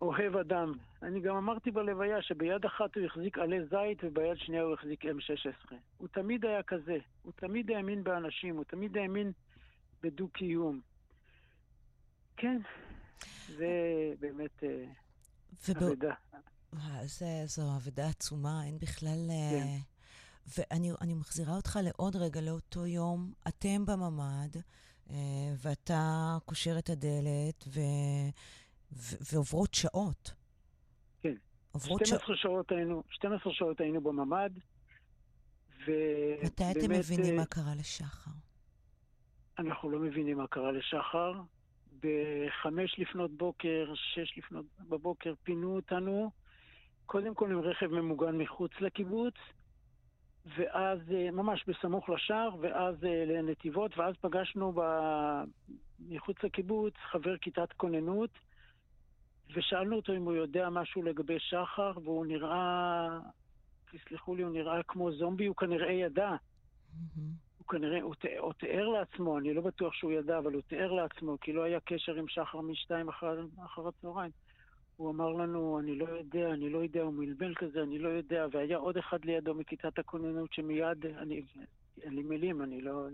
אוהב 0.00 0.36
אדם. 0.36 0.72
אני 1.02 1.20
גם 1.20 1.36
אמרתי 1.36 1.70
בלוויה 1.70 2.22
שביד 2.22 2.64
אחת 2.64 2.96
הוא 2.96 3.04
החזיק 3.04 3.38
עלי 3.38 3.64
זית 3.64 4.04
וביד 4.04 4.36
שנייה 4.36 4.62
הוא 4.62 4.74
החזיק 4.74 5.04
M16. 5.04 5.74
הוא 5.98 6.08
תמיד 6.08 6.44
היה 6.44 6.62
כזה, 6.62 6.98
הוא 7.22 7.32
תמיד 7.36 7.70
האמין 7.70 8.04
באנשים, 8.04 8.56
הוא 8.56 8.64
תמיד 8.64 8.96
האמין 8.96 9.32
בדו-קיום. 10.02 10.80
כן, 12.36 12.58
זה 13.48 13.68
באמת 14.20 14.64
אה, 14.64 14.84
ובא... 15.80 16.14
זה, 17.04 17.26
זו 17.46 17.76
אבדה 17.76 18.08
עצומה, 18.08 18.64
אין 18.64 18.78
בכלל... 18.78 19.30
אה, 19.30 19.50
כן. 19.50 19.78
ואני 20.56 21.14
מחזירה 21.14 21.56
אותך 21.56 21.78
לעוד 21.82 22.16
רגע, 22.16 22.40
לאותו 22.40 22.86
יום, 22.86 23.32
אתם 23.48 23.86
בממ"ד, 23.86 24.56
אה, 25.10 25.16
ואתה 25.62 26.36
קושר 26.44 26.78
את 26.78 26.90
הדלת, 26.90 27.64
ו... 27.68 27.80
ועוברות 29.32 29.74
שעות. 29.74 30.34
כן. 31.22 31.34
עוברות 31.72 32.06
12 32.06 32.36
ש... 32.36 32.42
שעות 32.42 32.72
היינו, 32.72 33.02
12 33.10 33.52
שעות 33.52 33.80
היינו 33.80 34.00
בממ"ד, 34.00 34.50
ו... 35.86 35.90
מתי 36.44 36.64
אתם 36.70 36.90
מבינים 36.90 37.36
מה 37.36 37.46
קרה 37.46 37.74
לשחר? 37.74 38.30
אנחנו 39.58 39.90
לא 39.90 39.98
מבינים 39.98 40.36
מה 40.36 40.46
קרה 40.46 40.72
לשחר. 40.72 41.32
בחמש 42.00 42.98
לפנות 42.98 43.30
בוקר, 43.36 43.92
שש 43.94 44.38
לפנות 44.38 44.66
בבוקר, 44.88 45.34
פינו 45.42 45.76
אותנו, 45.76 46.30
קודם 47.12 47.34
כל 47.34 47.52
עם 47.52 47.60
רכב 47.60 47.86
ממוגן 47.86 48.38
מחוץ 48.38 48.70
לקיבוץ, 48.80 49.34
ואז 50.56 50.98
אה, 51.14 51.30
ממש 51.30 51.64
בסמוך 51.66 52.08
לשער, 52.08 52.48
ואז 52.60 53.04
אה, 53.04 53.24
לנתיבות, 53.26 53.98
ואז 53.98 54.14
פגשנו 54.20 54.72
ב... 54.76 54.80
מחוץ 56.08 56.36
לקיבוץ 56.42 56.94
חבר 57.10 57.36
כיתת 57.36 57.72
כוננות, 57.72 58.30
ושאלנו 59.54 59.96
אותו 59.96 60.16
אם 60.16 60.22
הוא 60.22 60.32
יודע 60.32 60.70
משהו 60.70 61.02
לגבי 61.02 61.38
שחר, 61.38 61.92
והוא 62.04 62.26
נראה, 62.26 63.08
תסלחו 63.92 64.34
לי, 64.34 64.42
הוא 64.42 64.52
נראה 64.52 64.82
כמו 64.82 65.12
זומבי, 65.12 65.46
הוא 65.46 65.56
כנראה 65.56 65.92
ידע. 65.92 66.30
Mm-hmm. 66.30 67.20
הוא 67.58 67.66
כנראה, 67.68 68.02
הוא, 68.02 68.14
תיאר, 68.14 68.40
הוא 68.40 68.52
תיאר 68.52 68.88
לעצמו, 68.88 69.38
אני 69.38 69.54
לא 69.54 69.62
בטוח 69.62 69.94
שהוא 69.94 70.12
ידע, 70.12 70.38
אבל 70.38 70.52
הוא 70.52 70.62
תיאר 70.62 70.92
לעצמו, 70.92 71.36
כי 71.40 71.52
לא 71.52 71.62
היה 71.62 71.80
קשר 71.80 72.14
עם 72.14 72.28
שחר 72.28 72.60
משתיים 72.60 73.08
אחר, 73.08 73.40
אחר 73.64 73.88
הצהריים. 73.88 74.30
הוא 75.02 75.10
אמר 75.10 75.28
לנו, 75.28 75.78
אני 75.80 75.94
לא 75.94 76.04
יודע, 76.04 76.52
אני 76.52 76.70
לא 76.70 76.78
יודע, 76.78 77.02
הוא 77.02 77.14
מלבל 77.14 77.54
כזה, 77.54 77.82
אני 77.82 77.98
לא 77.98 78.08
יודע, 78.08 78.46
והיה 78.52 78.76
עוד 78.76 78.96
אחד 78.96 79.24
לידו 79.24 79.54
מכיתת 79.54 79.98
הכוננות 79.98 80.52
שמיד, 80.52 81.06
אני, 81.06 81.42
אין 82.02 82.14
לי 82.14 82.22
מילים, 82.22 82.62
אני 82.62 82.80
לא... 82.80 83.06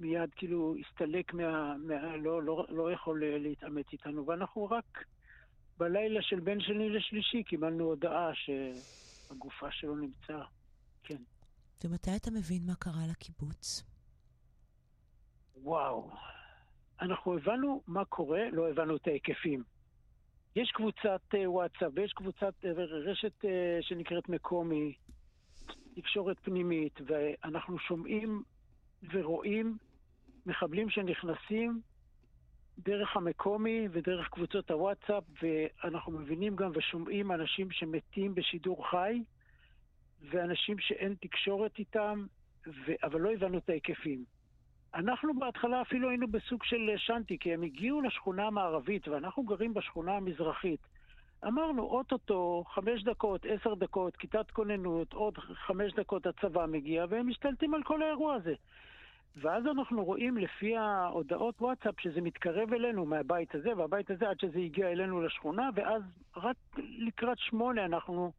מיד 0.00 0.30
כאילו 0.36 0.74
הסתלק 0.80 1.34
מה... 1.34 1.76
מה 1.76 2.16
לא, 2.16 2.42
לא, 2.42 2.66
לא 2.68 2.92
יכול 2.92 3.22
להתעמת 3.24 3.92
איתנו, 3.92 4.26
ואנחנו 4.26 4.64
רק 4.70 5.04
בלילה 5.78 6.22
של 6.22 6.40
בין 6.40 6.60
שני 6.60 6.90
לשלישי 6.90 7.42
קיבלנו 7.42 7.84
הודעה 7.84 8.30
שהגופה 8.34 9.70
שלו 9.70 9.96
נמצא, 9.96 10.38
כן. 11.02 11.22
ומתי 11.84 12.10
אתה 12.16 12.30
מבין 12.30 12.66
מה 12.66 12.74
קרה 12.74 13.02
לקיבוץ? 13.10 13.84
וואו. 15.56 16.10
אנחנו 17.00 17.36
הבנו 17.36 17.82
מה 17.86 18.04
קורה, 18.04 18.50
לא 18.52 18.70
הבנו 18.70 18.96
את 18.96 19.06
ההיקפים. 19.06 19.77
יש 20.58 20.70
קבוצת 20.70 21.20
uh, 21.34 21.38
וואטסאפ 21.46 21.92
ויש 21.94 22.12
קבוצת 22.12 22.54
uh, 22.64 22.68
רשת 22.78 23.44
uh, 23.44 23.48
שנקראת 23.80 24.28
מקומי, 24.28 24.94
תקשורת 25.94 26.36
פנימית, 26.42 27.00
ואנחנו 27.06 27.78
שומעים 27.78 28.42
ורואים 29.12 29.78
מחבלים 30.46 30.90
שנכנסים 30.90 31.80
דרך 32.78 33.16
המקומי 33.16 33.88
ודרך 33.92 34.28
קבוצות 34.28 34.70
הוואטסאפ, 34.70 35.24
ואנחנו 35.42 36.12
מבינים 36.12 36.56
גם 36.56 36.70
ושומעים 36.74 37.32
אנשים 37.32 37.70
שמתים 37.70 38.34
בשידור 38.34 38.90
חי, 38.90 39.22
ואנשים 40.30 40.78
שאין 40.78 41.14
תקשורת 41.20 41.78
איתם, 41.78 42.26
ו... 42.66 42.92
אבל 43.02 43.20
לא 43.20 43.32
הבנו 43.32 43.58
את 43.58 43.70
ההיקפים. 43.70 44.24
אנחנו 44.94 45.34
בהתחלה 45.38 45.82
אפילו 45.82 46.08
היינו 46.08 46.28
בסוג 46.28 46.64
של 46.64 46.90
שנטי, 46.96 47.38
כי 47.38 47.54
הם 47.54 47.62
הגיעו 47.62 48.00
לשכונה 48.00 48.46
המערבית, 48.46 49.08
ואנחנו 49.08 49.42
גרים 49.42 49.74
בשכונה 49.74 50.16
המזרחית. 50.16 50.80
אמרנו, 51.46 51.82
אוטוטו, 51.82 52.64
חמש 52.66 53.04
דקות, 53.04 53.46
עשר 53.48 53.74
דקות, 53.74 54.16
כיתת 54.16 54.50
כוננות, 54.50 55.12
עוד 55.12 55.38
חמש 55.38 55.92
דקות 55.92 56.26
הצבא 56.26 56.66
מגיע, 56.66 57.04
והם 57.08 57.28
משתלטים 57.28 57.74
על 57.74 57.82
כל 57.82 58.02
האירוע 58.02 58.34
הזה. 58.34 58.54
ואז 59.36 59.66
אנחנו 59.66 60.04
רואים 60.04 60.36
לפי 60.36 60.76
ההודעות 60.76 61.60
וואטסאפ 61.60 62.00
שזה 62.00 62.20
מתקרב 62.20 62.72
אלינו 62.72 63.06
מהבית 63.06 63.54
הזה 63.54 63.76
והבית 63.76 64.10
הזה 64.10 64.28
עד 64.28 64.40
שזה 64.40 64.58
הגיע 64.58 64.92
אלינו 64.92 65.22
לשכונה, 65.22 65.70
ואז 65.74 66.02
רק 66.36 66.56
לקראת 66.78 67.38
שמונה 67.38 67.84
אנחנו 67.84 68.32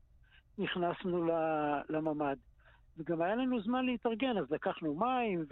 נכנסנו 0.57 1.29
לממ"ד. 1.89 2.37
וגם 2.97 3.21
היה 3.21 3.35
לנו 3.35 3.61
זמן 3.61 3.85
להתארגן, 3.85 4.37
אז 4.37 4.51
לקחנו 4.51 4.95
מים 4.95 5.45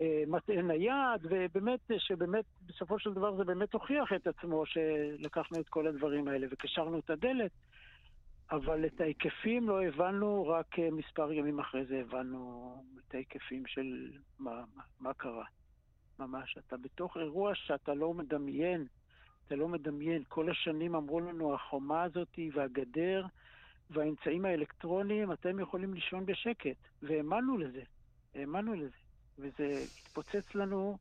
ומטען 0.00 0.66
נייד, 0.66 1.20
ובאמת, 1.22 1.80
שבאמת, 1.98 2.44
בסופו 2.66 2.98
של 2.98 3.12
דבר 3.12 3.36
זה 3.36 3.44
באמת 3.44 3.72
הוכיח 3.72 4.12
את 4.12 4.26
עצמו 4.26 4.66
שלקחנו 4.66 5.60
את 5.60 5.68
כל 5.68 5.86
הדברים 5.86 6.28
האלה 6.28 6.46
וקשרנו 6.50 6.98
את 6.98 7.10
הדלת. 7.10 7.50
אבל 8.50 8.86
את 8.86 9.00
ההיקפים 9.00 9.68
לא 9.68 9.84
הבנו, 9.84 10.48
רק 10.48 10.78
אה, 10.78 10.90
מספר 10.90 11.32
ימים 11.32 11.60
אחרי 11.60 11.84
זה 11.84 12.00
הבנו 12.00 12.74
את 12.98 13.14
ההיקפים 13.14 13.66
של 13.66 14.12
מה, 14.38 14.64
מה, 14.74 14.82
מה 15.00 15.14
קרה. 15.14 15.44
ממש, 16.18 16.58
אתה 16.58 16.76
בתוך 16.76 17.16
אירוע 17.16 17.54
שאתה 17.54 17.94
לא 17.94 18.14
מדמיין, 18.14 18.86
אתה 19.46 19.56
לא 19.56 19.68
מדמיין. 19.68 20.22
כל 20.28 20.50
השנים 20.50 20.94
אמרו 20.94 21.20
לנו, 21.20 21.54
החומה 21.54 22.02
הזאת 22.02 22.38
והגדר 22.52 23.26
והאמצעים 23.90 24.44
האלקטרוניים, 24.44 25.32
אתם 25.32 25.58
יכולים 25.58 25.94
לישון 25.94 26.26
בשקט. 26.26 26.76
והאמנו 27.02 27.58
לזה, 27.58 27.82
האמנו 28.34 28.74
לזה. 28.74 29.07
וזה 29.38 29.84
התפוצץ 30.02 30.54
לנו 30.54 30.98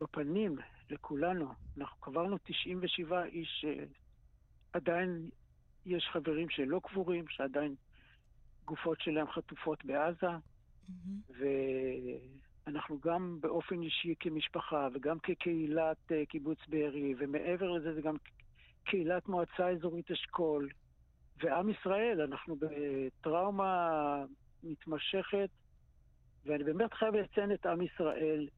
בפנים, 0.00 0.58
לכולנו. 0.90 1.48
אנחנו 1.78 2.00
קברנו 2.00 2.38
97 2.44 3.24
איש 3.24 3.64
שעדיין 4.72 5.10
אה, 5.10 5.28
יש 5.86 6.08
חברים 6.12 6.50
שלא 6.50 6.80
קבורים, 6.84 7.28
שעדיין 7.28 7.74
גופות 8.64 9.00
שלהם 9.00 9.26
חטופות 9.30 9.84
בעזה, 9.84 10.26
mm-hmm. 10.26 11.34
ואנחנו 12.66 13.00
גם 13.00 13.38
באופן 13.40 13.82
אישי 13.82 14.14
כמשפחה 14.20 14.88
וגם 14.94 15.18
כקהילת 15.18 16.12
אה, 16.12 16.26
קיבוץ 16.26 16.58
בארי, 16.68 17.14
ומעבר 17.18 17.70
לזה 17.70 17.94
זה 17.94 18.00
גם 18.00 18.16
קהילת 18.84 19.28
מועצה 19.28 19.68
אזורית 19.68 20.10
אשכול, 20.10 20.68
ועם 21.42 21.68
ישראל, 21.70 22.20
אנחנו 22.20 22.56
בטראומה 22.56 24.24
מתמשכת, 24.62 25.50
ואני 26.48 26.64
באמת 26.64 26.94
חייב 26.94 27.14
לציין 27.14 27.52
את 27.52 27.66
עם 27.66 27.82
ישראל, 27.82 28.48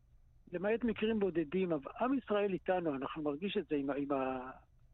למעט 0.53 0.85
מקרים 0.85 1.21
בודדים, 1.21 1.73
אבל 1.73 1.91
עם 2.01 2.19
ישראל 2.19 2.53
איתנו, 2.53 2.95
אנחנו 2.95 3.23
מרגיש 3.23 3.57
את 3.57 3.67
זה 3.69 3.77
עם, 3.77 3.91
עם, 3.91 4.09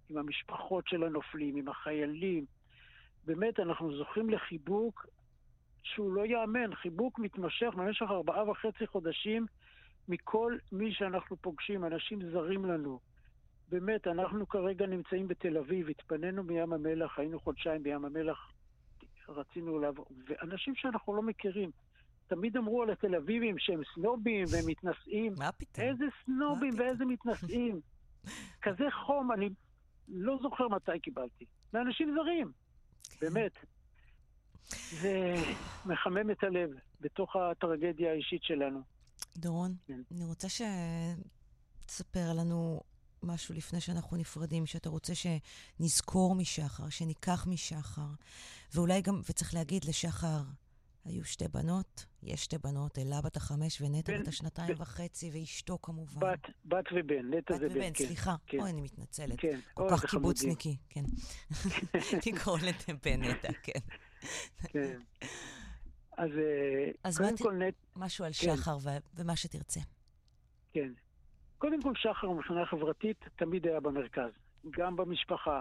עם 0.09 0.19
המשפחות 0.19 0.89
של 0.89 1.05
הנופלים, 1.05 1.57
עם 1.57 1.69
החיילים. 1.69 2.45
באמת, 3.25 3.61
אנחנו 3.61 3.97
זוכים 3.97 4.31
לחיבוק 4.31 5.07
שהוא 5.83 6.13
לא 6.13 6.27
ייאמן, 6.27 6.75
חיבוק 6.75 7.19
מתמשך 7.19 7.71
במשך 7.77 8.07
ארבעה 8.11 8.51
וחצי 8.51 8.87
חודשים 8.87 9.47
מכל 10.09 10.57
מי 10.73 10.93
שאנחנו 10.93 11.37
פוגשים, 11.37 11.85
אנשים 11.85 12.31
זרים 12.31 12.65
לנו. 12.65 12.99
באמת, 13.69 14.07
אנחנו 14.07 14.49
כרגע 14.49 14.87
נמצאים 14.87 15.29
בתל 15.29 15.59
אביב, 15.59 15.89
התפנינו 15.89 16.43
מים 16.43 16.73
המלח, 16.73 17.19
היינו 17.19 17.41
חודשיים 17.41 17.83
בים 17.83 18.05
המלח, 18.05 18.53
רצינו 19.29 19.79
לעבור, 19.79 20.07
ואנשים 20.29 20.75
שאנחנו 20.75 21.17
לא 21.17 21.23
מכירים. 21.23 21.71
תמיד 22.27 22.57
אמרו 22.57 22.83
על 22.83 22.91
התל 22.91 23.15
אביבים 23.15 23.59
שהם 23.59 23.81
סנובים 23.95 24.45
והם 24.51 24.67
מתנשאים. 24.67 25.33
מה 25.39 25.53
פתאום? 25.53 25.87
איזה 25.87 26.05
סנובים 26.25 26.75
ואיזה 26.79 27.05
מתנשאים. 27.05 27.81
כזה 28.63 28.85
חום, 29.07 29.33
אני 29.33 29.49
לא 30.09 30.39
זוכר 30.43 30.69
מתי 30.69 31.01
קיבלתי. 31.03 31.45
מאנשים 31.73 32.17
זרים, 32.19 32.53
כן. 33.03 33.17
באמת. 33.21 33.53
זה 35.01 35.35
מחמם 35.87 36.31
את 36.31 36.45
הלב 36.45 36.71
בתוך 37.01 37.37
הטרגדיה 37.37 38.11
האישית 38.11 38.43
שלנו. 38.43 38.81
דורון, 39.37 39.75
כן. 39.87 40.01
אני 40.11 40.25
רוצה 40.25 40.49
שתספר 40.49 42.33
לנו 42.39 42.81
משהו 43.23 43.55
לפני 43.55 43.81
שאנחנו 43.81 44.17
נפרדים, 44.17 44.67
שאתה 44.67 44.89
רוצה 44.89 45.13
שנזכור 45.15 46.35
משחר, 46.35 46.89
שניקח 46.89 47.47
משחר, 47.47 48.07
ואולי 48.75 49.03
גם, 49.03 49.21
וצריך 49.31 49.55
להגיד 49.55 49.85
לשחר, 49.85 50.43
היו 51.07 51.25
שתי 51.25 51.49
בנות, 51.49 52.07
יש 52.23 52.45
שתי 52.45 52.59
בנות, 52.59 52.99
אלה 52.99 53.21
בת 53.25 53.37
החמש 53.37 53.83
ונטע 53.83 54.19
בת 54.19 54.29
השנתיים 54.29 54.75
וחצי, 54.79 55.31
ואשתו 55.33 55.79
כמובן. 55.83 56.21
בת, 56.21 56.51
בת 56.65 56.85
ובן, 56.93 57.35
נטע 57.35 57.59
זה 57.59 57.69
בן, 57.69 57.77
ובן, 57.77 57.91
כן. 57.95 58.05
סליחה. 58.05 58.35
כן. 58.47 58.61
אוי, 58.61 58.71
אני 58.71 58.81
מתנצלת. 58.81 59.41
כן. 59.41 59.59
כל 59.75 59.87
כך 59.91 60.07
קיבוצניקי, 60.11 60.77
כן. 60.91 61.05
לקרוא 62.27 62.59
לבן 62.89 63.23
נטע, 63.23 63.53
כן. 63.63 63.81
כן. 64.69 64.99
אז, 66.17 66.31
אה, 66.31 66.91
אז 67.05 67.19
קודם 67.19 67.37
כל 67.37 67.53
נט... 67.53 67.75
משהו 67.97 68.25
על 68.25 68.33
כן. 68.33 68.57
שחר 68.57 68.77
ו... 68.83 68.89
ומה 69.15 69.37
שתרצה. 69.37 69.81
כן. 70.73 70.93
קודם 71.59 71.83
כל, 71.83 71.93
שחר 71.97 72.31
מבחינה 72.31 72.67
חברתית 72.67 73.25
תמיד 73.37 73.67
היה 73.67 73.81
במרכז. 73.81 74.31
גם 74.71 74.97
במשפחה, 74.97 75.61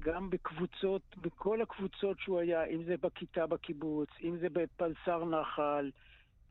גם 0.00 0.30
בקבוצות, 0.30 1.02
בכל 1.16 1.62
הקבוצות 1.62 2.18
שהוא 2.20 2.40
היה, 2.40 2.64
אם 2.64 2.84
זה 2.84 2.94
בכיתה 3.02 3.46
בקיבוץ, 3.46 4.08
אם 4.22 4.36
זה 4.40 4.48
בפלסר 4.52 5.24
נחל, 5.24 5.90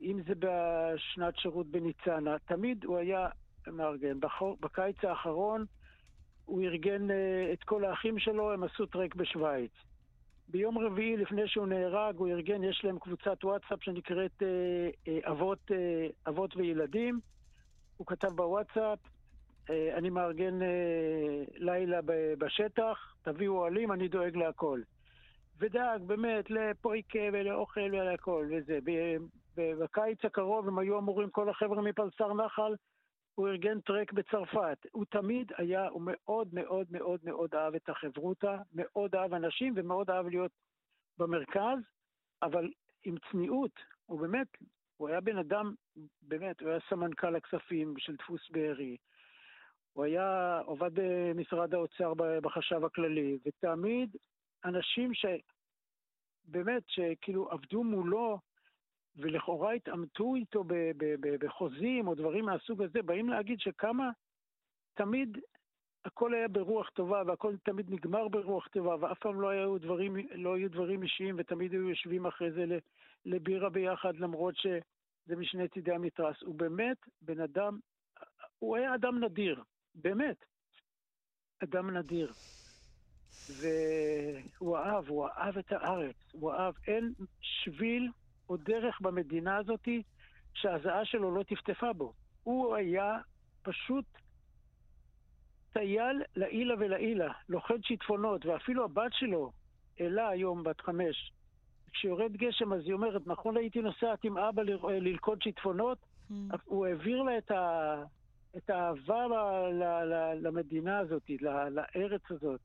אם 0.02 0.20
זה 0.28 0.34
בשנת 0.40 1.38
שירות 1.38 1.68
בניצנה, 1.68 2.40
תמיד 2.40 2.86
הוא 2.86 2.98
היה 2.98 3.28
מארגן. 3.68 4.20
בקיץ 4.60 5.04
האחרון 5.04 5.66
הוא 6.46 6.62
ארגן 6.62 7.10
uh, 7.10 7.14
את 7.54 7.64
כל 7.64 7.86
האחים 7.86 8.20
שלו, 8.20 8.54
הם 8.54 8.64
עשו 8.64 8.86
טרק 8.86 9.16
בשוויץ. 9.16 9.72
ביום 10.48 10.78
רביעי, 10.78 11.18
לפני 11.18 11.48
שהוא 11.48 11.68
נהרג, 11.68 12.16
הוא 12.18 12.28
ארגן, 12.28 12.64
יש 12.64 12.82
להם 12.84 13.00
קבוצת 13.00 13.44
וואטסאפ 13.44 13.84
שנקראת 13.84 14.42
uh, 14.42 14.46
uh, 15.06 15.30
אבות, 15.32 15.72
אבות 16.28 16.58
וילדים. 16.58 17.20
הוא 17.98 18.08
כתב 18.08 18.28
בוואטסאפ, 18.28 19.00
אה, 19.06 19.15
אני 19.70 20.10
מארגן 20.10 20.62
אה, 20.62 21.44
לילה 21.56 22.00
בשטח, 22.38 23.16
תביאו 23.22 23.58
אוהלים, 23.58 23.92
אני 23.92 24.08
דואג 24.08 24.38
להכל. 24.38 24.82
ודאג 25.60 26.02
באמת 26.02 26.50
לפויקה 26.50 27.20
ולאוכל 27.34 27.80
ולהכל 27.82 28.50
וזה. 28.52 28.80
בקיץ 29.58 30.26
הקרוב 30.26 30.68
הם 30.68 30.80
היו 30.80 31.00
אמורים, 31.00 31.30
כל 31.30 31.50
החבר'ה 31.50 31.82
מפלסר 31.82 32.34
נחל, 32.34 32.76
הוא 33.36 33.48
ארגן 33.48 33.80
טרק 33.80 34.14
בצרפת. 34.14 34.78
הוא 34.92 35.06
תמיד 35.06 35.52
היה, 35.58 35.88
הוא 35.88 36.02
מאוד 36.06 36.54
מאוד 36.54 36.88
מאוד 36.92 37.20
מאוד 37.24 37.56
אהב 37.56 37.76
את 37.76 37.90
החברותה, 37.90 38.58
מאוד 38.74 39.16
אהב 39.16 39.34
אנשים 39.34 39.74
ומאוד 39.76 40.10
אהב 40.10 40.28
להיות 40.28 40.52
במרכז, 41.18 41.80
אבל 42.42 42.72
עם 43.04 43.16
צניעות. 43.32 43.80
הוא 44.06 44.20
באמת, 44.20 44.48
הוא 44.98 45.10
היה 45.10 45.22
בן 45.22 45.38
אדם, 45.38 45.74
באמת, 46.22 46.62
הוא 46.62 46.70
היה 46.70 46.80
סמנכ"ל 46.90 47.36
הכספים 47.36 47.94
של 47.98 48.16
דפוס 48.16 48.50
בארי. 48.52 48.98
הוא 49.96 50.06
היה, 50.06 50.60
עובד 50.66 50.92
במשרד 50.94 51.74
האוצר 51.74 52.14
בחשב 52.18 52.86
הכללי, 52.86 53.38
ותמיד 53.46 54.16
אנשים 54.66 55.12
שבאמת, 55.14 56.84
שכאילו 56.88 57.52
עבדו 57.52 57.84
מולו 57.84 58.40
ולכאורה 59.16 59.74
התעמתו 59.74 60.36
איתו 60.36 60.64
בחוזים 61.40 62.08
או 62.08 62.16
דברים 62.16 62.46
מהסוג 62.46 62.82
הזה, 62.82 63.02
באים 63.02 63.30
להגיד 63.30 63.60
שכמה 63.60 64.10
תמיד 64.94 65.38
הכל 66.06 66.34
היה 66.34 66.48
ברוח 66.48 66.90
טובה 66.90 67.24
והכל 67.26 67.56
תמיד 67.64 67.92
נגמר 67.92 68.28
ברוח 68.28 68.68
טובה 68.68 68.96
ואף 69.00 69.20
פעם 69.20 69.42
לא 69.42 69.50
היו 69.50 69.78
דברים, 69.78 70.16
לא 70.32 70.56
היו 70.56 70.72
דברים 70.72 71.04
אישיים 71.04 71.36
ותמיד 71.38 71.72
היו 71.72 71.90
יושבים 71.90 72.26
אחרי 72.26 72.52
זה 72.52 72.66
לבירה 73.26 73.70
ביחד 73.70 74.16
למרות 74.16 74.56
שזה 74.58 75.36
משני 75.38 75.68
צידי 75.68 75.92
המתרס. 75.92 76.42
הוא 76.42 76.56
באמת 76.56 76.98
בן 77.22 77.40
אדם, 77.40 77.80
הוא 78.60 78.78
היה 78.78 78.96
אדם 78.96 79.24
נדיר. 79.24 79.64
באמת, 79.96 80.46
אדם 81.64 81.98
נדיר. 81.98 82.32
והוא 83.50 84.78
אהב, 84.78 85.08
הוא 85.08 85.28
אהב 85.28 85.58
את 85.58 85.72
הארץ, 85.72 86.16
הוא 86.32 86.52
אהב, 86.52 86.74
אין 86.88 87.14
שביל 87.42 88.12
או 88.50 88.58
דרך 88.58 89.02
במדינה 89.02 89.58
הזאת 89.58 89.88
שהזעה 90.54 91.06
שלו 91.06 91.36
לא 91.36 91.44
טפטפה 91.44 91.94
בו. 91.94 92.14
הוא 92.44 92.76
היה 92.76 93.18
פשוט 93.62 94.06
טייל 95.74 96.22
לעילה 96.36 96.74
ולעילה, 96.80 97.34
לוחד 97.50 97.84
שיטפונות, 97.84 98.46
ואפילו 98.46 98.84
הבת 98.84 99.14
שלו, 99.14 99.52
אלה 100.00 100.30
היום 100.30 100.64
בת 100.64 100.82
חמש, 100.82 101.32
כשיורד 101.94 102.32
גשם 102.32 102.74
אז 102.74 102.82
היא 102.86 102.94
אומרת, 102.94 103.22
נכון 103.26 103.58
הייתי 103.58 103.82
נוסעת 103.82 104.24
עם 104.24 104.38
אבא 104.38 104.62
ללכוד 105.02 105.42
שיטפונות? 105.42 105.98
Mm. 106.30 106.34
הוא 106.66 106.86
העביר 106.86 107.22
לה 107.22 107.38
את, 107.38 107.52
ה... 107.52 108.04
את 108.58 108.70
האהבה 108.70 109.26
למדינה 110.36 110.98
הזאת, 111.00 111.30
לארץ 111.70 112.22
הזאת, 112.30 112.60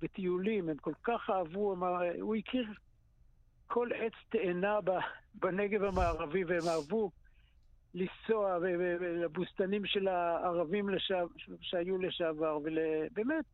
בטיולים, 0.00 0.68
הם 0.68 0.76
כל 0.76 0.94
כך 1.02 1.30
אהבו, 1.30 1.76
הוא 2.20 2.36
הכיר 2.36 2.66
כל 3.66 3.88
עץ 3.94 4.12
תאנה 4.28 4.78
בנגב 5.34 5.82
המערבי, 5.82 6.44
והם 6.44 6.68
אהבו 6.68 7.10
לנסוע 7.94 8.58
לבוסתנים 9.00 9.86
של 9.86 10.08
הערבים 10.08 10.88
לשעב, 10.88 11.28
שהיו 11.60 11.98
לשעבר, 11.98 12.58
ובאמת, 12.58 13.44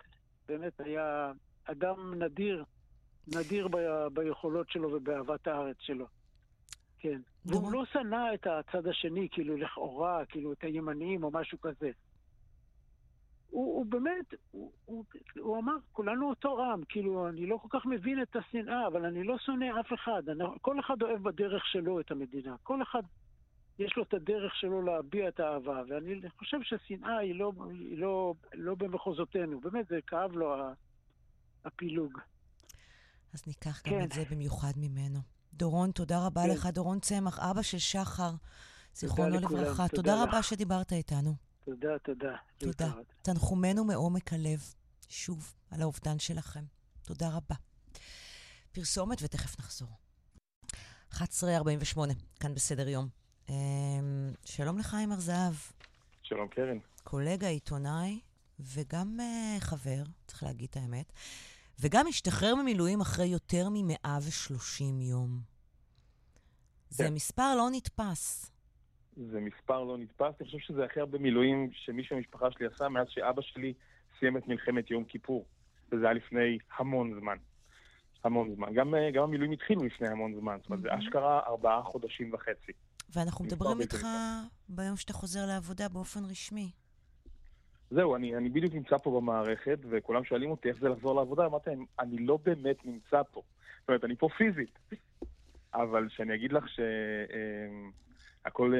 באמת 0.49 0.81
היה 0.81 1.33
אדם 1.65 2.23
נדיר, 2.23 2.65
נדיר 3.35 3.69
ב, 3.69 3.77
ביכולות 4.13 4.71
שלו 4.71 4.93
ובאהבת 4.93 5.47
הארץ 5.47 5.77
שלו. 5.81 6.07
כן. 6.99 7.21
והוא 7.45 7.73
לא 7.73 7.85
שנא 7.85 8.35
את 8.35 8.47
הצד 8.47 8.87
השני, 8.87 9.29
כאילו 9.31 9.57
לכאורה, 9.57 10.25
כאילו 10.29 10.53
את 10.53 10.65
הימנים 10.65 11.25
או 11.25 11.31
משהו 11.31 11.61
כזה. 11.61 11.91
הוא, 13.51 13.77
הוא 13.77 13.87
באמת, 13.87 14.35
הוא, 14.51 14.73
הוא, 14.85 15.05
הוא 15.39 15.59
אמר, 15.59 15.73
כולנו 15.93 16.29
אותו 16.29 16.65
עם, 16.65 16.85
כאילו, 16.89 17.29
אני 17.29 17.47
לא 17.47 17.57
כל 17.63 17.79
כך 17.79 17.87
מבין 17.87 18.23
את 18.23 18.37
השנאה, 18.37 18.87
אבל 18.87 19.05
אני 19.05 19.25
לא 19.25 19.39
שונא 19.39 19.81
אף 19.81 19.93
אחד. 19.93 20.29
אני, 20.29 20.45
כל 20.61 20.81
אחד 20.81 21.03
אוהב 21.03 21.23
בדרך 21.23 21.67
שלו 21.67 22.01
את 22.01 22.11
המדינה. 22.11 22.57
כל 22.63 22.83
אחד, 22.83 23.03
יש 23.79 23.97
לו 23.97 24.03
את 24.03 24.15
הדרך 24.15 24.57
שלו 24.57 24.83
להביע 24.83 25.29
את 25.29 25.41
האהבה, 25.41 25.83
ואני 25.89 26.31
חושב 26.39 26.63
שהשנאה 26.63 27.19
היא 27.19 27.35
לא, 27.35 27.53
היא 27.71 27.99
לא, 27.99 28.35
לא 28.55 28.75
במחוזותינו. 28.75 29.61
באמת, 29.61 29.89
זה 29.89 29.99
כאב 30.07 30.33
לו 30.33 30.57
הפילוג. 31.65 32.19
אז 33.35 33.47
ניקח 33.47 33.81
כן. 33.85 33.91
גם 33.91 34.05
את 34.05 34.13
זה 34.13 34.23
במיוחד 34.31 34.73
ממנו. 34.77 35.40
דורון, 35.61 35.91
תודה 35.91 36.27
רבה 36.27 36.43
כן. 36.43 36.51
לך. 36.51 36.67
דורון 36.67 37.01
צמח, 37.01 37.39
אבא 37.39 37.63
של 37.63 37.79
שחר, 37.79 38.31
זיכרונו 38.95 39.37
לברכה. 39.37 39.89
תודה, 39.89 40.03
תודה 40.03 40.23
רבה 40.23 40.43
שדיברת 40.43 40.93
איתנו. 40.93 41.35
תודה, 41.65 41.99
תודה. 41.99 42.37
תודה. 42.59 42.93
תנחומנו 43.23 43.85
מעומק 43.85 44.33
הלב, 44.33 44.75
שוב, 45.09 45.55
על 45.71 45.83
האובדן 45.83 46.19
שלכם. 46.19 46.65
תודה 47.03 47.29
רבה. 47.29 47.55
פרסומת 48.73 49.19
ותכף 49.23 49.59
נחזור. 49.59 49.89
11.48, 51.13 51.99
כאן 52.41 52.55
בסדר 52.55 52.89
יום. 52.89 53.09
אמ, 53.49 53.55
שלום 54.45 54.79
לחיים 54.79 55.13
הר 55.13 55.21
זהב. 55.21 55.55
שלום 56.23 56.49
קרן. 56.49 56.79
קולגה, 57.05 57.49
עיתונאי, 57.49 58.21
וגם 58.61 59.19
uh, 59.21 59.61
חבר, 59.61 60.03
צריך 60.27 60.43
להגיד 60.43 60.69
את 60.71 60.77
האמת, 60.77 61.13
וגם 61.81 62.07
השתחרר 62.07 62.55
ממילואים 62.55 63.01
אחרי 63.01 63.27
יותר 63.27 63.69
מ-130 63.69 64.83
יום. 65.01 65.50
זה 66.91 67.05
כן. 67.05 67.15
מספר 67.15 67.55
לא 67.57 67.69
נתפס. 67.73 68.53
זה 69.17 69.41
מספר 69.41 69.85
לא 69.85 69.99
נתפס. 69.99 70.35
אני 70.41 70.47
חושב 70.47 70.59
שזה 70.59 70.85
הכי 70.85 71.01
הרבה 71.01 71.19
מילואים 71.19 71.71
שמישהו 71.73 72.17
במשפחה 72.17 72.51
שלי 72.51 72.67
עשה 72.67 72.89
מאז 72.89 73.07
שאבא 73.09 73.43
שלי 73.43 73.75
סיים 74.19 74.37
את 74.37 74.49
מלחמת 74.49 74.91
יום 74.91 75.05
כיפור. 75.05 75.45
וזה 75.93 76.05
היה 76.05 76.13
לפני 76.13 76.59
המון 76.79 77.21
זמן. 77.21 77.37
המון 78.25 78.55
זמן. 78.55 78.75
גם, 78.75 78.95
אה, 78.95 79.11
גם 79.11 79.23
המילואים 79.23 79.53
התחילו 79.53 79.85
לפני 79.85 80.09
המון 80.09 80.35
זמן. 80.41 80.57
זאת 80.61 80.71
אומרת, 80.71 80.83
זה 80.83 80.89
אשכרה 80.99 81.41
ארבעה 81.47 81.83
חודשים 81.83 82.33
וחצי. 82.33 82.73
ואנחנו 83.13 83.45
מדברים 83.45 83.81
איתך 83.81 84.07
ביום 84.69 84.97
שאתה 84.97 85.13
חוזר 85.13 85.47
לעבודה 85.47 85.89
באופן 85.89 86.25
רשמי. 86.25 86.71
זהו, 87.91 88.17
אני, 88.17 88.37
אני 88.37 88.49
בדיוק 88.49 88.75
נמצא 88.75 88.97
פה 88.99 89.21
במערכת, 89.21 89.79
וכולם 89.91 90.25
שואלים 90.25 90.51
אותי 90.51 90.69
איך 90.69 90.77
זה 90.81 90.89
לחזור 90.89 91.15
לעבודה, 91.15 91.47
אמרתי 91.47 91.71
להם, 91.71 91.85
אני 92.01 92.27
לא 92.27 92.39
באמת 92.45 92.77
נמצא 92.85 93.23
פה. 93.33 93.43
זאת 93.81 93.89
אומרת, 93.89 94.05
אני 94.05 94.17
פה 94.17 94.29
פיזית. 94.39 94.79
אבל 95.75 96.09
שאני 96.09 96.35
אגיד 96.35 96.53
לך 96.53 96.69
ש... 96.69 96.81
אה, 96.81 97.91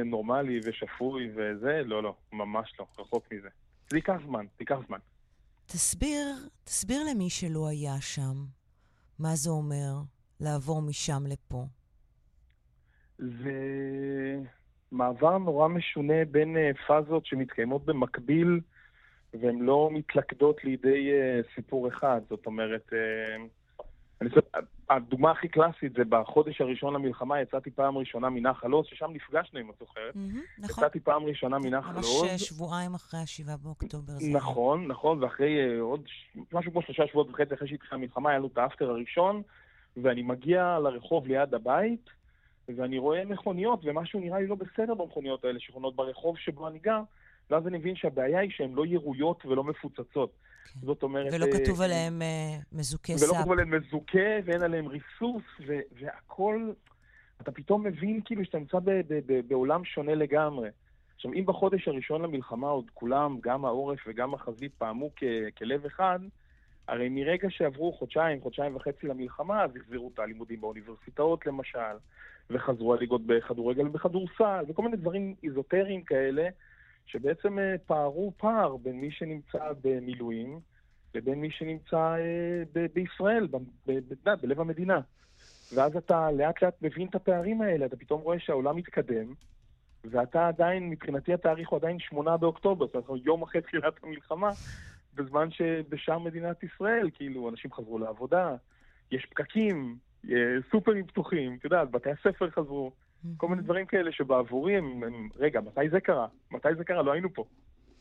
נורמלי 0.05 0.61
ושפוי 0.65 1.31
וזה, 1.35 1.83
לא, 1.85 2.03
לא, 2.03 2.15
ממש 2.33 2.75
לא, 2.79 2.87
רחוק 2.99 3.33
מזה. 3.33 3.49
זה 3.91 3.97
ייקח 3.97 4.17
זמן, 4.27 4.47
זה 4.47 4.57
ייקח 4.61 4.79
זמן. 4.87 4.99
תסביר, 5.67 6.27
תסביר 6.65 7.03
למי 7.11 7.31
שלא 7.31 7.69
היה 7.69 8.01
שם, 8.01 8.45
מה 9.19 9.35
זה 9.35 9.51
אומר 9.51 9.93
לעבור 10.41 10.83
משם 10.83 11.27
לפה. 11.27 11.65
זה 13.19 13.53
מעבר 14.93 15.39
נורא 15.39 15.69
משונה 15.69 16.25
בין 16.31 16.57
אה, 16.57 16.71
פאזות 16.87 17.27
שמתקיימות 17.27 17.85
במקביל, 17.85 18.61
והן 19.35 19.59
לא 19.59 19.89
מתלכדות 19.93 20.65
לידי 20.65 21.13
אה, 21.13 21.41
סיפור 21.55 21.89
אחד. 21.89 22.21
זאת 22.29 22.47
אומרת, 22.47 22.93
אני 24.21 24.29
חושב, 24.29 24.41
הדוגמה 24.91 25.31
הכי 25.31 25.49
קלאסית 25.49 25.93
זה 25.93 26.05
בחודש 26.09 26.61
הראשון 26.61 26.95
למלחמה, 26.95 27.41
יצאתי 27.41 27.71
פעם 27.71 27.99
ראשונה 27.99 28.31
מנחל 28.31 28.71
עוז, 28.73 28.87
ששם 28.87 29.11
נפגשנו, 29.13 29.61
אם 29.61 29.71
את 29.71 29.75
זוכרת. 29.81 30.15
נכון. 30.59 30.85
יצאתי 30.85 31.01
פעם 31.01 31.25
ראשונה 31.25 31.59
מנחל 31.59 31.97
עוז. 31.97 32.23
ממש 32.23 32.43
שבועיים 32.43 32.95
אחרי 32.95 33.21
השבעה 33.21 33.57
באוקטובר. 33.57 34.13
נכון, 34.33 34.87
נכון, 34.87 35.23
ואחרי 35.23 35.79
uh, 35.79 35.81
עוד 35.81 36.03
משהו 36.53 36.73
כמו 36.73 36.83
שלושה 36.83 37.07
שבועות 37.07 37.31
וחצי 37.31 37.55
אחרי 37.55 37.69
שהתחילה 37.69 37.95
המלחמה, 37.95 38.31
היה 38.31 38.39
לנו 38.39 38.49
את 38.53 38.59
האפטר 38.59 38.91
הראשון, 38.91 39.43
ואני 39.97 40.23
מגיע 40.23 40.79
לרחוב 40.79 41.27
ליד 41.27 41.55
הבית, 41.55 42.11
ואני 42.77 42.99
רואה 42.99 43.25
מכוניות, 43.25 43.81
ומשהו 43.85 44.21
נראה 44.21 44.39
לי 44.39 44.47
לא 44.47 44.55
בסדר 44.55 44.95
במכוניות 44.95 45.45
האלה 45.45 45.61
שכונות 45.61 45.97
ברחוב 45.97 46.39
שבו 46.39 46.69
אני 46.69 46.79
גר, 46.79 47.01
ואז 47.51 47.67
אני 47.67 47.79
מבין 47.79 47.97
שהבעיה 47.97 48.41
היא 48.41 48.51
שהן 48.51 48.73
לא 48.75 48.87
ירויות 48.87 49.47
ולא 49.47 49.65
מפוצצות. 49.65 50.31
כן. 50.75 50.87
זאת 50.87 51.03
אומרת... 51.03 51.33
ולא 51.33 51.45
uh, 51.45 51.59
כתוב 51.59 51.81
עליהם 51.81 52.23
uh, 52.23 52.79
מזוכי 52.79 53.19
סאפ. 53.19 53.29
ולא 53.29 53.39
כתוב 53.39 53.53
עליהם 53.53 53.71
מזוכה, 53.71 54.29
ואין 54.45 54.63
עליהם 54.63 54.87
ריסוס, 54.87 55.43
והכל... 56.01 56.71
אתה 57.43 57.53
פתאום 57.53 57.87
מבין 57.87 58.21
כאילו 58.25 58.45
שאתה 58.45 58.59
נמצא 58.59 58.79
בעולם 59.49 59.85
שונה 59.85 60.15
לגמרי. 60.15 60.69
עכשיו, 61.15 61.33
אם 61.33 61.47
בחודש 61.47 61.89
הראשון 61.89 62.23
למלחמה 62.23 62.69
עוד 62.69 62.85
כולם, 62.95 63.39
גם 63.41 63.65
העורף 63.65 63.99
וגם 64.07 64.35
החזית, 64.35 64.73
פעמו 64.79 65.11
כלב 65.59 65.87
אחד, 65.87 66.19
הרי 66.89 67.09
מרגע 67.09 67.51
שעברו 67.51 67.93
חודשיים, 67.93 68.41
חודשיים 68.41 68.77
וחצי 68.77 69.07
למלחמה, 69.07 69.65
אז 69.65 69.71
החזירו 69.77 70.11
את 70.15 70.19
הלימודים 70.19 70.61
באוניברסיטאות 70.61 71.47
למשל, 71.47 71.97
וחזרו 72.51 72.95
הליגות 72.95 73.27
בכדורגל 73.27 73.87
ובכדורסל, 73.87 74.65
וכל 74.69 74.83
מיני 74.83 74.97
דברים 74.97 75.35
איזוטריים 75.43 76.03
כאלה, 76.03 76.49
שבעצם 77.13 77.59
אה, 77.59 77.75
פערו 77.87 78.33
פער 78.37 78.77
בין 78.77 79.01
מי 79.01 79.11
שנמצא 79.11 79.73
במילואים 79.83 80.61
לבין 81.15 81.41
מי 81.41 81.51
שנמצא 81.51 82.15
אה, 82.77 82.85
בישראל, 82.95 83.49
בלב 84.43 84.61
המדינה. 84.61 85.01
ואז 85.75 85.97
אתה 85.97 86.31
לאט 86.31 86.63
לאט 86.63 86.75
מבין 86.83 87.09
את 87.09 87.15
הפערים 87.15 87.63
האלה, 87.63 87.87
אתה 87.87 87.97
פתאום 87.97 88.21
רואה 88.21 88.39
שהעולם 88.39 88.77
מתקדם, 88.77 89.35
ואתה 90.05 90.49
עדיין, 90.49 90.91
מבחינתי 90.91 91.35
התאריך 91.35 91.69
הוא 91.69 91.79
עדיין 91.79 91.99
שמונה 91.99 92.37
באוקטובר, 92.37 92.87
זאת 92.87 93.09
אומרת, 93.09 93.27
יום 93.27 93.43
אחרי 93.43 93.61
תחילת 93.61 93.95
המלחמה, 94.03 94.51
בזמן 95.15 95.51
שבשאר 95.51 96.19
מדינת 96.19 96.63
ישראל, 96.63 97.11
כאילו, 97.15 97.49
אנשים 97.49 97.73
חזרו 97.73 97.99
לעבודה, 97.99 98.57
יש 99.11 99.27
פקקים, 99.27 99.97
אה, 100.31 100.37
סופרים 100.71 101.07
פתוחים, 101.07 101.57
את 101.59 101.65
יודעת, 101.65 101.91
בתי 101.91 102.11
הספר 102.11 102.51
חזרו. 102.51 102.93
כל 103.37 103.49
מיני 103.49 103.63
דברים 103.63 103.87
כאלה 103.87 104.13
שבעבורי 104.13 104.77
הם, 104.77 105.03
הם, 105.03 105.29
רגע, 105.37 105.61
מתי 105.61 105.91
זה 105.91 106.01
קרה? 106.01 106.27
מתי 106.51 106.69
זה 106.79 106.85
קרה? 106.85 107.03
לא 107.03 107.13
היינו 107.13 107.35
פה. 107.35 107.45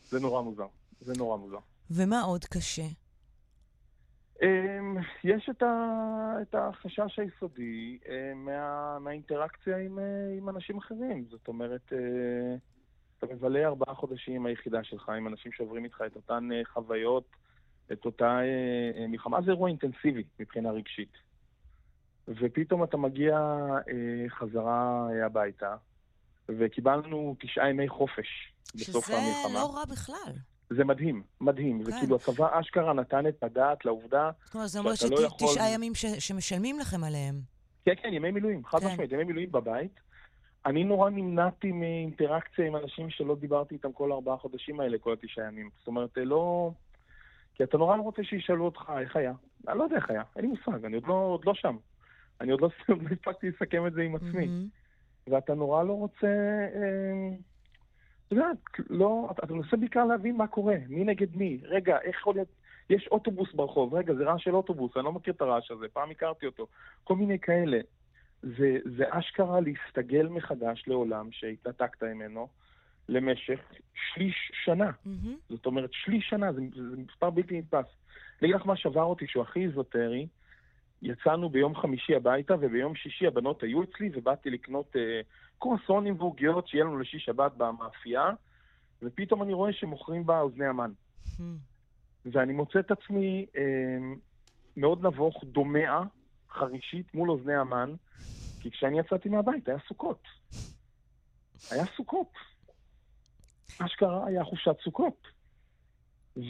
זה 0.02 0.20
נורא 0.20 0.42
מוזר. 0.42 0.66
זה 1.00 1.12
נורא 1.18 1.36
מוזר. 1.36 1.58
ומה 1.90 2.20
עוד 2.20 2.44
קשה? 2.44 2.82
Um, 4.40 4.42
יש 5.24 5.48
את, 5.50 5.62
ה, 5.62 6.34
את 6.42 6.54
החשש 6.54 7.18
היסודי 7.18 7.98
uh, 8.02 8.08
מה, 8.34 8.98
מהאינטראקציה 8.98 9.76
עם, 9.76 9.98
uh, 9.98 10.38
עם 10.38 10.48
אנשים 10.48 10.78
אחרים. 10.78 11.24
זאת 11.30 11.48
אומרת, 11.48 11.92
uh, 11.92 11.96
אתה 13.18 13.34
מבלה 13.34 13.66
ארבעה 13.66 13.94
חודשים 13.94 14.46
היחידה 14.46 14.84
שלך, 14.84 15.08
עם 15.08 15.28
אנשים 15.28 15.52
שעוברים 15.52 15.84
איתך 15.84 16.02
את 16.06 16.16
אותן 16.16 16.48
חוויות, 16.72 17.24
את 17.92 18.04
אותה 18.04 18.40
מלחמה. 19.08 19.42
זה 19.42 19.50
אירוע 19.50 19.68
אינטנסיבי 19.68 20.24
מבחינה 20.40 20.70
רגשית. 20.70 21.29
ופתאום 22.30 22.84
אתה 22.84 22.96
מגיע 22.96 23.38
אה, 23.88 24.28
חזרה 24.28 25.08
אה, 25.12 25.26
הביתה, 25.26 25.76
וקיבלנו 26.48 27.36
תשעה 27.40 27.70
ימי 27.70 27.88
חופש 27.88 28.52
בסוף 28.74 29.10
המלחמה. 29.10 29.48
שזה 29.48 29.58
לא 29.58 29.74
רע 29.74 29.84
בכלל. 29.84 30.32
זה 30.70 30.84
מדהים, 30.84 31.22
מדהים. 31.40 31.78
כן. 31.78 31.84
זה 31.84 31.92
כאילו 32.00 32.16
הצבא 32.16 32.60
אשכרה 32.60 32.92
נתן 32.92 33.26
את 33.26 33.42
הדעת 33.42 33.84
לעובדה 33.84 34.30
שאתה 34.46 34.58
לא 34.58 34.64
יכול... 34.64 34.66
זאת 34.66 34.78
אומרת, 34.84 34.96
זה 34.96 35.06
אומר 35.08 35.28
שתשעה 35.28 35.70
ימים 35.74 35.94
ש... 35.94 36.06
שמשלמים 36.06 36.78
לכם 36.78 37.04
עליהם. 37.04 37.40
כן, 37.84 37.92
כן, 38.02 38.08
ימי 38.12 38.30
מילואים, 38.30 38.64
חד 38.64 38.78
כן. 38.78 38.86
משמעית, 38.86 39.12
ימי 39.12 39.24
מילואים 39.24 39.52
בבית. 39.52 40.00
אני 40.66 40.84
נורא 40.84 41.10
נמנעתי 41.10 41.72
מאינטראקציה 41.72 42.66
עם 42.66 42.76
אנשים 42.76 43.10
שלא 43.10 43.36
דיברתי 43.36 43.74
איתם 43.74 43.92
כל 43.92 44.12
ארבעה 44.12 44.36
חודשים 44.36 44.80
האלה, 44.80 44.98
כל 44.98 45.12
התשעה 45.12 45.46
ימים. 45.46 45.70
זאת 45.78 45.86
אומרת, 45.86 46.10
לא... 46.16 46.70
כי 47.54 47.64
אתה 47.64 47.78
נורא 47.78 47.96
רוצה 47.96 48.24
שישאלו 48.24 48.64
אותך 48.64 48.92
איך 49.00 49.16
היה. 49.16 49.32
אני 49.68 49.78
לא 49.78 49.84
יודע 49.84 49.96
איך 49.96 50.10
היה, 50.10 50.22
אין 50.36 50.44
לי 50.44 50.50
מושג, 50.50 50.84
אני 50.84 50.94
עוד 50.94 51.06
לא, 51.06 51.14
עוד 51.14 51.44
לא 51.44 51.54
שם. 51.54 51.76
אני 52.40 52.52
עוד 52.52 52.60
לא, 52.60 52.68
לא 52.88 52.94
הספקתי 53.12 53.48
לסכם 53.50 53.86
את 53.86 53.92
זה 53.92 54.02
עם 54.02 54.14
עצמי. 54.14 54.44
Mm-hmm. 54.44 55.30
ואתה 55.30 55.54
נורא 55.54 55.82
לא 55.82 55.92
רוצה... 55.92 56.26
אה, 56.74 57.36
אתה 58.26 58.34
יודע, 58.34 58.46
לא, 58.90 59.30
אתה 59.44 59.54
מנסה 59.54 59.76
בעיקר 59.76 60.04
להבין 60.04 60.36
מה 60.36 60.46
קורה, 60.46 60.76
מי 60.88 61.04
נגד 61.04 61.36
מי. 61.36 61.58
רגע, 61.64 61.98
איך 62.02 62.16
יכול 62.20 62.34
להיות... 62.34 62.48
יש 62.90 63.08
אוטובוס 63.10 63.52
ברחוב, 63.52 63.94
רגע, 63.94 64.14
זה 64.14 64.24
רעש 64.24 64.44
של 64.44 64.54
אוטובוס, 64.54 64.96
אני 64.96 65.04
לא 65.04 65.12
מכיר 65.12 65.34
את 65.34 65.40
הרעש 65.40 65.70
הזה, 65.70 65.86
פעם 65.92 66.10
הכרתי 66.10 66.46
אותו. 66.46 66.66
כל 67.04 67.16
מיני 67.16 67.38
כאלה. 67.38 67.80
זה, 68.42 68.78
זה 68.96 69.04
אשכרה 69.10 69.60
להסתגל 69.60 70.28
מחדש 70.28 70.84
לעולם 70.86 71.28
שהתנתקת 71.32 72.02
ממנו 72.02 72.48
למשך 73.08 73.60
שליש 73.94 74.52
שנה. 74.64 74.90
Mm-hmm. 74.90 75.28
זאת 75.48 75.66
אומרת, 75.66 75.90
שליש 75.92 76.28
שנה, 76.28 76.52
זה, 76.52 76.60
זה 76.74 76.96
מספר 76.96 77.30
בלתי 77.30 77.58
נתפס. 77.58 77.86
אני 78.42 78.48
אגיד 78.48 78.54
לך 78.54 78.66
מה 78.66 78.76
שבר 78.76 79.02
אותי, 79.02 79.26
שהוא 79.26 79.42
הכי 79.42 79.64
איזוטרי, 79.64 80.26
יצאנו 81.02 81.50
ביום 81.50 81.76
חמישי 81.76 82.14
הביתה, 82.14 82.54
וביום 82.60 82.94
שישי 82.94 83.26
הבנות 83.26 83.62
היו 83.62 83.82
אצלי, 83.82 84.10
ובאתי 84.14 84.50
לקנות 84.50 84.96
אה, 84.96 85.20
קרוסונים 85.58 86.14
ועוגיות 86.18 86.68
שיהיה 86.68 86.84
לנו 86.84 86.98
לשיש 86.98 87.24
שבת 87.24 87.52
במאפייה, 87.56 88.30
ופתאום 89.02 89.42
אני 89.42 89.52
רואה 89.52 89.72
שמוכרים 89.72 90.26
בה 90.26 90.40
אוזני 90.40 90.66
המן. 90.66 90.92
Hmm. 91.26 91.42
ואני 92.26 92.52
מוצא 92.52 92.78
את 92.78 92.90
עצמי 92.90 93.46
אה, 93.56 93.62
מאוד 94.76 95.06
נבוך, 95.06 95.44
דומע, 95.44 96.00
חרישית, 96.50 97.14
מול 97.14 97.30
אוזני 97.30 97.54
המן, 97.54 97.94
כי 98.60 98.70
כשאני 98.70 98.98
יצאתי 99.00 99.28
מהבית 99.28 99.68
היה 99.68 99.78
סוכות. 99.88 100.22
היה 101.70 101.84
סוכות. 101.96 102.32
אשכרה 103.78 104.26
היה 104.26 104.44
חופשת 104.44 104.76
סוכות. 104.84 105.26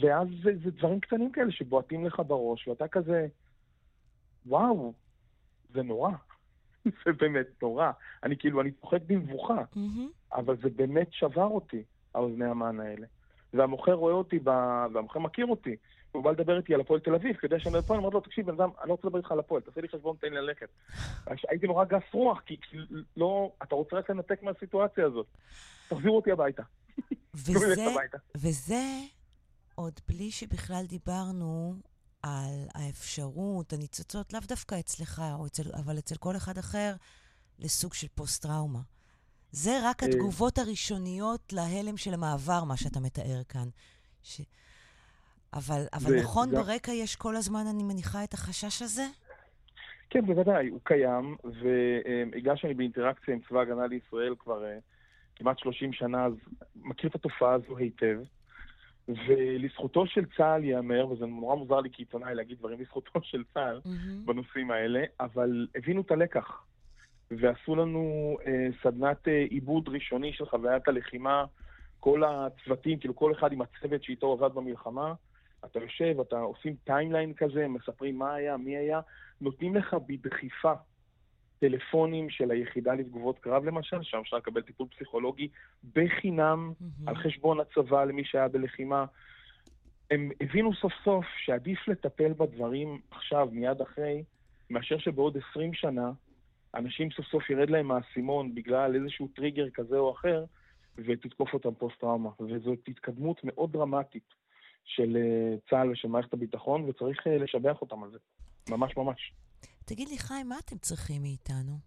ואז 0.01 0.27
זה, 0.43 0.51
זה 0.63 0.71
דברים 0.71 0.99
קטנים 0.99 1.31
כאלה 1.31 1.51
שבועטים 1.51 2.05
לך 2.05 2.21
בראש, 2.27 2.67
ואתה 2.67 2.87
כזה, 2.87 3.27
וואו, 4.45 4.93
זה 5.73 5.81
נורא. 5.81 6.11
זה 7.05 7.11
באמת 7.17 7.47
נורא. 7.61 7.91
אני 8.23 8.37
כאילו, 8.37 8.61
אני 8.61 8.71
צוחק 8.71 9.01
במבוכה, 9.07 9.63
אבל 10.33 10.57
זה 10.63 10.69
באמת 10.75 11.07
שבר 11.11 11.45
אותי, 11.45 11.83
האוזני 12.15 12.45
המן 12.45 12.79
האלה. 12.79 13.07
והמוכר 13.53 13.93
רואה 13.93 14.13
אותי, 14.13 14.39
ב... 14.39 14.49
והמוכר 14.93 15.19
מכיר 15.19 15.45
אותי, 15.45 15.75
הוא 16.11 16.23
בא 16.23 16.31
לדבר 16.31 16.57
איתי 16.57 16.73
על 16.73 16.81
הפועל 16.81 16.99
תל 16.99 17.15
אביב, 17.15 17.35
כדי 17.35 17.59
שאני 17.59 17.81
פה, 17.81 17.93
אני 17.93 18.03
אומר 18.03 18.09
לו, 18.09 18.19
תקשיב, 18.19 18.45
בן 18.45 18.53
אדם, 18.53 18.69
אני 18.81 18.89
לא 18.89 18.93
רוצה 18.93 19.07
לדבר 19.07 19.17
איתך 19.17 19.31
על 19.31 19.39
הפועל, 19.39 19.61
תעשה 19.61 19.81
לי 19.81 19.87
חשבון, 19.87 20.15
תן 20.21 20.27
לי 20.27 20.35
ללכת. 20.35 20.69
הייתי 21.49 21.67
נורא 21.67 21.85
גס 21.85 22.03
רוח, 22.13 22.41
כי 22.45 22.57
לא, 23.17 23.51
אתה 23.63 23.75
רוצה 23.75 23.95
רק 23.95 24.09
לנתק 24.09 24.43
מהסיטואציה 24.43 25.05
הזאת. 25.05 25.27
תחזירו 25.89 26.15
אותי 26.15 26.31
הביתה. 26.31 26.63
וזה, 27.33 27.85
וזה 28.37 28.83
עוד 29.75 29.99
בלי 30.09 30.31
שבכלל 30.31 30.83
דיברנו 30.87 31.75
על 32.23 32.67
האפשרות, 32.75 33.73
הניצוצות, 33.73 34.33
לאו 34.33 34.41
דווקא 34.47 34.79
אצלך, 34.79 35.21
אצל, 35.45 35.63
אבל 35.83 35.97
אצל 35.97 36.15
כל 36.15 36.35
אחד 36.35 36.57
אחר, 36.57 36.93
לסוג 37.59 37.93
של 37.93 38.07
פוסט-טראומה. 38.15 38.79
זה 39.51 39.71
רק 39.83 40.03
אה. 40.03 40.07
התגובות 40.07 40.57
הראשוניות 40.57 41.53
להלם 41.53 41.97
של 41.97 42.13
המעבר, 42.13 42.63
מה 42.63 42.77
שאתה 42.77 42.99
מתאר 42.99 43.41
כאן. 43.49 43.67
ש... 44.23 44.41
אבל, 45.53 45.81
אבל 45.93 46.19
נכון, 46.19 46.49
גם... 46.49 46.55
ברקע 46.55 46.91
יש 46.91 47.15
כל 47.15 47.35
הזמן, 47.35 47.63
אני 47.73 47.83
מניחה, 47.83 48.23
את 48.23 48.33
החשש 48.33 48.81
הזה? 48.81 49.05
כן, 50.09 50.25
בוודאי, 50.25 50.67
הוא 50.67 50.79
קיים, 50.83 51.35
ובגלל 51.43 52.55
שאני 52.55 52.73
באינטראקציה 52.73 53.33
עם 53.33 53.39
צבא 53.49 53.59
ההגנה 53.59 53.87
לישראל 53.87 54.35
כבר 54.39 54.63
uh, 54.63 54.81
כמעט 55.35 55.59
30 55.59 55.93
שנה, 55.93 56.25
אז 56.25 56.33
מכיר 56.75 57.09
את 57.09 57.15
התופעה 57.15 57.53
הזו 57.53 57.77
היטב. 57.77 58.19
ולזכותו 59.07 60.07
של 60.07 60.25
צה"ל 60.37 60.63
ייאמר, 60.63 61.07
וזה 61.07 61.25
נורא 61.25 61.55
מוזר 61.55 61.79
לי 61.79 61.89
כעיתונאי 61.93 62.35
להגיד 62.35 62.57
דברים 62.57 62.81
לזכותו 62.81 63.19
של 63.23 63.43
צה"ל 63.53 63.81
mm-hmm. 63.85 64.25
בנושאים 64.25 64.71
האלה, 64.71 65.03
אבל 65.19 65.67
הבינו 65.75 66.01
את 66.01 66.11
הלקח. 66.11 66.63
ועשו 67.31 67.75
לנו 67.75 68.37
אה, 68.45 68.67
סדנת 68.83 69.27
אה, 69.27 69.45
עיבוד 69.49 69.89
ראשוני 69.89 70.33
של 70.33 70.45
חוויית 70.45 70.87
הלחימה, 70.87 71.45
כל 71.99 72.23
הצוותים, 72.23 72.99
כאילו 72.99 73.15
כל 73.15 73.31
אחד 73.31 73.51
עם 73.53 73.61
הצוות 73.61 74.03
שאיתו 74.03 74.31
עבד 74.31 74.55
במלחמה. 74.55 75.13
אתה 75.65 75.79
יושב, 75.79 76.19
אתה 76.19 76.39
עושים 76.39 76.75
timeline 76.83 77.33
כזה, 77.33 77.67
מספרים 77.67 78.17
מה 78.17 78.33
היה, 78.33 78.57
מי 78.57 78.77
היה, 78.77 78.99
נותנים 79.41 79.75
לך 79.75 79.95
בדחיפה 80.07 80.73
טלפונים 81.61 82.29
של 82.29 82.51
היחידה 82.51 82.93
לתגובות 82.93 83.39
קרב 83.39 83.65
למשל, 83.65 84.03
שם 84.03 84.17
אפשר 84.17 84.37
לקבל 84.37 84.61
טיפול 84.61 84.87
פסיכולוגי 84.87 85.47
בחינם 85.95 86.71
אהמ. 86.71 87.09
על 87.09 87.15
חשבון 87.15 87.59
הצבא 87.59 88.03
למי 88.03 88.25
שהיה 88.25 88.47
בלחימה. 88.47 89.05
הם 90.11 90.29
הבינו 90.41 90.73
סוף 90.73 90.93
סוף 91.03 91.25
שעדיף 91.37 91.87
לטפל 91.87 92.33
בדברים 92.33 93.01
עכשיו, 93.11 93.49
מיד 93.51 93.81
אחרי, 93.81 94.23
מאשר 94.69 94.97
שבעוד 94.97 95.37
20 95.51 95.73
שנה 95.73 96.11
אנשים 96.75 97.11
סוף 97.11 97.25
סוף 97.25 97.49
ירד 97.49 97.69
להם 97.69 97.91
האסימון 97.91 98.55
בגלל 98.55 98.95
איזשהו 98.95 99.27
טריגר 99.27 99.69
כזה 99.69 99.97
או 99.97 100.11
אחר, 100.11 100.43
ותתקוף 100.97 101.53
אותם 101.53 101.73
פוסט-טראומה. 101.73 102.29
וזאת 102.39 102.79
התקדמות 102.87 103.41
מאוד 103.43 103.71
דרמטית 103.71 104.33
של 104.85 105.17
אה, 105.17 105.55
צה"ל 105.69 105.91
ושל 105.91 106.07
מערכת 106.07 106.33
הביטחון, 106.33 106.89
וצריך 106.89 107.27
אה, 107.27 107.37
לשבח 107.37 107.81
אותם 107.81 108.03
על 108.03 108.11
זה. 108.11 108.17
ממש 108.69 108.97
ממש. 108.97 109.33
תגיד 109.91 110.09
לי, 110.09 110.17
חיים, 110.17 110.49
מה 110.49 110.55
אתם 110.65 110.77
צריכים 110.77 111.21
מאיתנו? 111.21 111.77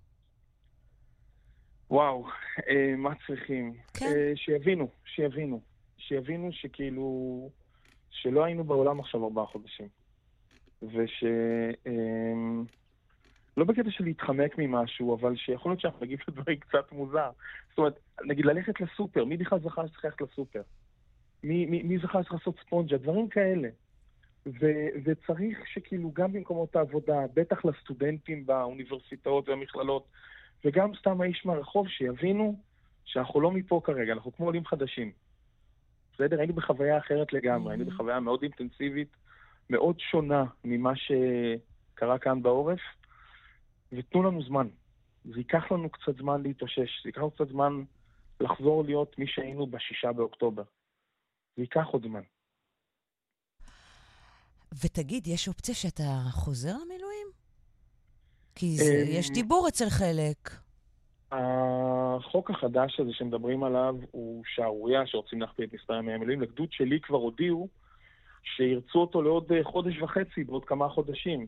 וואו, 1.90 2.26
אה, 2.68 2.96
מה 2.96 3.10
צריכים? 3.26 3.74
כן. 3.94 4.06
אה, 4.06 4.32
שיבינו, 4.36 4.88
שיבינו. 5.04 5.60
שיבינו 5.98 6.52
שכאילו, 6.52 7.50
שלא 8.10 8.44
היינו 8.44 8.64
בעולם 8.64 9.00
עכשיו 9.00 9.24
ארבעה 9.24 9.46
חודשים. 9.46 9.88
וש... 10.82 11.24
אה, 11.86 11.92
לא 13.56 13.64
בקטע 13.64 13.90
של 13.90 14.04
להתחמק 14.04 14.58
ממשהו, 14.58 15.14
אבל 15.14 15.36
שיכול 15.36 15.72
להיות 15.72 15.80
שאנחנו 15.80 16.00
נגיד 16.06 16.18
לדברים 16.28 16.58
קצת 16.58 16.92
מוזר. 16.92 17.30
זאת 17.68 17.78
אומרת, 17.78 17.98
נגיד 18.24 18.44
ללכת 18.44 18.80
לסופר, 18.80 19.24
מי 19.24 19.36
בכלל 19.36 19.60
זכה 19.60 19.88
שצריך 19.88 20.04
ללכת 20.04 20.20
לסופר? 20.20 20.62
מי, 21.42 21.66
מי, 21.66 21.82
מי 21.82 21.98
זכה 21.98 22.22
שצריך 22.22 22.32
לעשות 22.32 22.58
ספונג'ה? 22.66 22.96
דברים 22.96 23.28
כאלה. 23.28 23.68
ו- 24.46 24.88
וצריך 25.04 25.58
שכאילו 25.66 26.12
גם 26.12 26.32
במקומות 26.32 26.76
העבודה, 26.76 27.18
בטח 27.34 27.64
לסטודנטים 27.64 28.46
באוניברסיטאות 28.46 29.48
והמכללות, 29.48 30.08
וגם 30.64 30.94
סתם 30.94 31.20
האיש 31.20 31.46
מהרחוב, 31.46 31.88
שיבינו 31.88 32.60
שאנחנו 33.04 33.40
לא 33.40 33.50
מפה 33.50 33.80
כרגע, 33.84 34.12
אנחנו 34.12 34.32
כמו 34.32 34.46
עולים 34.46 34.64
חדשים. 34.66 35.12
בסדר? 36.14 36.38
היינו 36.38 36.54
בחוויה 36.54 36.98
אחרת 36.98 37.32
לגמרי, 37.32 37.72
היינו 37.72 37.84
mm-hmm. 37.84 37.94
בחוויה 37.94 38.20
מאוד 38.20 38.42
אינטנסיבית, 38.42 39.08
מאוד 39.70 40.00
שונה 40.00 40.44
ממה 40.64 40.92
שקרה 40.96 42.18
כאן 42.18 42.42
בעורף, 42.42 42.80
ותנו 43.92 44.22
לנו 44.22 44.42
זמן. 44.42 44.68
זה 45.24 45.38
ייקח 45.38 45.72
לנו 45.72 45.90
קצת 45.90 46.16
זמן 46.16 46.42
להתאושש, 46.42 47.02
זה 47.02 47.08
ייקח 47.08 47.18
לנו 47.18 47.30
קצת 47.30 47.48
זמן 47.48 47.82
לחזור 48.40 48.84
להיות 48.84 49.18
מי 49.18 49.26
שהיינו 49.26 49.66
בשישה 49.66 50.12
באוקטובר. 50.12 50.62
זה 51.56 51.62
ייקח 51.62 51.86
עוד 51.86 52.02
זמן. 52.02 52.22
ותגיד, 54.82 55.26
יש 55.26 55.48
אופציה 55.48 55.74
שאתה 55.74 56.20
חוזר 56.30 56.72
למילואים? 56.72 57.26
כי 58.54 58.76
זה, 58.76 59.02
אמ, 59.04 59.18
יש 59.18 59.30
דיבור 59.30 59.68
אצל 59.68 59.90
חלק. 59.90 60.50
החוק 61.32 62.50
החדש 62.50 63.00
הזה 63.00 63.10
שמדברים 63.12 63.64
עליו 63.64 63.96
הוא 64.10 64.42
שערורייה 64.46 65.06
שרוצים 65.06 65.40
להכפיל 65.40 65.64
את 65.64 65.74
מספר 65.74 65.94
ימי 65.94 66.12
המילואים. 66.12 66.40
לגדוד 66.40 66.68
שלי 66.72 67.00
כבר 67.00 67.18
הודיעו 67.18 67.68
שירצו 68.42 68.98
אותו 68.98 69.22
לעוד 69.22 69.52
אה, 69.52 69.64
חודש 69.64 69.98
וחצי, 70.02 70.44
בעוד 70.44 70.64
כמה 70.64 70.88
חודשים. 70.88 71.46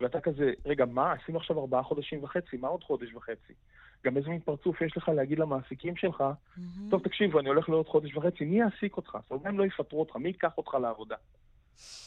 ואתה 0.00 0.20
כזה, 0.20 0.52
רגע, 0.66 0.84
מה? 0.84 1.12
עשינו 1.12 1.38
עכשיו 1.38 1.60
ארבעה 1.60 1.82
חודשים 1.82 2.24
וחצי, 2.24 2.56
מה 2.56 2.68
עוד 2.68 2.84
חודש 2.84 3.14
וחצי? 3.14 3.52
גם 4.04 4.16
איזה 4.16 4.28
מין 4.28 4.40
פרצוף 4.40 4.82
יש 4.82 4.96
לך 4.96 5.08
להגיד 5.08 5.38
למעסיקים 5.38 5.96
שלך, 5.96 6.20
mm-hmm. 6.20 6.60
טוב, 6.90 7.02
תקשיב, 7.02 7.36
אני 7.36 7.48
הולך 7.48 7.68
לעוד 7.68 7.88
חודש 7.88 8.16
וחצי, 8.16 8.44
מי 8.44 8.58
יעסיק 8.58 8.96
אותך? 8.96 9.18
זאת 9.22 9.30
אומרת, 9.30 9.46
הם 9.46 9.58
לא 9.58 9.64
יפטרו 9.64 10.00
אותך, 10.00 10.16
מי 10.16 10.28
ייקח 10.28 10.58
אותך 10.58 10.74
לעבודה? 10.74 11.16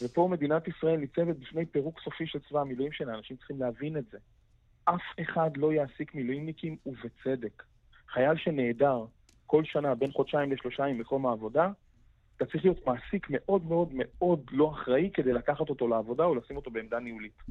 ופה 0.02 0.28
מדינת 0.32 0.68
ישראל 0.68 0.98
ניצבת 0.98 1.36
בפני 1.36 1.66
פירוק 1.66 2.00
סופי 2.04 2.28
של 2.28 2.40
צבא 2.50 2.62
המילואים 2.62 2.92
שלה, 2.92 3.16
אנשים 3.16 3.38
צריכים 3.38 3.60
להבין 3.60 3.98
את 3.98 4.04
זה. 4.12 4.18
אף 4.84 5.02
אחד 5.22 5.58
לא 5.58 5.74
יעסיק 5.74 6.16
מילואימניקים, 6.16 6.78
ובצדק. 6.86 7.64
חייל 8.10 8.38
שנעדר 8.38 9.06
כל 9.46 9.64
שנה 9.64 9.96
בין 9.96 10.12
חודשיים 10.12 10.52
לשלושה 10.52 10.86
ממקום 10.86 11.26
העבודה, 11.26 11.70
אתה 12.38 12.46
צריך 12.46 12.66
להיות 12.66 12.88
מעסיק 12.88 13.28
מאוד 13.30 13.66
מאוד 13.66 13.90
מאוד 13.94 14.40
לא 14.52 14.72
אחראי 14.72 15.10
כדי 15.14 15.34
לקחת 15.34 15.70
אותו 15.70 15.88
לעבודה 15.88 16.24
או 16.24 16.36
לשים 16.36 16.56
אותו 16.56 16.72
בעמדה 16.72 17.00
ניהולית. 17.00 17.44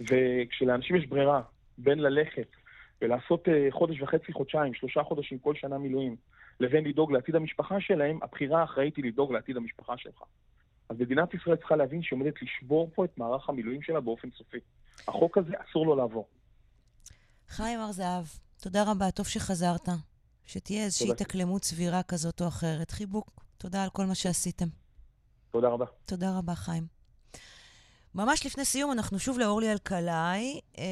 וכשלאנשים 0.00 0.96
יש 0.96 1.06
ברירה 1.06 1.42
בין 1.78 1.98
ללכת 1.98 2.48
ולעשות 3.02 3.48
uh, 3.48 3.50
חודש 3.70 4.00
וחצי, 4.00 4.32
חודשיים, 4.32 4.74
שלושה 4.74 5.02
חודשים 5.02 5.38
כל 5.38 5.54
שנה 5.54 5.78
מילואים, 5.78 6.16
לבין 6.60 6.84
לדאוג 6.84 7.12
לעתיד 7.12 7.36
המשפחה 7.36 7.80
שלהם, 7.80 8.18
הבחירה 8.22 8.60
האחראית 8.60 8.96
היא 8.96 9.04
לדאוג 9.04 9.32
לעתיד 9.32 9.56
המשפחה 9.56 9.96
שלך. 9.96 10.22
אז 10.90 10.96
מדינת 10.98 11.34
ישראל 11.34 11.56
צריכה 11.56 11.76
להבין 11.76 12.02
שהיא 12.02 12.18
עומדת 12.18 12.34
לשבור 12.42 12.90
פה 12.94 13.04
את 13.04 13.18
מערך 13.18 13.48
המילואים 13.48 13.82
שלה 13.82 14.00
באופן 14.00 14.28
סופי. 14.38 14.58
החוק 15.08 15.38
הזה 15.38 15.52
אסור 15.56 15.86
לו 15.86 15.96
לעבור. 15.96 16.28
חיים 17.48 17.80
הר 17.80 17.92
זהב, 17.92 18.24
תודה 18.62 18.90
רבה, 18.90 19.10
טוב 19.10 19.26
שחזרת. 19.26 19.88
שתהיה 20.46 20.84
איזושהי 20.84 21.10
התאקלמות 21.10 21.64
סבירה 21.64 22.02
כזאת 22.02 22.40
או 22.40 22.48
אחרת. 22.48 22.90
חיבוק, 22.90 23.30
תודה 23.58 23.84
על 23.84 23.90
כל 23.90 24.04
מה 24.04 24.14
שעשיתם. 24.14 24.66
תודה 25.50 25.68
רבה. 25.68 25.86
תודה 26.04 26.38
רבה, 26.38 26.54
חיים. 26.54 26.86
ממש 28.14 28.46
לפני 28.46 28.64
סיום, 28.64 28.92
אנחנו 28.92 29.18
שוב 29.18 29.38
לאורלי 29.38 29.72
אלקלעי, 29.72 30.60
אה, 30.78 30.84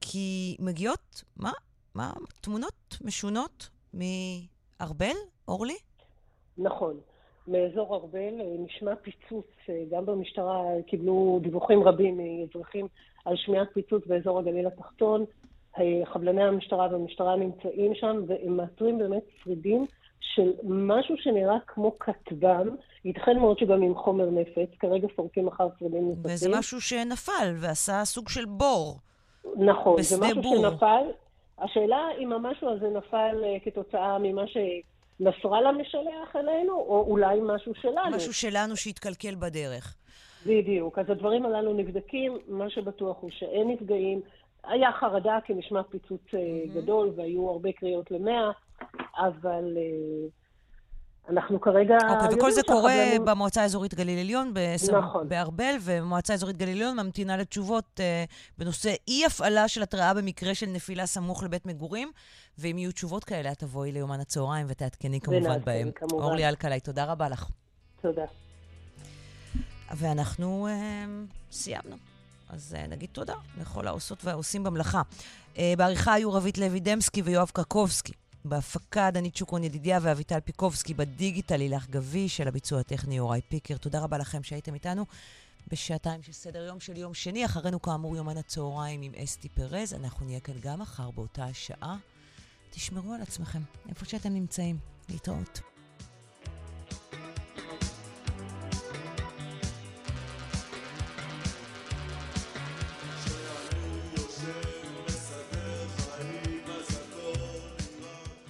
כי 0.00 0.56
מגיעות, 0.60 1.22
מה? 1.36 1.52
מה? 1.94 2.12
תמונות 2.40 2.98
משונות 3.04 3.68
מארבל, 3.94 5.16
אורלי? 5.48 5.76
נכון. 6.58 7.00
מאזור 7.48 7.94
ארבל 7.96 8.40
אה, 8.40 8.54
נשמע 8.58 8.94
פיצוץ, 8.96 9.46
אה, 9.68 9.82
גם 9.90 10.06
במשטרה 10.06 10.62
קיבלו 10.86 11.38
דיווחים 11.42 11.82
רבים 11.82 12.16
מאזרחים 12.16 12.86
על 13.24 13.36
שמיעת 13.36 13.68
פיצוץ 13.74 14.06
באזור 14.06 14.38
הגליל 14.38 14.66
התחתון. 14.66 15.24
אה, 15.78 16.06
חבלני 16.12 16.42
המשטרה 16.42 16.88
והמשטרה 16.92 17.36
נמצאים 17.36 17.94
שם, 17.94 18.16
והם 18.26 18.56
מאתרים 18.56 18.98
באמת 18.98 19.22
שרידים 19.42 19.86
של 20.20 20.52
משהו 20.64 21.14
שנראה 21.18 21.58
כמו 21.66 21.98
כטב"ם, 21.98 22.68
ייתכן 23.04 23.38
מאוד 23.38 23.58
שגם 23.58 23.82
עם 23.82 23.94
חומר 23.94 24.30
נפץ, 24.30 24.68
כרגע 24.78 25.08
סורקים 25.16 25.48
אחר 25.48 25.68
שרידים 25.78 26.08
נוספים. 26.08 26.34
וזה 26.34 26.48
משהו 26.58 26.80
שנפל 26.80 27.54
ועשה 27.60 28.04
סוג 28.04 28.28
של 28.28 28.44
בור. 28.44 28.98
נכון, 29.56 30.02
זה 30.02 30.20
משהו 30.20 30.42
בור. 30.42 30.70
שנפל. 30.70 31.04
השאלה 31.58 32.08
אם 32.18 32.32
המשהו 32.32 32.70
הזה 32.70 32.88
נפל 32.88 33.44
כתוצאה 33.64 34.18
ממה 34.18 34.46
ש... 34.46 34.56
נסראללה 35.22 35.72
משלח 35.72 36.36
אלינו, 36.36 36.72
או 36.72 37.04
אולי 37.08 37.40
משהו 37.42 37.74
שלנו. 37.74 38.16
משהו 38.16 38.34
שלנו 38.34 38.76
שהתקלקל 38.76 39.34
בדרך. 39.34 39.96
בדיוק. 40.46 40.98
אז 40.98 41.10
הדברים 41.10 41.46
הללו 41.46 41.74
נבדקים, 41.74 42.38
מה 42.48 42.70
שבטוח 42.70 43.16
הוא 43.20 43.30
שאין 43.30 43.68
נפגעים. 43.68 44.20
היה 44.64 44.92
חרדה 44.92 45.38
כי 45.44 45.54
נשמע 45.54 45.82
פיצוץ 45.82 46.20
mm-hmm. 46.28 46.74
גדול 46.74 47.12
והיו 47.16 47.48
הרבה 47.48 47.72
קריאות 47.72 48.10
למאה, 48.10 48.50
אבל 49.16 49.76
אנחנו 51.28 51.60
כרגע... 51.60 51.96
אוקיי, 52.10 52.36
וכל 52.36 52.50
זה 52.50 52.60
קורה 52.66 53.14
לנו... 53.14 53.24
במועצה 53.24 53.62
האזורית 53.62 53.94
גליל 53.94 54.18
עליון, 54.18 54.50
בסמ... 54.54 54.96
נכון. 54.96 55.28
בארבל, 55.28 55.74
ומועצה 55.80 56.32
האזורית 56.32 56.56
גליל 56.56 56.76
עליון 56.76 57.00
ממתינה 57.00 57.36
לתשובות 57.36 58.00
uh, 58.00 58.32
בנושא 58.58 58.94
אי-הפעלה 59.08 59.68
של 59.68 59.82
התראה 59.82 60.14
במקרה 60.14 60.54
של 60.54 60.66
נפילה 60.66 61.06
סמוך 61.06 61.42
לבית 61.42 61.66
מגורים, 61.66 62.10
ואם 62.58 62.78
יהיו 62.78 62.92
תשובות 62.92 63.24
כאלה, 63.24 63.52
את 63.52 63.58
תבואי 63.58 63.92
ליומן 63.92 64.20
הצהריים 64.20 64.66
ותעדכני 64.68 65.20
כמובן 65.20 65.60
בהם. 65.64 65.90
כמובן. 65.94 66.24
אורלי 66.24 66.48
אלקלעי, 66.48 66.80
תודה 66.80 67.04
רבה 67.04 67.28
לך. 67.28 67.48
תודה. 68.02 68.24
ואנחנו 69.90 70.68
uh, 70.68 71.52
סיימנו. 71.52 71.96
אז 72.48 72.76
uh, 72.78 72.90
נגיד 72.90 73.08
תודה 73.12 73.34
לכל 73.60 73.86
העושות 73.86 74.24
והעושים 74.24 74.64
במלאכה. 74.64 75.02
Uh, 75.54 75.58
בעריכה 75.78 76.12
היו 76.12 76.32
רבית 76.32 76.58
לוי 76.58 76.80
דמסקי 76.80 77.22
ויואב 77.22 77.50
קרקובסקי. 77.54 78.12
בהפקה 78.44 79.10
דנית 79.10 79.36
שוקרון 79.36 79.64
ידידיה 79.64 79.98
ואביטל 80.02 80.40
פיקובסקי, 80.40 80.94
בדיגיטל 80.94 81.60
הילך 81.60 81.88
גבי 81.88 82.28
של 82.28 82.48
הביצוע 82.48 82.80
הטכני 82.80 83.16
יוראי 83.16 83.40
פיקר. 83.48 83.76
תודה 83.76 84.00
רבה 84.00 84.18
לכם 84.18 84.42
שהייתם 84.42 84.74
איתנו 84.74 85.06
בשעתיים 85.68 86.22
של 86.22 86.32
סדר 86.32 86.62
יום 86.64 86.80
של 86.80 86.96
יום 86.96 87.14
שני. 87.14 87.44
אחרינו 87.44 87.82
כאמור 87.82 88.16
יומן 88.16 88.36
הצהריים 88.36 89.02
עם 89.02 89.12
אסתי 89.24 89.48
פרז. 89.48 89.94
אנחנו 89.94 90.26
נהיה 90.26 90.40
כאן 90.40 90.54
גם 90.60 90.80
מחר 90.80 91.10
באותה 91.10 91.44
השעה. 91.44 91.96
תשמרו 92.70 93.12
על 93.12 93.22
עצמכם, 93.22 93.62
איפה 93.88 94.04
שאתם 94.04 94.34
נמצאים. 94.34 94.78
להתראות. 95.08 95.71